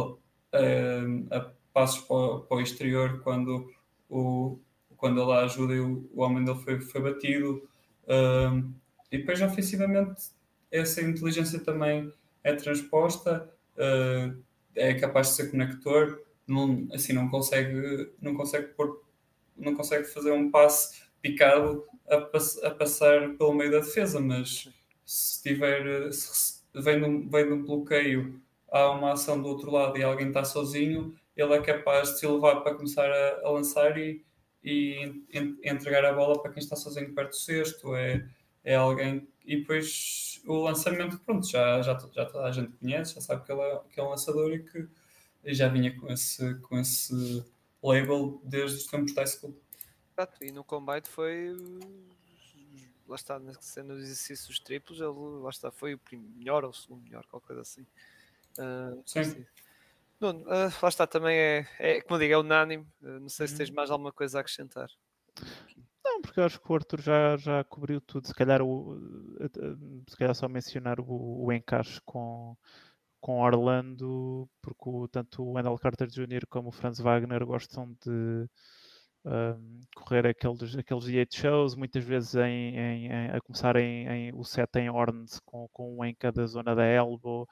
a, 0.54 1.38
a 1.38 1.52
passos 1.74 2.02
para, 2.02 2.40
para, 2.42 2.58
o 2.58 2.62
exterior 2.62 3.22
quando, 3.22 3.72
o, 4.10 4.60
quando 4.98 5.22
ele 5.22 5.32
ajuda 5.32 5.74
e 5.74 5.80
o, 5.80 6.10
o 6.14 6.22
homem 6.22 6.44
dele 6.44 6.60
foi, 6.60 6.80
foi 6.80 7.02
batido. 7.02 7.68
Uh, 8.04 8.72
e 9.12 9.18
depois 9.18 9.42
ofensivamente 9.42 10.32
essa 10.72 11.02
inteligência 11.02 11.60
também 11.60 12.12
é 12.44 12.54
transposta, 12.54 13.50
uh, 13.76 14.42
é 14.76 14.94
capaz 14.94 15.28
de 15.28 15.34
ser 15.34 15.52
conector, 15.52 16.22
não, 16.48 16.88
assim 16.94 17.14
não 17.14 17.30
consegue, 17.30 18.12
não 18.22 18.36
consegue 18.36 18.68
pôr, 18.68 19.04
não 19.58 19.76
consegue 19.76 20.06
fazer 20.06 20.32
um 20.32 20.50
passe 20.50 21.04
picado 21.22 21.86
a, 22.10 22.16
a, 22.68 22.72
passar 22.72 23.36
pelo 23.38 23.54
meio 23.54 23.72
da 23.72 23.80
defesa, 23.80 24.20
mas 24.20 24.70
se 25.06 25.44
tiver, 25.44 26.12
se 26.12 26.62
vem 26.74 27.00
de, 27.00 27.06
um, 27.06 27.30
vem 27.30 27.46
de 27.46 27.54
um 27.54 27.64
bloqueio, 27.64 28.42
há 28.72 28.90
uma 28.92 29.12
ação 29.12 29.42
do 29.42 29.48
outro 29.48 29.72
lado 29.72 29.98
e 29.98 30.04
alguém 30.04 30.30
está 30.30 30.44
sozinho, 30.44 31.14
ele 31.42 31.54
é 31.54 31.62
capaz 31.62 32.10
de 32.10 32.20
se 32.20 32.28
levar 32.28 32.62
para 32.62 32.76
começar 32.76 33.10
a, 33.10 33.48
a 33.48 33.50
lançar 33.50 33.98
e, 33.98 34.24
e 34.64 35.26
en, 35.34 35.58
entregar 35.64 36.06
a 36.06 36.14
bola 36.14 36.42
para 36.42 36.52
quem 36.52 36.62
está 36.62 36.76
sozinho 36.76 37.14
perto 37.14 37.30
do 37.30 37.36
cesto. 37.36 37.96
É, 37.96 38.28
é 38.64 38.76
alguém. 38.76 39.28
E 39.46 39.58
depois 39.58 40.42
o 40.46 40.64
lançamento, 40.64 41.18
pronto, 41.20 41.48
já, 41.48 41.82
já, 41.82 41.98
já 42.14 42.26
toda 42.26 42.46
a 42.46 42.52
gente 42.52 42.72
conhece, 42.74 43.16
já 43.16 43.22
sabe 43.22 43.46
que 43.46 43.52
ele 43.52 43.62
é, 43.62 43.82
que 43.90 44.00
é 44.00 44.04
um 44.04 44.10
lançador 44.10 44.54
e 44.54 44.64
que 44.64 44.88
já 45.46 45.68
vinha 45.68 45.98
com 46.00 46.08
esse, 46.08 46.56
com 46.56 46.78
esse 46.80 47.44
label 47.82 48.40
desde 48.44 48.78
os 48.78 48.86
tempos 48.86 49.14
da 49.14 49.26
school. 49.26 49.60
Exato, 50.16 50.44
e 50.44 50.52
no 50.52 50.64
combate 50.64 51.10
foi 51.10 51.56
lá 53.12 53.16
está, 53.16 53.42
sendo 53.60 53.94
os 53.94 54.04
exercícios 54.04 54.60
triplos, 54.60 55.00
ele 55.00 55.42
lá 55.42 55.50
está, 55.50 55.70
foi 55.70 55.96
o 55.96 56.00
melhor 56.38 56.64
ou 56.64 56.70
o 56.70 56.74
segundo 56.74 57.04
melhor, 57.04 57.26
qualquer 57.28 57.48
coisa 57.48 57.62
assim. 57.62 57.86
Uh, 58.58 59.02
Sim. 59.06 59.46
Nuno, 60.22 60.42
uh, 60.42 60.72
lá 60.82 60.90
está, 60.90 61.08
também 61.08 61.36
é, 61.36 61.68
é, 61.80 62.02
como 62.02 62.16
eu 62.16 62.20
digo, 62.20 62.34
é 62.34 62.38
unânime. 62.38 62.88
Uh, 63.02 63.20
não 63.20 63.30
sei 63.30 63.48
se 63.48 63.58
tens 63.58 63.70
uhum. 63.70 63.76
mais 63.76 63.90
alguma 63.90 64.12
coisa 64.12 64.38
a 64.38 64.42
acrescentar. 64.42 64.88
Não, 66.04 66.22
porque 66.22 66.40
eu 66.40 66.44
acho 66.44 66.60
que 66.60 66.72
o 66.72 66.76
Arthur 66.76 67.02
já, 67.02 67.38
já 67.38 67.64
cobriu 67.64 68.00
tudo. 68.00 68.28
Se 68.28 68.34
calhar, 68.34 68.62
o, 68.62 69.00
se 70.08 70.16
calhar 70.16 70.36
só 70.36 70.48
mencionar 70.48 71.00
o, 71.00 71.46
o 71.46 71.52
encaixe 71.52 72.00
com, 72.06 72.56
com 73.20 73.42
Orlando, 73.42 74.50
porque 74.62 74.90
o, 74.90 75.08
tanto 75.08 75.44
o 75.44 75.54
Wendell 75.54 75.78
Carter 75.78 76.08
Jr. 76.08 76.46
como 76.50 76.70
o 76.70 76.72
Franz 76.72 77.00
Wagner 77.00 77.46
gostam 77.46 77.96
de 78.06 78.48
um, 79.26 79.82
correr 79.96 80.26
aqueles, 80.28 80.76
aqueles 80.76 81.04
diet 81.04 81.36
shows, 81.36 81.76
muitas 81.76 82.04
vezes 82.04 82.36
em, 82.36 82.76
em, 82.76 83.08
em 83.08 83.30
a 83.30 83.40
começar 83.42 83.76
em, 83.76 84.08
em, 84.08 84.34
o 84.34 84.44
set 84.44 84.76
em 84.78 84.90
horns 84.90 85.40
com, 85.46 85.68
com 85.72 85.98
um 85.98 86.06
em 86.06 86.16
cada 86.16 86.46
zona 86.48 86.76
da 86.76 86.86
elbow 86.86 87.48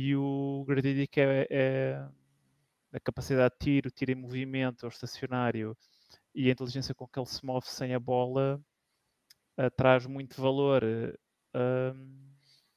e 0.00 0.14
o 0.14 0.64
Grady 0.64 1.08
é, 1.16 1.48
é 1.50 2.08
a 2.92 3.00
capacidade 3.00 3.54
de 3.54 3.58
tiro, 3.58 3.90
tiro 3.90 4.12
em 4.12 4.14
movimento 4.14 4.84
ou 4.84 4.88
estacionário 4.90 5.76
e 6.32 6.48
a 6.48 6.52
inteligência 6.52 6.94
com 6.94 7.08
que 7.08 7.18
ele 7.18 7.26
se 7.26 7.44
move 7.44 7.66
sem 7.66 7.92
a 7.92 7.98
bola 7.98 8.60
uh, 9.58 9.70
traz 9.76 10.06
muito 10.06 10.40
valor 10.40 10.84
uh, 10.84 11.98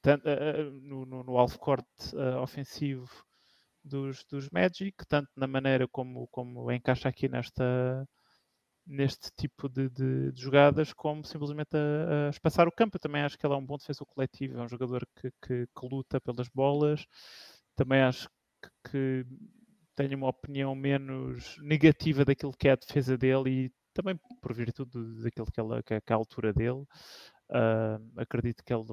tanto, 0.00 0.24
uh, 0.28 0.70
no, 0.82 1.06
no, 1.06 1.22
no 1.22 1.36
ofensivo 2.42 3.08
dos, 3.84 4.24
dos 4.24 4.50
Magic, 4.50 5.06
tanto 5.06 5.30
na 5.36 5.46
maneira 5.46 5.86
como, 5.86 6.26
como 6.26 6.72
encaixa 6.72 7.08
aqui 7.08 7.28
nesta, 7.28 8.04
neste 8.86 9.30
tipo 9.36 9.68
de, 9.68 9.88
de, 9.88 10.32
de, 10.32 10.42
jogadas 10.42 10.92
como 10.92 11.24
simplesmente 11.24 11.76
a, 11.76 12.26
a, 12.26 12.30
espaçar 12.30 12.66
o 12.68 12.72
campo. 12.72 12.96
Eu 12.96 13.00
também 13.00 13.22
acho 13.22 13.38
que 13.38 13.46
ele 13.46 13.54
é 13.54 13.56
um 13.56 13.64
bom 13.64 13.76
defensor 13.76 14.06
coletivo, 14.06 14.58
é 14.58 14.62
um 14.62 14.68
jogador 14.68 15.06
que, 15.16 15.30
que, 15.42 15.66
que 15.66 15.86
luta 15.88 16.20
pelas 16.20 16.48
bolas. 16.48 17.06
Também 17.76 18.02
acho 18.02 18.28
que, 18.62 18.90
que 18.90 19.26
tenho 19.94 20.16
uma 20.16 20.28
opinião 20.28 20.74
menos 20.74 21.56
negativa 21.62 22.24
daquilo 22.24 22.52
que 22.56 22.68
é 22.68 22.72
a 22.72 22.76
defesa 22.76 23.16
dele 23.16 23.50
e 23.50 23.72
também 23.94 24.18
por 24.40 24.54
virtude 24.54 25.22
daquilo 25.22 25.50
que, 25.52 25.60
ela, 25.60 25.82
que, 25.82 25.94
é, 25.94 26.00
que 26.00 26.12
é 26.12 26.14
a 26.14 26.18
altura 26.18 26.52
dele. 26.52 26.84
Uh, 27.50 28.00
acredito 28.16 28.64
que 28.64 28.72
ele 28.72 28.84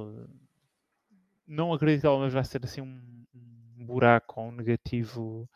não 1.48 1.74
acredito 1.74 2.02
que 2.02 2.08
ele 2.08 2.30
vai 2.30 2.44
ser 2.44 2.64
assim 2.64 2.82
um, 2.82 3.26
buraco 3.86 4.40
ou 4.40 4.50
um 4.50 4.52
negativo 4.52 5.50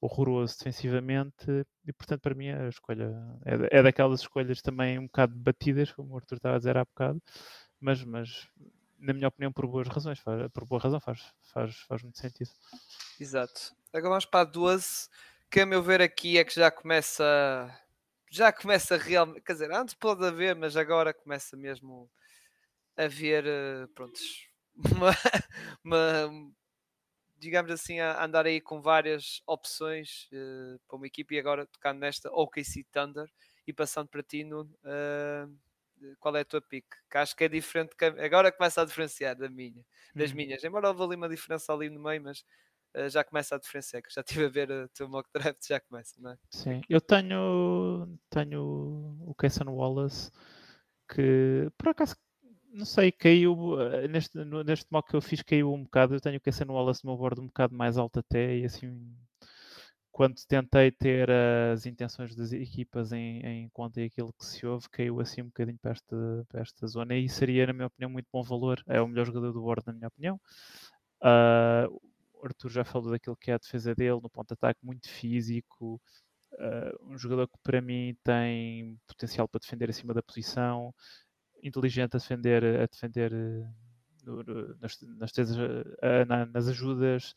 horroroso 0.00 0.56
defensivamente 0.58 1.66
e 1.86 1.92
portanto 1.92 2.20
para 2.20 2.34
mim 2.34 2.50
a 2.50 2.68
escolha 2.68 3.12
é, 3.44 3.78
é 3.78 3.82
daquelas 3.82 4.20
escolhas 4.20 4.62
também 4.62 4.98
um 4.98 5.06
bocado 5.06 5.34
batidas, 5.34 5.92
como 5.92 6.14
o 6.14 6.16
Arthur 6.16 6.36
estava 6.36 6.56
a 6.56 6.58
dizer 6.58 6.76
há 6.76 6.84
bocado, 6.84 7.20
mas, 7.80 8.04
mas 8.04 8.48
na 8.98 9.12
minha 9.12 9.28
opinião 9.28 9.52
por 9.52 9.66
boas 9.66 9.88
razões, 9.88 10.18
faz, 10.18 10.50
por 10.52 10.64
boa 10.64 10.80
razão 10.80 11.00
faz, 11.00 11.32
faz, 11.52 11.76
faz 11.80 12.02
muito 12.02 12.18
sentido. 12.18 12.50
Exato. 13.18 13.74
Agora 13.92 14.10
vamos 14.10 14.24
para 14.26 14.40
a 14.40 14.44
12, 14.44 15.08
que 15.50 15.60
a 15.60 15.66
meu 15.66 15.82
ver 15.82 16.00
aqui 16.00 16.38
é 16.38 16.44
que 16.44 16.54
já 16.54 16.70
começa 16.70 17.24
já 18.30 18.52
começa 18.52 18.96
realmente, 18.96 19.40
quer 19.40 19.52
dizer, 19.54 19.72
antes 19.72 19.94
pode 19.94 20.24
haver, 20.24 20.54
mas 20.54 20.76
agora 20.76 21.14
começa 21.14 21.56
mesmo 21.56 22.10
a 22.96 23.04
haver 23.04 23.46
eh, 23.46 23.86
prontos, 23.94 24.48
uma, 24.74 25.10
uma 25.82 26.52
digamos 27.38 27.70
assim, 27.70 28.00
a 28.00 28.24
andar 28.24 28.46
aí 28.46 28.60
com 28.60 28.80
várias 28.80 29.42
opções 29.46 30.28
uh, 30.32 30.78
para 30.86 30.96
uma 30.96 31.06
equipe 31.06 31.34
e 31.34 31.38
agora 31.38 31.66
tocando 31.66 32.00
nesta 32.00 32.30
OKC 32.32 32.84
Thunder 32.92 33.30
e 33.66 33.72
passando 33.72 34.08
para 34.08 34.22
ti, 34.22 34.44
no, 34.44 34.62
uh, 34.62 36.16
qual 36.18 36.36
é 36.36 36.40
a 36.40 36.44
tua 36.44 36.60
pick? 36.60 36.86
Que 37.10 37.18
acho 37.18 37.36
que 37.36 37.44
é 37.44 37.48
diferente, 37.48 37.94
que 37.96 38.04
agora 38.04 38.52
começa 38.52 38.82
a 38.82 38.84
diferenciar 38.84 39.36
da 39.36 39.48
minha, 39.48 39.84
das 40.14 40.32
hum. 40.32 40.36
minhas, 40.36 40.62
embora 40.64 40.88
houve 40.88 41.02
ali 41.02 41.16
uma 41.16 41.28
diferença 41.28 41.72
ali 41.72 41.88
no 41.88 42.00
meio, 42.00 42.22
mas 42.22 42.44
uh, 42.96 43.08
já 43.08 43.22
começa 43.22 43.54
a 43.54 43.58
diferenciar, 43.58 44.02
que 44.02 44.12
já 44.12 44.20
estive 44.20 44.46
a 44.46 44.48
ver 44.48 44.70
o 44.70 44.88
teu 44.88 45.08
mock 45.08 45.28
draft, 45.32 45.66
já 45.66 45.80
começa, 45.80 46.14
não 46.18 46.32
é? 46.32 46.38
Sim, 46.50 46.80
eu 46.88 47.00
tenho, 47.00 48.18
tenho 48.30 49.18
o 49.20 49.34
Casson 49.36 49.70
Wallace, 49.70 50.30
que 51.08 51.70
por 51.78 51.88
acaso 51.88 52.16
não 52.70 52.84
sei, 52.84 53.10
caiu 53.12 53.80
eh, 53.80 54.08
neste, 54.08 54.38
neste 54.64 54.86
mock 54.90 55.08
que 55.08 55.16
eu 55.16 55.20
fiz, 55.20 55.42
caiu 55.42 55.72
um 55.72 55.82
bocado. 55.82 56.14
Eu 56.14 56.20
tenho 56.20 56.36
o 56.38 56.40
Casey 56.40 56.66
Wallace 56.66 57.04
no 57.04 57.12
meu 57.12 57.18
bordo 57.18 57.42
um 57.42 57.46
bocado 57.46 57.74
mais 57.74 57.96
alto 57.96 58.20
até, 58.20 58.58
e 58.58 58.64
assim, 58.64 59.14
quando 60.12 60.36
tentei 60.46 60.90
ter 60.90 61.30
as 61.30 61.86
intenções 61.86 62.34
das 62.34 62.52
equipas 62.52 63.12
em, 63.12 63.40
em 63.46 63.68
conta 63.70 64.00
e 64.00 64.04
aquilo 64.04 64.32
que 64.32 64.44
se 64.44 64.66
ouve, 64.66 64.88
caiu 64.90 65.20
assim 65.20 65.42
um 65.42 65.46
bocadinho 65.46 65.78
para 65.78 65.92
esta, 65.92 66.46
para 66.48 66.60
esta 66.60 66.86
zona. 66.86 67.14
E 67.16 67.28
seria, 67.28 67.66
na 67.66 67.72
minha 67.72 67.86
opinião, 67.86 68.10
muito 68.10 68.26
bom 68.32 68.42
valor. 68.42 68.82
É 68.86 69.00
o 69.00 69.08
melhor 69.08 69.26
jogador 69.26 69.52
do 69.52 69.60
bordo, 69.60 69.84
na 69.86 69.92
minha 69.92 70.08
opinião. 70.08 70.40
Uh, 71.22 72.00
o 72.34 72.46
Arthur 72.46 72.70
já 72.70 72.84
falou 72.84 73.10
daquilo 73.10 73.36
que 73.36 73.50
é 73.50 73.54
a 73.54 73.58
defesa 73.58 73.94
dele, 73.94 74.20
no 74.20 74.30
ponto 74.30 74.48
de 74.48 74.54
ataque, 74.54 74.84
muito 74.84 75.08
físico. 75.08 76.00
Uh, 76.54 77.12
um 77.12 77.18
jogador 77.18 77.46
que 77.46 77.58
para 77.62 77.80
mim 77.80 78.16
tem 78.24 78.98
potencial 79.06 79.46
para 79.46 79.60
defender 79.60 79.90
acima 79.90 80.12
da 80.14 80.22
posição 80.22 80.92
inteligente 81.62 82.16
a 82.16 82.18
defender, 82.18 82.64
a 82.64 82.86
defender 82.86 83.32
eh, 83.32 83.68
no, 84.24 84.42
no, 84.42 84.76
nas, 84.80 85.00
nas, 85.02 85.32
eh, 85.38 86.24
nas 86.24 86.68
ajudas, 86.68 87.34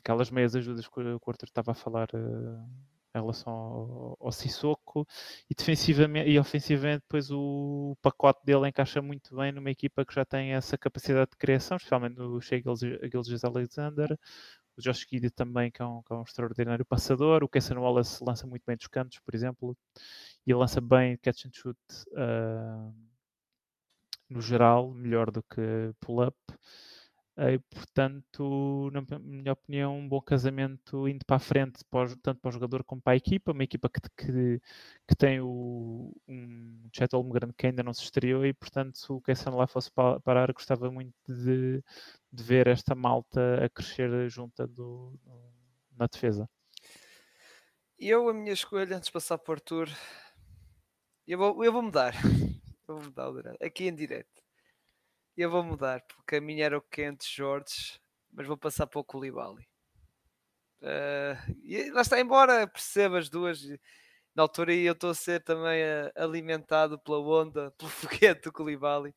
aquelas 0.00 0.30
meias 0.30 0.54
ajudas 0.54 0.86
que 0.86 1.00
o 1.00 1.20
Arthur 1.26 1.48
estava 1.48 1.72
a 1.72 1.74
falar 1.74 2.08
uh, 2.14 2.68
em 3.14 3.20
relação 3.20 3.52
ao, 3.52 4.16
ao 4.20 4.32
Sissoko. 4.32 5.06
E 5.48 5.54
defensivamente 5.54 6.28
e 6.28 6.38
ofensivamente 6.38 7.02
depois 7.02 7.30
o 7.30 7.96
pacote 8.02 8.44
dele 8.44 8.68
encaixa 8.68 9.00
muito 9.00 9.34
bem 9.36 9.52
numa 9.52 9.70
equipa 9.70 10.04
que 10.04 10.14
já 10.14 10.24
tem 10.24 10.52
essa 10.52 10.76
capacidade 10.76 11.30
de 11.30 11.36
criação, 11.38 11.76
especialmente 11.76 12.16
no 12.16 12.40
Shea 12.40 12.62
Alexander, 13.44 14.18
o 14.76 14.82
Josh 14.82 15.06
Giddy 15.08 15.30
também, 15.30 15.70
que 15.70 15.80
é, 15.80 15.84
um, 15.86 16.02
que 16.02 16.12
é 16.12 16.16
um 16.16 16.22
extraordinário 16.22 16.84
passador. 16.84 17.44
O 17.44 17.48
Kesson 17.48 17.78
Wallace 17.78 18.22
lança 18.22 18.46
muito 18.46 18.64
bem 18.66 18.76
dos 18.76 18.88
cantos, 18.88 19.20
por 19.20 19.34
exemplo, 19.34 19.76
e 20.46 20.54
lança 20.54 20.80
bem 20.80 21.16
catch 21.18 21.46
and 21.46 21.52
shoot 21.52 21.78
uh, 22.12 22.94
no 24.28 24.40
geral, 24.40 24.90
melhor 24.90 25.30
do 25.30 25.42
que 25.42 25.94
pull-up. 26.00 26.36
Uh, 27.36 27.58
portanto, 27.68 28.90
na 28.92 29.18
minha 29.18 29.52
opinião, 29.52 29.98
um 29.98 30.08
bom 30.08 30.20
casamento 30.20 31.08
indo 31.08 31.24
para 31.24 31.36
a 31.36 31.40
frente, 31.40 31.84
tanto 32.22 32.40
para 32.40 32.48
o 32.48 32.52
jogador 32.52 32.84
como 32.84 33.02
para 33.02 33.14
a 33.14 33.16
equipa. 33.16 33.50
Uma 33.50 33.64
equipa 33.64 33.88
que, 33.88 34.00
que, 34.16 34.60
que 35.08 35.16
tem 35.16 35.40
o, 35.40 36.14
um 36.28 36.88
Chet 36.92 37.12
Holmgren 37.12 37.52
que 37.56 37.66
ainda 37.66 37.82
não 37.82 37.92
se 37.92 38.04
estreou 38.04 38.46
e, 38.46 38.52
portanto, 38.52 38.98
se 38.98 39.10
o 39.12 39.20
Kesson 39.20 39.56
lá 39.56 39.66
fosse 39.66 39.90
parar, 40.22 40.52
gostava 40.52 40.90
muito 40.92 41.12
de, 41.26 41.82
de 42.32 42.42
ver 42.42 42.68
esta 42.68 42.94
malta 42.94 43.64
a 43.64 43.68
crescer 43.68 44.28
junta 44.30 44.64
do, 44.64 45.18
na 45.96 46.06
defesa. 46.06 46.48
Eu, 47.98 48.28
a 48.28 48.34
minha 48.34 48.52
escolha, 48.52 48.96
antes 48.96 49.06
de 49.06 49.12
passar 49.12 49.38
por 49.38 49.56
Arthur, 49.56 49.88
eu 51.26 51.38
vou, 51.38 51.64
eu 51.64 51.72
vou 51.72 51.82
mudar. 51.82 52.14
Eu 52.86 52.96
vou 52.96 53.04
mudar 53.04 53.56
aqui 53.62 53.86
em 53.86 53.94
direto. 53.94 54.42
Eu 55.34 55.50
vou 55.50 55.64
mudar, 55.64 56.02
porque 56.02 56.36
a 56.36 56.40
minha 56.40 56.66
era 56.66 56.76
o 56.76 56.82
Quente 56.82 57.26
Jorge, 57.34 57.98
mas 58.30 58.46
vou 58.46 58.58
passar 58.58 58.86
para 58.86 59.00
o 59.00 59.04
Koulibaly. 59.04 59.66
Uh, 60.82 61.56
e 61.62 61.90
lá 61.90 62.02
está, 62.02 62.20
embora 62.20 62.66
perceba 62.66 63.18
as 63.18 63.30
duas, 63.30 63.66
na 64.34 64.42
altura 64.42 64.74
eu 64.74 64.92
estou 64.92 65.10
a 65.10 65.14
ser 65.14 65.42
também 65.42 65.82
uh, 65.82 66.12
alimentado 66.14 66.98
pela 66.98 67.18
onda, 67.18 67.70
pelo 67.78 67.90
foguete 67.90 68.42
do 68.42 68.52
Koulibaly, 68.52 69.14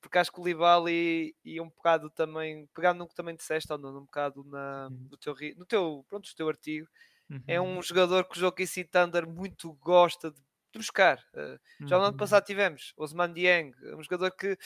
porque 0.00 0.16
acho 0.16 0.30
que 0.30 0.38
o 0.38 0.42
Koulibaly 0.42 1.36
e 1.44 1.60
um 1.60 1.68
bocado 1.68 2.08
também, 2.08 2.66
pegando 2.74 3.00
no 3.00 3.08
que 3.08 3.14
também 3.14 3.36
disseste, 3.36 3.70
ou 3.70 3.78
não, 3.78 3.98
um 3.98 4.04
bocado 4.04 4.42
na, 4.44 4.88
uhum. 4.90 5.08
no, 5.10 5.16
teu, 5.18 5.34
no 5.56 5.66
teu, 5.66 6.06
pronto, 6.08 6.26
no 6.26 6.34
teu 6.34 6.48
artigo, 6.48 6.88
uhum. 7.28 7.42
é 7.46 7.60
um 7.60 7.82
jogador 7.82 8.24
que 8.24 8.38
o 8.38 8.40
Joaquim 8.40 8.64
Thunder 8.90 9.28
muito 9.28 9.74
gosta 9.74 10.30
de 10.30 10.40
de 10.72 10.78
buscar. 10.78 11.18
Uh, 11.34 11.86
já 11.86 11.96
no 11.96 12.04
ano 12.04 12.12
uhum. 12.12 12.16
passado 12.16 12.44
tivemos 12.44 12.92
Osman 12.96 13.32
Dieng, 13.32 13.72
um 13.96 14.02
jogador 14.02 14.30
que 14.30 14.56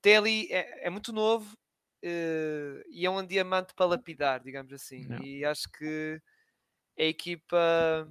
tem 0.00 0.16
ali, 0.16 0.52
é, 0.52 0.86
é 0.86 0.90
muito 0.90 1.12
novo 1.12 1.52
uh, 2.04 2.82
e 2.88 3.04
é 3.04 3.10
um 3.10 3.24
diamante 3.24 3.74
para 3.74 3.86
lapidar, 3.86 4.40
digamos 4.40 4.72
assim. 4.72 5.06
Não. 5.06 5.22
E 5.22 5.44
acho 5.44 5.68
que 5.70 6.20
a 6.98 7.04
equipa 7.04 8.08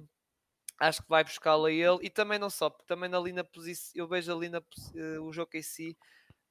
acho 0.78 1.02
que 1.02 1.08
vai 1.08 1.22
buscá-lo 1.22 1.66
a 1.66 1.72
ele 1.72 1.98
e 2.02 2.10
também 2.10 2.38
não 2.38 2.50
só, 2.50 2.68
também 2.68 3.12
ali 3.14 3.32
na 3.32 3.44
posição, 3.44 3.92
eu 3.94 4.08
vejo 4.08 4.34
ali 4.36 4.48
na, 4.48 4.58
uh, 4.58 5.22
o 5.22 5.32
jogo 5.32 5.50
em 5.54 5.62
si 5.62 5.96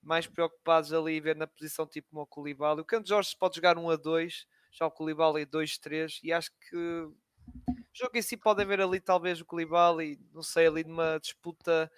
mais 0.02 0.28
preocupados 0.28 0.92
ali 0.92 1.20
ver 1.20 1.36
na 1.36 1.48
posição 1.48 1.88
tipo 1.88 2.10
como 2.10 2.24
o 2.24 2.28
Koulibaly. 2.28 2.82
O 2.82 2.86
Canto 2.86 3.08
Jorge 3.08 3.36
pode 3.40 3.56
jogar 3.56 3.78
1 3.78 3.90
a 3.90 3.96
2, 3.96 4.46
já 4.72 4.86
o 4.86 4.92
Koulibaly 4.92 5.46
2-3 5.46 6.20
e 6.22 6.34
acho 6.34 6.52
que 6.70 7.08
jogo 7.94 8.18
em 8.18 8.22
si 8.22 8.38
pode 8.38 8.62
haver 8.62 8.82
ali 8.82 9.00
talvez 9.00 9.40
o 9.42 9.46
Koulibaly, 9.46 10.20
não 10.34 10.44
sei, 10.44 10.68
ali 10.68 10.84
numa 10.84 11.20
disputa 11.20 11.92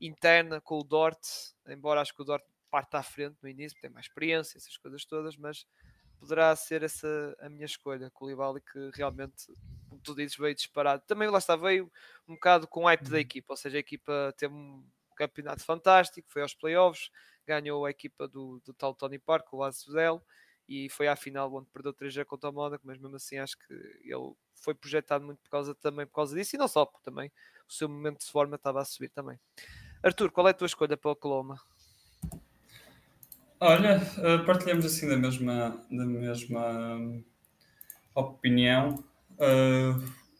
interna 0.00 0.60
com 0.60 0.78
o 0.78 0.84
Dort, 0.84 1.20
embora 1.68 2.00
acho 2.00 2.14
que 2.14 2.22
o 2.22 2.24
Dort 2.24 2.44
parte 2.70 2.96
à 2.96 3.02
frente 3.02 3.36
no 3.42 3.48
início, 3.48 3.78
tem 3.80 3.90
mais 3.90 4.06
experiência, 4.06 4.58
essas 4.58 4.76
coisas 4.76 5.04
todas, 5.04 5.36
mas 5.36 5.66
poderá 6.18 6.54
ser 6.56 6.82
essa 6.82 7.36
a 7.40 7.48
minha 7.48 7.64
escolha, 7.66 8.10
Koulibaly 8.10 8.60
que 8.60 8.90
realmente, 8.94 9.46
como 9.88 10.00
tu 10.00 10.14
dizes, 10.14 10.36
veio 10.36 10.54
disparado. 10.54 11.02
Também 11.06 11.28
lá 11.30 11.38
está, 11.38 11.56
veio 11.56 11.90
um 12.26 12.34
bocado 12.34 12.66
com 12.68 12.82
o 12.82 12.86
hype 12.86 13.08
da 13.10 13.18
Uhum. 13.18 13.20
equipa, 13.20 13.52
ou 13.52 13.56
seja, 13.56 13.76
a 13.78 13.80
equipa 13.80 14.34
teve 14.36 14.54
um 14.54 14.84
campeonato 15.16 15.64
fantástico, 15.64 16.28
foi 16.30 16.42
aos 16.42 16.54
playoffs, 16.54 17.10
ganhou 17.46 17.84
a 17.86 17.90
equipa 17.90 18.28
do, 18.28 18.60
do 18.64 18.74
tal 18.74 18.94
Tony 18.94 19.18
Park, 19.18 19.52
o 19.52 19.62
Azuzel, 19.64 20.22
e 20.68 20.88
foi 20.90 21.08
à 21.08 21.16
final 21.16 21.52
onde 21.54 21.70
perdeu 21.70 21.92
3 21.92 22.14
contra 22.24 22.50
o 22.50 22.52
Mónaco, 22.52 22.86
mas 22.86 22.98
mesmo 22.98 23.16
assim 23.16 23.38
acho 23.38 23.56
que 23.58 23.72
ele 24.04 24.32
foi 24.54 24.74
projetado 24.74 25.24
muito 25.24 25.38
por 25.42 25.50
causa, 25.50 25.74
também 25.74 26.06
por 26.06 26.14
causa 26.14 26.36
disso, 26.36 26.56
e 26.56 26.58
não 26.58 26.68
só, 26.68 26.84
porque 26.84 27.04
também 27.04 27.32
o 27.68 27.72
seu 27.72 27.88
momento 27.88 28.20
de 28.20 28.30
forma 28.30 28.56
estava 28.56 28.80
a 28.80 28.84
subir 28.84 29.08
também. 29.10 29.38
Arthur, 30.02 30.30
qual 30.30 30.48
é 30.48 30.50
a 30.50 30.54
tua 30.54 30.66
escolha 30.66 30.96
para 30.96 31.10
o 31.10 31.16
Coloma? 31.16 31.60
Olha, 33.60 34.00
eh, 34.18 34.38
partilhamos 34.46 34.84
assim 34.86 35.08
da 35.08 35.16
mesma, 35.16 35.84
da 35.90 36.04
mesma 36.06 37.22
opinião. 38.14 39.02
Eh, 39.38 39.90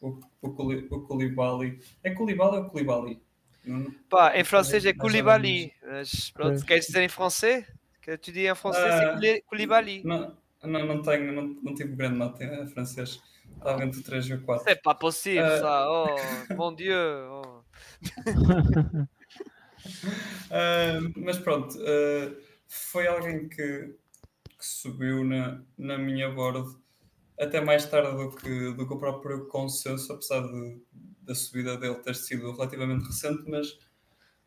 o, 0.01 0.19
o, 0.41 0.53
Kouli- 0.53 0.87
o 0.89 1.01
Koulibaly. 1.01 1.79
É 2.03 2.11
Koulibaly 2.11 2.57
ou 2.57 2.69
Koulibaly? 2.69 3.21
Pá, 4.09 4.35
em 4.37 4.43
francês 4.43 4.85
é 4.85 4.93
Koulibaly, 4.93 5.73
mas 5.83 6.31
pronto, 6.31 6.59
Pois. 6.59 6.63
queres 6.65 6.85
dizer 6.87 7.03
em 7.03 7.09
francês? 7.09 7.65
Que 8.01 8.17
tu 8.17 8.31
dis 8.31 8.45
em 8.47 8.55
francês 8.55 8.83
c'est 8.97 9.05
Ah, 9.05 9.13
Kouli- 9.13 9.41
Koulibaly. 9.43 10.03
Não, 10.03 10.35
não, 10.63 10.85
não 10.85 11.01
tenho, 11.01 11.31
não, 11.33 11.47
não 11.61 11.73
tive 11.75 11.95
grande 11.95 12.17
nota 12.17 12.43
em 12.43 12.67
francês. 12.67 13.21
Estava 13.57 13.83
entre 13.83 13.99
o 13.99 14.03
3 14.03 14.25
e 14.27 14.33
o 14.35 14.41
4. 14.41 14.63
C'est 14.63 14.81
pas 14.81 14.95
possible 14.95 15.39
Ah. 15.43 15.59
ça, 15.59 15.87
oh 15.91 16.53
mon 16.55 16.73
dieu. 16.73 16.95
oh. 17.29 17.61
Ah, 20.51 20.99
mas 21.15 21.37
pronto, 21.37 21.77
ah, 21.81 22.35
foi 22.67 23.07
alguém 23.07 23.47
que, 23.47 23.95
que 24.57 24.65
subiu 24.65 25.23
na, 25.23 25.61
na 25.77 25.97
minha 25.97 26.29
board 26.29 26.75
até 27.39 27.61
mais 27.61 27.85
tarde 27.85 28.11
do 28.17 28.31
que, 28.35 28.73
do 28.73 28.85
que 28.87 28.93
o 28.93 28.99
próprio 28.99 29.45
consenso, 29.47 30.11
apesar 30.11 30.41
de, 30.41 30.81
da 31.21 31.33
subida 31.33 31.77
dele 31.77 31.95
ter 31.95 32.15
sido 32.15 32.51
relativamente 32.51 33.05
recente, 33.05 33.49
mas, 33.49 33.79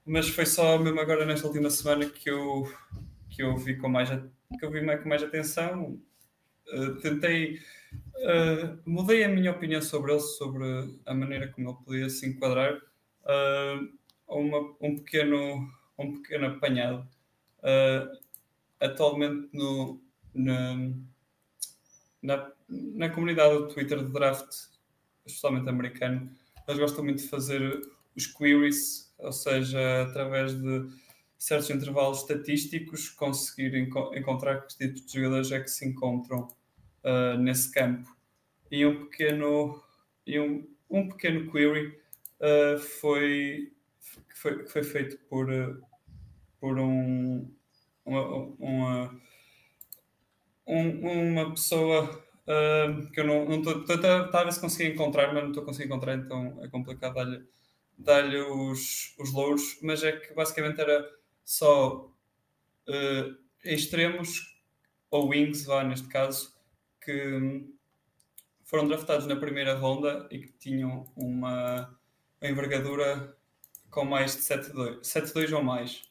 mas 0.05 0.29
foi 0.29 0.45
só 0.45 0.79
mesmo 0.79 1.01
agora 1.01 1.25
nesta 1.25 1.47
última 1.47 1.71
semana 1.71 2.05
que 2.07 2.29
eu, 2.29 2.71
que 3.33 3.43
eu 3.43 3.57
vi 3.57 3.77
com 3.77 3.89
mais, 3.89 4.11
que 4.11 4.65
eu 4.65 4.71
vi 4.71 4.83
mais, 4.83 5.03
com 5.03 5.09
mais 5.09 5.23
atenção. 5.23 5.99
Ah, 6.69 6.99
tentei, 7.01 7.61
ah, 8.25 8.79
mudei 8.87 9.25
a 9.25 9.29
minha 9.29 9.51
opinião 9.51 9.83
sobre 9.83 10.13
ele, 10.13 10.21
sobre 10.21 11.01
a 11.07 11.15
maneira 11.15 11.49
como 11.49 11.71
ele 11.71 11.79
podia 11.85 12.11
se 12.11 12.27
enquadrar. 12.29 12.81
ah, 13.25 13.81
a 14.29 14.37
um, 14.37 14.97
pequeno, 14.97 15.69
um 15.99 16.15
pequeno 16.15 16.47
apanhado. 16.47 17.07
Atualmente 18.81 19.49
no, 19.53 20.01
na, 22.23 22.51
na 22.69 23.11
comunidade 23.11 23.55
do 23.55 23.69
Twitter 23.69 23.99
de 24.03 24.11
draft, 24.11 24.49
especialmente 25.27 25.69
americano, 25.69 26.31
eles 26.67 26.81
gostam 26.81 27.05
muito 27.05 27.23
de 27.23 27.29
fazer 27.29 27.83
os 28.17 28.27
queries, 28.27 29.13
ou 29.19 29.33
seja, 29.33 30.03
através 30.03 30.55
de 30.55 30.89
certos 31.45 31.71
intervalos 31.71 32.21
estatísticos, 32.21 33.09
conseguir 33.11 33.75
enco- 33.77 34.15
encontrar 34.15 34.63
que 34.67 34.77
tipos 34.77 35.07
de 35.07 35.13
jogadores 35.21 35.51
é 35.53 35.61
que 35.61 35.69
se 35.71 35.87
encontram 35.87 36.49
ah, 37.05 37.37
nesse 37.39 37.71
campo. 37.73 38.09
E 38.71 38.87
um 38.87 39.07
pequeno, 39.07 39.83
e 40.27 40.39
um, 40.41 40.69
um 40.91 41.09
pequeno 41.09 41.51
query 41.53 41.99
ah, 42.41 42.79
foi, 43.01 43.73
foi, 44.35 44.67
foi 44.67 44.83
feito 44.85 45.19
por, 45.29 45.51
ah, 45.53 45.77
por 46.61 46.79
um, 46.79 47.51
uma, 48.07 48.27
uma, 48.59 49.21
um- 50.67 51.33
uma 51.33 51.51
pessoa 51.51 52.25
ah, 52.47 53.11
que 53.13 53.21
eu 53.21 53.25
não 53.27 53.53
estou 53.59 53.85
a 54.33 54.45
ver 54.45 54.53
se 54.53 54.61
consegui 54.61 54.91
encontrar, 54.93 55.33
mas 55.33 55.43
não 55.43 55.51
estou 55.51 55.63
a 55.63 55.67
conseguir 55.67 55.87
encontrar, 55.87 56.15
então 56.17 56.63
é 56.63 56.69
complicado 56.69 57.15
dar-lhe 57.15 57.45
dar-lhe 57.99 58.39
os, 58.41 59.15
os 59.19 59.33
louros, 59.33 59.79
mas 59.83 60.03
é 60.03 60.13
que 60.13 60.35
basicamente 60.35 60.81
era 60.81 61.09
só 61.45 62.11
ah, 62.89 63.35
extremos 63.65 64.53
ou 65.11 65.29
wings, 65.29 65.65
vá 65.65 65.85
neste 65.85 66.09
caso, 66.09 66.55
que 67.01 67.13
hum, 67.13 67.75
foram 68.65 68.89
draftados 68.89 69.27
na 69.27 69.37
primeira 69.37 69.75
ronda 69.75 70.27
e 70.31 70.39
que 70.41 70.53
tinham 70.53 71.05
uma, 71.15 71.95
envergadura 72.43 73.37
com 73.91 74.05
mais 74.05 74.35
de 74.35 74.43
7-2 74.43 75.01
7-2 75.03 75.57
ou 75.57 75.63
mais. 75.63 76.03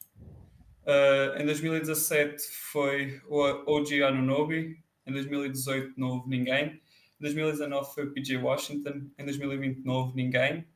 Uh, 0.84 1.40
em 1.40 1.46
2017 1.46 2.44
foi 2.72 3.22
o 3.28 3.40
OG 3.72 4.02
Anunobi, 4.04 4.80
em 5.06 5.12
2018 5.12 5.94
não 5.98 6.10
houve 6.10 6.30
ninguém, 6.30 6.66
em 6.66 7.22
2019 7.22 7.94
foi 7.94 8.06
o 8.06 8.12
PJ 8.14 8.38
Washington, 8.38 9.10
em 9.18 9.26
2020 9.26 9.84
não 9.84 9.94
houve 9.94 10.16
ninguém, 10.16 10.68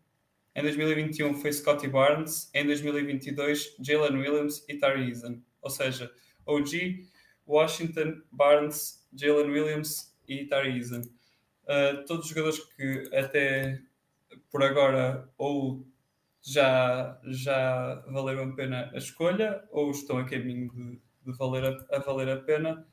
em 0.56 0.61
2021 0.61 1.34
foi 1.36 1.52
Scotty 1.52 1.88
Barnes, 1.90 2.49
em 2.53 2.65
2022 2.65 3.76
Jalen 3.80 4.18
Williams 4.18 4.64
e 4.69 4.76
Tari 4.77 5.10
Eason. 5.10 5.41
Ou 5.61 5.69
seja, 5.69 6.10
OG, 6.45 7.06
Washington, 7.45 8.22
Barnes, 8.32 9.06
Jalen 9.14 9.52
Williams 9.52 10.15
e 10.27 10.45
Tari 10.45 10.77
Eason. 10.77 11.02
Uh, 11.02 12.06
todos 12.06 12.26
os 12.26 12.30
jogadores 12.30 12.60
que 12.76 13.10
até 13.14 13.82
por 14.49 14.64
agora 14.64 15.27
ou 15.38 15.86
já, 16.41 17.19
já 17.26 18.06
valeram 18.07 18.52
a 18.52 18.56
pena 18.56 18.91
a 18.94 18.98
escolha 18.98 19.64
ou 19.72 19.91
estão 19.91 20.19
a 20.19 20.26
caminho 20.26 20.72
de, 20.72 21.02
de 21.26 21.38
valer 21.38 21.65
a, 21.65 21.98
a 21.98 21.99
valer 21.99 22.30
a 22.30 22.38
pena. 22.38 22.88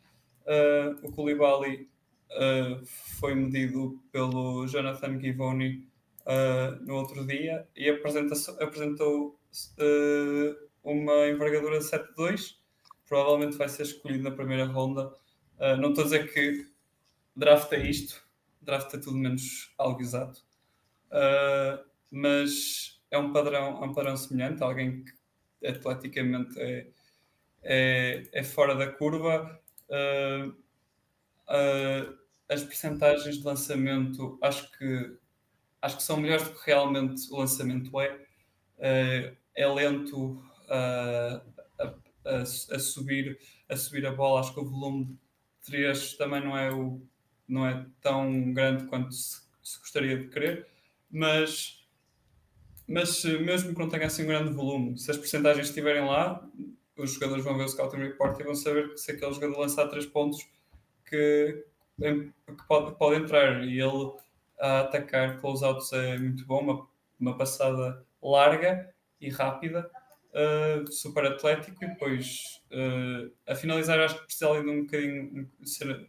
Uh, 0.45 1.07
o 1.07 1.13
Koulibaly 1.13 1.89
uh, 2.33 2.85
foi 2.85 3.35
medido 3.35 4.03
pelo 4.11 4.67
Jonathan 4.67 5.21
Givoni 5.21 5.92
uh, 6.27 6.85
no 6.85 6.97
outro 6.97 7.27
dia 7.27 7.67
e 7.77 7.89
apresentou 7.89 9.39
uh, 9.79 10.69
uma 10.83 11.29
envergadura 11.29 11.79
de 11.79 11.85
7-2. 11.85 12.57
Provavelmente 13.07 13.57
vai 13.57 13.69
ser 13.69 13.83
escolhido 13.83 14.25
na 14.25 14.31
primeira 14.31 14.65
ronda. 14.65 15.09
Uh, 15.59 15.77
não 15.79 15.91
estou 15.91 16.03
a 16.03 16.05
dizer 16.05 16.33
que 16.33 16.67
draft 17.37 17.73
é 17.73 17.87
isto, 17.87 18.23
draft 18.61 18.93
é 18.95 18.99
tudo 18.99 19.17
menos 19.17 19.73
algo 19.79 20.01
exato. 20.01 20.43
Mas 22.11 23.01
é 23.11 23.19
um 23.19 23.33
padrão, 23.33 23.83
é 23.83 23.87
um 23.87 23.93
padrão 23.93 24.17
semelhante, 24.17 24.63
alguém 24.63 25.05
que 25.05 25.67
atleticamente 25.67 26.59
é, 26.59 26.89
é, 27.63 28.29
é 28.33 28.43
fora 28.43 28.75
da 28.75 28.91
curva. 28.91 29.61
Uh, 29.89 30.49
uh, 31.49 32.19
as 32.49 32.63
percentagens 32.65 33.39
de 33.39 33.45
lançamento 33.45 34.39
acho 34.43 34.71
que, 34.79 35.17
acho 35.83 35.97
que 35.97 36.03
são 36.03 36.17
melhores 36.17 36.45
do 36.45 36.55
que 36.55 36.67
realmente 36.67 37.31
o 37.31 37.37
lançamento 37.37 38.01
é. 38.01 38.15
Uh, 38.79 39.43
é 39.55 39.67
lento 39.67 40.43
a, 40.69 41.43
a, 41.79 42.39
a, 42.39 42.45
subir, 42.79 43.39
a 43.69 43.77
subir 43.77 44.07
a 44.07 44.13
bola, 44.13 44.41
acho 44.41 44.55
que 44.55 44.61
o 44.61 44.65
volume 44.65 45.05
de 45.05 45.19
3 45.67 46.15
também 46.15 46.43
não 46.43 46.57
é, 46.57 46.73
o, 46.73 47.01
não 47.47 47.67
é 47.67 47.85
tão 48.01 48.53
grande 48.53 48.85
quanto 48.87 49.13
se, 49.13 49.43
se 49.63 49.79
gostaria 49.79 50.17
de 50.17 50.29
querer, 50.29 50.67
mas 51.11 51.79
mas 52.87 53.25
mesmo 53.25 53.73
que 53.73 53.79
não 53.79 53.89
tenha 53.89 54.07
assim 54.07 54.25
um 54.25 54.27
grande 54.27 54.53
volume, 54.53 54.99
se 54.99 55.11
as 55.11 55.17
percentagens 55.17 55.69
estiverem 55.69 56.05
lá, 56.05 56.47
os 56.97 57.13
jogadores 57.13 57.45
vão 57.45 57.57
ver 57.57 57.65
o 57.65 57.69
Scouting 57.69 57.99
Report 57.99 58.39
e 58.39 58.45
vão 58.45 58.55
saber 58.55 58.91
que 58.91 58.99
se 58.99 59.13
aquele 59.13 59.33
jogador 59.33 59.59
lançar 59.59 59.89
3 59.89 60.07
pontos 60.07 60.47
que, 61.07 61.65
que 61.99 62.67
pode, 62.67 62.97
pode 62.99 63.23
entrar 63.23 63.65
e 63.65 63.81
ele 63.81 64.13
a 64.61 64.81
atacar 64.81 65.41
closeouts 65.41 65.93
é 65.93 66.19
muito 66.19 66.47
bom, 66.47 66.61
uma, 66.61 66.89
uma 67.19 67.37
passada 67.37 68.05
larga 68.23 68.93
e 69.21 69.29
rápida, 69.29 69.91
uh, 70.33 70.91
super 70.91 71.25
atlético 71.27 71.85
e 71.85 71.89
depois 71.89 72.63
uh, 72.71 73.33
a 73.47 73.55
finalizar 73.55 73.99
acho 74.01 74.19
que 74.19 74.25
precisa 74.25 74.51
ali 74.51 74.65
de 74.65 74.71
um 74.71 74.85
bocadinho 74.85 75.51
de 75.61 75.71
ser, 75.71 76.09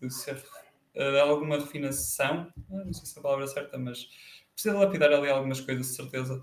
de, 0.00 0.10
ser, 0.10 0.36
uh, 0.36 1.20
alguma 1.20 1.58
refinação, 1.58 2.52
não 2.68 2.92
sei 2.92 3.06
se 3.06 3.16
é 3.16 3.20
a 3.20 3.22
palavra 3.22 3.46
certa, 3.46 3.78
mas 3.78 4.08
precisa 4.52 4.78
lapidar 4.78 5.12
ali 5.12 5.28
algumas 5.28 5.60
coisas, 5.60 5.86
de 5.88 5.94
certeza, 5.94 6.42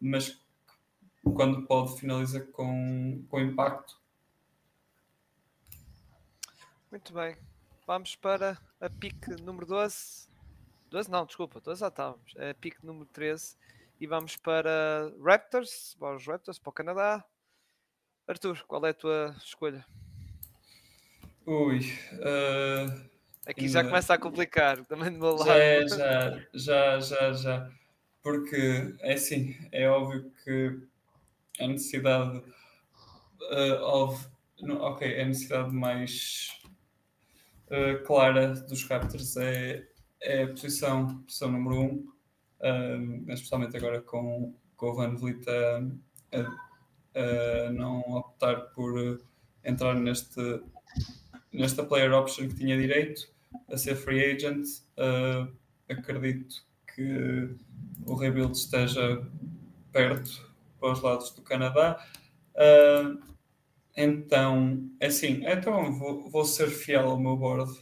mas 0.00 0.40
quando 1.22 1.66
pode 1.66 1.98
finaliza 2.00 2.40
com, 2.40 3.24
com 3.28 3.40
impacto. 3.40 4.00
Muito 6.90 7.12
bem. 7.12 7.36
Vamos 7.86 8.16
para 8.16 8.58
a 8.80 8.90
pique 8.90 9.30
número 9.40 9.64
12. 9.64 10.28
12 10.90 11.08
não, 11.08 11.24
desculpa, 11.24 11.60
12 11.60 11.80
já 11.80 11.86
estávamos. 11.86 12.34
A 12.36 12.52
pique 12.54 12.84
número 12.84 13.06
13. 13.06 13.56
E 14.00 14.08
vamos 14.08 14.36
para 14.36 15.12
Raptors, 15.24 15.94
para 15.96 16.16
os 16.16 16.26
Raptors, 16.26 16.58
para 16.58 16.70
o 16.70 16.72
Canadá. 16.72 17.24
Arthur, 18.26 18.64
qual 18.66 18.84
é 18.84 18.90
a 18.90 18.94
tua 18.94 19.36
escolha? 19.38 19.86
Ui. 21.46 21.78
Uh, 22.14 23.08
Aqui 23.46 23.68
já 23.68 23.84
começa 23.84 24.14
a 24.14 24.18
complicar, 24.18 24.84
também 24.86 25.12
do 25.12 25.20
meu 25.20 25.36
lado. 25.36 25.46
Já, 25.46 25.56
é, 25.56 25.86
já, 25.86 26.40
já, 26.52 27.00
já, 27.00 27.32
já. 27.34 27.72
Porque 28.20 28.96
é 28.98 29.12
assim, 29.12 29.56
é 29.70 29.88
óbvio 29.88 30.32
que 30.42 30.76
a 31.60 31.68
necessidade 31.68 32.38
uh, 33.42 33.80
of, 33.84 34.28
no, 34.60 34.80
ok, 34.80 35.20
a 35.20 35.24
necessidade 35.24 35.72
mais 35.72 36.50
uh, 37.70 38.04
clara 38.04 38.48
dos 38.48 38.84
Raptors 38.84 39.36
é, 39.36 39.86
é 40.22 40.42
a 40.44 40.48
posição, 40.48 41.18
posição 41.22 41.50
número 41.52 41.80
um, 41.80 42.12
uh, 42.60 43.32
especialmente 43.32 43.76
agora 43.76 44.00
com, 44.00 44.54
com 44.76 44.86
o 44.86 44.94
Van 44.94 45.14
Vliet 45.16 45.44
a, 45.48 46.38
a, 46.38 47.66
a 47.68 47.72
não 47.72 48.00
optar 48.00 48.56
por 48.74 49.20
entrar 49.64 49.94
neste 49.94 50.60
nesta 51.56 51.82
player 51.82 52.12
option 52.12 52.48
que 52.48 52.54
tinha 52.54 52.76
direito 52.76 53.28
a 53.70 53.76
ser 53.76 53.96
free 53.96 54.22
agent. 54.22 54.66
Uh, 54.96 55.50
acredito 55.88 56.64
que 56.94 57.48
o 58.04 58.14
rebuild 58.14 58.56
esteja 58.56 59.26
perto 59.92 60.46
para 60.78 60.92
os 60.92 61.02
lados 61.02 61.30
do 61.30 61.42
Canadá. 61.42 62.04
Uh, 62.54 63.18
então, 63.96 64.90
é 65.00 65.06
assim, 65.06 65.42
então 65.46 65.92
vou, 65.92 66.28
vou, 66.28 66.44
ser 66.44 66.68
fiel 66.68 67.08
ao 67.08 67.18
meu 67.18 67.36
board. 67.36 67.72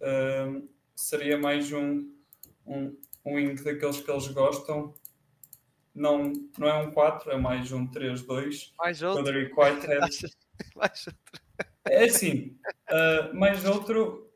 Uh, 0.00 0.68
seria 0.94 1.36
mais 1.36 1.72
um, 1.72 2.08
um, 2.64 2.96
um 3.24 3.34
wing 3.34 3.54
daqueles 3.62 4.00
que 4.00 4.10
eles 4.10 4.28
gostam. 4.28 4.94
Não, 5.92 6.32
não 6.56 6.68
é 6.68 6.74
um 6.74 6.92
4, 6.92 7.32
é 7.32 7.36
mais 7.36 7.72
um 7.72 7.88
3-2. 7.88 8.72
Mais 8.78 9.02
outro. 9.02 9.24
mais 10.76 11.06
outro. 11.06 11.42
É 11.86 12.04
assim, 12.04 12.56
uh, 12.90 13.34
mais 13.34 13.64
outro. 13.64 14.30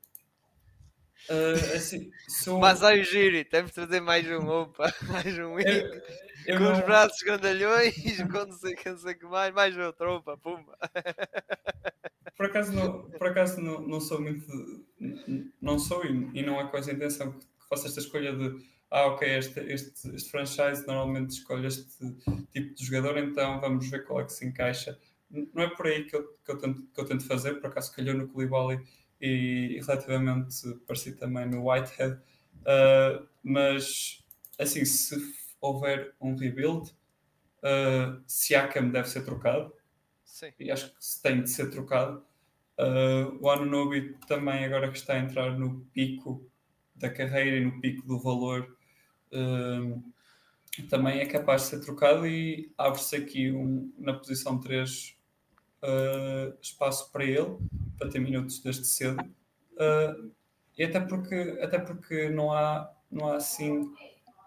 Uh, 1.28 1.76
assim, 1.76 2.10
sou... 2.28 2.58
Mas 2.58 2.82
aí, 2.82 3.04
Giri, 3.04 3.44
temos 3.44 3.70
de 3.70 3.74
trazer 3.76 4.00
mais 4.00 4.26
um, 4.26 4.48
opa, 4.48 4.92
mais 5.06 5.38
um 5.38 5.58
eu, 5.60 6.02
eu 6.46 6.58
com 6.58 6.64
não... 6.64 6.72
os 6.72 6.80
braços 6.80 7.22
grandalhões, 7.22 7.94
com 8.30 8.46
não 8.46 8.52
sei, 8.52 8.76
não 8.84 8.98
sei 8.98 9.14
que 9.14 9.26
mais, 9.26 9.54
mais 9.54 9.76
outro, 9.76 10.16
opa, 10.16 10.36
pumba. 10.36 10.78
Por 12.36 12.46
acaso, 12.46 12.72
não, 12.72 13.02
por 13.10 13.28
acaso 13.28 13.60
não, 13.60 13.82
não 13.82 14.00
sou 14.00 14.20
muito. 14.20 14.46
Não 15.60 15.78
sou 15.78 16.04
e, 16.04 16.30
e 16.32 16.42
não 16.42 16.60
é 16.60 16.66
com 16.66 16.76
essa 16.76 16.90
intenção 16.90 17.30
que 17.32 17.68
faço 17.68 17.86
esta 17.86 18.00
escolha 18.00 18.34
de 18.34 18.56
ah, 18.90 19.06
ok, 19.06 19.28
este, 19.36 19.60
este, 19.60 20.14
este 20.14 20.30
franchise 20.30 20.84
normalmente 20.86 21.30
escolhe 21.30 21.66
este 21.66 21.86
tipo 22.50 22.74
de 22.74 22.84
jogador, 22.84 23.18
então 23.18 23.60
vamos 23.60 23.88
ver 23.88 24.04
qual 24.06 24.22
é 24.22 24.24
que 24.24 24.32
se 24.32 24.46
encaixa 24.46 24.98
não 25.32 25.62
é 25.62 25.68
por 25.68 25.86
aí 25.86 26.04
que 26.04 26.14
eu, 26.14 26.24
que 26.44 26.50
eu, 26.50 26.58
tento, 26.58 26.82
que 26.82 27.00
eu 27.00 27.04
tento 27.04 27.24
fazer, 27.24 27.54
por 27.54 27.68
acaso 27.68 27.94
calhou 27.94 28.14
no 28.14 28.28
Koulibaly 28.28 28.80
e, 29.20 29.76
e 29.76 29.80
relativamente 29.80 30.74
parecido 30.86 31.18
também 31.18 31.46
no 31.46 31.68
Whitehead, 31.68 32.14
uh, 32.60 33.26
mas 33.42 34.22
assim, 34.58 34.84
se 34.84 35.16
houver 35.62 36.14
um 36.20 36.34
rebuild, 36.34 36.90
uh, 37.62 38.22
Siakam 38.26 38.90
deve 38.90 39.08
ser 39.08 39.24
trocado, 39.24 39.72
Sim. 40.24 40.52
e 40.58 40.70
acho 40.70 40.90
que 40.90 41.22
tem 41.22 41.42
de 41.42 41.48
ser 41.48 41.70
trocado. 41.70 42.22
Uh, 42.78 43.38
o 43.40 43.48
Anunobi 43.48 44.14
também, 44.26 44.64
agora 44.64 44.90
que 44.90 44.98
está 44.98 45.14
a 45.14 45.18
entrar 45.18 45.58
no 45.58 45.80
pico 45.92 46.44
da 46.94 47.08
carreira 47.08 47.56
e 47.56 47.64
no 47.64 47.80
pico 47.80 48.06
do 48.06 48.18
valor, 48.18 48.76
uh, 49.32 50.12
também 50.88 51.20
é 51.20 51.26
capaz 51.26 51.62
de 51.62 51.68
ser 51.68 51.80
trocado 51.80 52.26
e 52.26 52.72
abre-se 52.76 53.14
aqui 53.14 53.50
um, 53.52 53.92
na 53.98 54.14
posição 54.14 54.58
3 54.58 55.16
uh, 55.82 56.56
espaço 56.60 57.10
para 57.12 57.24
ele, 57.24 57.58
para 57.98 58.08
ter 58.08 58.18
minutos 58.18 58.60
desde 58.60 58.86
cedo. 58.86 59.22
Uh, 59.74 60.32
e 60.76 60.84
até 60.84 61.00
porque, 61.00 61.58
até 61.60 61.78
porque 61.78 62.30
não, 62.30 62.52
há, 62.52 62.90
não 63.10 63.28
há 63.28 63.36
assim 63.36 63.92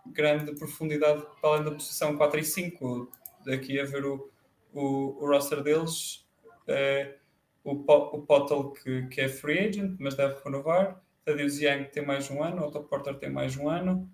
grande 0.07 0.53
profundidade 0.55 1.25
para 1.39 1.49
além 1.49 1.63
da 1.63 1.71
posição 1.71 2.15
4 2.17 2.39
e 2.39 2.43
5. 2.43 3.11
Daqui 3.45 3.79
a 3.79 3.85
ver 3.85 4.05
o, 4.05 4.29
o, 4.73 5.23
o 5.23 5.27
roster 5.27 5.61
deles, 5.61 6.25
é, 6.67 7.15
o, 7.63 7.71
o 7.71 8.21
Pottle 8.21 8.73
que, 8.73 9.07
que 9.07 9.21
é 9.21 9.29
free 9.29 9.59
agent, 9.59 9.95
mas 9.99 10.15
deve 10.15 10.35
renovar. 10.43 11.01
Tadeusz 11.23 11.59
Young 11.59 11.85
tem 11.85 12.05
mais 12.05 12.29
um 12.29 12.43
ano, 12.43 12.65
Otto 12.65 12.83
Porter 12.83 13.15
tem 13.15 13.29
mais 13.29 13.57
um 13.57 13.67
ano. 13.69 14.09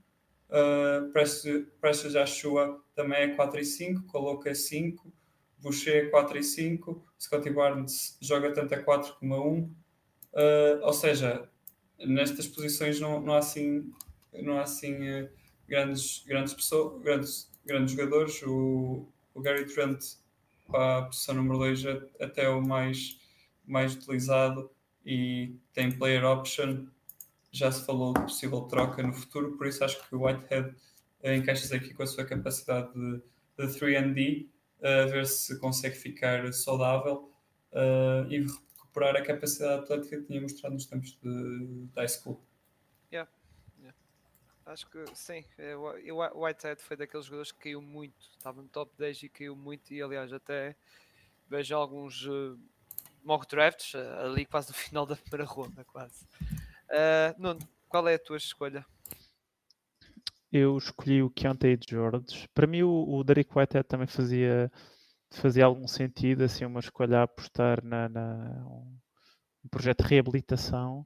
Uh, 0.50 1.12
Precious 1.12 2.14
Joshua 2.14 2.82
também 2.94 3.20
é 3.20 3.36
4 3.36 3.60
e 3.60 3.66
5, 3.66 4.04
coloca 4.04 4.50
é 4.50 4.54
5. 4.54 5.12
Boucher 5.62 6.10
4 6.10 6.40
e 6.40 6.44
5, 6.44 7.06
Scotty 7.20 7.52
Barnes 7.52 8.18
joga 8.20 8.52
tanto 8.52 8.74
a 8.74 8.82
4 8.82 9.14
como 9.20 9.36
a 9.36 9.48
1. 9.48 9.60
Uh, 9.60 9.72
ou 10.82 10.94
seja, 10.94 11.48
nestas 12.00 12.48
posições 12.48 13.00
não, 13.00 13.22
não 13.22 13.34
há 13.34 13.38
assim, 13.38 13.94
não 14.34 14.58
há 14.58 14.64
assim 14.64 14.96
uh, 14.96 15.30
grandes, 15.72 16.22
grandes, 16.28 16.54
pessoas, 16.54 17.02
grandes, 17.02 17.50
grandes 17.66 17.96
jogadores. 17.96 18.44
O, 18.44 19.08
o 19.34 19.42
Gary 19.42 19.66
Trent 19.66 20.04
para 20.68 20.98
a 20.98 21.02
posição 21.04 21.36
número 21.36 21.60
2 21.60 21.86
é 21.86 22.26
até 22.26 22.50
o 22.50 22.62
mais, 22.62 23.18
mais 23.66 23.96
utilizado 23.96 24.70
e 25.06 25.56
tem 25.74 25.90
player 25.90 26.26
option. 26.26 26.88
Já 27.54 27.72
se 27.72 27.86
falou 27.86 28.14
de 28.14 28.22
possível 28.22 28.62
troca 28.64 29.02
no 29.02 29.14
futuro, 29.14 29.58
por 29.58 29.66
isso 29.66 29.84
acho 29.84 30.06
que 30.08 30.14
o 30.14 30.26
Whitehead 30.26 30.76
uh, 31.24 31.32
encaixa-se 31.32 31.74
aqui 31.74 31.94
com 31.94 32.04
a 32.04 32.08
sua 32.08 32.26
capacidade 32.26 32.92
de, 32.94 33.22
de 33.58 33.80
3D 33.80 34.48
a 34.84 35.06
ver 35.06 35.28
se 35.28 35.60
consegue 35.60 35.96
ficar 35.96 36.52
saudável 36.54 37.32
uh, 37.72 38.30
e 38.30 38.46
recuperar 38.76 39.16
a 39.16 39.22
capacidade 39.22 39.84
atlética 39.84 40.18
que 40.18 40.24
tinha 40.24 40.42
mostrado 40.42 40.74
nos 40.74 40.86
tempos 40.86 41.18
de, 41.22 41.88
high 41.96 42.08
school. 42.08 42.42
Acho 44.66 44.88
que 44.90 45.04
sim, 45.16 45.44
é, 45.58 45.76
o 45.76 46.44
Whitehead 46.44 46.82
foi 46.82 46.96
daqueles 46.96 47.26
jogadores 47.26 47.52
que 47.52 47.60
caiu 47.60 47.82
muito, 47.82 48.16
estava 48.32 48.62
no 48.62 48.68
top 48.70 48.94
10 48.98 49.24
e 49.24 49.30
caiu 49.30 49.56
muito, 49.56 49.94
e 49.94 50.02
aliás, 50.02 50.32
até 50.32 50.76
vejo 51.50 51.76
alguns 51.76 52.26
uh, 52.28 52.58
mock 53.24 53.48
drafts 53.48 53.94
uh, 53.96 54.26
ali 54.26 54.46
quase 54.46 54.70
no 54.70 54.76
final 54.78 55.06
da 55.06 55.16
primeira 55.16 55.46
ronda, 55.46 55.84
quase. 55.86 56.26
Uh, 56.90 57.34
Nuno, 57.38 57.60
qual 57.90 58.08
é 58.08 58.16
a 58.16 58.20
tua 58.20 58.38
escolha? 58.38 58.86
eu 60.52 60.78
escolhi 60.78 61.24
o 61.24 61.30
Keontae 61.30 61.80
George. 61.88 62.48
Para 62.54 62.68
mim, 62.68 62.82
o, 62.84 63.08
o 63.08 63.24
Derek 63.24 63.50
Whitehead 63.58 63.88
também 63.88 64.08
fazia, 64.08 64.72
fazia 65.32 65.66
algum 65.66 65.88
sentido, 65.88 66.44
assim, 66.44 66.66
uma 66.66 66.80
escolha 66.82 67.20
a 67.20 67.24
apostar 67.24 67.84
na, 67.84 68.10
na 68.10 68.66
um, 68.68 69.00
um, 69.66 69.70
projeto 69.70 70.04
de 70.04 70.10
reabilitação. 70.10 71.06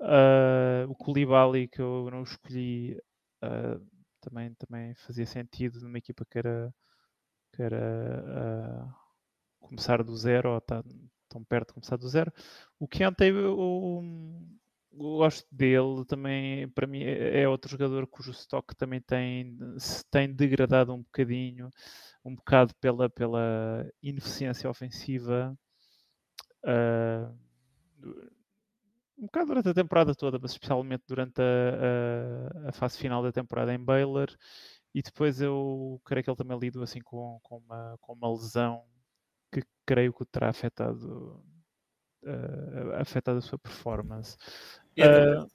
Uh, 0.00 0.88
o 0.88 0.94
Koulibaly, 0.94 1.68
que 1.68 1.80
eu 1.80 2.08
não 2.10 2.22
escolhi, 2.22 3.00
uh, 3.42 3.84
também, 4.20 4.54
também 4.54 4.94
fazia 4.96 5.26
sentido 5.26 5.80
numa 5.80 5.98
equipa 5.98 6.24
que 6.24 6.38
era, 6.38 6.74
que 7.52 7.62
era 7.62 8.90
uh, 8.90 8.94
começar 9.60 10.02
do 10.02 10.16
zero, 10.16 10.50
ou 10.54 10.60
tá, 10.60 10.82
tão 11.28 11.44
perto 11.44 11.68
de 11.68 11.74
começar 11.74 11.96
do 11.96 12.08
zero. 12.08 12.32
O 12.78 12.88
Keontae, 12.88 13.32
o, 13.32 14.02
gosto 14.96 15.46
dele 15.50 16.04
também, 16.06 16.68
para 16.70 16.86
mim 16.86 17.02
é, 17.02 17.42
é 17.42 17.48
outro 17.48 17.70
jogador 17.70 18.06
cujo 18.06 18.30
stock 18.30 18.74
também 18.74 19.00
tem, 19.00 19.58
se 19.78 20.04
tem 20.10 20.32
degradado 20.32 20.94
um 20.94 21.02
bocadinho, 21.02 21.70
um 22.24 22.34
bocado 22.34 22.74
pela, 22.80 23.08
pela 23.08 23.86
ineficiência 24.02 24.68
ofensiva, 24.68 25.56
uh, 26.64 27.45
um 29.18 29.26
bocado 29.26 29.46
durante 29.46 29.68
a 29.68 29.74
temporada 29.74 30.14
toda, 30.14 30.38
mas 30.38 30.52
especialmente 30.52 31.04
durante 31.08 31.40
a, 31.40 32.66
a, 32.66 32.68
a, 32.68 32.72
fase 32.72 32.98
final 32.98 33.22
da 33.22 33.32
temporada 33.32 33.72
em 33.72 33.78
Baylor, 33.78 34.28
e 34.94 35.02
depois 35.02 35.40
eu 35.40 36.00
creio 36.04 36.24
que 36.24 36.30
ele 36.30 36.36
também 36.36 36.58
lido 36.58 36.82
assim 36.82 37.00
com, 37.00 37.38
com, 37.42 37.58
uma, 37.58 37.96
com 38.00 38.12
uma 38.12 38.30
lesão 38.30 38.82
que 39.52 39.62
creio 39.86 40.12
que 40.12 40.24
terá 40.26 40.50
afetado 40.50 41.42
uh, 42.24 42.94
afetado 43.00 43.38
a 43.38 43.42
sua 43.42 43.58
performance. 43.58 44.36
Até, 44.98 45.38
uh, 45.38 45.46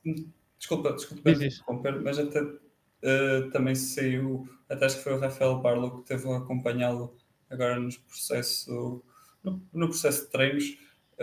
desculpa, 0.57 0.93
desculpa 0.93 1.29
interromper, 1.31 2.01
mas 2.01 2.17
até 2.17 2.41
uh, 2.41 3.51
também 3.51 3.75
saiu, 3.75 4.47
até 4.69 4.85
acho 4.85 4.97
que 4.97 5.03
foi 5.03 5.13
o 5.13 5.19
Rafael 5.19 5.59
Barlow 5.59 6.01
que 6.01 6.07
teve 6.07 6.27
a 6.29 6.37
acompanhá-lo 6.37 7.15
agora 7.49 7.79
nos 7.79 7.97
processo, 7.97 9.03
no, 9.43 9.61
no 9.73 9.87
processo 9.87 10.25
de 10.25 10.31
treinos, 10.31 10.77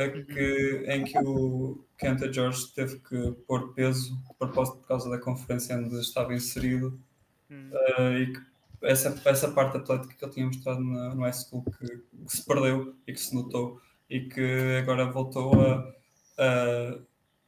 que, 0.06 0.84
em 0.86 1.04
que 1.04 1.18
o 1.18 1.84
Kenta 1.96 2.32
George 2.32 2.72
teve 2.74 2.98
que 3.00 3.32
pôr 3.46 3.74
peso 3.74 4.16
de 4.16 4.34
propósito 4.34 4.78
por 4.78 4.86
causa 4.86 5.10
da 5.10 5.18
conferência 5.18 5.76
onde 5.76 5.98
estava 6.00 6.34
inserido 6.34 7.00
hum. 7.50 7.70
e 8.16 8.32
que 8.32 8.40
essa, 8.82 9.20
essa 9.24 9.50
parte 9.50 9.76
atlética 9.78 10.14
que 10.14 10.24
ele 10.24 10.32
tinha 10.32 10.46
mostrado 10.46 10.80
no, 10.80 11.14
no 11.14 11.22
high 11.22 11.32
school 11.32 11.64
que, 11.64 11.86
que, 11.86 12.02
se 12.36 12.44
perdeu 12.46 12.94
e 13.06 13.12
que 13.12 13.20
se 13.20 13.34
notou 13.34 13.80
e 14.08 14.20
que 14.20 14.78
agora 14.80 15.10
voltou 15.10 15.52
a, 15.60 15.94
a 16.38 16.98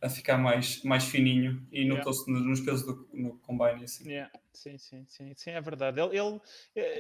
a 0.03 0.09
ficar 0.09 0.39
mais, 0.39 0.83
mais 0.83 1.05
fininho 1.05 1.63
e 1.71 1.85
notou-se 1.85 2.29
yeah. 2.31 2.49
nos 2.49 2.61
pesos 2.61 2.87
do 2.87 3.07
no 3.13 3.37
combine 3.39 3.85
assim. 3.85 4.09
Yeah. 4.09 4.33
Sim, 4.53 4.77
sim, 4.79 5.05
sim, 5.07 5.33
sim, 5.37 5.51
é 5.53 5.61
verdade. 5.61 6.01
Ele, 6.01 6.19
ele, 6.19 6.41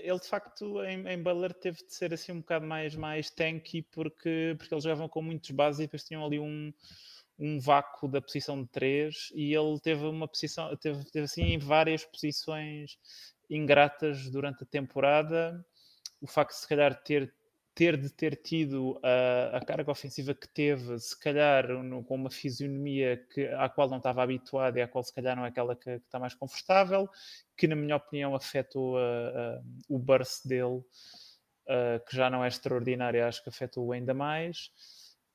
ele 0.08 0.18
de 0.20 0.28
facto 0.28 0.82
em, 0.84 1.06
em 1.08 1.22
Baylor 1.22 1.52
teve 1.52 1.84
de 1.84 1.92
ser 1.92 2.14
assim 2.14 2.32
um 2.32 2.40
bocado 2.40 2.64
mais, 2.66 2.94
mais 2.94 3.28
tanky 3.30 3.82
porque, 3.82 4.54
porque 4.56 4.72
eles 4.72 4.84
jogavam 4.84 5.08
com 5.08 5.20
muitos 5.20 5.50
bases 5.50 5.80
e 5.80 5.82
depois 5.82 6.04
tinham 6.04 6.24
ali 6.24 6.38
um, 6.38 6.72
um 7.38 7.58
vácuo 7.58 8.08
da 8.08 8.20
posição 8.22 8.62
de 8.62 8.68
3 8.68 9.30
e 9.34 9.52
ele 9.54 9.78
teve 9.80 10.04
uma 10.06 10.28
posição, 10.28 10.74
teve, 10.76 11.04
teve 11.10 11.24
assim 11.24 11.58
várias 11.58 12.04
posições 12.04 12.98
ingratas 13.50 14.30
durante 14.30 14.62
a 14.62 14.66
temporada. 14.66 15.64
O 16.20 16.26
facto 16.26 16.54
de 16.54 16.60
se 16.60 16.68
calhar 16.68 16.94
ter 17.02 17.34
ter 17.80 17.96
de 17.96 18.10
ter 18.10 18.36
tido 18.36 19.00
a, 19.02 19.56
a, 19.56 19.64
carga 19.64 19.90
ofensiva 19.90 20.34
que 20.34 20.46
teve, 20.46 20.98
se 20.98 21.18
calhar 21.18 21.66
no, 21.82 22.04
com 22.04 22.14
uma 22.14 22.30
fisionomia 22.30 23.16
que, 23.32 23.46
à 23.46 23.70
qual 23.70 23.88
não 23.88 23.96
estava 23.96 24.22
habituado 24.22 24.76
e 24.76 24.82
à 24.82 24.86
qual 24.86 25.02
se 25.02 25.14
calhar 25.14 25.34
não 25.34 25.46
é 25.46 25.48
aquela 25.48 25.74
que, 25.74 25.98
que 25.98 26.04
está 26.04 26.18
mais 26.18 26.34
confortável, 26.34 27.08
que 27.56 27.66
na 27.66 27.74
minha 27.74 27.96
opinião 27.96 28.34
afetou 28.34 28.98
a, 28.98 29.00
a, 29.00 29.62
o 29.88 29.98
burst 29.98 30.46
dele, 30.46 30.82
que 32.06 32.14
já 32.14 32.28
não 32.28 32.44
é 32.44 32.48
extraordinário, 32.48 33.24
acho 33.24 33.42
que 33.42 33.48
afetou 33.48 33.92
ainda 33.92 34.12
mais. 34.12 34.70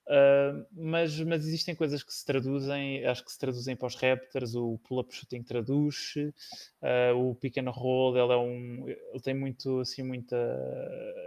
Uh, 0.07 0.63
mas, 0.71 1.19
mas 1.21 1.47
existem 1.47 1.73
coisas 1.73 2.03
que 2.03 2.13
se 2.13 2.23
traduzem, 2.23 3.03
acho 3.05 3.25
que 3.25 3.31
se 3.31 3.39
traduzem 3.39 3.75
para 3.75 3.87
os 3.87 3.95
Raptors, 3.95 4.53
o 4.53 4.77
pull-up 4.87 5.13
shooting 5.13 5.41
traduz, 5.41 6.13
uh, 6.17 7.17
o 7.17 7.33
pick 7.33 7.57
and 7.57 7.71
roll, 7.71 8.15
ele 8.15 8.31
é 8.31 8.37
um, 8.37 8.87
ele 8.87 9.21
tem 9.23 9.33
muito, 9.33 9.79
assim, 9.79 10.03
muita, 10.03 10.35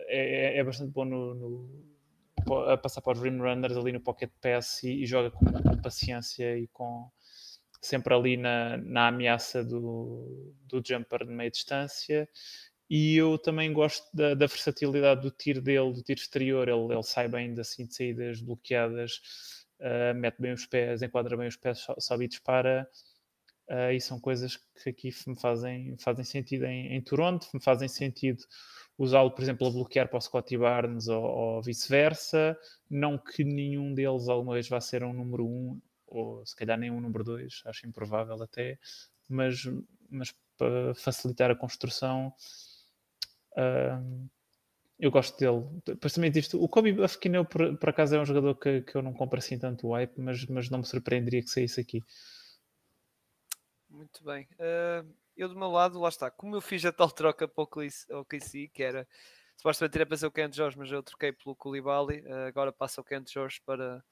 é, 0.06 0.54
é, 0.54 0.58
é 0.58 0.64
bastante 0.64 0.92
bom 0.92 1.04
no, 1.04 1.34
no, 1.34 2.68
a 2.68 2.76
passar 2.76 3.00
para 3.00 3.18
os 3.18 3.22
rim 3.22 3.38
runners 3.38 3.76
ali 3.76 3.90
no 3.90 4.00
pocket 4.00 4.30
pass 4.40 4.84
e, 4.84 5.02
e 5.02 5.06
joga 5.06 5.32
com, 5.32 5.44
com, 5.44 5.82
paciência 5.82 6.56
e 6.56 6.68
com 6.68 7.10
sempre 7.80 8.14
ali 8.14 8.36
na, 8.36 8.76
na 8.76 9.08
ameaça 9.08 9.64
do, 9.64 10.54
do 10.66 10.80
jumper 10.86 11.26
de 11.26 11.32
meia 11.32 11.50
distância 11.50 12.28
e 12.90 13.16
eu 13.16 13.38
também 13.38 13.72
gosto 13.72 14.06
da, 14.14 14.34
da, 14.34 14.46
versatilidade 14.46 15.20
do 15.20 15.30
tiro 15.30 15.60
dele, 15.60 15.92
do 15.92 16.02
tiro 16.02 16.20
exterior. 16.20 16.68
Ele, 16.68 16.92
ele 16.92 17.02
sai 17.02 17.28
bem 17.28 17.54
assim 17.58 17.86
de 17.86 17.94
saídas 17.94 18.40
bloqueadas, 18.40 19.20
uh, 19.80 20.14
mete 20.14 20.40
bem 20.40 20.52
os 20.52 20.64
pés, 20.64 21.02
enquadra 21.02 21.36
bem 21.36 21.48
os 21.48 21.56
pés, 21.56 21.86
sobe 21.98 22.24
e 22.24 22.28
dispara. 22.28 22.88
Uh, 23.68 23.92
e 23.92 24.00
são 24.00 24.18
coisas 24.18 24.56
que 24.82 24.88
aqui 24.88 25.10
me 25.26 25.38
fazem, 25.38 25.94
fazem 25.98 26.24
sentido 26.24 26.64
em, 26.64 26.94
em 26.94 27.02
Toronto, 27.02 27.46
me 27.52 27.60
fazem 27.60 27.86
sentido 27.86 28.42
usá-lo, 28.96 29.30
por 29.30 29.42
exemplo, 29.42 29.66
a 29.66 29.70
bloquear 29.70 30.08
para 30.08 30.16
o 30.16 30.20
Scotty 30.20 30.56
Barnes 30.56 31.08
ou, 31.08 31.22
ou 31.22 31.62
vice-versa. 31.62 32.58
Não 32.88 33.18
que 33.18 33.44
nenhum 33.44 33.92
deles 33.92 34.28
alguma 34.28 34.54
vez 34.54 34.66
vá 34.66 34.80
ser 34.80 35.04
um 35.04 35.12
número 35.12 35.46
um, 35.46 35.78
ou 36.06 36.44
se 36.46 36.56
calhar 36.56 36.78
nem 36.78 36.90
um 36.90 37.00
número 37.00 37.22
dois, 37.22 37.62
acho 37.66 37.86
improvável 37.86 38.42
até, 38.42 38.78
mas, 39.28 39.62
mas 40.08 40.34
para 40.56 40.94
facilitar 40.94 41.50
a 41.50 41.54
construção 41.54 42.32
Uh, 43.52 44.28
eu 44.98 45.10
gosto 45.10 45.38
dele. 45.38 45.64
Depois 45.84 46.12
também 46.12 46.30
disto, 46.30 46.62
o 46.62 46.68
Kobe 46.68 46.92
Buffkin, 46.92 47.44
por, 47.44 47.76
por 47.78 47.88
acaso, 47.88 48.16
é 48.16 48.20
um 48.20 48.26
jogador 48.26 48.56
que, 48.56 48.82
que 48.82 48.96
eu 48.96 49.02
não 49.02 49.12
compro 49.12 49.38
assim 49.38 49.58
tanto 49.58 49.86
o 49.86 49.92
hype, 49.92 50.20
mas, 50.20 50.44
mas 50.46 50.68
não 50.68 50.80
me 50.80 50.86
surpreenderia 50.86 51.42
que 51.42 51.48
saísse 51.48 51.80
aqui. 51.80 52.02
Muito 53.88 54.24
bem. 54.24 54.48
Uh, 54.54 55.08
eu, 55.36 55.48
do 55.48 55.56
meu 55.56 55.70
lado, 55.70 56.00
lá 56.00 56.08
está. 56.08 56.30
Como 56.30 56.56
eu 56.56 56.60
fiz 56.60 56.84
a 56.84 56.92
tal 56.92 57.10
troca 57.10 57.46
para 57.46 57.62
o 57.62 58.24
KC, 58.24 58.68
que 58.74 58.82
era 58.82 59.06
supostamente 59.56 60.04
para 60.04 60.16
ser 60.16 60.26
o 60.26 60.32
Kent 60.32 60.54
George, 60.54 60.76
mas 60.76 60.90
eu 60.90 61.02
troquei 61.02 61.32
pelo 61.32 61.54
Koulibaly. 61.54 62.20
Uh, 62.22 62.46
agora 62.48 62.72
passa 62.72 63.00
o 63.00 63.04
Kent 63.04 63.32
George 63.32 63.60
para, 63.64 64.02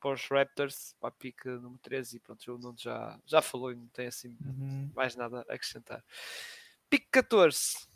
para 0.00 0.12
os 0.12 0.26
Raptors, 0.26 0.96
para 0.98 1.10
a 1.10 1.12
pique 1.12 1.48
número 1.48 1.80
13. 1.82 2.16
E 2.16 2.20
pronto, 2.20 2.54
o 2.54 2.58
Nuno 2.58 2.76
já, 2.78 3.20
já 3.26 3.42
falou 3.42 3.72
e 3.72 3.74
não 3.74 3.88
tem 3.88 4.06
assim 4.06 4.36
uhum. 4.42 4.90
mais 4.94 5.14
nada 5.14 5.44
a 5.50 5.54
acrescentar. 5.54 6.02
Pique 6.88 7.08
14. 7.10 7.93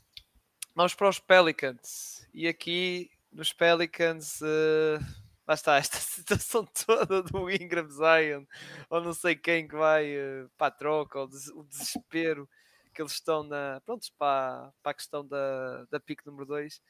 Vamos 0.78 0.94
para 0.94 1.08
os 1.08 1.18
Pelicans. 1.18 2.24
E 2.32 2.46
aqui 2.46 3.10
nos 3.32 3.52
Pelicans, 3.52 4.40
uh, 4.40 5.04
lá 5.44 5.54
está 5.54 5.74
esta 5.76 5.96
situação 5.96 6.64
toda 6.86 7.20
do 7.20 7.50
Ingram 7.50 7.88
Zion, 7.88 8.44
ou 8.88 9.00
não 9.00 9.12
sei 9.12 9.34
quem 9.34 9.66
que 9.66 9.74
vai 9.74 10.16
uh, 10.16 10.48
para 10.56 10.68
a 10.68 10.70
troca, 10.70 11.18
ou 11.18 11.24
o 11.24 11.64
desespero 11.64 12.48
que 12.94 13.02
eles 13.02 13.10
estão 13.10 13.42
na. 13.42 13.80
Prontos, 13.84 14.08
para, 14.10 14.72
para 14.80 14.92
a 14.92 14.94
questão 14.94 15.26
da, 15.26 15.84
da 15.90 15.98
pick 15.98 16.24
número 16.24 16.46
2. 16.46 16.76
Uh, 16.76 16.80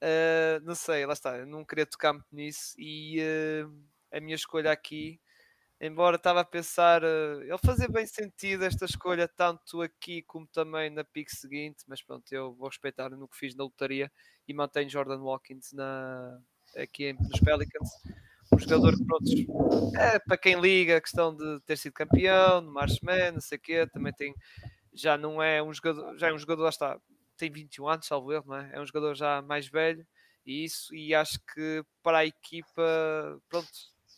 eh, 0.00 0.60
não 0.62 0.74
sei, 0.74 1.04
lá 1.04 1.12
está, 1.12 1.36
eu 1.36 1.46
não 1.46 1.62
queria 1.62 1.84
tocar 1.84 2.14
muito 2.14 2.28
nisso 2.32 2.74
e 2.78 3.20
uh, 3.20 3.70
a 4.12 4.18
minha 4.18 4.34
escolha 4.34 4.72
aqui 4.72 5.20
embora 5.80 6.16
estava 6.16 6.40
a 6.40 6.44
pensar, 6.44 7.02
uh, 7.02 7.42
ele 7.42 7.58
fazia 7.64 7.88
bem 7.88 8.06
sentido 8.06 8.64
esta 8.64 8.84
escolha, 8.84 9.28
tanto 9.28 9.82
aqui 9.82 10.22
como 10.22 10.46
também 10.46 10.90
na 10.90 11.04
pick 11.04 11.30
seguinte, 11.30 11.84
mas 11.86 12.02
pronto, 12.02 12.30
eu 12.32 12.54
vou 12.54 12.68
respeitar 12.68 13.10
no 13.10 13.28
que 13.28 13.36
fiz 13.36 13.54
na 13.54 13.64
lotaria 13.64 14.10
e 14.48 14.54
mantenho 14.54 14.88
Jordan 14.88 15.22
Watkins 15.22 15.72
na, 15.72 16.38
aqui 16.76 17.12
nos 17.12 17.40
Pelicans. 17.40 17.90
Um 18.52 18.58
jogador 18.58 18.96
que, 18.96 19.04
pronto, 19.04 19.96
é 19.98 20.18
para 20.20 20.36
quem 20.36 20.60
liga 20.60 20.96
a 20.96 21.00
questão 21.00 21.34
de 21.34 21.60
ter 21.66 21.76
sido 21.76 21.92
campeão, 21.92 22.60
no 22.60 22.72
Marshman, 22.72 23.32
não 23.32 23.40
sei 23.40 23.58
o 23.58 23.60
quê, 23.60 23.86
também 23.88 24.12
tem, 24.12 24.34
já 24.94 25.18
não 25.18 25.42
é 25.42 25.62
um 25.62 25.72
jogador, 25.74 26.16
já 26.16 26.28
é 26.28 26.32
um 26.32 26.38
jogador, 26.38 26.62
lá 26.62 26.68
está, 26.68 26.98
tem 27.36 27.50
21 27.50 27.88
anos, 27.88 28.06
salvo 28.06 28.32
erro, 28.32 28.44
não 28.46 28.56
é? 28.56 28.70
É 28.72 28.80
um 28.80 28.86
jogador 28.86 29.14
já 29.14 29.42
mais 29.42 29.66
velho 29.68 30.06
e 30.46 30.64
isso, 30.64 30.94
e 30.94 31.12
acho 31.12 31.40
que 31.52 31.84
para 32.02 32.18
a 32.18 32.26
equipa, 32.26 33.40
pronto, 33.48 33.68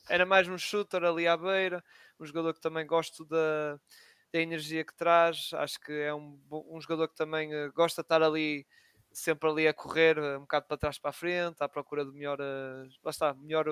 era 0.08 0.24
mais 0.24 0.48
um 0.48 0.56
shooter 0.56 1.04
ali 1.04 1.26
à 1.26 1.36
beira, 1.36 1.84
um 2.18 2.24
jogador 2.24 2.54
que 2.54 2.60
também 2.60 2.86
gosto 2.86 3.24
da, 3.24 3.78
da 4.32 4.40
energia 4.40 4.84
que 4.84 4.94
traz. 4.94 5.50
Acho 5.54 5.78
que 5.80 5.92
é 5.92 6.14
um, 6.14 6.40
um 6.50 6.80
jogador 6.80 7.08
que 7.08 7.14
também 7.14 7.54
uh, 7.54 7.72
gosta 7.72 8.02
de 8.02 8.06
estar 8.06 8.22
ali, 8.22 8.66
sempre 9.12 9.48
ali 9.48 9.68
a 9.68 9.74
correr, 9.74 10.18
uh, 10.18 10.38
um 10.38 10.40
bocado 10.40 10.66
para 10.66 10.76
trás 10.78 10.98
para 10.98 11.10
a 11.10 11.12
frente, 11.12 11.62
à 11.62 11.68
procura 11.68 12.04
de 12.04 12.12
melhor, 12.12 12.40
uh, 12.40 12.88
lá 13.02 13.10
está, 13.10 13.34
melhor 13.34 13.66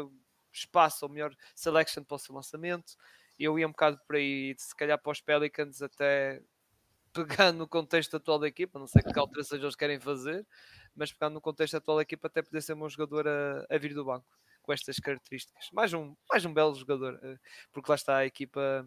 espaço 0.53 1.05
ou 1.05 1.11
melhor 1.11 1.35
selection 1.55 2.05
para 2.05 2.17
o 2.17 2.19
seu 2.19 2.35
lançamento. 2.35 2.97
Eu 3.39 3.59
ia 3.59 3.67
um 3.67 3.71
bocado 3.71 3.99
por 4.07 4.17
aí, 4.17 4.55
se 4.59 4.75
calhar 4.75 4.99
para 4.99 5.13
os 5.13 5.21
Pelicans, 5.21 5.83
até 5.83 6.43
pegando 7.13 7.59
no 7.59 7.69
contexto 7.69 8.17
atual 8.17 8.39
da 8.39 8.49
equipa, 8.49 8.79
não 8.79 8.87
sei 8.87 9.03
que 9.03 9.19
alterações 9.19 9.63
eles 9.63 9.77
querem 9.77 9.99
fazer, 9.99 10.47
mas 10.95 11.13
pegando 11.13 11.35
no 11.35 11.41
contexto 11.41 11.77
atual 11.77 11.97
da 11.97 12.03
equipa, 12.03 12.29
até 12.29 12.43
poder 12.43 12.61
ser 12.61 12.75
um 12.75 12.89
jogador 12.91 13.27
a, 13.27 13.67
a 13.71 13.79
vir 13.79 13.95
do 13.95 14.05
banco 14.05 14.27
com 14.67 14.73
estas 14.73 14.97
características. 14.97 15.71
Mais 15.73 15.95
um, 15.95 16.15
mais 16.29 16.45
um 16.45 16.53
belo 16.53 16.75
jogador, 16.75 17.19
eh, 17.23 17.39
porque 17.73 17.91
lá 17.91 17.95
está 17.95 18.17
a 18.19 18.27
equipa 18.27 18.87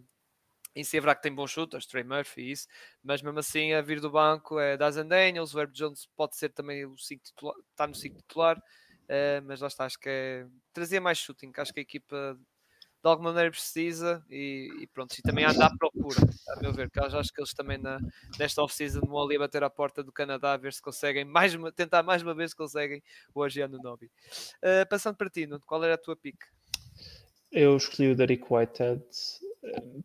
em 0.76 0.84
si 0.84 0.98
é 0.98 1.16
que 1.16 1.22
tem 1.22 1.34
bons 1.34 1.52
chutes, 1.52 1.88
Trey 1.88 2.04
Murphy 2.04 2.42
e 2.42 2.52
isso, 2.52 2.68
mas 3.04 3.22
mesmo 3.22 3.40
assim 3.40 3.74
a 3.74 3.82
vir 3.82 4.00
do 4.00 4.10
banco 4.10 4.60
é 4.60 4.78
Dazen 4.78 5.08
Daniels, 5.08 5.54
o 5.54 5.60
Herb 5.60 5.74
Jones 5.74 6.08
pode 6.16 6.36
ser 6.36 6.50
também 6.50 6.86
o 6.86 6.98
5 6.98 7.24
titular, 7.24 7.56
está 7.72 7.88
no 7.88 7.96
5 7.96 8.18
titular, 8.18 8.58
uh, 8.58 9.42
mas 9.46 9.62
lá 9.62 9.68
está, 9.68 9.86
acho 9.86 10.00
que 10.00 10.10
é, 10.10 10.46
trazia 10.72 11.02
mais 11.02 11.18
shooting, 11.18 11.52
acho 11.58 11.74
que 11.74 11.80
a 11.80 11.84
equipa 11.84 12.40
de 13.02 13.10
alguma 13.10 13.30
maneira 13.30 13.50
precisa 13.50 14.24
e, 14.30 14.70
e 14.82 14.88
pronto, 14.88 15.16
e 15.18 15.22
também 15.22 15.46
anda 15.46 15.66
à 15.66 15.78
procura, 15.78 16.20
a 16.50 16.60
meu 16.62 16.74
ver, 16.74 16.90
que 16.90 17.00
acho 17.00 17.34
que 17.34 17.40
eles 17.40 17.54
também 17.54 17.78
na, 17.78 18.00
nesta 18.38 18.62
off-season 18.62 19.02
vão 19.02 19.24
ali 19.24 19.38
bater 19.38 19.64
à 19.64 19.70
porta 19.70 20.04
do 20.04 20.12
Canadá 20.12 20.54
a 20.54 20.58
ver 20.58 20.74
se 20.74 20.82
conseguem 20.82 21.24
mais 21.24 21.56
uma, 21.56 21.72
tentar 21.72 22.04
mais 22.04 22.22
uma 22.22 22.36
vez 22.36 22.52
se 22.52 22.58
conseguem 22.58 23.02
o 23.34 23.42
Agiano 23.42 23.78
Nobi. 23.82 24.08
Uh, 24.58 24.88
passando 24.90 25.16
para 25.16 25.30
ti, 25.30 25.48
qual 25.66 25.84
era 25.84 25.94
a 25.94 25.98
tua 25.98 26.16
pick? 26.16 26.38
Eu 27.52 27.78
escolhi 27.78 28.12
o 28.12 28.16
Derek 28.16 28.46
Whitehead 28.50 29.04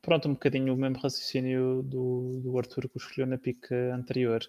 pronto, 0.03 0.29
um 0.29 0.33
bocadinho 0.33 0.75
o 0.75 0.77
mesmo 0.77 0.99
raciocínio 0.99 1.83
do, 1.83 2.41
do 2.43 2.59
Arthur 2.59 2.89
que 2.89 2.99
escolheu 2.99 3.27
na 3.27 3.39
pica 3.39 3.95
anterior. 3.95 4.41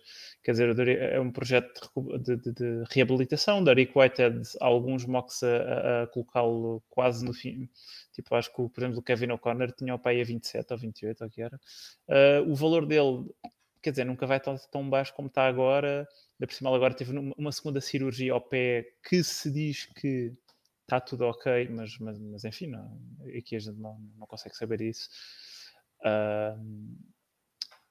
Quer 0.43 0.51
dizer, 0.51 0.89
é 0.89 1.19
um 1.19 1.31
projeto 1.31 1.89
de, 2.19 2.35
de, 2.38 2.53
de 2.53 2.84
reabilitação. 2.89 3.63
Da 3.63 3.73
Rick 3.73 3.97
Whitehead, 3.97 4.41
alguns 4.59 5.05
mocks 5.05 5.43
a, 5.43 6.03
a 6.03 6.07
colocá-lo 6.07 6.84
quase 6.89 7.23
no 7.23 7.34
fim. 7.34 7.69
Tipo, 8.15 8.33
acho 8.35 8.49
que, 8.49 8.69
por 8.69 8.81
exemplo, 8.81 8.99
o 8.99 9.03
Kevin 9.03 9.31
O'Connor 9.31 9.73
tinha 9.73 9.93
o 9.93 9.99
pai 9.99 10.21
a 10.21 10.23
27 10.23 10.71
ou 10.71 10.79
28, 10.79 11.23
ou 11.23 11.29
que 11.29 11.41
era. 11.41 11.59
Uh, 12.07 12.49
o 12.49 12.55
valor 12.55 12.85
dele, 12.85 13.29
quer 13.81 13.89
dizer, 13.89 14.05
nunca 14.05 14.25
vai 14.25 14.37
estar 14.37 14.57
tão 14.71 14.89
baixo 14.89 15.13
como 15.13 15.27
está 15.27 15.45
agora. 15.45 16.07
Da 16.39 16.47
por 16.47 16.53
cima, 16.53 16.73
agora 16.73 16.93
teve 16.93 17.11
uma 17.37 17.51
segunda 17.51 17.81
cirurgia 17.81 18.31
ao 18.31 18.39
pé 18.39 18.93
que 19.03 19.21
se 19.21 19.51
diz 19.51 19.85
que 19.85 20.33
está 20.83 21.01
tudo 21.01 21.25
ok, 21.25 21.67
mas, 21.69 21.97
mas, 21.99 22.17
mas 22.19 22.45
enfim, 22.45 22.67
não, 22.67 22.97
aqui 23.37 23.55
a 23.55 23.59
gente 23.59 23.77
não, 23.79 23.99
não 24.17 24.25
consegue 24.25 24.55
saber 24.55 24.81
isso. 24.81 25.09
Uh, 26.01 26.95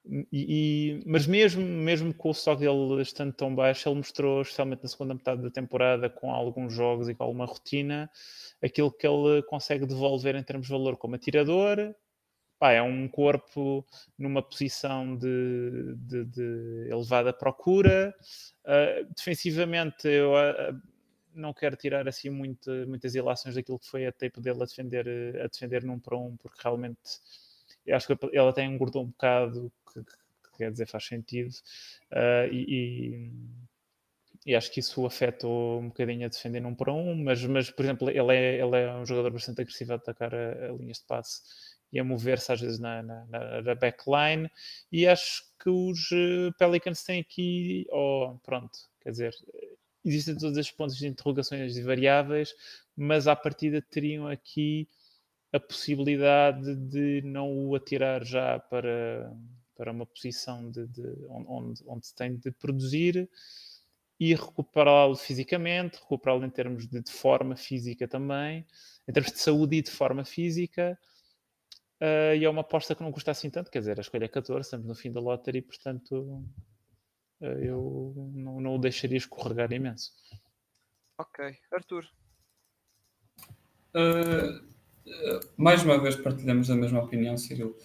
e, 0.07 0.27
e, 0.31 1.03
mas 1.05 1.25
mesmo, 1.25 1.63
mesmo 1.63 2.13
com 2.13 2.29
o 2.29 2.31
stock 2.31 2.59
dele 2.59 3.01
estando 3.01 3.33
tão 3.33 3.53
baixo, 3.53 3.89
ele 3.89 3.97
mostrou, 3.97 4.41
especialmente 4.41 4.83
na 4.83 4.89
segunda 4.89 5.13
metade 5.15 5.41
da 5.41 5.49
temporada, 5.49 6.09
com 6.09 6.31
alguns 6.31 6.73
jogos 6.73 7.09
e 7.09 7.15
com 7.15 7.23
alguma 7.23 7.45
rotina, 7.45 8.09
aquilo 8.63 8.91
que 8.91 9.07
ele 9.07 9.41
consegue 9.43 9.85
devolver 9.85 10.35
em 10.35 10.43
termos 10.43 10.67
de 10.67 10.73
valor 10.73 10.97
como 10.97 11.15
atirador. 11.15 11.95
Pá, 12.59 12.71
é 12.71 12.81
um 12.81 13.07
corpo 13.07 13.85
numa 14.17 14.41
posição 14.41 15.17
de, 15.17 15.95
de, 15.97 16.25
de 16.25 16.87
elevada 16.89 17.33
procura. 17.33 18.15
Uh, 18.63 19.13
defensivamente, 19.15 20.07
eu, 20.07 20.31
uh, 20.31 20.81
não 21.33 21.53
quero 21.53 21.75
tirar 21.75 22.07
assim 22.07 22.29
muito, 22.29 22.69
muitas 22.87 23.13
ilações 23.13 23.55
daquilo 23.55 23.79
que 23.79 23.89
foi 23.89 24.05
a 24.05 24.11
tape 24.11 24.39
dele 24.39 24.63
a 24.63 24.65
defender, 24.65 25.07
a 25.41 25.47
defender 25.47 25.83
num 25.83 25.99
para 25.99 26.17
um, 26.17 26.37
porque 26.37 26.61
realmente 26.63 27.19
eu 27.85 27.95
acho 27.95 28.07
que 28.07 28.25
ele 28.31 28.49
até 28.49 28.63
engordou 28.63 29.03
um 29.03 29.07
bocado, 29.07 29.71
que, 29.91 30.03
que 30.03 30.57
quer 30.57 30.71
dizer, 30.71 30.87
faz 30.87 31.05
sentido, 31.05 31.51
uh, 32.11 32.51
e, 32.51 33.31
e, 34.45 34.51
e, 34.51 34.55
acho 34.55 34.71
que 34.71 34.79
isso 34.79 35.05
afetou 35.05 35.79
um 35.79 35.87
bocadinho 35.87 36.25
a 36.25 36.29
defender 36.29 36.59
num 36.59 36.75
para 36.75 36.93
um, 36.93 37.23
mas, 37.23 37.43
mas 37.45 37.69
por 37.69 37.83
exemplo, 37.83 38.09
ele 38.09 38.35
é, 38.35 38.61
ele 38.61 38.77
é 38.77 38.93
um 38.95 39.05
jogador 39.05 39.31
bastante 39.31 39.61
agressivo 39.61 39.93
a 39.93 39.95
atacar 39.95 40.33
a, 40.33 40.69
a 40.69 40.71
linhas 40.73 40.99
de 40.99 41.05
passe 41.05 41.41
e 41.91 41.99
a 41.99 42.03
mover-se 42.03 42.51
às 42.51 42.59
vezes 42.59 42.79
na, 42.79 43.01
na, 43.01 43.25
na, 43.61 43.75
backline, 43.75 44.49
e 44.91 45.07
acho 45.07 45.43
que 45.61 45.69
os 45.69 46.11
eh, 46.11 46.51
Pelicans 46.59 47.03
têm 47.03 47.21
aqui, 47.21 47.87
oh, 47.89 48.37
pronto, 48.43 48.77
quer 49.01 49.11
dizer, 49.11 49.33
existem 50.03 50.37
todos 50.37 50.57
estes 50.57 50.75
pontos 50.75 50.97
de 50.97 51.07
interrogações 51.07 51.77
e 51.77 51.81
variáveis, 51.81 52.53
mas 52.95 53.27
à 53.27 53.35
partida 53.35 53.81
teriam 53.81 54.27
aqui 54.27 54.89
a 55.55 55.59
possibilidade 55.59 56.75
de 56.75 57.21
não 57.21 57.65
o 57.65 57.75
atirar 57.75 58.25
já 58.25 58.59
para, 58.59 59.33
para 59.73 59.91
uma 59.91 60.05
posição 60.05 60.69
de, 60.69 60.85
de 60.87 61.01
onde, 61.29 61.81
onde 61.87 62.07
se 62.07 62.13
tem 62.13 62.35
de 62.35 62.51
produzir 62.51 63.29
e 64.19 64.35
recuperá-lo 64.35 65.15
fisicamente, 65.15 65.97
recuperá-lo 65.97 66.45
em 66.45 66.49
termos 66.49 66.87
de, 66.87 67.01
de, 67.01 67.11
forma 67.11 67.55
física 67.55 68.05
também, 68.05 68.67
em 69.07 69.13
termos 69.13 69.31
de 69.31 69.39
saúde 69.39 69.77
e 69.77 69.81
de 69.81 69.91
forma 69.91 70.25
física. 70.25 70.99
Uh, 72.01 72.35
e 72.37 72.43
é 72.43 72.49
uma 72.49 72.61
aposta 72.61 72.93
que 72.93 73.01
não 73.01 73.11
custa 73.11 73.31
assim 73.31 73.49
tanto, 73.49 73.71
quer 73.71 73.79
dizer, 73.79 73.97
a 73.97 74.01
escolha 74.01 74.25
é 74.25 74.27
14, 74.27 74.67
estamos 74.67 74.85
no 74.85 74.93
fim 74.93 75.09
da 75.09 75.21
lottery, 75.21 75.61
portanto 75.61 76.43
uh, 77.39 77.45
eu 77.45 78.13
não, 78.33 78.59
não 78.59 78.75
o 78.75 78.79
deixaria 78.79 79.17
escorregar 79.17 79.71
imenso. 79.71 80.11
Ok, 81.17 81.57
Arthur. 81.71 82.05
Uh, 83.95 84.74
mais 85.57 85.83
uma 85.83 85.99
vez 85.99 86.15
partilhamos 86.15 86.69
a 86.69 86.75
mesma 86.75 87.03
opinião, 87.03 87.37
Cirilo. 87.37 87.75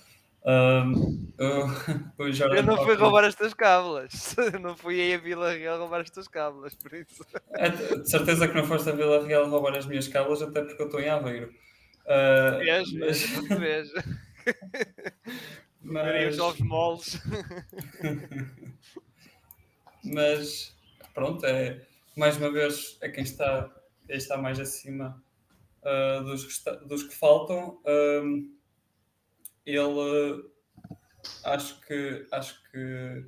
Um, 0.43 1.31
eu, 1.37 1.67
eu, 2.57 2.63
não 2.63 2.83
fui 2.85 2.95
roubar 2.95 3.25
as 3.25 3.35
tuas 3.35 3.53
cábulas. 3.53 4.35
não 4.61 4.77
fui 4.77 5.01
aí 5.01 5.15
a 5.15 5.19
Vila 5.19 5.53
Real 5.53 5.79
roubar 5.79 6.01
as 6.01 6.11
tuas 6.11 6.29
cábulas, 6.29 6.75
por 6.75 6.95
isso. 6.95 7.25
É, 7.53 7.69
de 7.69 8.09
certeza 8.09 8.49
que 8.49 8.55
não 8.55 8.65
foste 8.65 8.89
a 8.89 8.93
Vila 8.93 9.27
Real 9.27 9.49
roubar 9.49 9.77
as 9.77 9.87
minhas 9.87 10.09
cábulas, 10.09 10.41
até 10.41 10.63
porque 10.63 10.81
eu 10.81 10.87
estou 10.87 11.01
em 11.01 11.09
Aveiro. 11.09 11.53
Uh, 12.07 12.59
vejo, 12.59 12.99
mas... 12.99 13.23
vejo. 13.59 13.93
mas... 15.83 16.35
os 16.35 16.41
ovos 16.41 16.61
moles. 16.61 17.23
mas 20.03 20.75
pronto, 21.13 21.45
é, 21.45 21.83
mais 22.17 22.39
uma 22.39 22.51
vez 22.51 22.97
é 23.03 23.11
quem 23.11 23.25
está, 23.25 23.71
quem 24.07 24.17
está 24.17 24.39
mais 24.39 24.59
acima 24.59 25.23
uh, 25.83 26.25
dos, 26.25 26.45
que 26.45 26.71
dos 26.87 27.03
que 27.05 27.15
faltam. 27.15 27.81
Um, 27.87 28.55
ele 29.67 30.51
acho 31.45 31.81
que 31.83 32.27
acho 32.33 32.63
que 32.71 33.25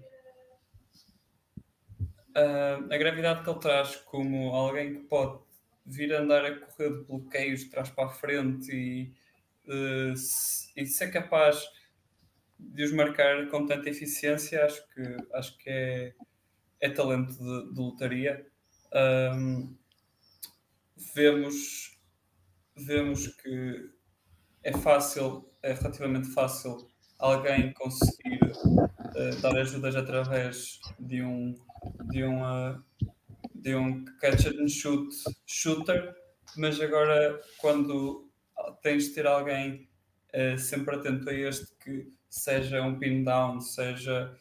uh, 2.36 2.92
a 2.92 2.96
gravidade 2.96 3.44
que 3.44 3.50
ele 3.50 3.58
traz 3.58 3.96
como 3.96 4.50
alguém 4.54 4.94
que 4.94 5.00
pode 5.00 5.40
vir 5.84 6.12
andar 6.14 6.44
a 6.44 6.58
correr 6.58 6.90
de 6.90 7.04
bloqueios 7.04 7.60
de 7.60 7.70
trás 7.70 7.90
para 7.90 8.06
a 8.06 8.10
frente 8.10 8.72
e, 8.72 9.14
uh, 9.70 10.16
se, 10.16 10.72
e 10.76 10.86
ser 10.86 11.10
capaz 11.10 11.68
de 12.58 12.84
os 12.84 12.92
marcar 12.92 13.48
com 13.48 13.66
tanta 13.66 13.90
eficiência, 13.90 14.64
acho 14.64 14.88
que, 14.90 15.16
acho 15.34 15.58
que 15.58 15.68
é, 15.68 16.14
é 16.80 16.88
talento 16.88 17.32
de, 17.32 17.74
de 17.74 17.80
lotaria. 17.80 18.46
Um, 18.94 19.76
vemos 21.14 21.91
vemos 22.86 23.26
que 23.28 23.90
é 24.62 24.72
fácil, 24.72 25.48
é 25.62 25.72
relativamente 25.72 26.28
fácil 26.28 26.88
alguém 27.18 27.72
conseguir 27.74 28.40
uh, 28.42 29.40
dar 29.40 29.56
ajudas 29.56 29.96
através 29.96 30.80
de 30.98 31.22
um 31.22 31.54
de 32.10 32.24
um, 32.24 32.42
uh, 32.42 32.82
de 33.54 33.74
um 33.74 34.04
catch 34.20 34.46
and 34.46 34.68
shoot 34.68 35.08
shooter, 35.46 36.14
mas 36.56 36.80
agora 36.80 37.40
quando 37.58 38.28
tens 38.82 39.04
de 39.04 39.14
ter 39.14 39.26
alguém 39.26 39.88
uh, 40.34 40.58
sempre 40.58 40.96
atento 40.96 41.28
a 41.28 41.34
este 41.34 41.66
que 41.82 42.12
seja 42.28 42.82
um 42.82 42.98
pin 42.98 43.24
down, 43.24 43.60
seja 43.60 44.36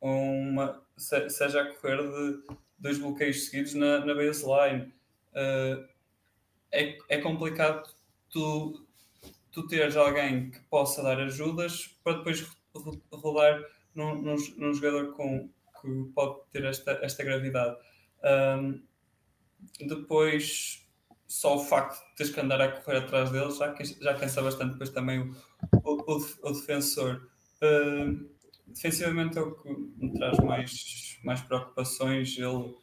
uma 0.00 0.82
se, 0.96 1.28
seja 1.28 1.62
a 1.62 1.74
correr 1.74 1.98
de 1.98 2.42
dois 2.78 2.98
bloqueios 2.98 3.46
seguidos 3.46 3.74
na, 3.74 4.04
na 4.04 4.14
baseline. 4.14 4.92
Uh, 5.32 5.91
é, 6.72 6.98
é 7.08 7.18
complicado 7.18 7.88
tu, 8.30 8.84
tu 9.50 9.66
teres 9.66 9.96
alguém 9.96 10.50
que 10.50 10.60
possa 10.70 11.02
dar 11.02 11.20
ajudas 11.20 11.94
para 12.02 12.18
depois 12.18 12.46
rodar 13.12 13.62
num, 13.94 14.14
num, 14.22 14.36
num 14.56 14.74
jogador 14.74 15.12
com, 15.12 15.48
que 15.80 16.12
pode 16.14 16.40
ter 16.50 16.64
esta, 16.64 16.92
esta 17.02 17.22
gravidade. 17.22 17.76
Um, 18.24 18.82
depois, 19.86 20.86
só 21.26 21.56
o 21.56 21.64
facto 21.64 21.94
de 22.10 22.16
teres 22.16 22.32
que 22.32 22.40
andar 22.40 22.60
a 22.60 22.72
correr 22.72 22.98
atrás 22.98 23.30
deles 23.30 23.56
já, 23.58 23.74
já 24.00 24.14
cansa 24.14 24.42
bastante 24.42 24.72
depois 24.72 24.90
também 24.90 25.20
o, 25.20 25.32
o, 25.84 26.16
o, 26.42 26.52
defensor. 26.52 27.28
Defensivamente 28.66 29.38
é 29.38 29.42
o 29.42 29.54
que 29.54 29.68
me 29.70 30.12
traz 30.14 30.38
mais, 30.38 31.18
mais 31.22 31.40
preocupações. 31.42 32.36
Ele 32.38 32.74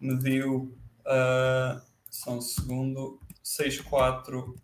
mediu, 0.00 0.76
uh, 1.00 1.80
só 2.10 2.32
um 2.32 2.40
segundo, 2.40 3.20
6-4 3.44 4.34
uh, 4.34 4.54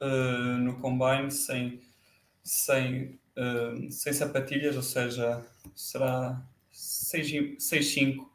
eh, 0.00 0.56
no 0.58 0.80
combine 0.80 1.30
sem, 1.30 1.80
sem, 2.42 3.20
uh, 3.36 3.90
sem 3.90 4.12
sapatilhas, 4.12 4.74
ou 4.76 4.82
seja, 4.82 5.46
será 5.74 6.42
6-5 6.72 8.18
uh, 8.18 8.28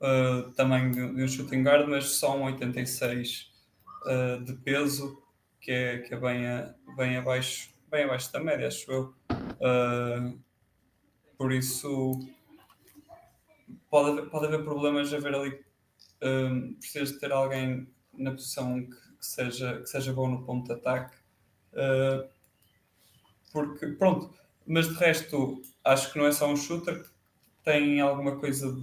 eh, 0.00 0.52
tamanho 0.54 0.92
de, 0.92 1.14
de, 1.14 1.22
um 1.22 1.28
shooting 1.28 1.62
guard, 1.62 1.88
mas 1.88 2.04
só 2.10 2.36
um 2.36 2.44
86 2.44 3.50
uh, 4.04 4.44
de 4.44 4.52
peso, 4.54 5.22
que 5.60 5.72
é, 5.72 5.98
que 5.98 6.14
é 6.14 6.16
bem, 6.18 6.46
a, 6.46 6.74
bem, 6.96 7.16
abaixo, 7.16 7.70
bem 7.90 8.04
abaixo 8.04 8.30
da 8.32 8.40
média, 8.40 8.68
acho 8.68 8.90
eu. 8.90 9.14
Uh, 9.30 10.38
por 11.38 11.52
isso 11.52 12.28
pode 13.90 14.10
haver, 14.10 14.30
pode 14.30 14.46
haver 14.46 14.64
problemas 14.64 15.12
a 15.12 15.18
ver 15.18 15.34
ali. 15.34 15.66
Um, 16.22 16.74
precisas 16.74 17.18
ter 17.18 17.30
alguém 17.30 17.86
na 18.18 18.32
posição 18.32 18.82
que, 18.82 18.90
que, 18.90 19.26
seja, 19.26 19.80
que 19.80 19.86
seja 19.86 20.12
bom 20.12 20.28
no 20.28 20.44
ponto 20.44 20.66
de 20.66 20.72
ataque. 20.72 21.16
Uh, 21.72 22.28
porque, 23.52 23.86
pronto, 23.88 24.34
mas 24.66 24.88
de 24.88 24.94
resto, 24.94 25.62
acho 25.84 26.12
que 26.12 26.18
não 26.18 26.26
é 26.26 26.32
só 26.32 26.48
um 26.48 26.56
shooter, 26.56 27.04
tem 27.62 28.00
alguma 28.00 28.36
coisa 28.38 28.74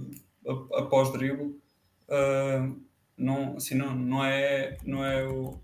após 0.74 1.12
dribble. 1.12 1.60
Uh, 2.08 2.80
não, 3.16 3.56
assim, 3.56 3.74
não, 3.76 3.94
não, 3.94 4.24
é, 4.24 4.76
não, 4.84 5.04
é 5.04 5.26
o, 5.26 5.60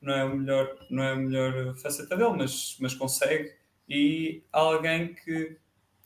não, 0.00 0.14
é 0.14 0.24
o 0.24 0.36
melhor, 0.36 0.78
não 0.90 1.02
é 1.02 1.12
a 1.12 1.16
melhor 1.16 1.76
faceta 1.76 2.16
dele, 2.16 2.36
mas, 2.36 2.76
mas 2.80 2.94
consegue. 2.94 3.54
E 3.88 4.42
alguém 4.52 5.14
que 5.14 5.58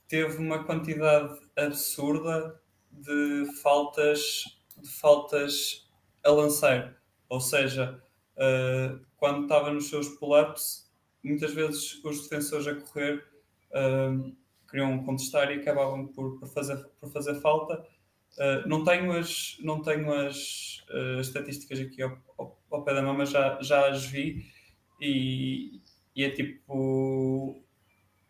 teve 0.08 0.38
uma 0.38 0.64
quantidade 0.64 1.38
absurda 1.56 2.60
de 2.90 3.46
faltas, 3.62 4.44
de 4.76 4.88
faltas 4.88 5.83
a 6.24 6.30
lançar. 6.30 6.96
Ou 7.28 7.40
seja, 7.40 8.00
uh, 8.36 9.00
quando 9.16 9.42
estava 9.42 9.72
nos 9.72 9.88
seus 9.88 10.08
pull-ups, 10.08 10.90
muitas 11.22 11.52
vezes 11.52 12.02
os 12.04 12.22
defensores 12.22 12.66
a 12.66 12.74
correr 12.74 13.24
uh, 13.70 14.34
queriam 14.70 15.04
contestar 15.04 15.50
e 15.50 15.60
acabavam 15.60 16.06
por, 16.06 16.38
por, 16.38 16.48
fazer, 16.48 16.76
por 17.00 17.10
fazer 17.10 17.34
falta. 17.36 17.84
Uh, 18.38 18.68
não 18.68 18.82
tenho 18.82 19.12
as, 19.12 19.56
não 19.60 19.80
tenho 19.80 20.12
as 20.12 20.82
estatísticas 21.20 21.80
aqui 21.80 22.02
ao, 22.02 22.18
ao, 22.36 22.58
ao, 22.70 22.82
pé 22.82 22.94
da 22.94 23.02
mão, 23.02 23.14
mas 23.14 23.30
já, 23.30 23.58
já 23.62 23.88
as 23.88 24.04
vi 24.04 24.44
e, 25.00 25.80
e 26.14 26.24
é 26.24 26.30
tipo 26.30 27.64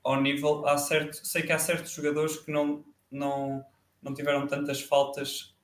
ao 0.04 0.20
nível, 0.20 0.66
há 0.66 0.76
certo, 0.76 1.26
sei 1.26 1.42
que 1.42 1.50
há 1.50 1.58
certos 1.58 1.92
jogadores 1.92 2.36
que 2.36 2.52
não, 2.52 2.84
não, 3.10 3.64
não 4.02 4.12
tiveram 4.12 4.46
tantas 4.46 4.82
faltas 4.82 5.56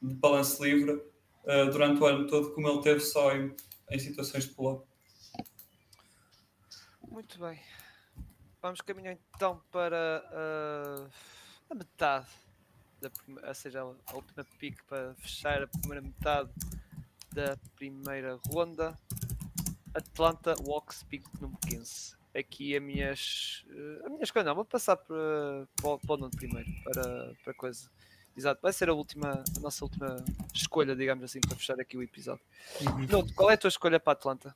de 0.00 0.14
balance 0.14 0.62
livre 0.62 1.02
uh, 1.44 1.70
durante 1.70 2.00
o 2.00 2.06
ano 2.06 2.26
todo, 2.26 2.52
como 2.52 2.68
ele 2.68 2.82
teve 2.82 3.00
só 3.00 3.34
em, 3.34 3.54
em 3.90 3.98
situações 3.98 4.44
de 4.44 4.54
pull-up. 4.54 4.86
Muito 7.08 7.38
bem. 7.38 7.60
Vamos 8.62 8.80
caminhar 8.82 9.16
então 9.34 9.60
para 9.70 10.22
uh, 10.32 11.10
a 11.70 11.74
metade, 11.74 12.28
da 13.00 13.10
ou 13.48 13.54
seja, 13.54 13.80
a 13.80 14.14
última 14.14 14.44
pick 14.58 14.82
para 14.84 15.14
fechar 15.14 15.62
a 15.62 15.66
primeira 15.66 16.02
metade 16.02 16.50
da 17.32 17.56
primeira 17.76 18.38
ronda. 18.48 18.98
Atlanta 19.94 20.54
Walks 20.60 21.02
pick 21.04 21.24
número 21.40 21.58
15. 21.66 22.16
Aqui 22.34 22.76
a 22.76 22.80
minhas. 22.80 23.64
Uh, 23.70 24.06
a 24.06 24.08
minha 24.10 24.22
escolha 24.22 24.44
não, 24.44 24.54
vou 24.54 24.64
passar 24.64 24.96
para, 24.96 25.66
para, 25.80 25.98
para 25.98 26.14
o 26.14 26.16
Nuno 26.16 26.30
primeiro, 26.30 26.70
para, 26.84 27.34
para 27.42 27.54
coisa 27.54 27.90
exato. 28.40 28.60
Vai 28.62 28.72
ser 28.72 28.88
a 28.88 28.94
última, 28.94 29.44
a 29.56 29.60
nossa 29.60 29.84
última 29.84 30.16
escolha, 30.54 30.96
digamos 30.96 31.24
assim, 31.24 31.40
para 31.40 31.56
fechar 31.56 31.78
aqui 31.80 31.96
o 31.96 32.02
episódio. 32.02 32.42
Uhum. 32.80 33.06
Nuno, 33.06 33.34
qual 33.34 33.50
é 33.50 33.54
a 33.54 33.58
tua 33.58 33.68
escolha 33.68 34.00
para 34.00 34.12
a 34.12 34.14
Atlanta? 34.14 34.54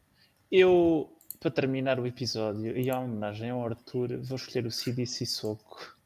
Eu, 0.51 1.17
para 1.39 1.51
terminar 1.51 2.01
o 2.01 2.07
episódio 2.07 2.77
e 2.77 2.91
a 2.91 2.99
homenagem 2.99 3.51
ao 3.51 3.65
Arthur, 3.65 4.19
vou 4.23 4.37
escolher 4.37 4.67
o 4.67 4.71
CD 4.71 5.07
Sissoko. 5.07 5.97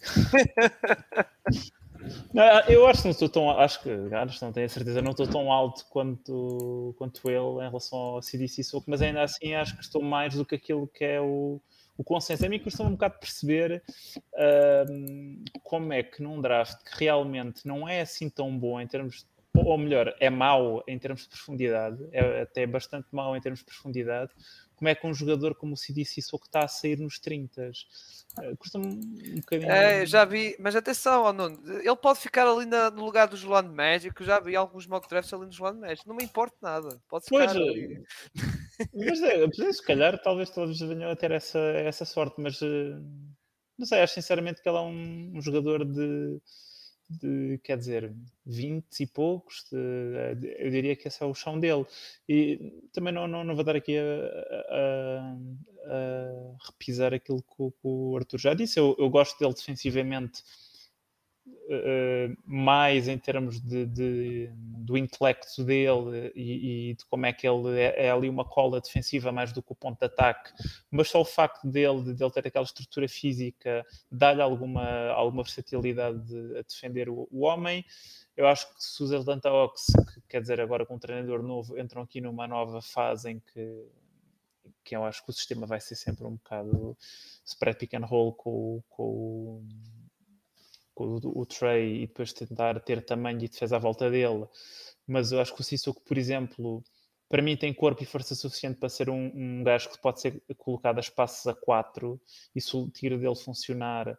Não, 2.32 2.44
eu 2.68 2.86
acho 2.86 3.02
que 3.02 3.08
não 3.08 3.12
estou 3.12 3.28
tão. 3.28 3.50
Acho 3.50 3.82
que, 3.82 3.90
acho, 3.90 4.44
não 4.44 4.52
tenho 4.52 4.66
a 4.66 4.68
certeza, 4.68 5.02
não 5.02 5.10
estou 5.10 5.26
tão 5.26 5.52
alto 5.52 5.84
quanto, 5.90 6.94
quanto 6.96 7.28
ele 7.28 7.66
em 7.66 7.68
relação 7.68 7.98
ao 7.98 8.22
CDC 8.22 8.62
Soco, 8.62 8.88
mas 8.88 9.02
ainda 9.02 9.22
assim 9.22 9.54
acho 9.54 9.74
que 9.76 9.82
estou 9.82 10.00
mais 10.00 10.34
do 10.34 10.44
que 10.44 10.54
aquilo 10.54 10.86
que 10.86 11.04
é 11.04 11.20
o, 11.20 11.60
o 11.98 12.04
consenso. 12.04 12.46
A 12.46 12.48
mim 12.48 12.58
custa 12.60 12.82
um 12.82 12.92
bocado 12.92 13.18
perceber 13.18 13.82
um, 14.88 15.44
como 15.62 15.92
é 15.92 16.02
que 16.02 16.22
num 16.22 16.40
draft 16.40 16.82
que 16.84 17.04
realmente 17.04 17.66
não 17.66 17.86
é 17.88 18.00
assim 18.00 18.30
tão 18.30 18.56
bom 18.56 18.80
em 18.80 18.86
termos. 18.86 19.26
Ou 19.54 19.76
melhor, 19.76 20.14
é 20.20 20.30
mau 20.30 20.84
em 20.86 20.96
termos 20.98 21.22
de 21.22 21.30
profundidade, 21.30 21.98
é 22.12 22.42
até 22.42 22.64
bastante 22.64 23.08
mau 23.10 23.36
em 23.36 23.40
termos 23.40 23.58
de 23.58 23.64
profundidade. 23.64 24.30
Como 24.76 24.88
é 24.88 24.94
que 24.94 25.04
um 25.04 25.12
jogador 25.12 25.56
como 25.56 25.72
o 25.72 25.76
CDC 25.76 26.22
Soco 26.22 26.46
está 26.46 26.60
a 26.64 26.68
sair 26.68 26.98
nos 26.98 27.18
30 27.18 27.70
Uh, 28.38 28.56
Custa-me 28.56 28.86
um 28.86 29.36
bocadinho. 29.40 29.72
É, 29.72 30.06
já 30.06 30.24
vi, 30.24 30.54
mas 30.60 30.76
atenção, 30.76 31.22
ó, 31.24 31.32
Nuno, 31.32 31.58
ele 31.80 31.96
pode 31.96 32.20
ficar 32.20 32.46
ali 32.46 32.66
na- 32.66 32.88
no 32.90 33.04
lugar 33.04 33.26
do 33.26 33.36
Jolan 33.36 33.62
Magic. 33.62 34.14
Eu 34.20 34.26
já 34.26 34.38
vi 34.38 34.54
alguns 34.54 34.86
mock 34.86 35.08
drafts 35.08 35.32
ali 35.32 35.46
no 35.46 35.50
Jolan 35.50 35.72
Magic. 35.80 36.06
Não 36.06 36.14
me 36.14 36.22
importa 36.22 36.54
nada. 36.62 37.00
Pode 37.08 37.24
Pois, 37.28 37.50
ficar 37.50 37.60
ali. 37.60 38.04
Mas 38.94 39.20
é, 39.22 39.72
se 39.72 39.82
calhar 39.84 40.20
talvez 40.22 40.50
todos 40.50 40.78
venham 40.80 41.10
a 41.10 41.16
ter 41.16 41.30
essa, 41.32 41.58
essa 41.58 42.04
sorte, 42.04 42.40
mas 42.40 42.60
eh, 42.62 42.96
não 43.78 43.86
sei, 43.86 44.00
acho 44.00 44.14
sinceramente 44.14 44.62
que 44.62 44.68
ele 44.68 44.78
é 44.78 44.80
um, 44.80 45.32
um 45.36 45.42
jogador 45.42 45.84
de, 45.84 46.40
de, 47.10 47.58
quer 47.64 47.76
dizer, 47.78 48.14
20 48.44 49.00
e 49.00 49.06
poucos, 49.06 49.64
de- 49.72 50.54
eu 50.58 50.70
diria 50.70 50.94
que 50.96 51.08
esse 51.08 51.22
é 51.22 51.26
o 51.26 51.34
chão 51.34 51.58
dele. 51.58 51.86
E 52.28 52.72
também 52.92 53.12
não, 53.12 53.26
não, 53.26 53.44
não 53.44 53.54
vou 53.54 53.64
dar 53.64 53.76
aqui 53.76 53.96
a, 53.98 54.02
a- 54.70 55.36
a 55.86 56.56
repisar 56.70 57.14
aquilo 57.14 57.42
que, 57.42 57.54
o- 57.62 57.70
que 57.72 57.78
o 57.84 58.16
Arthur 58.16 58.38
já 58.38 58.54
disse. 58.54 58.78
Eu, 58.78 58.94
eu 58.98 59.08
gosto 59.10 59.38
dele 59.38 59.54
defensivamente 59.54 60.42
eh, 61.68 62.30
mais 62.46 63.08
em 63.08 63.18
termos 63.18 63.60
de, 63.60 63.86
de- 63.86 64.50
do 64.54 64.96
intelecto 64.96 65.62
dele 65.64 66.32
e, 66.34 66.90
e 66.90 66.94
de 66.94 67.04
como 67.06 67.26
é 67.26 67.32
que 67.32 67.46
ele 67.46 67.78
é, 67.78 68.06
é 68.06 68.10
ali 68.10 68.28
uma 68.28 68.44
cola 68.44 68.80
defensiva 68.80 69.30
mais 69.30 69.52
do 69.52 69.62
que 69.62 69.72
o 69.72 69.74
ponto 69.74 69.98
de 69.98 70.06
ataque, 70.06 70.50
mas 70.90 71.08
só 71.10 71.20
o 71.20 71.24
facto 71.24 71.68
dele, 71.68 72.14
de 72.14 72.22
ele 72.24 72.30
ter 72.32 72.46
aquela 72.46 72.64
estrutura 72.64 73.08
física, 73.08 73.84
dá-lhe 74.10 74.40
alguma, 74.40 75.08
alguma 75.10 75.42
versatilidade 75.42 76.18
de- 76.20 76.58
a 76.58 76.62
defender 76.62 77.08
o, 77.08 77.28
o 77.30 77.40
homem. 77.44 77.84
Eu 78.36 78.46
acho 78.46 78.66
que 78.74 78.82
se 78.82 79.02
os 79.02 79.12
Atlanta 79.12 79.48
Hawks, 79.50 79.86
que 80.14 80.20
quer 80.28 80.40
dizer 80.40 80.60
agora 80.60 80.86
com 80.86 80.94
um 80.94 80.98
treinador 80.98 81.42
novo, 81.42 81.78
entram 81.78 82.02
aqui 82.02 82.20
numa 82.20 82.46
nova 82.48 82.80
fase 82.80 83.30
em 83.30 83.40
que 83.52 83.84
que 84.84 84.96
eu 84.96 85.04
acho 85.04 85.22
que 85.22 85.30
o 85.30 85.34
sistema 85.34 85.66
vai 85.66 85.80
ser 85.80 85.96
sempre 85.96 86.24
um 86.26 86.32
bocado 86.36 86.96
spread 87.44 87.78
pick 87.78 87.94
and 87.94 88.06
roll 88.06 88.32
com, 88.32 88.82
com, 88.88 89.62
o- 91.04 91.40
o, 91.40 91.46
Trey 91.46 92.02
e 92.04 92.06
depois 92.06 92.32
tentar 92.32 92.80
ter 92.80 93.04
tamanho 93.04 93.42
e 93.44 93.48
defesa 93.48 93.76
à 93.76 93.78
volta 93.78 94.10
dele. 94.10 94.46
Mas 95.06 95.32
eu 95.32 95.40
acho 95.40 95.54
que 95.54 95.60
o 95.60 95.64
Sissoko, 95.64 96.02
por 96.04 96.18
exemplo, 96.18 96.82
para 97.28 97.42
mim 97.42 97.56
tem 97.56 97.72
corpo 97.74 98.02
e 98.02 98.06
força 98.06 98.34
suficiente 98.34 98.78
para 98.78 98.88
ser 98.88 99.10
um, 99.10 99.30
um 99.34 99.62
gajo 99.64 99.90
que 99.90 100.00
pode 100.00 100.20
ser 100.20 100.42
colocado 100.56 100.98
a 100.98 101.00
espaços 101.00 101.46
a 101.46 101.54
4 101.54 102.20
e 102.54 102.60
se 102.60 102.76
o 102.76 102.88
tiro 102.90 103.18
dele 103.18 103.36
funcionar 103.36 104.18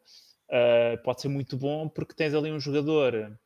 ah, 0.51 0.97
pode 1.03 1.21
ser 1.21 1.27
muito 1.29 1.57
bom 1.57 1.87
porque 1.89 2.13
tens 2.15 2.33
ali 2.33 2.51
um 2.51 2.59
jogador 2.59 3.37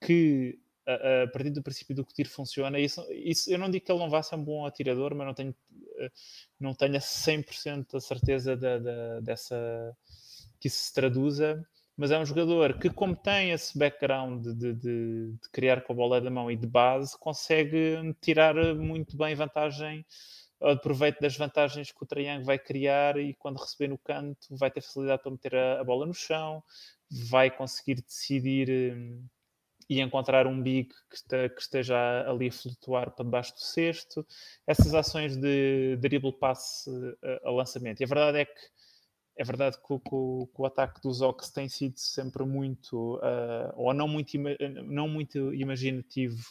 que 0.00 0.58
a, 0.86 1.26
partir 1.32 1.50
do 1.50 1.62
princípio 1.62 1.94
do 1.94 2.04
que 2.04 2.12
o 2.12 2.14
tiro 2.14 2.30
funciona, 2.30 2.78
isso, 2.80 3.04
isso 3.12 3.50
eu 3.52 3.58
não 3.58 3.70
digo 3.70 3.84
que 3.84 3.92
ele 3.92 3.98
não 3.98 4.08
vá 4.10 4.22
ser 4.22 4.36
um 4.36 4.44
bom 4.44 4.64
atirador, 4.66 5.14
mas 5.14 5.26
não 5.26 5.34
tenho, 5.34 5.54
eh, 5.98 6.10
não 6.58 6.74
tenho 6.74 6.96
a 6.96 7.00
100% 7.00 7.96
a 7.96 8.00
certeza 8.00 8.56
da, 8.56 8.78
da- 8.78 9.20
dessa 9.20 9.96
que 10.60 10.68
isso 10.68 10.78
se 10.84 10.94
traduza, 10.94 11.64
mas 11.98 12.12
é 12.12 12.18
um 12.18 12.26
jogador 12.26 12.78
que, 12.78 12.90
como 12.90 13.16
tem 13.16 13.50
esse 13.52 13.78
background 13.78 14.42
de, 14.46 14.54
de- 14.54 14.74
de- 14.74 15.38
criar 15.52 15.82
com 15.82 15.92
a 15.92 15.96
bola 15.96 16.20
da 16.20 16.30
mão 16.30 16.50
e 16.50 16.56
de 16.56 16.66
base, 16.68 17.18
consegue 17.18 17.98
tirar 18.22 18.54
muito 18.76 19.16
bem 19.18 19.34
vantagem, 19.34 20.06
eh, 20.62 20.76
proveito 20.76 21.20
das 21.20 21.36
vantagens 21.36 21.92
que 21.92 22.02
o 22.02 22.06
Triângulo 22.06 22.46
vai 22.46 22.58
criar 22.58 23.16
e 23.18 23.34
quando 23.34 23.58
receber 23.58 23.88
no 23.88 23.98
canto 23.98 24.56
vai 24.56 24.70
ter 24.70 24.80
facilidade 24.82 25.22
para 25.22 25.32
meter 25.32 25.56
a, 25.56 25.80
a 25.80 25.84
bola 25.84 26.06
no 26.06 26.14
chão, 26.14 26.62
vai 27.30 27.50
conseguir 27.50 27.96
decidir 28.02 28.70
eh, 28.70 29.18
e 29.88 30.00
encontrar 30.00 30.46
um 30.46 30.62
big 30.62 30.90
que 31.08 31.60
esteja 31.60 31.96
ali 32.28 32.48
a 32.48 32.52
flutuar 32.52 33.10
para 33.10 33.24
debaixo 33.24 33.54
do 33.54 33.60
cesto, 33.60 34.26
essas 34.66 34.92
ações 34.94 35.36
de 35.36 35.96
dribble 35.96 36.32
passe 36.32 36.90
eh, 37.22 37.40
a 37.44 37.50
lançamento. 37.50 38.00
E 38.00 38.04
a 38.04 38.06
verdade 38.06 38.38
é 38.38 38.44
que 38.44 38.60
é 39.38 39.44
verdade 39.44 39.78
que, 39.78 39.92
o- 39.92 40.00
que 40.00 40.08
que 40.54 40.62
o 40.62 40.66
ataque 40.66 41.00
dos 41.00 41.20
Ox 41.22 41.50
tem 41.50 41.68
sido 41.68 41.98
sempre 41.98 42.44
muito, 42.44 43.20
ah, 43.22 43.72
ou 43.76 43.94
não 43.94 44.08
muito, 44.08 44.36
não 44.86 45.08
muito 45.08 45.54
imaginativo, 45.54 46.42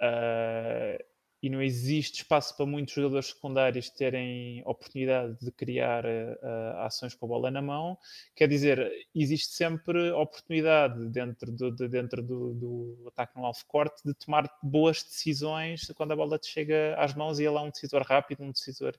ah, 0.00 0.98
e 1.46 1.50
não 1.50 1.62
existe 1.62 2.22
espaço 2.22 2.56
para 2.56 2.66
muitos 2.66 2.92
jogadores 2.94 3.26
secundários 3.28 3.88
terem 3.90 4.62
oportunidade 4.66 5.36
de 5.40 5.52
criar 5.52 6.04
ah, 6.06 6.86
ações 6.86 7.14
com 7.14 7.26
a 7.26 7.28
bola 7.28 7.50
na 7.50 7.62
mão. 7.62 7.96
Quer 8.34 8.48
dizer, 8.48 8.90
existe 9.14 9.52
sempre 9.54 10.10
oportunidade 10.10 11.08
dentro 11.08 11.52
do, 11.52 11.70
de- 11.70 11.88
dentro 11.88 12.20
do, 12.22 12.54
do 12.54 13.04
ataque 13.08 13.36
no 13.36 13.46
alvo 13.46 13.64
corte 13.68 14.02
de 14.04 14.12
tomar 14.14 14.50
boas 14.62 15.02
decisões 15.04 15.90
quando 15.94 16.12
a 16.12 16.16
bola 16.16 16.36
te 16.38 16.48
chega 16.48 16.96
às 16.98 17.14
mãos 17.14 17.38
e 17.38 17.44
ele 17.44 17.56
é 17.56 17.60
um 17.60 17.70
decisor 17.70 18.02
rápido, 18.02 18.42
um 18.42 18.50
decisor 18.50 18.94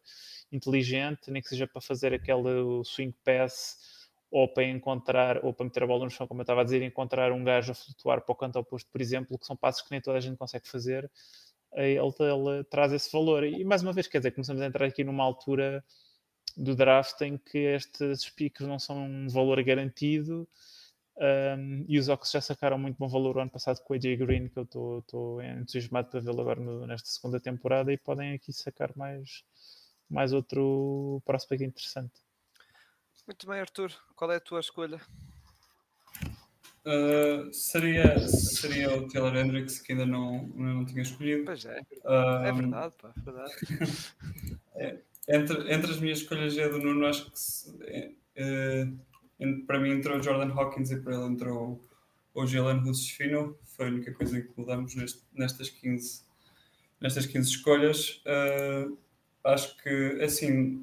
inteligente, 0.52 1.30
nem 1.30 1.41
que 1.41 1.49
seja 1.49 1.68
para 1.68 1.82
fazer 1.82 2.14
aquele 2.14 2.82
swing 2.86 3.14
pass 3.26 3.78
ou 4.32 4.48
para 4.48 4.64
encontrar, 4.64 5.44
ou 5.44 5.53
para 5.53 5.65
meter 5.65 5.84
a 5.84 5.88
bola 5.88 6.03
no 6.06 6.10
chão, 6.11 6.28
como 6.28 6.41
eu 6.41 6.44
estava 6.44 6.61
a 6.61 6.64
dizer, 6.64 6.82
encontrar 6.82 7.32
um 7.32 7.44
gajo 7.44 7.72
a 7.72 7.76
flutuar 7.76 8.22
para 8.22 8.34
o 8.34 8.36
canto 8.36 8.60
oposto, 8.60 8.90
por 8.91 8.99
exemplo, 9.02 9.38
que 9.38 9.45
são 9.45 9.56
passos 9.56 9.82
que 9.82 9.91
nem 9.91 10.02
toda 10.02 10.18
a 10.18 10.22
gente 10.22 10.38
consegue 10.38 10.68
fazer, 10.68 11.10
ele, 11.73 11.99
ele 12.19 12.64
traz 12.65 12.91
esse 12.94 13.11
valor. 13.11 13.44
E 13.44 13.64
mais 13.64 13.81
uma 13.84 13.94
vez, 13.94 14.07
quer 14.07 14.19
dizer, 14.19 14.31
começamos 14.31 14.61
a 14.61 14.65
entrar 14.65 14.85
aqui 14.85 15.03
numa 15.03 15.23
altura 15.23 15.84
do 16.56 16.76
draft 16.76 17.22
em 17.22 17.38
que 17.38 17.57
estes 17.57 18.30
picos 18.30 18.65
não 18.68 18.80
são 18.80 18.98
um 19.06 19.27
valor 19.30 19.61
garantido 19.64 20.48
um, 21.18 21.85
e 21.88 21.98
os 21.98 22.10
Ox 22.10 22.31
já 22.31 22.41
sacaram 22.41 22.77
muito 22.77 22.98
bom 22.98 23.07
valor 23.07 23.38
o 23.38 23.39
ano 23.39 23.49
passado 23.49 23.80
com 23.84 23.94
o 23.94 23.95
AJ 23.95 24.18
Green, 24.18 24.49
que 24.49 24.57
eu 24.57 24.64
estou 24.64 25.41
entusiasmado 25.41 26.10
para 26.10 26.19
vê-lo 26.19 26.41
agora 26.41 26.60
no- 26.60 26.85
nesta 26.85 27.10
segunda 27.10 27.39
temporada 27.39 27.91
e 27.91 27.98
podem 27.98 28.34
aqui 28.34 28.53
sacar 28.53 28.95
mais, 28.95 29.44
mais 30.10 30.31
outro 30.34 31.22
prospect 31.26 31.64
interessante. 31.64 32.22
Muito 33.26 33.48
bem, 33.48 33.60
Arthur. 33.60 33.91
Qual 34.15 34.31
é 34.31 34.35
a 34.38 34.39
tua 34.39 34.60
escolha? 34.60 35.02
Uh, 36.88 37.52
seria, 37.54 38.18
seria 38.30 38.96
o 38.98 39.08
Taylor 39.10 39.36
Hendricks, 39.36 39.80
que 39.82 39.92
ainda 39.92 40.06
não, 40.06 40.48
não 40.56 40.86
tinha 40.86 41.02
escolhido. 41.02 41.44
Pois 41.46 41.66
é, 41.66 41.82
Um, 42.06 42.46
é 42.46 42.52
verdade, 42.54 42.96
pá, 43.02 43.14
é 43.18 43.22
verdade. 43.22 43.54
Entre, 45.30 45.74
entre 45.74 45.92
as 45.92 46.00
minhas 46.00 46.20
escolhas 46.20 46.56
e 46.56 46.62
a 46.62 46.70
do 46.70 46.78
Nuno, 46.80 47.06
acho 47.06 47.30
que 47.30 47.38
se- 47.38 47.76
é, 47.82 48.12
é, 48.38 48.88
para 49.66 49.78
mim 49.78 49.90
entrou 49.92 50.18
o 50.18 50.24
Jordan 50.24 50.54
Hawkins 50.54 50.90
e 50.92 51.02
para 51.02 51.16
ele 51.16 51.26
entrou 51.26 51.84
o 52.34 52.46
Jalen 52.48 52.78
Hudson 52.90 53.54
Foi 53.66 53.88
a 53.88 53.90
única 53.90 54.14
coisa 54.14 54.40
que 54.42 54.50
mudamos 54.56 54.96
neste- 54.96 55.22
nestas 55.34 55.70
15, 55.70 56.22
nestas 57.02 57.26
15 57.26 57.50
escolhas. 57.50 58.22
Uh, 58.26 58.98
acho 59.44 59.76
que, 59.84 60.22
assim, 60.22 60.82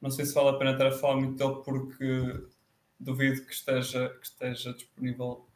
não 0.00 0.10
sei 0.12 0.24
se 0.24 0.32
vale 0.34 0.50
a 0.50 0.52
pena 0.58 0.70
estar 0.72 0.86
a 0.86 0.92
falar 0.92 1.16
muito 1.16 1.36
dele 1.36 1.60
porque 1.64 2.44
duvido 3.00 3.44
que 3.44 3.52
esteja, 3.52 4.10
que 4.20 4.26
esteja 4.26 4.74
disponível. 4.74 5.46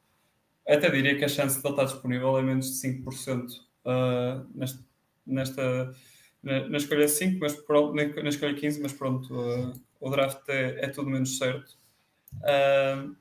Até 0.66 0.90
diria 0.90 1.16
que 1.16 1.24
a 1.24 1.28
chance 1.28 1.60
de 1.60 1.66
ele 1.66 1.74
estar 1.74 1.84
disponível 1.84 2.38
é 2.38 2.42
menos 2.42 2.80
de 2.80 2.88
5% 2.88 3.60
uh, 3.84 4.48
neste, 4.54 4.82
nesta, 5.26 5.94
na, 6.42 6.68
na 6.68 6.78
escolha 6.78 7.06
5, 7.06 7.38
mas 7.38 7.54
pronto, 7.54 7.94
na, 7.94 8.06
na 8.22 8.28
escolha 8.30 8.54
15, 8.54 8.80
mas 8.80 8.92
pronto, 8.94 9.34
uh, 9.34 9.72
o 10.00 10.10
draft 10.10 10.48
é, 10.48 10.86
é 10.86 10.88
tudo 10.88 11.10
menos 11.10 11.36
certo. 11.36 11.76
Uh, 12.36 13.14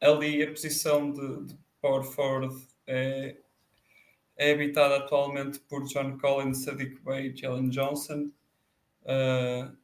ali 0.00 0.42
a 0.42 0.50
posição 0.50 1.10
de, 1.10 1.46
de 1.46 1.58
power 1.80 2.04
forward 2.04 2.54
é, 2.86 3.36
é 4.36 4.52
habitada 4.52 4.98
atualmente 4.98 5.58
por 5.60 5.84
John 5.84 6.18
Collins, 6.18 6.58
Sadiq 6.58 7.00
Bey 7.02 7.30
e 7.30 7.36
Jalen 7.36 7.70
Johnson. 7.70 8.30
Uh, 9.02 9.76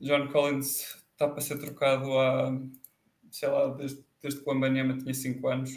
John 0.00 0.28
Collins 0.28 1.01
está 1.22 1.28
para 1.28 1.40
ser 1.40 1.58
trocado 1.58 2.18
há, 2.18 2.58
sei 3.30 3.48
lá, 3.48 3.68
desde, 3.68 4.04
desde 4.20 4.40
que 4.40 4.48
o 4.48 4.52
Ambanyama 4.52 4.98
tinha 4.98 5.14
5 5.14 5.48
anos. 5.48 5.70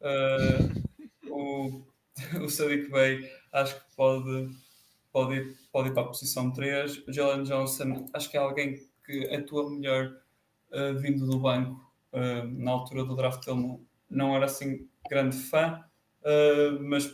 Uh, 0.00 1.30
o, 1.30 1.82
o 2.42 2.48
Sadiq 2.48 2.90
Bey 2.90 3.30
acho 3.52 3.76
que 3.76 3.96
pode, 3.96 4.50
pode, 5.12 5.34
ir, 5.34 5.56
pode 5.70 5.88
ir 5.90 5.92
para 5.92 6.04
a 6.04 6.06
posição 6.06 6.50
3. 6.50 7.06
O 7.06 7.12
Jalen 7.12 7.44
Johnson 7.44 8.08
acho 8.14 8.30
que 8.30 8.36
é 8.36 8.40
alguém 8.40 8.80
que 9.04 9.26
atua 9.34 9.70
melhor 9.70 10.16
uh, 10.70 10.98
vindo 10.98 11.26
do 11.26 11.38
banco. 11.38 11.92
Uh, 12.12 12.46
na 12.46 12.70
altura 12.70 13.04
do 13.04 13.16
draft 13.16 13.46
ele 13.46 13.60
não, 13.60 13.80
não 14.08 14.36
era 14.36 14.46
assim 14.46 14.88
grande 15.08 15.36
fã, 15.36 15.84
mas, 16.80 17.12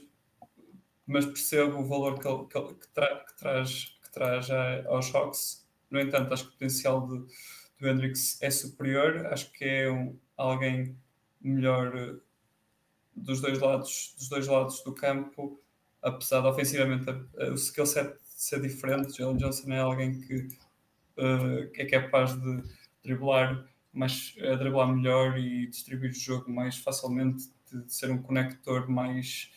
mas 1.07 1.25
percebo 1.25 1.79
o 1.79 1.89
valor 1.89 2.19
que, 2.19 2.29
ele, 2.29 2.45
que, 2.45 2.59
ele, 2.59 2.75
que, 2.75 2.89
tra, 2.89 3.25
que 3.25 3.37
traz, 3.39 3.99
que 4.03 4.13
traz 4.13 4.49
aos 4.87 5.13
Hawks. 5.15 5.68
No 5.91 6.01
entanto, 6.01 6.33
acho 6.33 6.45
que 6.45 6.51
o 6.51 6.53
potencial 6.53 7.07
de, 7.07 7.19
do 7.81 7.89
Hendrix 7.89 8.41
é 8.43 8.51
superior. 8.51 9.27
Acho 9.27 9.51
que 9.53 9.65
é 9.65 9.91
um, 9.91 10.19
alguém 10.37 10.97
melhor 11.41 11.95
uh, 11.95 12.21
dos 13.15 13.41
dois 13.41 13.59
lados, 13.59 14.15
dos 14.19 14.29
dois 14.29 14.47
lados 14.47 14.83
do 14.83 14.93
campo, 14.93 15.61
apesar 16.03 16.41
de 16.41 16.49
ofensivamente 16.49 17.09
uh, 17.11 17.51
o 17.51 17.55
skill 17.55 17.87
set 17.87 18.17
ser 18.25 18.61
diferente. 18.61 19.17
Jalen 19.17 19.37
Johnson 19.37 19.73
é 19.73 19.79
alguém 19.81 20.21
que, 20.21 20.49
uh, 21.17 21.71
é 21.75 21.85
capaz 21.87 22.35
de 22.41 22.63
driblar, 23.03 23.67
mas 23.93 24.35
a 24.41 24.55
driblar 24.57 24.95
melhor 24.95 25.39
e 25.39 25.67
distribuir 25.67 26.11
o 26.11 26.15
jogo 26.15 26.51
mais 26.51 26.77
facilmente, 26.77 27.51
de, 27.71 27.85
de 27.85 27.93
ser 27.93 28.11
um 28.11 28.23
conector 28.23 28.89
mais 28.89 29.51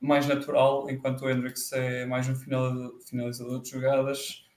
mais 0.00 0.26
natural, 0.26 0.88
enquanto 0.88 1.22
o 1.22 1.30
Hendrix 1.30 1.70
é 1.72 2.06
mais 2.06 2.26
um 2.26 2.34
finalizador 2.34 3.60
de 3.60 3.68
jogadas, 3.68 4.48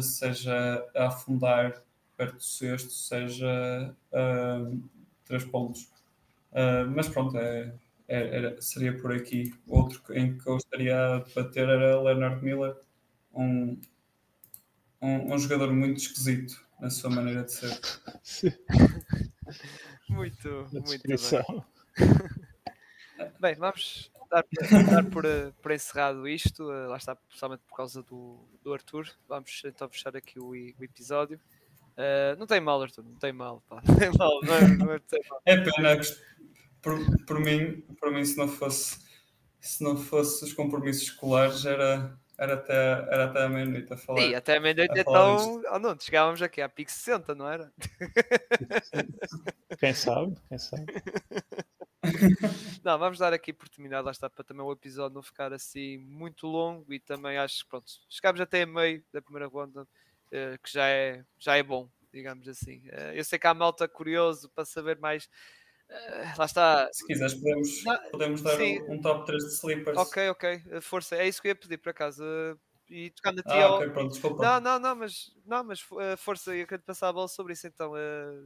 seja 0.00 0.86
a 0.94 1.08
afundar 1.08 1.82
perto 2.16 2.36
do 2.36 2.42
sexto, 2.42 2.92
seja 2.92 3.94
uh, 4.12 4.82
três 5.24 5.44
pontos. 5.44 5.90
Uh, 6.52 6.88
mas 6.94 7.08
pronto, 7.08 7.36
é, 7.36 7.74
é, 8.08 8.36
era, 8.36 8.62
seria 8.62 8.96
por 8.96 9.12
aqui. 9.12 9.52
Outro 9.66 10.02
em 10.14 10.38
que 10.38 10.46
eu 10.48 10.56
estaria 10.56 11.16
a 11.16 11.18
debater 11.18 11.68
era 11.68 12.00
Leonard 12.00 12.44
Miller, 12.44 12.76
um, 13.34 13.80
um, 15.00 15.34
um 15.34 15.38
jogador 15.38 15.72
muito 15.72 15.98
esquisito 15.98 16.64
na 16.80 16.90
sua 16.90 17.10
maneira 17.10 17.44
de 17.44 17.52
ser. 17.52 17.80
muito, 20.08 20.68
muito 20.72 21.02
bem. 21.08 21.64
bem, 23.40 23.54
vamos 23.56 24.11
dar, 24.32 24.44
dar 24.90 25.04
por, 25.10 25.24
por 25.62 25.72
encerrado 25.72 26.26
isto. 26.26 26.64
Lá 26.64 26.96
está, 26.96 27.14
principalmente 27.14 27.62
por 27.68 27.76
causa 27.76 28.02
do, 28.02 28.38
do 28.62 28.72
Arthur. 28.72 29.06
Vamos 29.28 29.62
então 29.64 29.88
fechar 29.88 30.16
aqui 30.16 30.40
o, 30.40 30.48
o 30.50 30.84
episódio. 30.84 31.38
Uh, 31.92 32.38
não 32.38 32.46
tem 32.46 32.60
mal, 32.60 32.80
Arthur, 32.80 33.04
não 33.04 33.16
tem 33.16 33.32
mal, 33.32 33.62
pá. 33.68 33.82
Não 33.86 33.94
tem 33.96 34.10
mal, 34.16 34.40
não 34.42 34.54
é, 34.54 34.60
não 34.76 34.92
é, 34.92 35.00
mal. 35.28 35.42
é 35.44 35.56
pena, 35.58 36.00
por, 36.80 36.98
por, 37.26 37.38
mim, 37.38 37.82
por 38.00 38.10
mim, 38.10 38.24
se 38.24 38.38
não 38.38 38.48
fosse 38.48 38.98
se 39.60 39.84
não 39.84 39.96
fosse 39.96 40.44
os 40.44 40.52
compromissos 40.52 41.04
escolares, 41.04 41.64
era, 41.64 42.18
era 42.36 42.54
até, 42.54 42.74
era 42.74 43.24
até 43.26 43.44
a 43.44 43.48
meia-noite 43.48 43.92
a 43.92 43.96
falar. 43.96 44.20
Sim, 44.20 44.34
até 44.34 44.56
a 44.56 44.60
meia-noite 44.60 44.98
então. 44.98 45.62
Oh, 45.70 45.78
não, 45.78 45.96
chegávamos 45.98 46.42
aqui 46.42 46.60
à 46.60 46.68
PIC 46.68 46.90
60, 46.90 47.34
não 47.36 47.48
era? 47.48 47.72
Quem 49.78 49.94
sabe, 49.94 50.34
quem 50.48 50.58
sabe. 50.58 50.86
Não, 52.84 52.98
vamos 52.98 53.18
dar 53.18 53.32
aqui 53.32 53.52
por 53.52 53.68
terminado, 53.68 54.06
lá 54.06 54.10
está, 54.10 54.28
para 54.28 54.44
também 54.44 54.64
o 54.64 54.72
episódio 54.72 55.14
não 55.14 55.22
ficar 55.22 55.52
assim 55.52 55.98
muito 55.98 56.46
longo 56.46 56.92
e 56.92 56.98
também 56.98 57.38
acho 57.38 57.62
que 57.62 57.70
pronto, 57.70 57.92
chegámos 58.08 58.40
até 58.40 58.62
a 58.62 58.66
meio 58.66 59.04
da 59.12 59.22
primeira 59.22 59.46
ronda, 59.46 59.82
uh, 59.82 60.58
que 60.62 60.72
já 60.72 60.88
é, 60.88 61.24
já 61.38 61.56
é 61.56 61.62
bom, 61.62 61.88
digamos 62.12 62.48
assim. 62.48 62.78
Uh, 62.88 63.14
eu 63.14 63.24
sei 63.24 63.38
que 63.38 63.46
há 63.46 63.54
malta 63.54 63.86
curioso 63.86 64.50
para 64.50 64.64
saber 64.64 64.98
mais 64.98 65.28
Uh, 65.92 66.38
lá 66.38 66.46
está. 66.46 66.88
Se 66.90 67.06
quiseres, 67.06 67.34
podemos, 67.34 67.84
não, 67.84 68.10
podemos 68.10 68.40
dar 68.40 68.58
um, 68.58 68.92
um, 68.92 69.00
top 69.02 69.26
3 69.26 69.44
de 69.44 69.50
sleepers. 69.50 69.98
Ok, 69.98 70.28
ok. 70.30 70.62
Força, 70.80 71.16
é 71.16 71.28
isso 71.28 71.42
que 71.42 71.48
eu 71.48 71.50
ia 71.50 71.54
pedir 71.54 71.76
por 71.76 71.90
acaso. 71.90 72.24
E 72.88 73.10
tocando 73.10 73.40
a 73.40 73.42
ti. 73.42 73.58
Ah, 73.58 73.74
ok, 73.74 73.90
pronto, 73.90 74.10
desculpa. 74.12 74.42
Não, 74.42 74.60
não, 74.60 74.78
não, 74.78 74.96
mas, 74.96 75.30
não, 75.44 75.62
mas 75.62 75.80
força, 76.16 76.56
eu 76.56 76.66
quero 76.66 76.80
passar 76.82 77.08
a 77.08 77.12
bola 77.12 77.28
sobre 77.28 77.52
isso 77.52 77.66
então. 77.66 77.92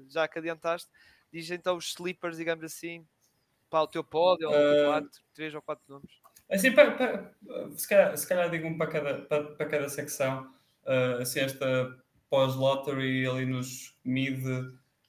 já 0.08 0.26
que 0.26 0.40
adiantaste, 0.40 0.88
diz 1.32 1.48
então 1.50 1.76
os 1.76 1.90
sleepers, 1.90 2.36
digamos 2.36 2.64
assim, 2.64 3.06
para 3.70 3.82
o 3.82 3.86
teu 3.86 4.04
pódio, 4.04 4.48
ou 4.48 4.86
quatro, 4.86 5.20
três 5.34 5.54
ou 5.54 5.62
quatro 5.62 5.84
nomes. 5.88 6.10
Assim, 6.50 6.72
para, 6.72 6.92
para, 6.92 7.34
se, 7.76 7.88
calhar, 7.88 8.16
se 8.16 8.28
calhar 8.28 8.50
digo 8.50 8.68
um 8.68 8.78
para 8.78 8.86
cada, 8.86 9.22
para, 9.22 9.44
para 9.44 9.66
cada 9.66 9.88
secção. 9.88 10.48
assim, 11.20 11.40
esta 11.40 11.96
pós-lottery 12.30 13.26
ali 13.26 13.46
nos 13.46 13.96
mid 14.04 14.42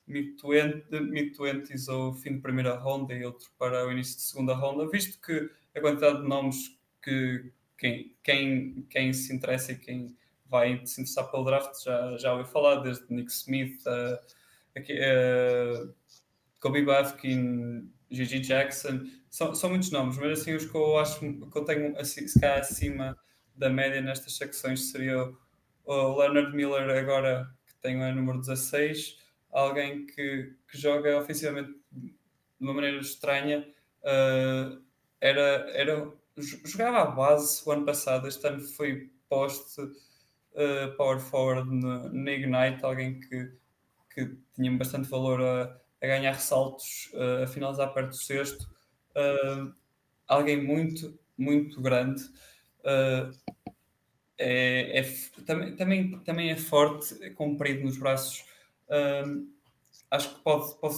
mid-20s 0.08 1.90
ou 1.90 2.14
fim 2.14 2.36
de 2.36 2.42
primeira 2.42 2.76
ronda 2.76 3.14
e 3.14 3.26
outro 3.26 3.50
para 3.60 3.86
o 3.86 3.92
início 3.92 4.16
de 4.16 4.22
segunda 4.22 4.54
ronda, 4.54 4.90
visto 4.90 5.20
que 5.22 5.50
a 5.76 5.82
quantidade 5.82 6.22
de 6.22 6.28
nomes 6.28 6.80
que 7.04 7.52
quem, 7.78 8.16
quem, 8.24 8.88
quem 8.90 9.14
se 9.14 9.34
interessa 9.36 9.74
e 9.74 9.78
quem 9.78 10.16
vai 10.46 10.82
se 10.86 11.02
interessar 11.02 11.30
pelo 11.30 11.44
draft 11.44 11.84
já, 11.84 12.18
já 12.18 12.32
ouviu 12.32 12.48
falar, 12.48 12.78
desde 12.78 13.06
Nick 13.14 13.32
Smith, 13.32 13.86
a, 13.86 14.14
a, 14.74 14.80
a 14.80 15.88
Kobe 16.62 16.86
Bafkin, 16.86 17.92
Gigi 18.10 18.40
Jackson, 18.40 19.06
são, 19.30 19.54
são 19.54 19.70
muitos 19.70 19.92
nomes, 19.92 20.18
mas 20.18 20.40
assim 20.40 20.54
os 20.56 20.66
que 20.66 20.76
eu 20.76 20.98
acho 20.98 21.20
que 21.20 21.58
eu 21.58 21.66
tenho 21.66 22.00
assim, 22.00 22.28
se 22.28 22.40
calhar 22.40 22.60
acima 22.60 23.18
da 23.56 23.70
média 23.70 24.02
nestas 24.02 24.38
secções 24.38 24.92
seria 24.92 25.32
o 25.86 26.18
Leonard 26.18 26.56
Miller 26.56 26.90
agora 26.98 27.50
que 27.66 27.76
tem 27.82 28.02
o 28.02 28.16
número 28.16 28.40
16 28.40 29.18
alguém 29.52 30.06
que, 30.06 30.54
que 30.70 30.78
joga 30.78 31.18
ofensivamente 31.18 31.74
de 31.92 32.14
uma 32.60 32.74
maneira 32.74 32.98
estranha. 32.98 33.68
Uh, 34.02 34.82
era, 35.20 35.70
era, 35.72 36.12
jogava 36.38 37.02
à 37.02 37.06
base 37.06 37.62
o 37.66 37.72
ano 37.72 37.86
passado, 37.86 38.28
este 38.28 38.48
ano 38.48 38.62
foi 38.62 39.10
post 39.28 39.82
uh, 39.82 40.96
power 40.96 41.20
forward 41.20 41.70
no, 41.70 42.30
Ignite, 42.30 42.84
alguém 42.84 43.20
que, 43.20 43.52
que 44.14 44.38
tinha 44.56 44.72
bastante 44.78 45.10
valor 45.10 45.42
a, 45.42 45.76
a 46.02 46.08
ganhar 46.08 46.32
ressaltos, 46.32 47.12
uh, 47.14 47.44
a 47.44 47.48
finalizar 47.48 47.94
perto 47.94 48.10
do 48.10 48.16
sexto. 48.16 48.70
Uh, 49.16 49.74
alguém 50.28 50.64
muito, 50.64 51.18
muito 51.38 51.82
grande. 51.82 52.24
É, 54.40 55.00
é, 55.00 55.04
também, 55.46 55.76
também, 55.76 56.20
também 56.20 56.52
é 56.52 56.56
forte, 56.56 57.22
é 57.24 57.30
comprido 57.32 57.84
nos 57.84 57.98
braços 57.98 58.46
acho 60.10 60.36
que 60.36 60.42
pode, 60.42 60.76
pode, 60.80 60.98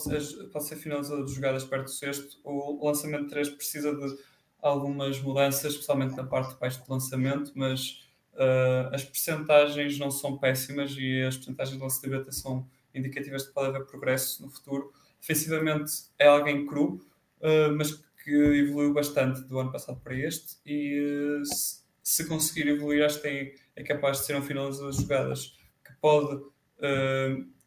pode 0.52 0.66
ser 0.66 0.76
finalizador 0.76 1.26
de 1.26 1.34
jogadas 1.34 1.64
perto 1.64 1.86
do 1.86 1.92
sexto. 1.92 2.40
O 2.44 2.86
lançamento 2.86 3.30
3 3.30 3.50
precisa 3.50 3.96
de 3.96 4.18
algumas 4.62 5.20
mudanças, 5.22 5.74
especialmente 5.74 6.16
na 6.16 6.24
parte 6.24 6.54
de 6.54 6.60
baixo 6.60 6.84
do 6.86 6.92
lançamento, 6.92 7.52
mas 7.56 8.04
uh, 8.34 8.94
as 8.94 9.04
percentagens 9.04 9.98
não 9.98 10.12
são 10.12 10.38
péssimas 10.38 10.96
e 10.98 11.22
as 11.24 11.36
percentagens 11.38 12.00
de 12.00 12.10
livre 12.10 12.32
são 12.32 12.68
indicativas 12.94 13.44
de 13.44 13.50
que 13.50 13.54
pode 13.54 13.70
haver 13.70 13.86
progresso 13.86 14.42
no 14.44 14.50
futuro. 14.50 14.92
Defensivamente 15.20 15.92
é 16.18 16.28
alguém 16.28 16.66
cru, 16.66 16.96
uh, 17.42 17.76
mas 17.76 18.04
que 18.24 18.32
evoluiu 18.32 18.94
bastante 18.94 19.42
do 19.42 19.60
ano 19.60 19.72
passado 19.72 20.00
para 20.02 20.16
este 20.16 20.58
e 20.66 21.40
uh, 21.42 21.46
se, 21.46 21.84
se, 22.04 22.28
conseguir 22.28 22.68
evoluir, 22.68 23.04
acho 23.04 23.18
que 23.18 23.24
tem, 23.24 23.56
é 23.76 23.84
capaz 23.84 24.20
de 24.20 24.26
ser 24.26 24.36
um 24.36 24.42
finalizador 24.42 24.92
de 24.92 25.02
jogadas 25.02 25.58
que 25.86 25.94
pode 26.02 26.42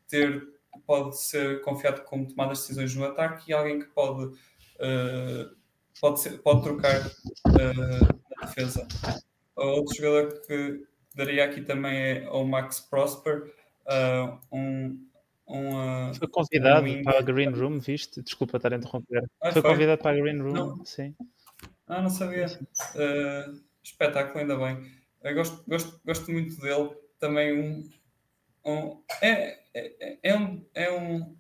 ter, 0.08 0.48
pode 0.86 1.20
ser 1.20 1.60
confiado 1.60 2.02
como 2.04 2.26
tomar 2.26 2.50
as 2.50 2.60
decisões 2.60 2.94
no 2.94 3.04
ataque 3.04 3.50
e 3.50 3.52
alguém 3.52 3.78
que 3.78 3.86
pode, 3.88 4.34
pode, 6.00 6.20
ser, 6.20 6.38
pode 6.38 6.62
trocar 6.62 7.10
na 7.46 8.46
defesa. 8.46 8.88
Outro 9.54 9.94
jogador 9.94 10.40
que 10.46 10.86
daria 11.14 11.44
aqui 11.44 11.60
também 11.62 11.96
é 11.96 12.30
o 12.30 12.44
Max 12.44 12.80
Prosper, 12.80 13.52
uh, 13.86 14.38
um, 14.50 15.06
um, 15.46 16.14
foi 16.14 16.28
convidado 16.28 16.86
um 16.86 17.02
para 17.02 17.18
a 17.18 17.22
Green 17.22 17.50
Room, 17.50 17.78
viste? 17.78 18.22
Desculpa 18.22 18.56
estar 18.56 18.72
a 18.72 18.76
interromper. 18.76 19.24
Ah, 19.40 19.52
foi, 19.52 19.62
foi, 19.62 19.70
convidado 19.70 20.02
para 20.02 20.16
a 20.16 20.20
Green 20.20 20.40
Room, 20.40 20.52
não. 20.52 20.84
sim. 20.84 21.14
Ah, 21.86 22.00
não 22.00 22.10
sabia. 22.10 22.46
Uh, 22.46 23.60
espetáculo, 23.82 24.40
ainda 24.40 24.56
bem. 24.56 24.90
Eu 25.22 25.34
gosto, 25.34 25.62
gosto, 25.68 26.00
gosto 26.04 26.30
muito 26.30 26.60
dele. 26.60 26.90
Também 27.18 27.52
um, 27.52 27.90
um, 28.64 29.02
é, 29.20 29.58
é, 29.74 30.18
é, 30.22 30.36
um, 30.36 30.64
é, 30.74 30.92
um, 30.92 31.36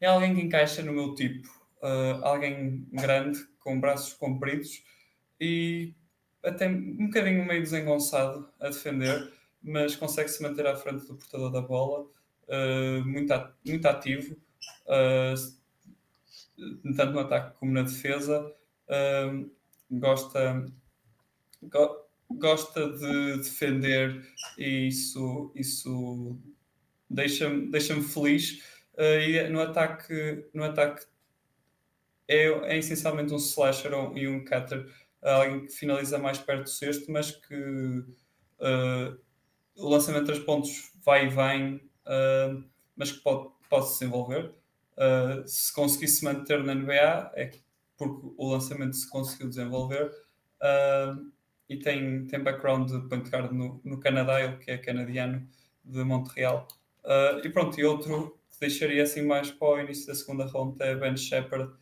é 0.00 0.06
alguém 0.06 0.34
que 0.34 0.42
encaixa 0.42 0.82
no 0.82 0.92
meu 0.92 1.14
tipo. 1.14 1.48
Uh, 1.82 2.24
alguém 2.24 2.86
grande, 2.90 3.38
com 3.60 3.78
braços 3.78 4.14
compridos 4.14 4.82
e 5.40 5.94
até 6.42 6.68
um 6.68 7.06
bocadinho 7.06 7.44
meio 7.44 7.62
desengonçado 7.62 8.48
a 8.60 8.68
defender, 8.68 9.32
mas 9.62 9.94
consegue 9.94 10.28
se 10.28 10.42
manter 10.42 10.66
à 10.66 10.76
frente 10.76 11.06
do 11.06 11.16
portador 11.16 11.50
da 11.50 11.60
bola, 11.60 12.06
uh, 12.48 13.04
muito, 13.04 13.32
muito 13.64 13.86
ativo, 13.86 14.36
uh, 14.86 15.34
tanto 16.96 17.12
no 17.12 17.20
ataque 17.20 17.56
como 17.58 17.72
na 17.72 17.82
defesa. 17.82 18.52
Uh, 18.88 19.50
gosta, 19.90 20.66
go, 21.62 22.06
gosta 22.30 22.90
de 22.90 23.36
defender 23.38 24.26
e 24.58 24.88
isso, 24.88 25.52
isso 25.54 26.38
deixa-me 27.08 27.70
deixa 27.70 28.00
feliz. 28.02 28.62
Uh, 28.94 29.20
e 29.20 29.48
no 29.48 29.60
ataque, 29.60 30.46
no 30.54 30.64
ataque 30.64 31.06
é, 32.28 32.46
é 32.46 32.78
essencialmente 32.78 33.32
um 33.32 33.36
slasher 33.36 33.92
e 34.14 34.26
um 34.26 34.44
cutter, 34.44 34.86
alguém 35.22 35.66
que 35.66 35.72
finaliza 35.72 36.18
mais 36.18 36.38
perto 36.38 36.64
do 36.64 36.70
sexto, 36.70 37.10
mas 37.10 37.30
que 37.30 37.54
uh, 37.54 39.18
o 39.76 39.88
lançamento 39.88 40.24
de 40.24 40.32
três 40.32 40.44
pontos 40.44 40.92
vai 41.04 41.26
e 41.26 41.28
vem, 41.28 41.80
uh, 42.06 42.64
mas 42.96 43.12
que 43.12 43.20
pode, 43.20 43.50
pode 43.68 43.86
se 43.86 44.00
desenvolver. 44.00 44.54
uh, 44.96 45.46
se 45.46 45.72
conseguisse 45.72 46.24
manter 46.24 46.62
na 46.64 46.74
NBA, 46.74 47.32
é 47.34 47.50
porque 47.96 48.26
o 48.36 48.50
lançamento 48.50 48.96
se 48.96 49.08
conseguiu 49.08 49.48
desenvolver. 49.48 50.10
Uh, 50.60 51.30
e 51.68 51.76
tem, 51.76 52.26
tem 52.26 52.42
background 52.42 52.90
de 52.90 53.08
point 53.08 53.28
guard 53.28 53.52
no, 53.52 53.80
no 53.84 53.98
Canadá, 53.98 54.40
ele 54.40 54.56
que 54.58 54.70
é 54.70 54.78
canadiano 54.78 55.46
de 55.84 56.04
Montreal. 56.04 56.66
Uh, 57.04 57.44
e 57.44 57.48
pronto, 57.50 57.78
e 57.78 57.84
outro 57.84 58.38
que 58.50 58.60
deixaria 58.60 59.02
assim 59.02 59.22
mais 59.22 59.50
para 59.50 59.68
o 59.68 59.80
início 59.80 60.06
da 60.06 60.14
segunda 60.14 60.44
ronda 60.44 60.84
é 60.84 60.94
Ben 60.94 61.16
Shepard, 61.16 61.72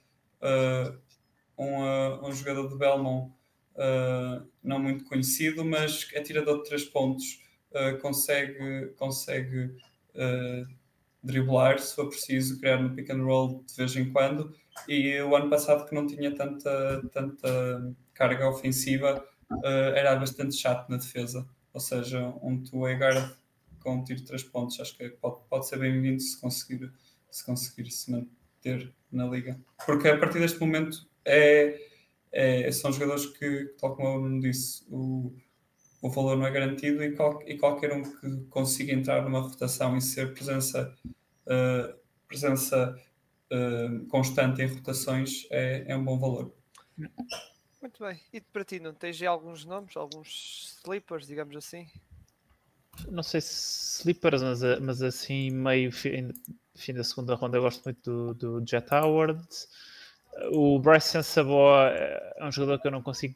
uh, 0.40 0.98
um, 1.56 1.82
uh, 1.82 2.26
um 2.26 2.32
jogador 2.32 2.68
de 2.68 2.76
Belmont 2.76 3.32
não 4.62 4.78
muito 4.78 5.04
conhecido, 5.04 5.64
mas 5.64 6.08
é 6.12 6.20
tirador 6.20 6.58
de 6.58 6.68
três 6.68 6.84
pontos, 6.84 7.42
consegue, 8.00 8.94
consegue 8.96 9.74
driblar 11.22 11.78
se 11.78 11.94
for 11.94 12.08
preciso, 12.08 12.60
criar 12.60 12.82
no 12.82 12.94
pick 12.94 13.10
and 13.10 13.24
roll 13.24 13.64
de 13.66 13.74
vez 13.76 13.96
em 13.96 14.12
quando. 14.12 14.54
E 14.88 15.20
o 15.20 15.34
ano 15.34 15.48
passado 15.48 15.86
que 15.88 15.94
não 15.94 16.06
tinha 16.06 16.34
tanta, 16.34 17.02
tanta 17.12 17.94
carga 18.12 18.48
ofensiva, 18.48 19.24
era 19.94 20.16
bastante 20.16 20.56
chato 20.56 20.88
na 20.90 20.96
defesa. 20.96 21.48
Ou 21.72 21.80
seja, 21.80 22.32
um 22.42 22.62
two-way 22.62 22.96
guard 22.96 23.34
com 23.80 23.96
um 23.96 24.04
tiro 24.04 24.20
de 24.20 24.26
3 24.26 24.42
pontos. 24.44 24.80
Acho 24.80 24.96
que 24.96 25.08
pode, 25.10 25.36
pode 25.48 25.68
ser 25.68 25.78
bem-vindo 25.78 26.20
se 26.20 26.40
conseguir, 26.40 26.90
se 27.30 27.44
conseguir 27.44 27.90
se 27.90 28.10
manter 28.10 28.92
na 29.10 29.26
liga. 29.26 29.60
Porque 29.84 30.08
a 30.08 30.18
partir 30.18 30.40
deste 30.40 30.58
momento 30.58 31.06
é, 31.24 31.78
é 32.32 32.72
são 32.72 32.92
jogadores 32.92 33.26
que, 33.26 33.74
tal 33.78 33.94
como 33.94 34.26
eu 34.26 34.40
disse, 34.40 34.84
o, 34.90 35.34
o 36.04 36.10
valor 36.10 36.36
não 36.36 36.46
é 36.46 36.50
garantido 36.50 37.02
e, 37.02 37.16
qual, 37.16 37.42
e 37.46 37.56
qualquer 37.56 37.90
um 37.94 38.02
que 38.02 38.44
consiga 38.50 38.92
entrar 38.92 39.22
numa 39.22 39.40
rotação 39.40 39.96
e 39.96 40.02
ser 40.02 40.34
presença, 40.34 40.94
uh, 41.46 41.98
presença 42.28 42.94
uh, 43.50 44.06
constante 44.08 44.60
em 44.60 44.66
rotações 44.66 45.46
é, 45.50 45.82
é 45.88 45.96
um 45.96 46.04
bom 46.04 46.18
valor. 46.18 46.54
Muito 47.80 48.04
bem. 48.04 48.20
E 48.34 48.38
para 48.38 48.64
ti, 48.66 48.78
não 48.78 48.92
tens 48.92 49.22
alguns 49.22 49.64
nomes, 49.64 49.96
alguns 49.96 50.76
sleepers, 50.82 51.26
digamos 51.26 51.56
assim? 51.56 51.88
não 53.08 53.22
sei 53.22 53.40
se 53.40 54.00
slippers, 54.00 54.42
mas, 54.42 54.60
mas 54.80 55.02
assim, 55.02 55.50
meio 55.50 55.90
fim, 55.90 56.32
fim 56.76 56.92
da 56.92 57.02
segunda 57.02 57.34
ronda, 57.34 57.56
eu 57.56 57.62
gosto 57.62 57.82
muito 57.82 58.34
do, 58.34 58.58
do 58.60 58.66
Jet 58.68 58.94
Howard. 58.94 59.42
O 60.52 60.78
Bryce 60.78 61.22
Saboa 61.22 61.88
é 61.88 62.44
um 62.44 62.52
jogador 62.52 62.78
que 62.80 62.86
eu 62.86 62.92
não 62.92 63.02
consigo 63.02 63.34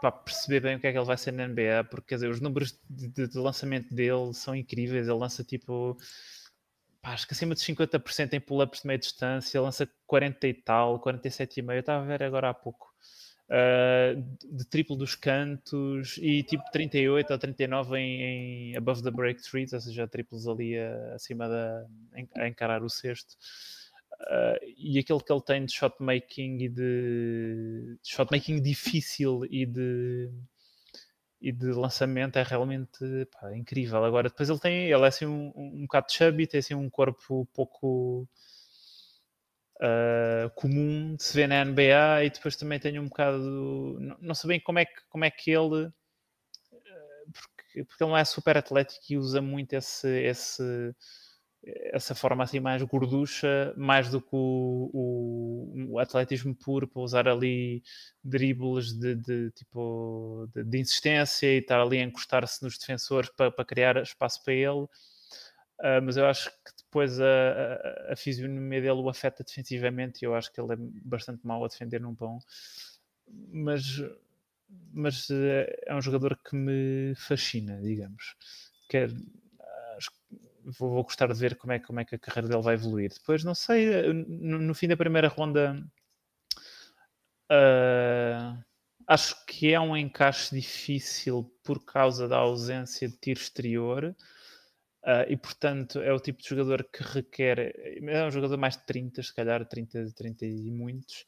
pá, 0.00 0.10
perceber 0.12 0.60
bem 0.60 0.76
o 0.76 0.80
que 0.80 0.86
é 0.86 0.92
que 0.92 0.98
ele 0.98 1.04
vai 1.06 1.16
ser 1.16 1.32
na 1.32 1.46
NBA, 1.46 1.84
porque 1.90 2.08
quer 2.08 2.14
dizer, 2.16 2.30
os 2.30 2.40
números 2.40 2.78
de, 2.88 3.08
de, 3.08 3.28
de 3.28 3.38
lançamento 3.38 3.94
dele 3.94 4.32
são 4.34 4.54
incríveis. 4.54 5.06
Ele 5.08 5.18
lança 5.18 5.44
tipo, 5.44 5.96
pá, 7.02 7.12
acho 7.12 7.26
que 7.26 7.34
acima 7.34 7.54
de 7.54 7.60
50% 7.60 8.32
em 8.34 8.40
pull-ups 8.40 8.82
de 8.82 8.86
meia 8.86 8.98
distância, 8.98 9.60
lança 9.60 9.88
40 10.06 10.46
e 10.48 10.54
tal, 10.54 11.00
47,5. 11.00 11.72
Eu 11.72 11.80
estava 11.80 12.04
a 12.04 12.06
ver 12.06 12.22
agora 12.22 12.50
há 12.50 12.54
pouco 12.54 12.88
uh, 13.48 14.56
de 14.56 14.64
triplo 14.66 14.96
dos 14.96 15.14
cantos 15.14 16.18
e 16.18 16.42
tipo 16.42 16.64
38 16.70 17.32
ou 17.32 17.38
39 17.38 17.98
em, 17.98 18.22
em 18.22 18.76
above 18.76 19.02
the 19.02 19.10
break 19.10 19.42
threes, 19.42 19.72
ou 19.72 19.80
seja, 19.80 20.06
triplos 20.06 20.46
ali 20.46 20.76
uh, 20.76 21.14
acima 21.14 21.48
da 21.48 21.86
a 22.36 22.48
encarar 22.48 22.82
o 22.82 22.88
sexto. 22.88 23.36
Uh, 24.20 24.58
e 24.76 24.98
aquele 24.98 25.20
que 25.20 25.32
ele 25.32 25.42
tem 25.42 25.64
de 25.64 25.72
shot 25.72 25.94
making 26.00 26.58
e 26.58 26.68
de, 26.68 27.98
de 28.02 28.08
shot 28.10 28.30
making 28.32 28.60
difícil 28.60 29.44
e 29.48 29.64
de 29.64 30.28
e 31.40 31.52
de 31.52 31.66
lançamento 31.72 32.36
é 32.36 32.42
realmente 32.42 32.98
pá, 33.32 33.56
incrível. 33.56 34.04
Agora, 34.04 34.28
depois 34.28 34.48
ele 34.48 34.58
tem, 34.58 34.90
ele 34.90 35.04
é 35.04 35.06
assim 35.06 35.24
um, 35.26 35.52
um, 35.54 35.66
um 35.76 35.82
bocado 35.82 36.12
chubby, 36.12 36.48
tem 36.48 36.58
assim 36.58 36.74
um 36.74 36.90
corpo 36.90 37.46
pouco 37.54 38.28
uh, 39.80 40.50
comum 40.54 41.16
de 41.16 41.22
se 41.22 41.34
ver 41.34 41.48
na 41.48 41.64
NBA 41.64 42.24
e 42.24 42.30
depois 42.30 42.56
também 42.56 42.78
tenho 42.78 43.02
um 43.02 43.08
bocado 43.08 43.98
não, 44.00 44.16
não 44.20 44.34
sei 44.34 44.48
bem 44.48 44.60
como 44.60 44.78
é 44.78 44.84
que, 44.84 45.00
como 45.08 45.24
é 45.24 45.30
que 45.30 45.50
ele 45.50 45.86
uh, 45.86 45.92
porque, 47.32 47.84
porque 47.84 48.02
ele 48.02 48.10
não 48.10 48.18
é 48.18 48.24
super 48.24 48.56
atlético 48.56 49.04
e 49.10 49.16
usa 49.18 49.40
muito 49.40 49.72
esse, 49.74 50.08
esse 50.22 50.94
essa 51.92 52.14
forma 52.14 52.44
assim 52.44 52.60
mais 52.60 52.82
gorducha, 52.82 53.72
mais 53.76 54.10
do 54.10 54.20
que 54.20 54.28
o, 54.32 54.90
o, 54.92 55.92
o 55.92 55.98
atletismo 55.98 56.54
puro 56.54 56.86
para 56.86 57.02
usar 57.02 57.28
ali 57.28 57.82
dribles 58.22 58.92
de, 58.92 59.14
de 59.14 59.50
tipo 59.52 60.48
de, 60.54 60.64
de, 60.64 60.78
insistência 60.78 61.46
e 61.46 61.58
estar 61.58 61.80
ali 61.80 61.98
a 61.98 62.04
encostar-se 62.04 62.62
nos 62.62 62.78
defensores 62.78 63.30
para, 63.30 63.50
para 63.50 63.64
criar 63.64 63.96
espaço 64.02 64.42
para 64.42 64.54
ele. 64.54 64.86
Uh, 65.80 66.02
mas 66.02 66.16
eu 66.16 66.26
acho 66.26 66.50
que 66.50 66.72
depois 66.84 67.20
a, 67.20 67.24
a, 68.08 68.12
a 68.12 68.16
fisionomia 68.16 68.80
dele 68.80 69.00
o 69.00 69.08
afeta 69.08 69.44
defensivamente 69.44 70.22
e 70.22 70.26
eu 70.26 70.34
acho 70.34 70.52
que 70.52 70.60
ele 70.60 70.72
é 70.72 70.76
bastante 71.04 71.46
mau 71.46 71.64
a 71.64 71.68
defender 71.68 72.00
num 72.00 72.14
pão. 72.14 72.38
Mas, 73.52 74.02
mas 74.92 75.28
eh, 75.30 75.82
é 75.86 75.94
um 75.94 76.00
jogador 76.00 76.36
que 76.36 76.56
me 76.56 77.14
fascina, 77.14 77.80
digamos. 77.80 78.34
Quer, 78.88 79.10
vou, 80.78 80.90
vou, 80.90 81.02
gostar 81.04 81.28
de 81.32 81.38
ver 81.38 81.56
como 81.56 81.72
é, 81.72 81.78
como 81.78 82.00
é 82.00 82.04
que 82.04 82.14
a 82.14 82.18
carreira 82.18 82.48
dele 82.48 82.62
vai 82.62 82.74
evoluir. 82.74 83.12
Depois, 83.12 83.44
não 83.44 83.54
sei, 83.54 83.88
eh, 83.92 84.12
no, 84.12 84.58
no 84.58 84.74
fim 84.74 84.88
da 84.88 84.96
primeira 84.96 85.28
ronda, 85.28 85.80
uh, 87.50 88.64
acho 89.06 89.46
que 89.46 89.72
é 89.72 89.80
um 89.80 89.96
encaixe 89.96 90.54
difícil 90.54 91.50
por 91.64 91.84
causa 91.84 92.28
da 92.28 92.36
ausência 92.38 93.08
de 93.08 93.16
tiro 93.16 93.40
exterior. 93.40 94.14
Uh, 95.04 95.24
e 95.28 95.36
portanto 95.36 96.00
é 96.00 96.12
o 96.12 96.18
tipo 96.20 96.42
de 96.42 96.48
jogador 96.48 96.84
que 96.84 97.02
requer. 97.02 97.72
É 98.02 98.26
um 98.26 98.30
jogador 98.30 98.58
mais 98.58 98.76
de 98.76 98.84
30, 98.84 99.22
se 99.22 99.34
calhar 99.34 99.64
30, 99.66 100.12
30 100.14 100.44
e 100.44 100.70
muitos, 100.70 101.24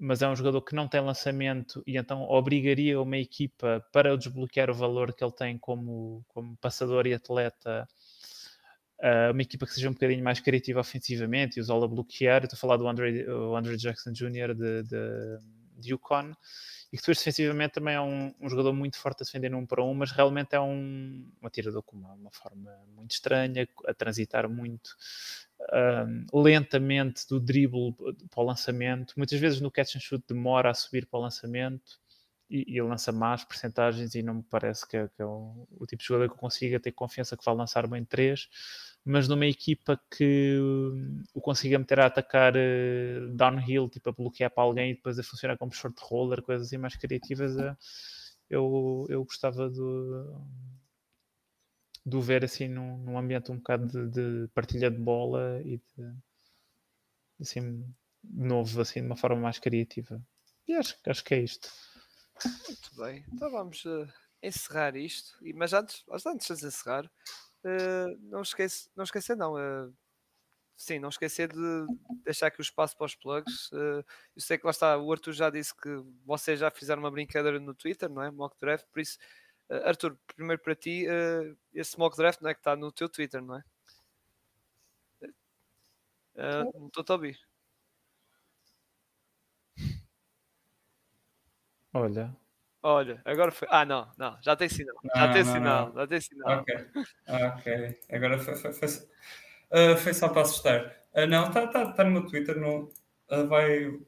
mas 0.00 0.22
é 0.22 0.28
um 0.28 0.36
jogador 0.36 0.62
que 0.62 0.74
não 0.74 0.88
tem 0.88 1.00
lançamento 1.00 1.82
e 1.86 1.96
então 1.96 2.22
obrigaria 2.22 3.00
uma 3.00 3.16
equipa 3.16 3.84
para 3.92 4.16
desbloquear 4.16 4.70
o 4.70 4.74
valor 4.74 5.12
que 5.14 5.24
ele 5.24 5.32
tem 5.32 5.58
como, 5.58 6.24
como 6.28 6.56
passador 6.58 7.06
e 7.06 7.14
atleta. 7.14 7.88
Uh, 9.02 9.32
uma 9.32 9.42
equipa 9.42 9.66
que 9.66 9.74
seja 9.74 9.88
um 9.88 9.92
bocadinho 9.92 10.22
mais 10.22 10.38
criativa 10.38 10.78
ofensivamente 10.78 11.58
e 11.58 11.60
usá-la 11.60 11.88
bloquear. 11.88 12.44
estou 12.44 12.56
a 12.56 12.60
falar 12.60 12.76
do 12.76 12.86
Andre, 12.86 13.28
o 13.28 13.56
Andre 13.56 13.76
Jackson 13.76 14.12
Jr. 14.12 14.54
de, 14.54 14.82
de, 14.84 15.38
de 15.76 15.90
Yukon 15.90 16.32
e 16.92 16.96
que 16.96 17.02
depois 17.02 17.18
defensivamente 17.18 17.74
também 17.74 17.94
é 17.94 18.00
um, 18.00 18.34
um, 18.38 18.48
jogador 18.50 18.72
muito 18.74 18.98
forte 18.98 19.22
a 19.22 19.24
defender 19.24 19.54
um 19.54 19.64
para 19.64 19.82
um, 19.82 19.94
mas 19.94 20.12
realmente 20.12 20.54
é 20.54 20.60
um, 20.60 21.26
um 21.42 21.46
atirador 21.46 21.82
com 21.82 21.96
uma, 21.96 22.12
uma 22.12 22.30
forma 22.30 22.70
muito 22.94 23.12
estranha, 23.12 23.66
a 23.86 23.94
transitar 23.94 24.46
muito 24.48 24.94
um, 25.72 26.42
lentamente 26.42 27.26
do 27.28 27.40
dribble 27.40 27.94
para 28.30 28.42
o 28.42 28.46
lançamento. 28.46 29.14
Muitas 29.16 29.40
vezes 29.40 29.60
no 29.60 29.70
catch 29.70 29.96
and 29.96 30.00
shoot 30.00 30.22
demora 30.28 30.70
a 30.70 30.74
subir 30.74 31.06
para 31.06 31.18
o 31.18 31.22
lançamento 31.22 31.98
e, 32.50 32.76
e 32.76 32.82
lança 32.82 33.10
más 33.10 33.42
percentagens 33.42 34.14
e 34.14 34.22
não 34.22 34.34
me 34.34 34.42
parece 34.42 34.86
que 34.86 34.98
é, 34.98 35.08
que 35.08 35.22
é 35.22 35.24
o, 35.24 35.66
o, 35.70 35.86
tipo 35.86 36.02
de 36.02 36.08
jogador 36.08 36.30
que 36.30 36.38
consiga 36.38 36.78
ter 36.78 36.92
confiança 36.92 37.38
que 37.38 37.44
vai 37.44 37.54
lançar 37.54 37.86
bem 37.86 38.04
três 38.04 38.50
mas 39.04 39.26
numa 39.26 39.46
equipa 39.46 40.00
que 40.10 40.58
o 41.34 41.40
consiga 41.40 41.78
meter 41.78 42.00
a 42.00 42.06
atacar 42.06 42.54
uh, 42.54 43.34
downhill, 43.34 43.88
tipo 43.88 44.10
a 44.10 44.12
bloquear 44.12 44.50
para 44.50 44.62
alguém 44.62 44.92
e 44.92 44.94
depois 44.94 45.18
a 45.18 45.22
funcionar 45.22 45.58
como 45.58 45.72
short 45.72 45.96
roller, 46.00 46.42
coisas 46.42 46.68
assim 46.68 46.78
mais 46.78 46.96
criativas, 46.96 47.56
uh, 47.56 47.76
eu, 48.48 49.06
eu 49.08 49.24
gostava 49.24 49.68
do, 49.68 50.40
do 52.06 52.20
ver 52.20 52.44
assim 52.44 52.68
num, 52.68 52.98
num 52.98 53.18
ambiente 53.18 53.50
um 53.50 53.56
bocado 53.56 53.86
de, 53.86 54.08
de, 54.08 54.48
partilha 54.48 54.90
de 54.90 54.98
bola 54.98 55.60
e 55.64 55.78
de 55.78 56.14
assim 57.40 57.84
novo, 58.22 58.80
assim, 58.80 59.00
de 59.00 59.06
uma 59.06 59.16
forma 59.16 59.40
mais 59.40 59.58
criativa. 59.58 60.22
E 60.68 60.74
acho, 60.74 60.96
acho 61.06 61.24
que 61.24 61.34
é 61.34 61.40
isto. 61.40 61.68
Muito 62.68 62.96
bem, 62.96 63.24
então 63.32 63.50
vamos 63.50 63.84
uh, 63.84 64.08
encerrar 64.40 64.96
isto. 64.96 65.36
E, 65.44 65.52
mas 65.52 65.72
antes, 65.72 66.04
antes 66.24 66.58
de 66.58 66.66
encerrar, 66.66 67.10
uh, 67.64 68.18
não, 68.22 68.42
esquece, 68.42 68.88
não 68.96 69.04
esquecer 69.04 69.36
não. 69.36 69.54
Uh, 69.54 69.94
sim, 70.76 70.98
não 70.98 71.08
esquecer 71.08 71.52
de 71.52 71.86
deixar 72.24 72.48
aqui 72.48 72.60
o 72.60 72.62
espaço 72.62 72.96
para 72.96 73.06
os 73.06 73.14
plugs. 73.14 73.70
Uh, 73.72 74.04
eu 74.36 74.42
sei 74.42 74.58
que 74.58 74.66
lá 74.66 74.70
está, 74.70 74.98
o 74.98 75.12
Arthur 75.12 75.32
já 75.32 75.50
disse 75.50 75.74
que 75.74 75.88
vocês 76.24 76.58
já 76.60 76.70
fizeram 76.70 77.02
uma 77.02 77.10
brincadeira 77.10 77.58
no 77.60 77.74
Twitter, 77.74 78.08
não 78.08 78.22
é? 78.22 78.30
Mock 78.30 78.56
draft, 78.60 78.86
por 78.92 79.00
isso, 79.00 79.18
uh, 79.70 79.86
Arthur, 79.86 80.18
primeiro 80.34 80.60
para 80.62 80.74
ti, 80.74 81.06
uh, 81.06 81.56
esse 81.72 81.98
mock 81.98 82.16
draft 82.16 82.40
não 82.40 82.50
é 82.50 82.54
que 82.54 82.60
está 82.60 82.76
no 82.76 82.90
teu 82.92 83.08
Twitter, 83.08 83.42
não 83.42 83.56
é? 83.56 83.64
Não 86.34 86.86
estou 86.88 87.04
a 87.08 87.12
ouvir. 87.12 87.38
Olha, 91.94 92.34
Olha, 92.82 93.20
agora 93.24 93.52
foi. 93.52 93.68
Ah, 93.70 93.84
não, 93.84 94.10
não, 94.18 94.36
já 94.42 94.56
tem 94.56 94.68
sinal. 94.68 94.96
Não, 95.04 95.14
já 95.14 95.32
tem 95.32 95.44
não, 95.44 95.52
sinal, 95.52 95.88
não. 95.88 95.94
já 95.94 96.06
tem 96.06 96.20
sinal. 96.20 96.58
Ok, 96.60 96.74
ok. 97.28 98.00
Agora 98.10 98.38
foi, 98.38 98.54
foi, 98.56 98.72
foi, 98.72 98.88
uh, 98.88 99.96
foi 99.96 100.14
só 100.14 100.28
para 100.28 100.42
assustar. 100.42 100.96
Uh, 101.14 101.26
não, 101.26 101.48
está 101.48 101.66
tá, 101.68 101.92
tá 101.92 102.04
no 102.04 102.10
meu 102.10 102.26
Twitter, 102.26 102.58
não, 102.58 102.90
uh, 103.30 103.46
vai. 103.48 103.98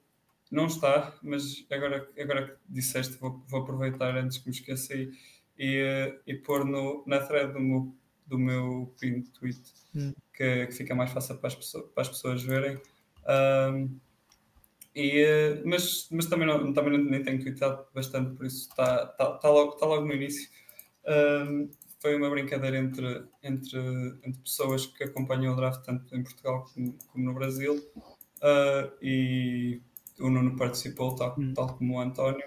Não 0.50 0.66
está, 0.66 1.14
mas 1.22 1.66
agora, 1.70 2.08
agora 2.18 2.46
que 2.48 2.56
disseste, 2.68 3.16
vou, 3.16 3.44
vou 3.48 3.62
aproveitar 3.62 4.16
antes 4.16 4.38
que 4.38 4.46
me 4.48 4.54
esqueça 4.54 4.94
e, 4.94 5.10
e, 5.58 6.20
e 6.26 6.34
pôr 6.34 6.64
no, 6.64 7.02
na 7.06 7.20
thread 7.20 7.52
do 7.52 7.60
meu 7.60 7.94
do 8.26 8.38
meu 8.38 8.94
pin 8.98 9.22
tweet, 9.22 9.60
Hum. 9.94 10.12
que, 10.34 10.66
que 10.66 10.72
fica 10.72 10.94
mais 10.94 11.12
fácil 11.12 11.38
para 11.38 11.48
as 11.48 11.54
pessoas, 11.54 11.86
para 11.92 12.02
as 12.02 12.08
pessoas 12.08 12.42
verem. 12.42 12.80
Um, 13.26 14.00
e, 14.94 15.20
eh, 15.20 15.62
mas, 15.64 16.08
mas 16.10 16.26
também, 16.26 16.46
não, 16.46 16.72
também 16.72 16.98
não, 16.98 17.04
nem 17.10 17.22
tenho 17.22 17.40
tweetado 17.42 17.86
bastante, 17.94 18.36
por 18.36 18.46
isso 18.46 18.68
está 18.68 19.06
tá, 19.06 19.32
tá 19.38 19.50
logo, 19.50 19.72
tá 19.76 19.86
logo 19.86 20.06
no 20.06 20.12
início. 20.14 20.48
Um, 21.06 21.70
foi 22.00 22.16
uma 22.16 22.30
brincadeira 22.30 22.78
entre, 22.78 23.24
entre, 23.42 23.78
entre 24.24 24.40
pessoas 24.42 24.86
que 24.86 25.04
acompanham 25.04 25.52
o 25.52 25.56
draft 25.56 25.84
tanto 25.84 26.14
em 26.16 26.22
Portugal 26.22 26.64
como, 26.74 26.98
como 27.08 27.24
no 27.24 27.34
Brasil. 27.34 27.76
Uh, 28.42 28.92
e 29.02 29.80
o 30.20 30.28
Nuno 30.30 30.56
participou, 30.56 31.14
tal, 31.14 31.36
Hum. 31.38 31.54
tal 31.54 31.76
como 31.76 31.94
o 31.96 32.00
António. 32.00 32.44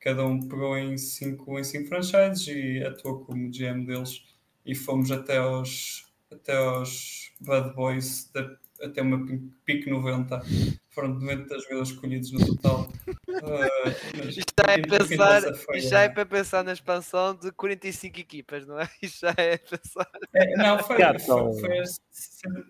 Cada 0.00 0.24
um 0.24 0.40
pegou 0.48 0.76
em 0.78 0.96
cinco, 0.98 1.58
em 1.58 1.64
cinco 1.64 1.88
franchises 1.88 2.46
e 2.48 2.82
atuou 2.84 3.24
como 3.24 3.50
GM 3.52 3.84
deles. 3.86 4.24
E 4.64 4.74
fomos 4.74 5.10
até 5.10 5.38
aos, 5.38 6.06
até 6.30 6.56
aos 6.56 7.32
Bad 7.40 7.74
Boys, 7.74 8.30
da- 8.32 8.56
até 8.82 9.02
uma 9.02 9.24
pi- 9.26 9.50
pique 9.64 9.90
90. 9.90 10.42
Foram 10.90 11.08
90 11.14 11.58
jogadores 11.60 11.88
escolhidos 11.90 12.32
no 12.32 12.46
total. 12.46 12.88
Uh, 13.30 14.28
Isto 14.28 14.52
já 14.58 14.72
é 14.74 14.82
pensar, 14.82 15.42
isto 15.74 15.88
já 15.88 16.00
é 16.02 16.08
para 16.10 16.26
pensar 16.26 16.62
na 16.64 16.72
expansão 16.72 17.34
de 17.34 17.50
45 17.52 18.20
equipas, 18.20 18.66
não 18.66 18.78
é? 18.78 18.86
Isto 19.00 19.20
já 19.20 19.34
é 19.38 19.56
pensar. 19.56 20.10
É, 20.34 20.56
não, 20.56 20.78
foi, 20.80 20.96
foi, 20.98 21.60
foi 21.60 21.78
as 21.78 22.00
60 22.10 22.66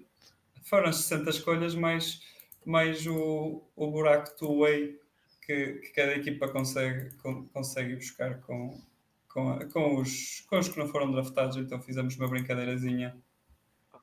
foram 0.63 0.89
as 0.91 0.97
60 0.97 1.31
escolhas 1.31 1.75
mais, 1.75 2.21
mais 2.65 3.05
o, 3.07 3.65
o 3.75 3.91
buraco 3.91 4.37
two-way 4.37 4.97
que, 5.45 5.73
que 5.81 5.89
cada 5.89 6.13
equipa 6.15 6.47
consegue, 6.49 7.13
con- 7.17 7.49
consegue 7.49 7.97
buscar 7.97 8.39
com, 8.43 8.81
com, 9.29 9.51
a- 9.51 9.65
com, 9.65 9.97
os, 9.97 10.43
com 10.49 10.59
os 10.59 10.69
que 10.69 10.79
não 10.79 10.87
foram 10.87 11.11
draftados. 11.11 11.57
Então 11.57 11.81
fizemos 11.83 12.17
uma 12.17 12.29
brincadeirazinha 12.29 13.17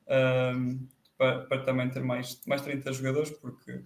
ahm, 0.06 0.86
para, 1.16 1.40
para 1.46 1.62
também 1.64 1.88
ter 1.88 2.02
mais, 2.02 2.40
mais 2.46 2.60
30 2.62 2.92
jogadores, 2.92 3.30
porque, 3.30 3.80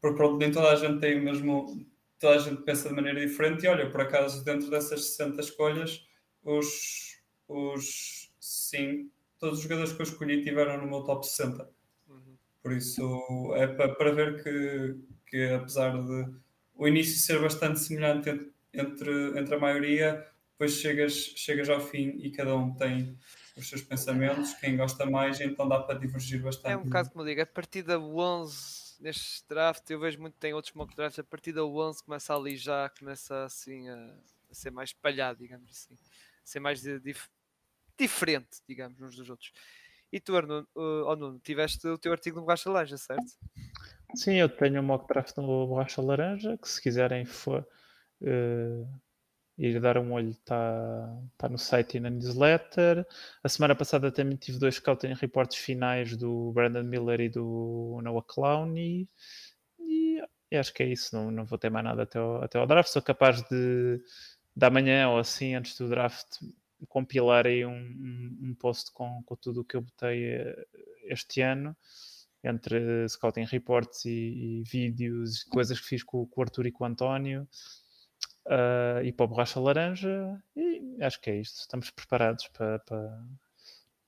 porque 0.00 0.16
pronto, 0.16 0.36
nem 0.38 0.50
toda 0.52 0.70
a 0.70 0.76
gente 0.76 1.00
tem 1.00 1.18
o 1.18 1.22
mesmo. 1.24 1.86
Toda 2.18 2.34
a 2.36 2.38
gente 2.38 2.62
pensa 2.62 2.88
de 2.88 2.94
maneira 2.94 3.24
diferente. 3.24 3.64
E 3.64 3.68
olha, 3.68 3.90
por 3.90 4.00
acaso, 4.00 4.44
dentro 4.44 4.68
dessas 4.70 5.04
60 5.10 5.40
escolhas, 5.40 6.04
os, 6.42 7.20
os 7.46 8.32
sim, 8.40 9.10
todos 9.38 9.58
os 9.58 9.62
jogadores 9.62 9.92
que 9.92 10.00
eu 10.00 10.04
escolhi 10.04 10.42
tiveram 10.42 10.78
no 10.78 10.88
meu 10.88 11.02
top 11.04 11.26
60. 11.26 11.70
Uhum. 12.08 12.36
Por 12.62 12.72
isso 12.72 13.54
é 13.54 13.66
para, 13.68 13.94
para 13.94 14.12
ver 14.12 14.42
que, 14.42 14.96
que 15.26 15.44
apesar 15.54 15.92
de 15.96 16.34
o 16.74 16.88
início 16.88 17.18
ser 17.18 17.40
bastante 17.40 17.78
semelhante 17.80 18.30
en- 18.30 18.50
entre, 18.74 19.38
entre 19.38 19.54
a 19.54 19.58
maioria, 19.58 20.26
depois 20.52 20.72
chegas, 20.72 21.14
chegas 21.36 21.68
ao 21.68 21.80
fim 21.80 22.18
e 22.20 22.30
cada 22.30 22.54
um 22.56 22.74
tem 22.74 23.16
os 23.56 23.68
seus 23.68 23.82
pensamentos, 23.82 24.54
quem 24.54 24.76
gosta 24.76 25.06
mais, 25.06 25.40
então 25.40 25.68
dá 25.68 25.80
para 25.80 25.98
divergir 25.98 26.42
bastante. 26.42 26.72
É 26.72 26.76
um 26.76 26.84
bocado 26.84 27.10
como 27.10 27.22
eu 27.22 27.26
digo, 27.28 27.42
a 27.42 27.46
partir 27.46 27.82
da 27.82 27.98
11 27.98 28.87
neste 28.98 29.46
draft, 29.48 29.88
eu 29.90 30.00
vejo 30.00 30.20
muito 30.20 30.34
tem 30.38 30.54
outros 30.54 30.74
mock 30.74 30.94
drafts, 30.94 31.18
a 31.18 31.24
partir 31.24 31.52
da 31.52 31.64
11 31.64 32.02
começa 32.02 32.34
ali 32.34 32.56
já, 32.56 32.88
começa 32.98 33.44
assim 33.44 33.88
a, 33.88 34.14
a 34.50 34.54
ser 34.54 34.70
mais 34.70 34.90
espalhado, 34.90 35.40
digamos 35.40 35.70
assim, 35.70 35.94
a 35.94 36.46
ser 36.46 36.60
mais 36.60 36.80
di- 36.80 37.00
dif- 37.00 37.28
diferente, 37.98 38.60
digamos, 38.68 39.00
uns 39.00 39.16
dos 39.16 39.28
outros. 39.30 39.52
E 40.12 40.18
tu, 40.20 40.36
Arnuno, 40.36 40.66
uh, 40.74 41.04
oh, 41.06 41.16
Nuno, 41.16 41.38
tiveste 41.38 41.86
o 41.86 41.98
teu 41.98 42.12
artigo 42.12 42.36
no 42.36 42.42
Borracha 42.44 42.70
Laranja, 42.70 42.96
certo? 42.96 43.26
Sim, 44.14 44.36
eu 44.36 44.48
tenho 44.48 44.80
um 44.80 44.84
mock 44.84 45.06
draft 45.06 45.36
no 45.36 45.66
Borracha 45.66 46.00
Laranja, 46.00 46.56
que 46.56 46.68
se 46.68 46.80
quiserem 46.80 47.26
for, 47.26 47.66
eh, 48.22 48.84
ir 49.58 49.80
dar 49.80 49.98
um 49.98 50.12
olho, 50.12 50.30
está 50.30 51.20
tá 51.36 51.48
no 51.48 51.58
site 51.58 51.96
e 51.96 52.00
na 52.00 52.08
newsletter. 52.08 53.04
A 53.42 53.48
semana 53.48 53.74
passada 53.74 54.12
também 54.12 54.36
tive 54.36 54.58
dois 54.58 54.76
scouting 54.76 55.14
reports 55.14 55.56
finais 55.56 56.16
do 56.16 56.52
Brandon 56.52 56.84
Miller 56.84 57.20
e 57.20 57.28
do 57.28 58.00
Noah 58.02 58.24
Clowney. 58.26 59.08
E, 59.80 60.22
e 60.50 60.56
acho 60.56 60.72
que 60.72 60.82
é 60.84 60.86
isso, 60.86 61.14
não, 61.16 61.30
não 61.30 61.44
vou 61.44 61.58
ter 61.58 61.70
mais 61.70 61.84
nada 61.84 62.04
até 62.04 62.18
ao, 62.18 62.42
até 62.42 62.58
ao 62.58 62.66
draft. 62.66 62.90
Sou 62.90 63.02
capaz 63.02 63.42
de, 63.48 64.00
de 64.56 64.66
amanhã 64.66 65.08
ou 65.08 65.18
assim, 65.18 65.54
antes 65.54 65.76
do 65.76 65.88
draft, 65.88 66.38
compilar 66.88 67.46
aí 67.46 67.66
um, 67.66 67.72
um, 67.72 68.38
um 68.42 68.54
post 68.54 68.92
com, 68.92 69.22
com 69.24 69.36
tudo 69.36 69.62
o 69.62 69.64
que 69.64 69.76
eu 69.76 69.82
botei 69.82 70.34
eh, 70.34 70.66
este 71.06 71.40
ano 71.40 71.76
entre 72.44 73.08
scouting 73.08 73.44
reports 73.44 74.04
e, 74.04 74.10
e 74.10 74.62
vídeos, 74.62 75.42
coisas 75.44 75.80
que 75.80 75.86
fiz 75.86 76.04
com, 76.04 76.24
com 76.26 76.40
o 76.40 76.44
Arthur 76.44 76.66
e 76.66 76.72
com 76.72 76.84
o 76.84 76.86
António, 76.86 77.48
ah, 78.48 79.00
e 79.04 79.12
para 79.12 79.24
o 79.24 79.28
Borracha 79.28 79.60
Laranja, 79.60 80.42
e 80.56 80.96
acho 81.02 81.20
que 81.20 81.30
é 81.30 81.36
isto. 81.36 81.60
Estamos 81.60 81.90
preparados 81.90 82.48
para, 82.48 82.78
para, 82.80 83.22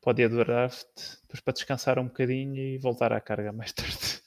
para 0.00 0.10
o 0.10 0.14
dia 0.14 0.28
do 0.28 0.44
draft, 0.44 0.86
depois 1.22 1.40
para 1.40 1.54
descansar 1.54 1.98
um 1.98 2.06
bocadinho 2.06 2.56
e 2.56 2.78
voltar 2.78 3.12
à 3.12 3.20
carga 3.20 3.52
mais 3.52 3.72
tarde. 3.74 4.22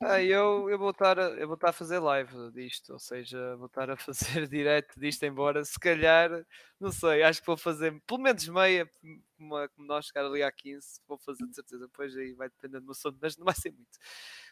Ah, 0.00 0.22
eu, 0.22 0.70
eu, 0.70 0.78
vou 0.78 0.90
estar 0.90 1.18
a, 1.18 1.22
eu 1.30 1.46
vou 1.48 1.54
estar 1.56 1.70
a 1.70 1.72
fazer 1.72 1.98
live 1.98 2.52
disto, 2.52 2.92
ou 2.92 3.00
seja, 3.00 3.56
vou 3.56 3.66
estar 3.66 3.90
a 3.90 3.96
fazer 3.96 4.46
direto 4.48 4.98
disto, 4.98 5.24
embora 5.24 5.64
se 5.64 5.78
calhar, 5.78 6.30
não 6.78 6.92
sei, 6.92 7.24
acho 7.24 7.40
que 7.40 7.46
vou 7.48 7.56
fazer 7.56 8.00
pelo 8.06 8.20
menos 8.20 8.46
meia, 8.48 8.88
como, 9.36 9.56
a- 9.56 9.68
como 9.68 9.88
nós 9.88 10.06
chegar 10.06 10.24
ali 10.24 10.40
à 10.40 10.52
15, 10.52 11.00
vou 11.08 11.18
fazer 11.18 11.44
de 11.48 11.54
certeza, 11.54 11.86
depois 11.86 12.16
aí 12.16 12.32
vai 12.32 12.48
depender 12.48 12.78
do 12.78 12.84
meu 12.86 12.94
sono, 12.94 13.18
mas 13.20 13.36
não 13.36 13.44
vai 13.44 13.54
ser 13.56 13.72
muito. 13.72 13.98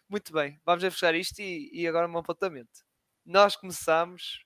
Muito 0.09 0.33
bem, 0.33 0.61
vamos 0.65 0.83
a 0.85 0.91
fechar 0.91 1.15
isto 1.15 1.39
e, 1.41 1.71
e 1.73 1.87
agora 1.87 2.09
um 2.09 2.19
apontamento. 2.19 2.85
Nós 3.25 3.55
começamos, 3.57 4.45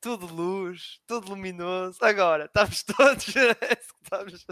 tudo 0.00 0.26
luz, 0.26 1.00
tudo 1.06 1.28
luminoso, 1.30 1.98
agora 2.00 2.46
estamos 2.46 2.82
todos. 2.84 3.26
estamos- 3.28 4.46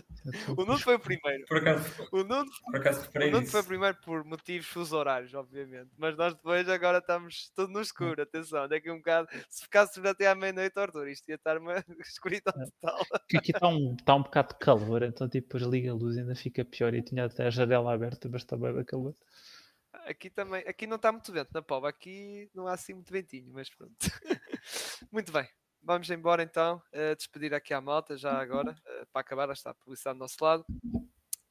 O 0.56 0.64
Nuno 0.64 0.78
foi 0.78 0.96
o 0.96 0.98
primeiro. 0.98 1.46
Por 1.46 1.58
acaso, 1.58 2.08
O 2.12 2.22
Nuno 2.22 2.50
por 2.64 2.76
acaso 2.76 3.08
o 3.14 3.30
Nuno 3.30 3.46
foi 3.46 3.62
primeiro 3.62 3.96
por 4.04 4.24
motivos 4.24 4.66
fuso 4.68 4.96
horários, 4.96 5.32
obviamente. 5.34 5.90
Mas 5.96 6.16
nós 6.16 6.34
depois 6.34 6.68
agora 6.68 6.98
estamos 6.98 7.50
tudo 7.54 7.72
no 7.72 7.80
escuro. 7.80 8.20
Atenção, 8.22 8.68
daqui 8.68 8.88
a 8.88 8.92
um 8.92 8.98
bocado, 8.98 9.28
se 9.48 9.62
ficasse 9.62 10.06
até 10.06 10.28
à 10.28 10.34
meia-noite, 10.34 10.78
Arthur, 10.78 11.08
isto 11.08 11.28
ia 11.28 11.36
estar 11.36 11.56
uma 11.58 11.74
escuridão 12.00 12.52
total. 12.52 13.04
Que 13.28 13.38
aqui 13.38 13.50
está 13.52 13.68
um, 13.68 13.94
está 13.94 14.14
um 14.14 14.22
bocado 14.22 14.48
de 14.54 14.58
calor, 14.58 15.02
então 15.02 15.28
tipo, 15.28 15.46
depois 15.48 15.62
liga 15.64 15.90
a 15.90 15.94
luz 15.94 16.16
e 16.16 16.20
ainda 16.20 16.34
fica 16.34 16.64
pior. 16.64 16.92
E 16.94 17.02
tinha 17.02 17.24
até 17.24 17.46
a 17.46 17.50
janela 17.50 17.94
aberta, 17.94 18.28
mas 18.28 18.42
está 18.42 18.56
bem 18.56 18.74
da 18.74 18.84
calor. 18.84 19.14
Aqui 20.06 20.30
também, 20.30 20.62
aqui 20.66 20.86
não 20.86 20.96
está 20.96 21.10
muito 21.12 21.30
vento 21.32 21.50
na 21.52 21.60
pova, 21.60 21.88
aqui 21.88 22.48
não 22.54 22.66
há 22.66 22.72
assim 22.74 22.94
muito 22.94 23.12
ventinho, 23.12 23.50
mas 23.52 23.68
pronto. 23.68 23.94
muito 25.10 25.32
bem. 25.32 25.48
Vamos 25.82 26.10
embora 26.10 26.42
então, 26.42 26.82
eh, 26.92 27.14
despedir 27.14 27.54
aqui 27.54 27.72
à 27.72 27.80
malta 27.80 28.16
já 28.16 28.38
agora, 28.38 28.76
eh, 28.84 29.06
para 29.12 29.20
acabar, 29.20 29.48
está 29.50 29.70
a 29.70 29.74
publicidade 29.74 30.18
do 30.18 30.20
nosso 30.20 30.36
lado. 30.42 30.64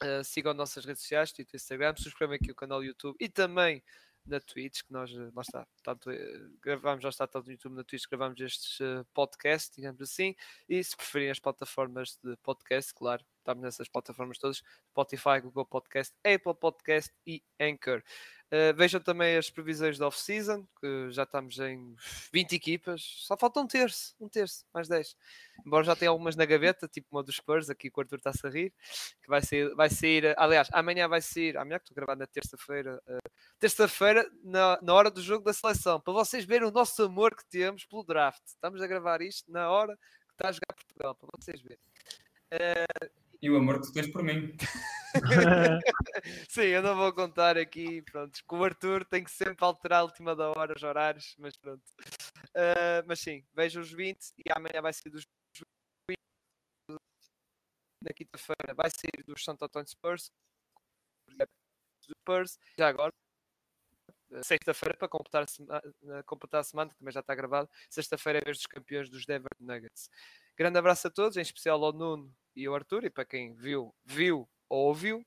Uh, 0.00 0.22
sigam 0.22 0.54
nossas 0.54 0.84
redes 0.84 1.02
sociais, 1.02 1.32
Twitter 1.32 1.56
Instagram, 1.56 1.92
subscrevam 1.96 2.36
aqui 2.36 2.52
o 2.52 2.54
canal 2.54 2.84
YouTube 2.84 3.16
e 3.18 3.28
também 3.28 3.82
na 4.24 4.38
Twitch, 4.38 4.82
que 4.82 4.92
nós, 4.92 5.10
lá 5.12 5.42
está, 5.42 5.66
tanto, 5.82 6.10
gravamos, 6.62 7.02
já 7.02 7.08
está 7.08 7.26
tanto 7.26 7.46
no 7.46 7.52
YouTube, 7.52 7.74
na 7.74 7.82
Twitch, 7.82 8.04
gravamos 8.08 8.40
estes 8.40 8.78
uh, 8.78 9.04
podcasts, 9.12 9.74
digamos 9.74 10.00
assim, 10.00 10.36
e 10.68 10.84
se 10.84 10.96
preferirem 10.96 11.32
as 11.32 11.40
plataformas 11.40 12.16
de 12.22 12.36
podcast, 12.36 12.94
claro, 12.94 13.24
estamos 13.38 13.62
nessas 13.62 13.88
plataformas 13.88 14.38
todas, 14.38 14.62
Spotify, 14.90 15.40
Google 15.42 15.66
Podcast, 15.66 16.14
Apple 16.24 16.54
Podcast 16.54 17.12
e 17.26 17.42
Anchor. 17.60 18.02
Uh, 18.50 18.72
vejam 18.74 18.98
também 18.98 19.36
as 19.36 19.50
previsões 19.50 19.98
da 19.98 20.06
off-season, 20.06 20.66
que 20.80 21.10
já 21.10 21.24
estamos 21.24 21.58
em 21.58 21.94
20 22.32 22.54
equipas, 22.54 23.02
só 23.02 23.36
falta 23.36 23.60
um 23.60 23.66
terço, 23.66 24.14
um 24.18 24.26
terço, 24.26 24.64
mais 24.72 24.88
10. 24.88 25.14
Embora 25.66 25.84
já 25.84 25.94
tenha 25.94 26.10
algumas 26.10 26.34
na 26.34 26.46
gaveta, 26.46 26.88
tipo 26.88 27.08
uma 27.12 27.22
dos 27.22 27.36
Spurs, 27.36 27.68
aqui 27.68 27.90
que 27.90 27.98
o 27.98 28.00
Arthur 28.00 28.16
está-se 28.16 28.46
a 28.46 28.48
rir, 28.48 28.72
que 29.22 29.28
vai 29.28 29.42
sair, 29.42 29.74
vai 29.74 29.90
sair, 29.90 30.34
aliás, 30.38 30.66
amanhã 30.72 31.06
vai 31.06 31.20
sair, 31.20 31.58
amanhã 31.58 31.78
que 31.78 31.84
estou 31.84 31.94
gravando 31.94 32.20
na 32.20 32.26
terça-feira, 32.26 32.98
uh, 33.06 33.30
terça-feira, 33.58 34.26
na, 34.42 34.78
na 34.80 34.94
hora 34.94 35.10
do 35.10 35.20
jogo 35.20 35.44
da 35.44 35.52
seleção, 35.52 36.00
para 36.00 36.14
vocês 36.14 36.46
verem 36.46 36.66
o 36.66 36.72
nosso 36.72 37.02
amor 37.02 37.36
que 37.36 37.44
temos 37.50 37.84
pelo 37.84 38.02
draft. 38.02 38.42
Estamos 38.46 38.80
a 38.80 38.86
gravar 38.86 39.20
isto 39.20 39.52
na 39.52 39.68
hora 39.70 39.94
que 39.94 40.32
está 40.32 40.48
a 40.48 40.52
jogar 40.52 40.74
Portugal, 40.74 41.14
para 41.14 41.28
vocês 41.38 41.60
verem. 41.60 41.78
Uh, 42.50 43.27
E 43.40 43.50
o 43.50 43.56
amor 43.56 43.80
que 43.80 43.86
tu 43.86 43.92
tens 43.92 44.08
por 44.08 44.22
mim. 44.22 44.56
Sim, 46.48 46.62
eu 46.62 46.82
não 46.82 46.96
vou 46.96 47.12
contar 47.12 47.56
aqui, 47.56 48.02
pronto, 48.02 48.38
que 48.46 48.54
o 48.54 48.64
Arthur 48.64 49.04
tem 49.04 49.24
que 49.24 49.30
sempre 49.30 49.64
alterar 49.64 50.00
a 50.00 50.04
última 50.04 50.34
da 50.34 50.50
hora 50.50 50.74
os 50.76 50.82
horários, 50.82 51.34
mas 51.38 51.56
pronto. 51.56 51.82
Uh, 52.48 53.02
mas 53.06 53.20
sim, 53.20 53.44
vejo 53.54 53.80
os 53.80 53.92
20 53.92 54.32
e 54.38 54.50
amanhã 54.54 54.82
vai 54.82 54.92
ser 54.92 55.10
dos 55.10 55.24
20. 56.08 56.18
Na 58.02 58.12
quinta-feira 58.12 58.74
vai 58.74 58.90
sair 58.90 59.24
dos 59.24 59.42
Santo 59.42 59.64
Antônio 59.64 59.88
Spurs. 59.88 60.30
Spurs. 62.02 62.58
Já 62.76 62.88
agora, 62.88 63.12
sexta-feira, 64.42 64.96
para 64.96 65.08
completar 65.08 65.46
completar 66.26 66.60
a 66.60 66.64
semana, 66.64 66.90
que 66.90 66.96
também 66.96 67.12
já 67.12 67.20
está 67.20 67.34
gravado, 67.34 67.68
sexta-feira 67.88 68.38
é 68.38 68.44
vez 68.44 68.58
dos 68.58 68.66
campeões 68.66 69.08
dos 69.08 69.24
Denver 69.24 69.50
Nuggets. 69.60 70.10
Grande 70.56 70.78
abraço 70.78 71.06
a 71.06 71.10
todos, 71.10 71.36
em 71.36 71.40
especial 71.40 71.82
ao 71.84 71.92
Nuno 71.92 72.34
e 72.54 72.66
ao 72.66 72.74
Arthur, 72.74 73.04
e 73.04 73.10
para 73.10 73.24
quem 73.24 73.54
viu, 73.54 73.94
viu 74.04 74.48
ou 74.68 74.88
ouviu, 74.88 75.24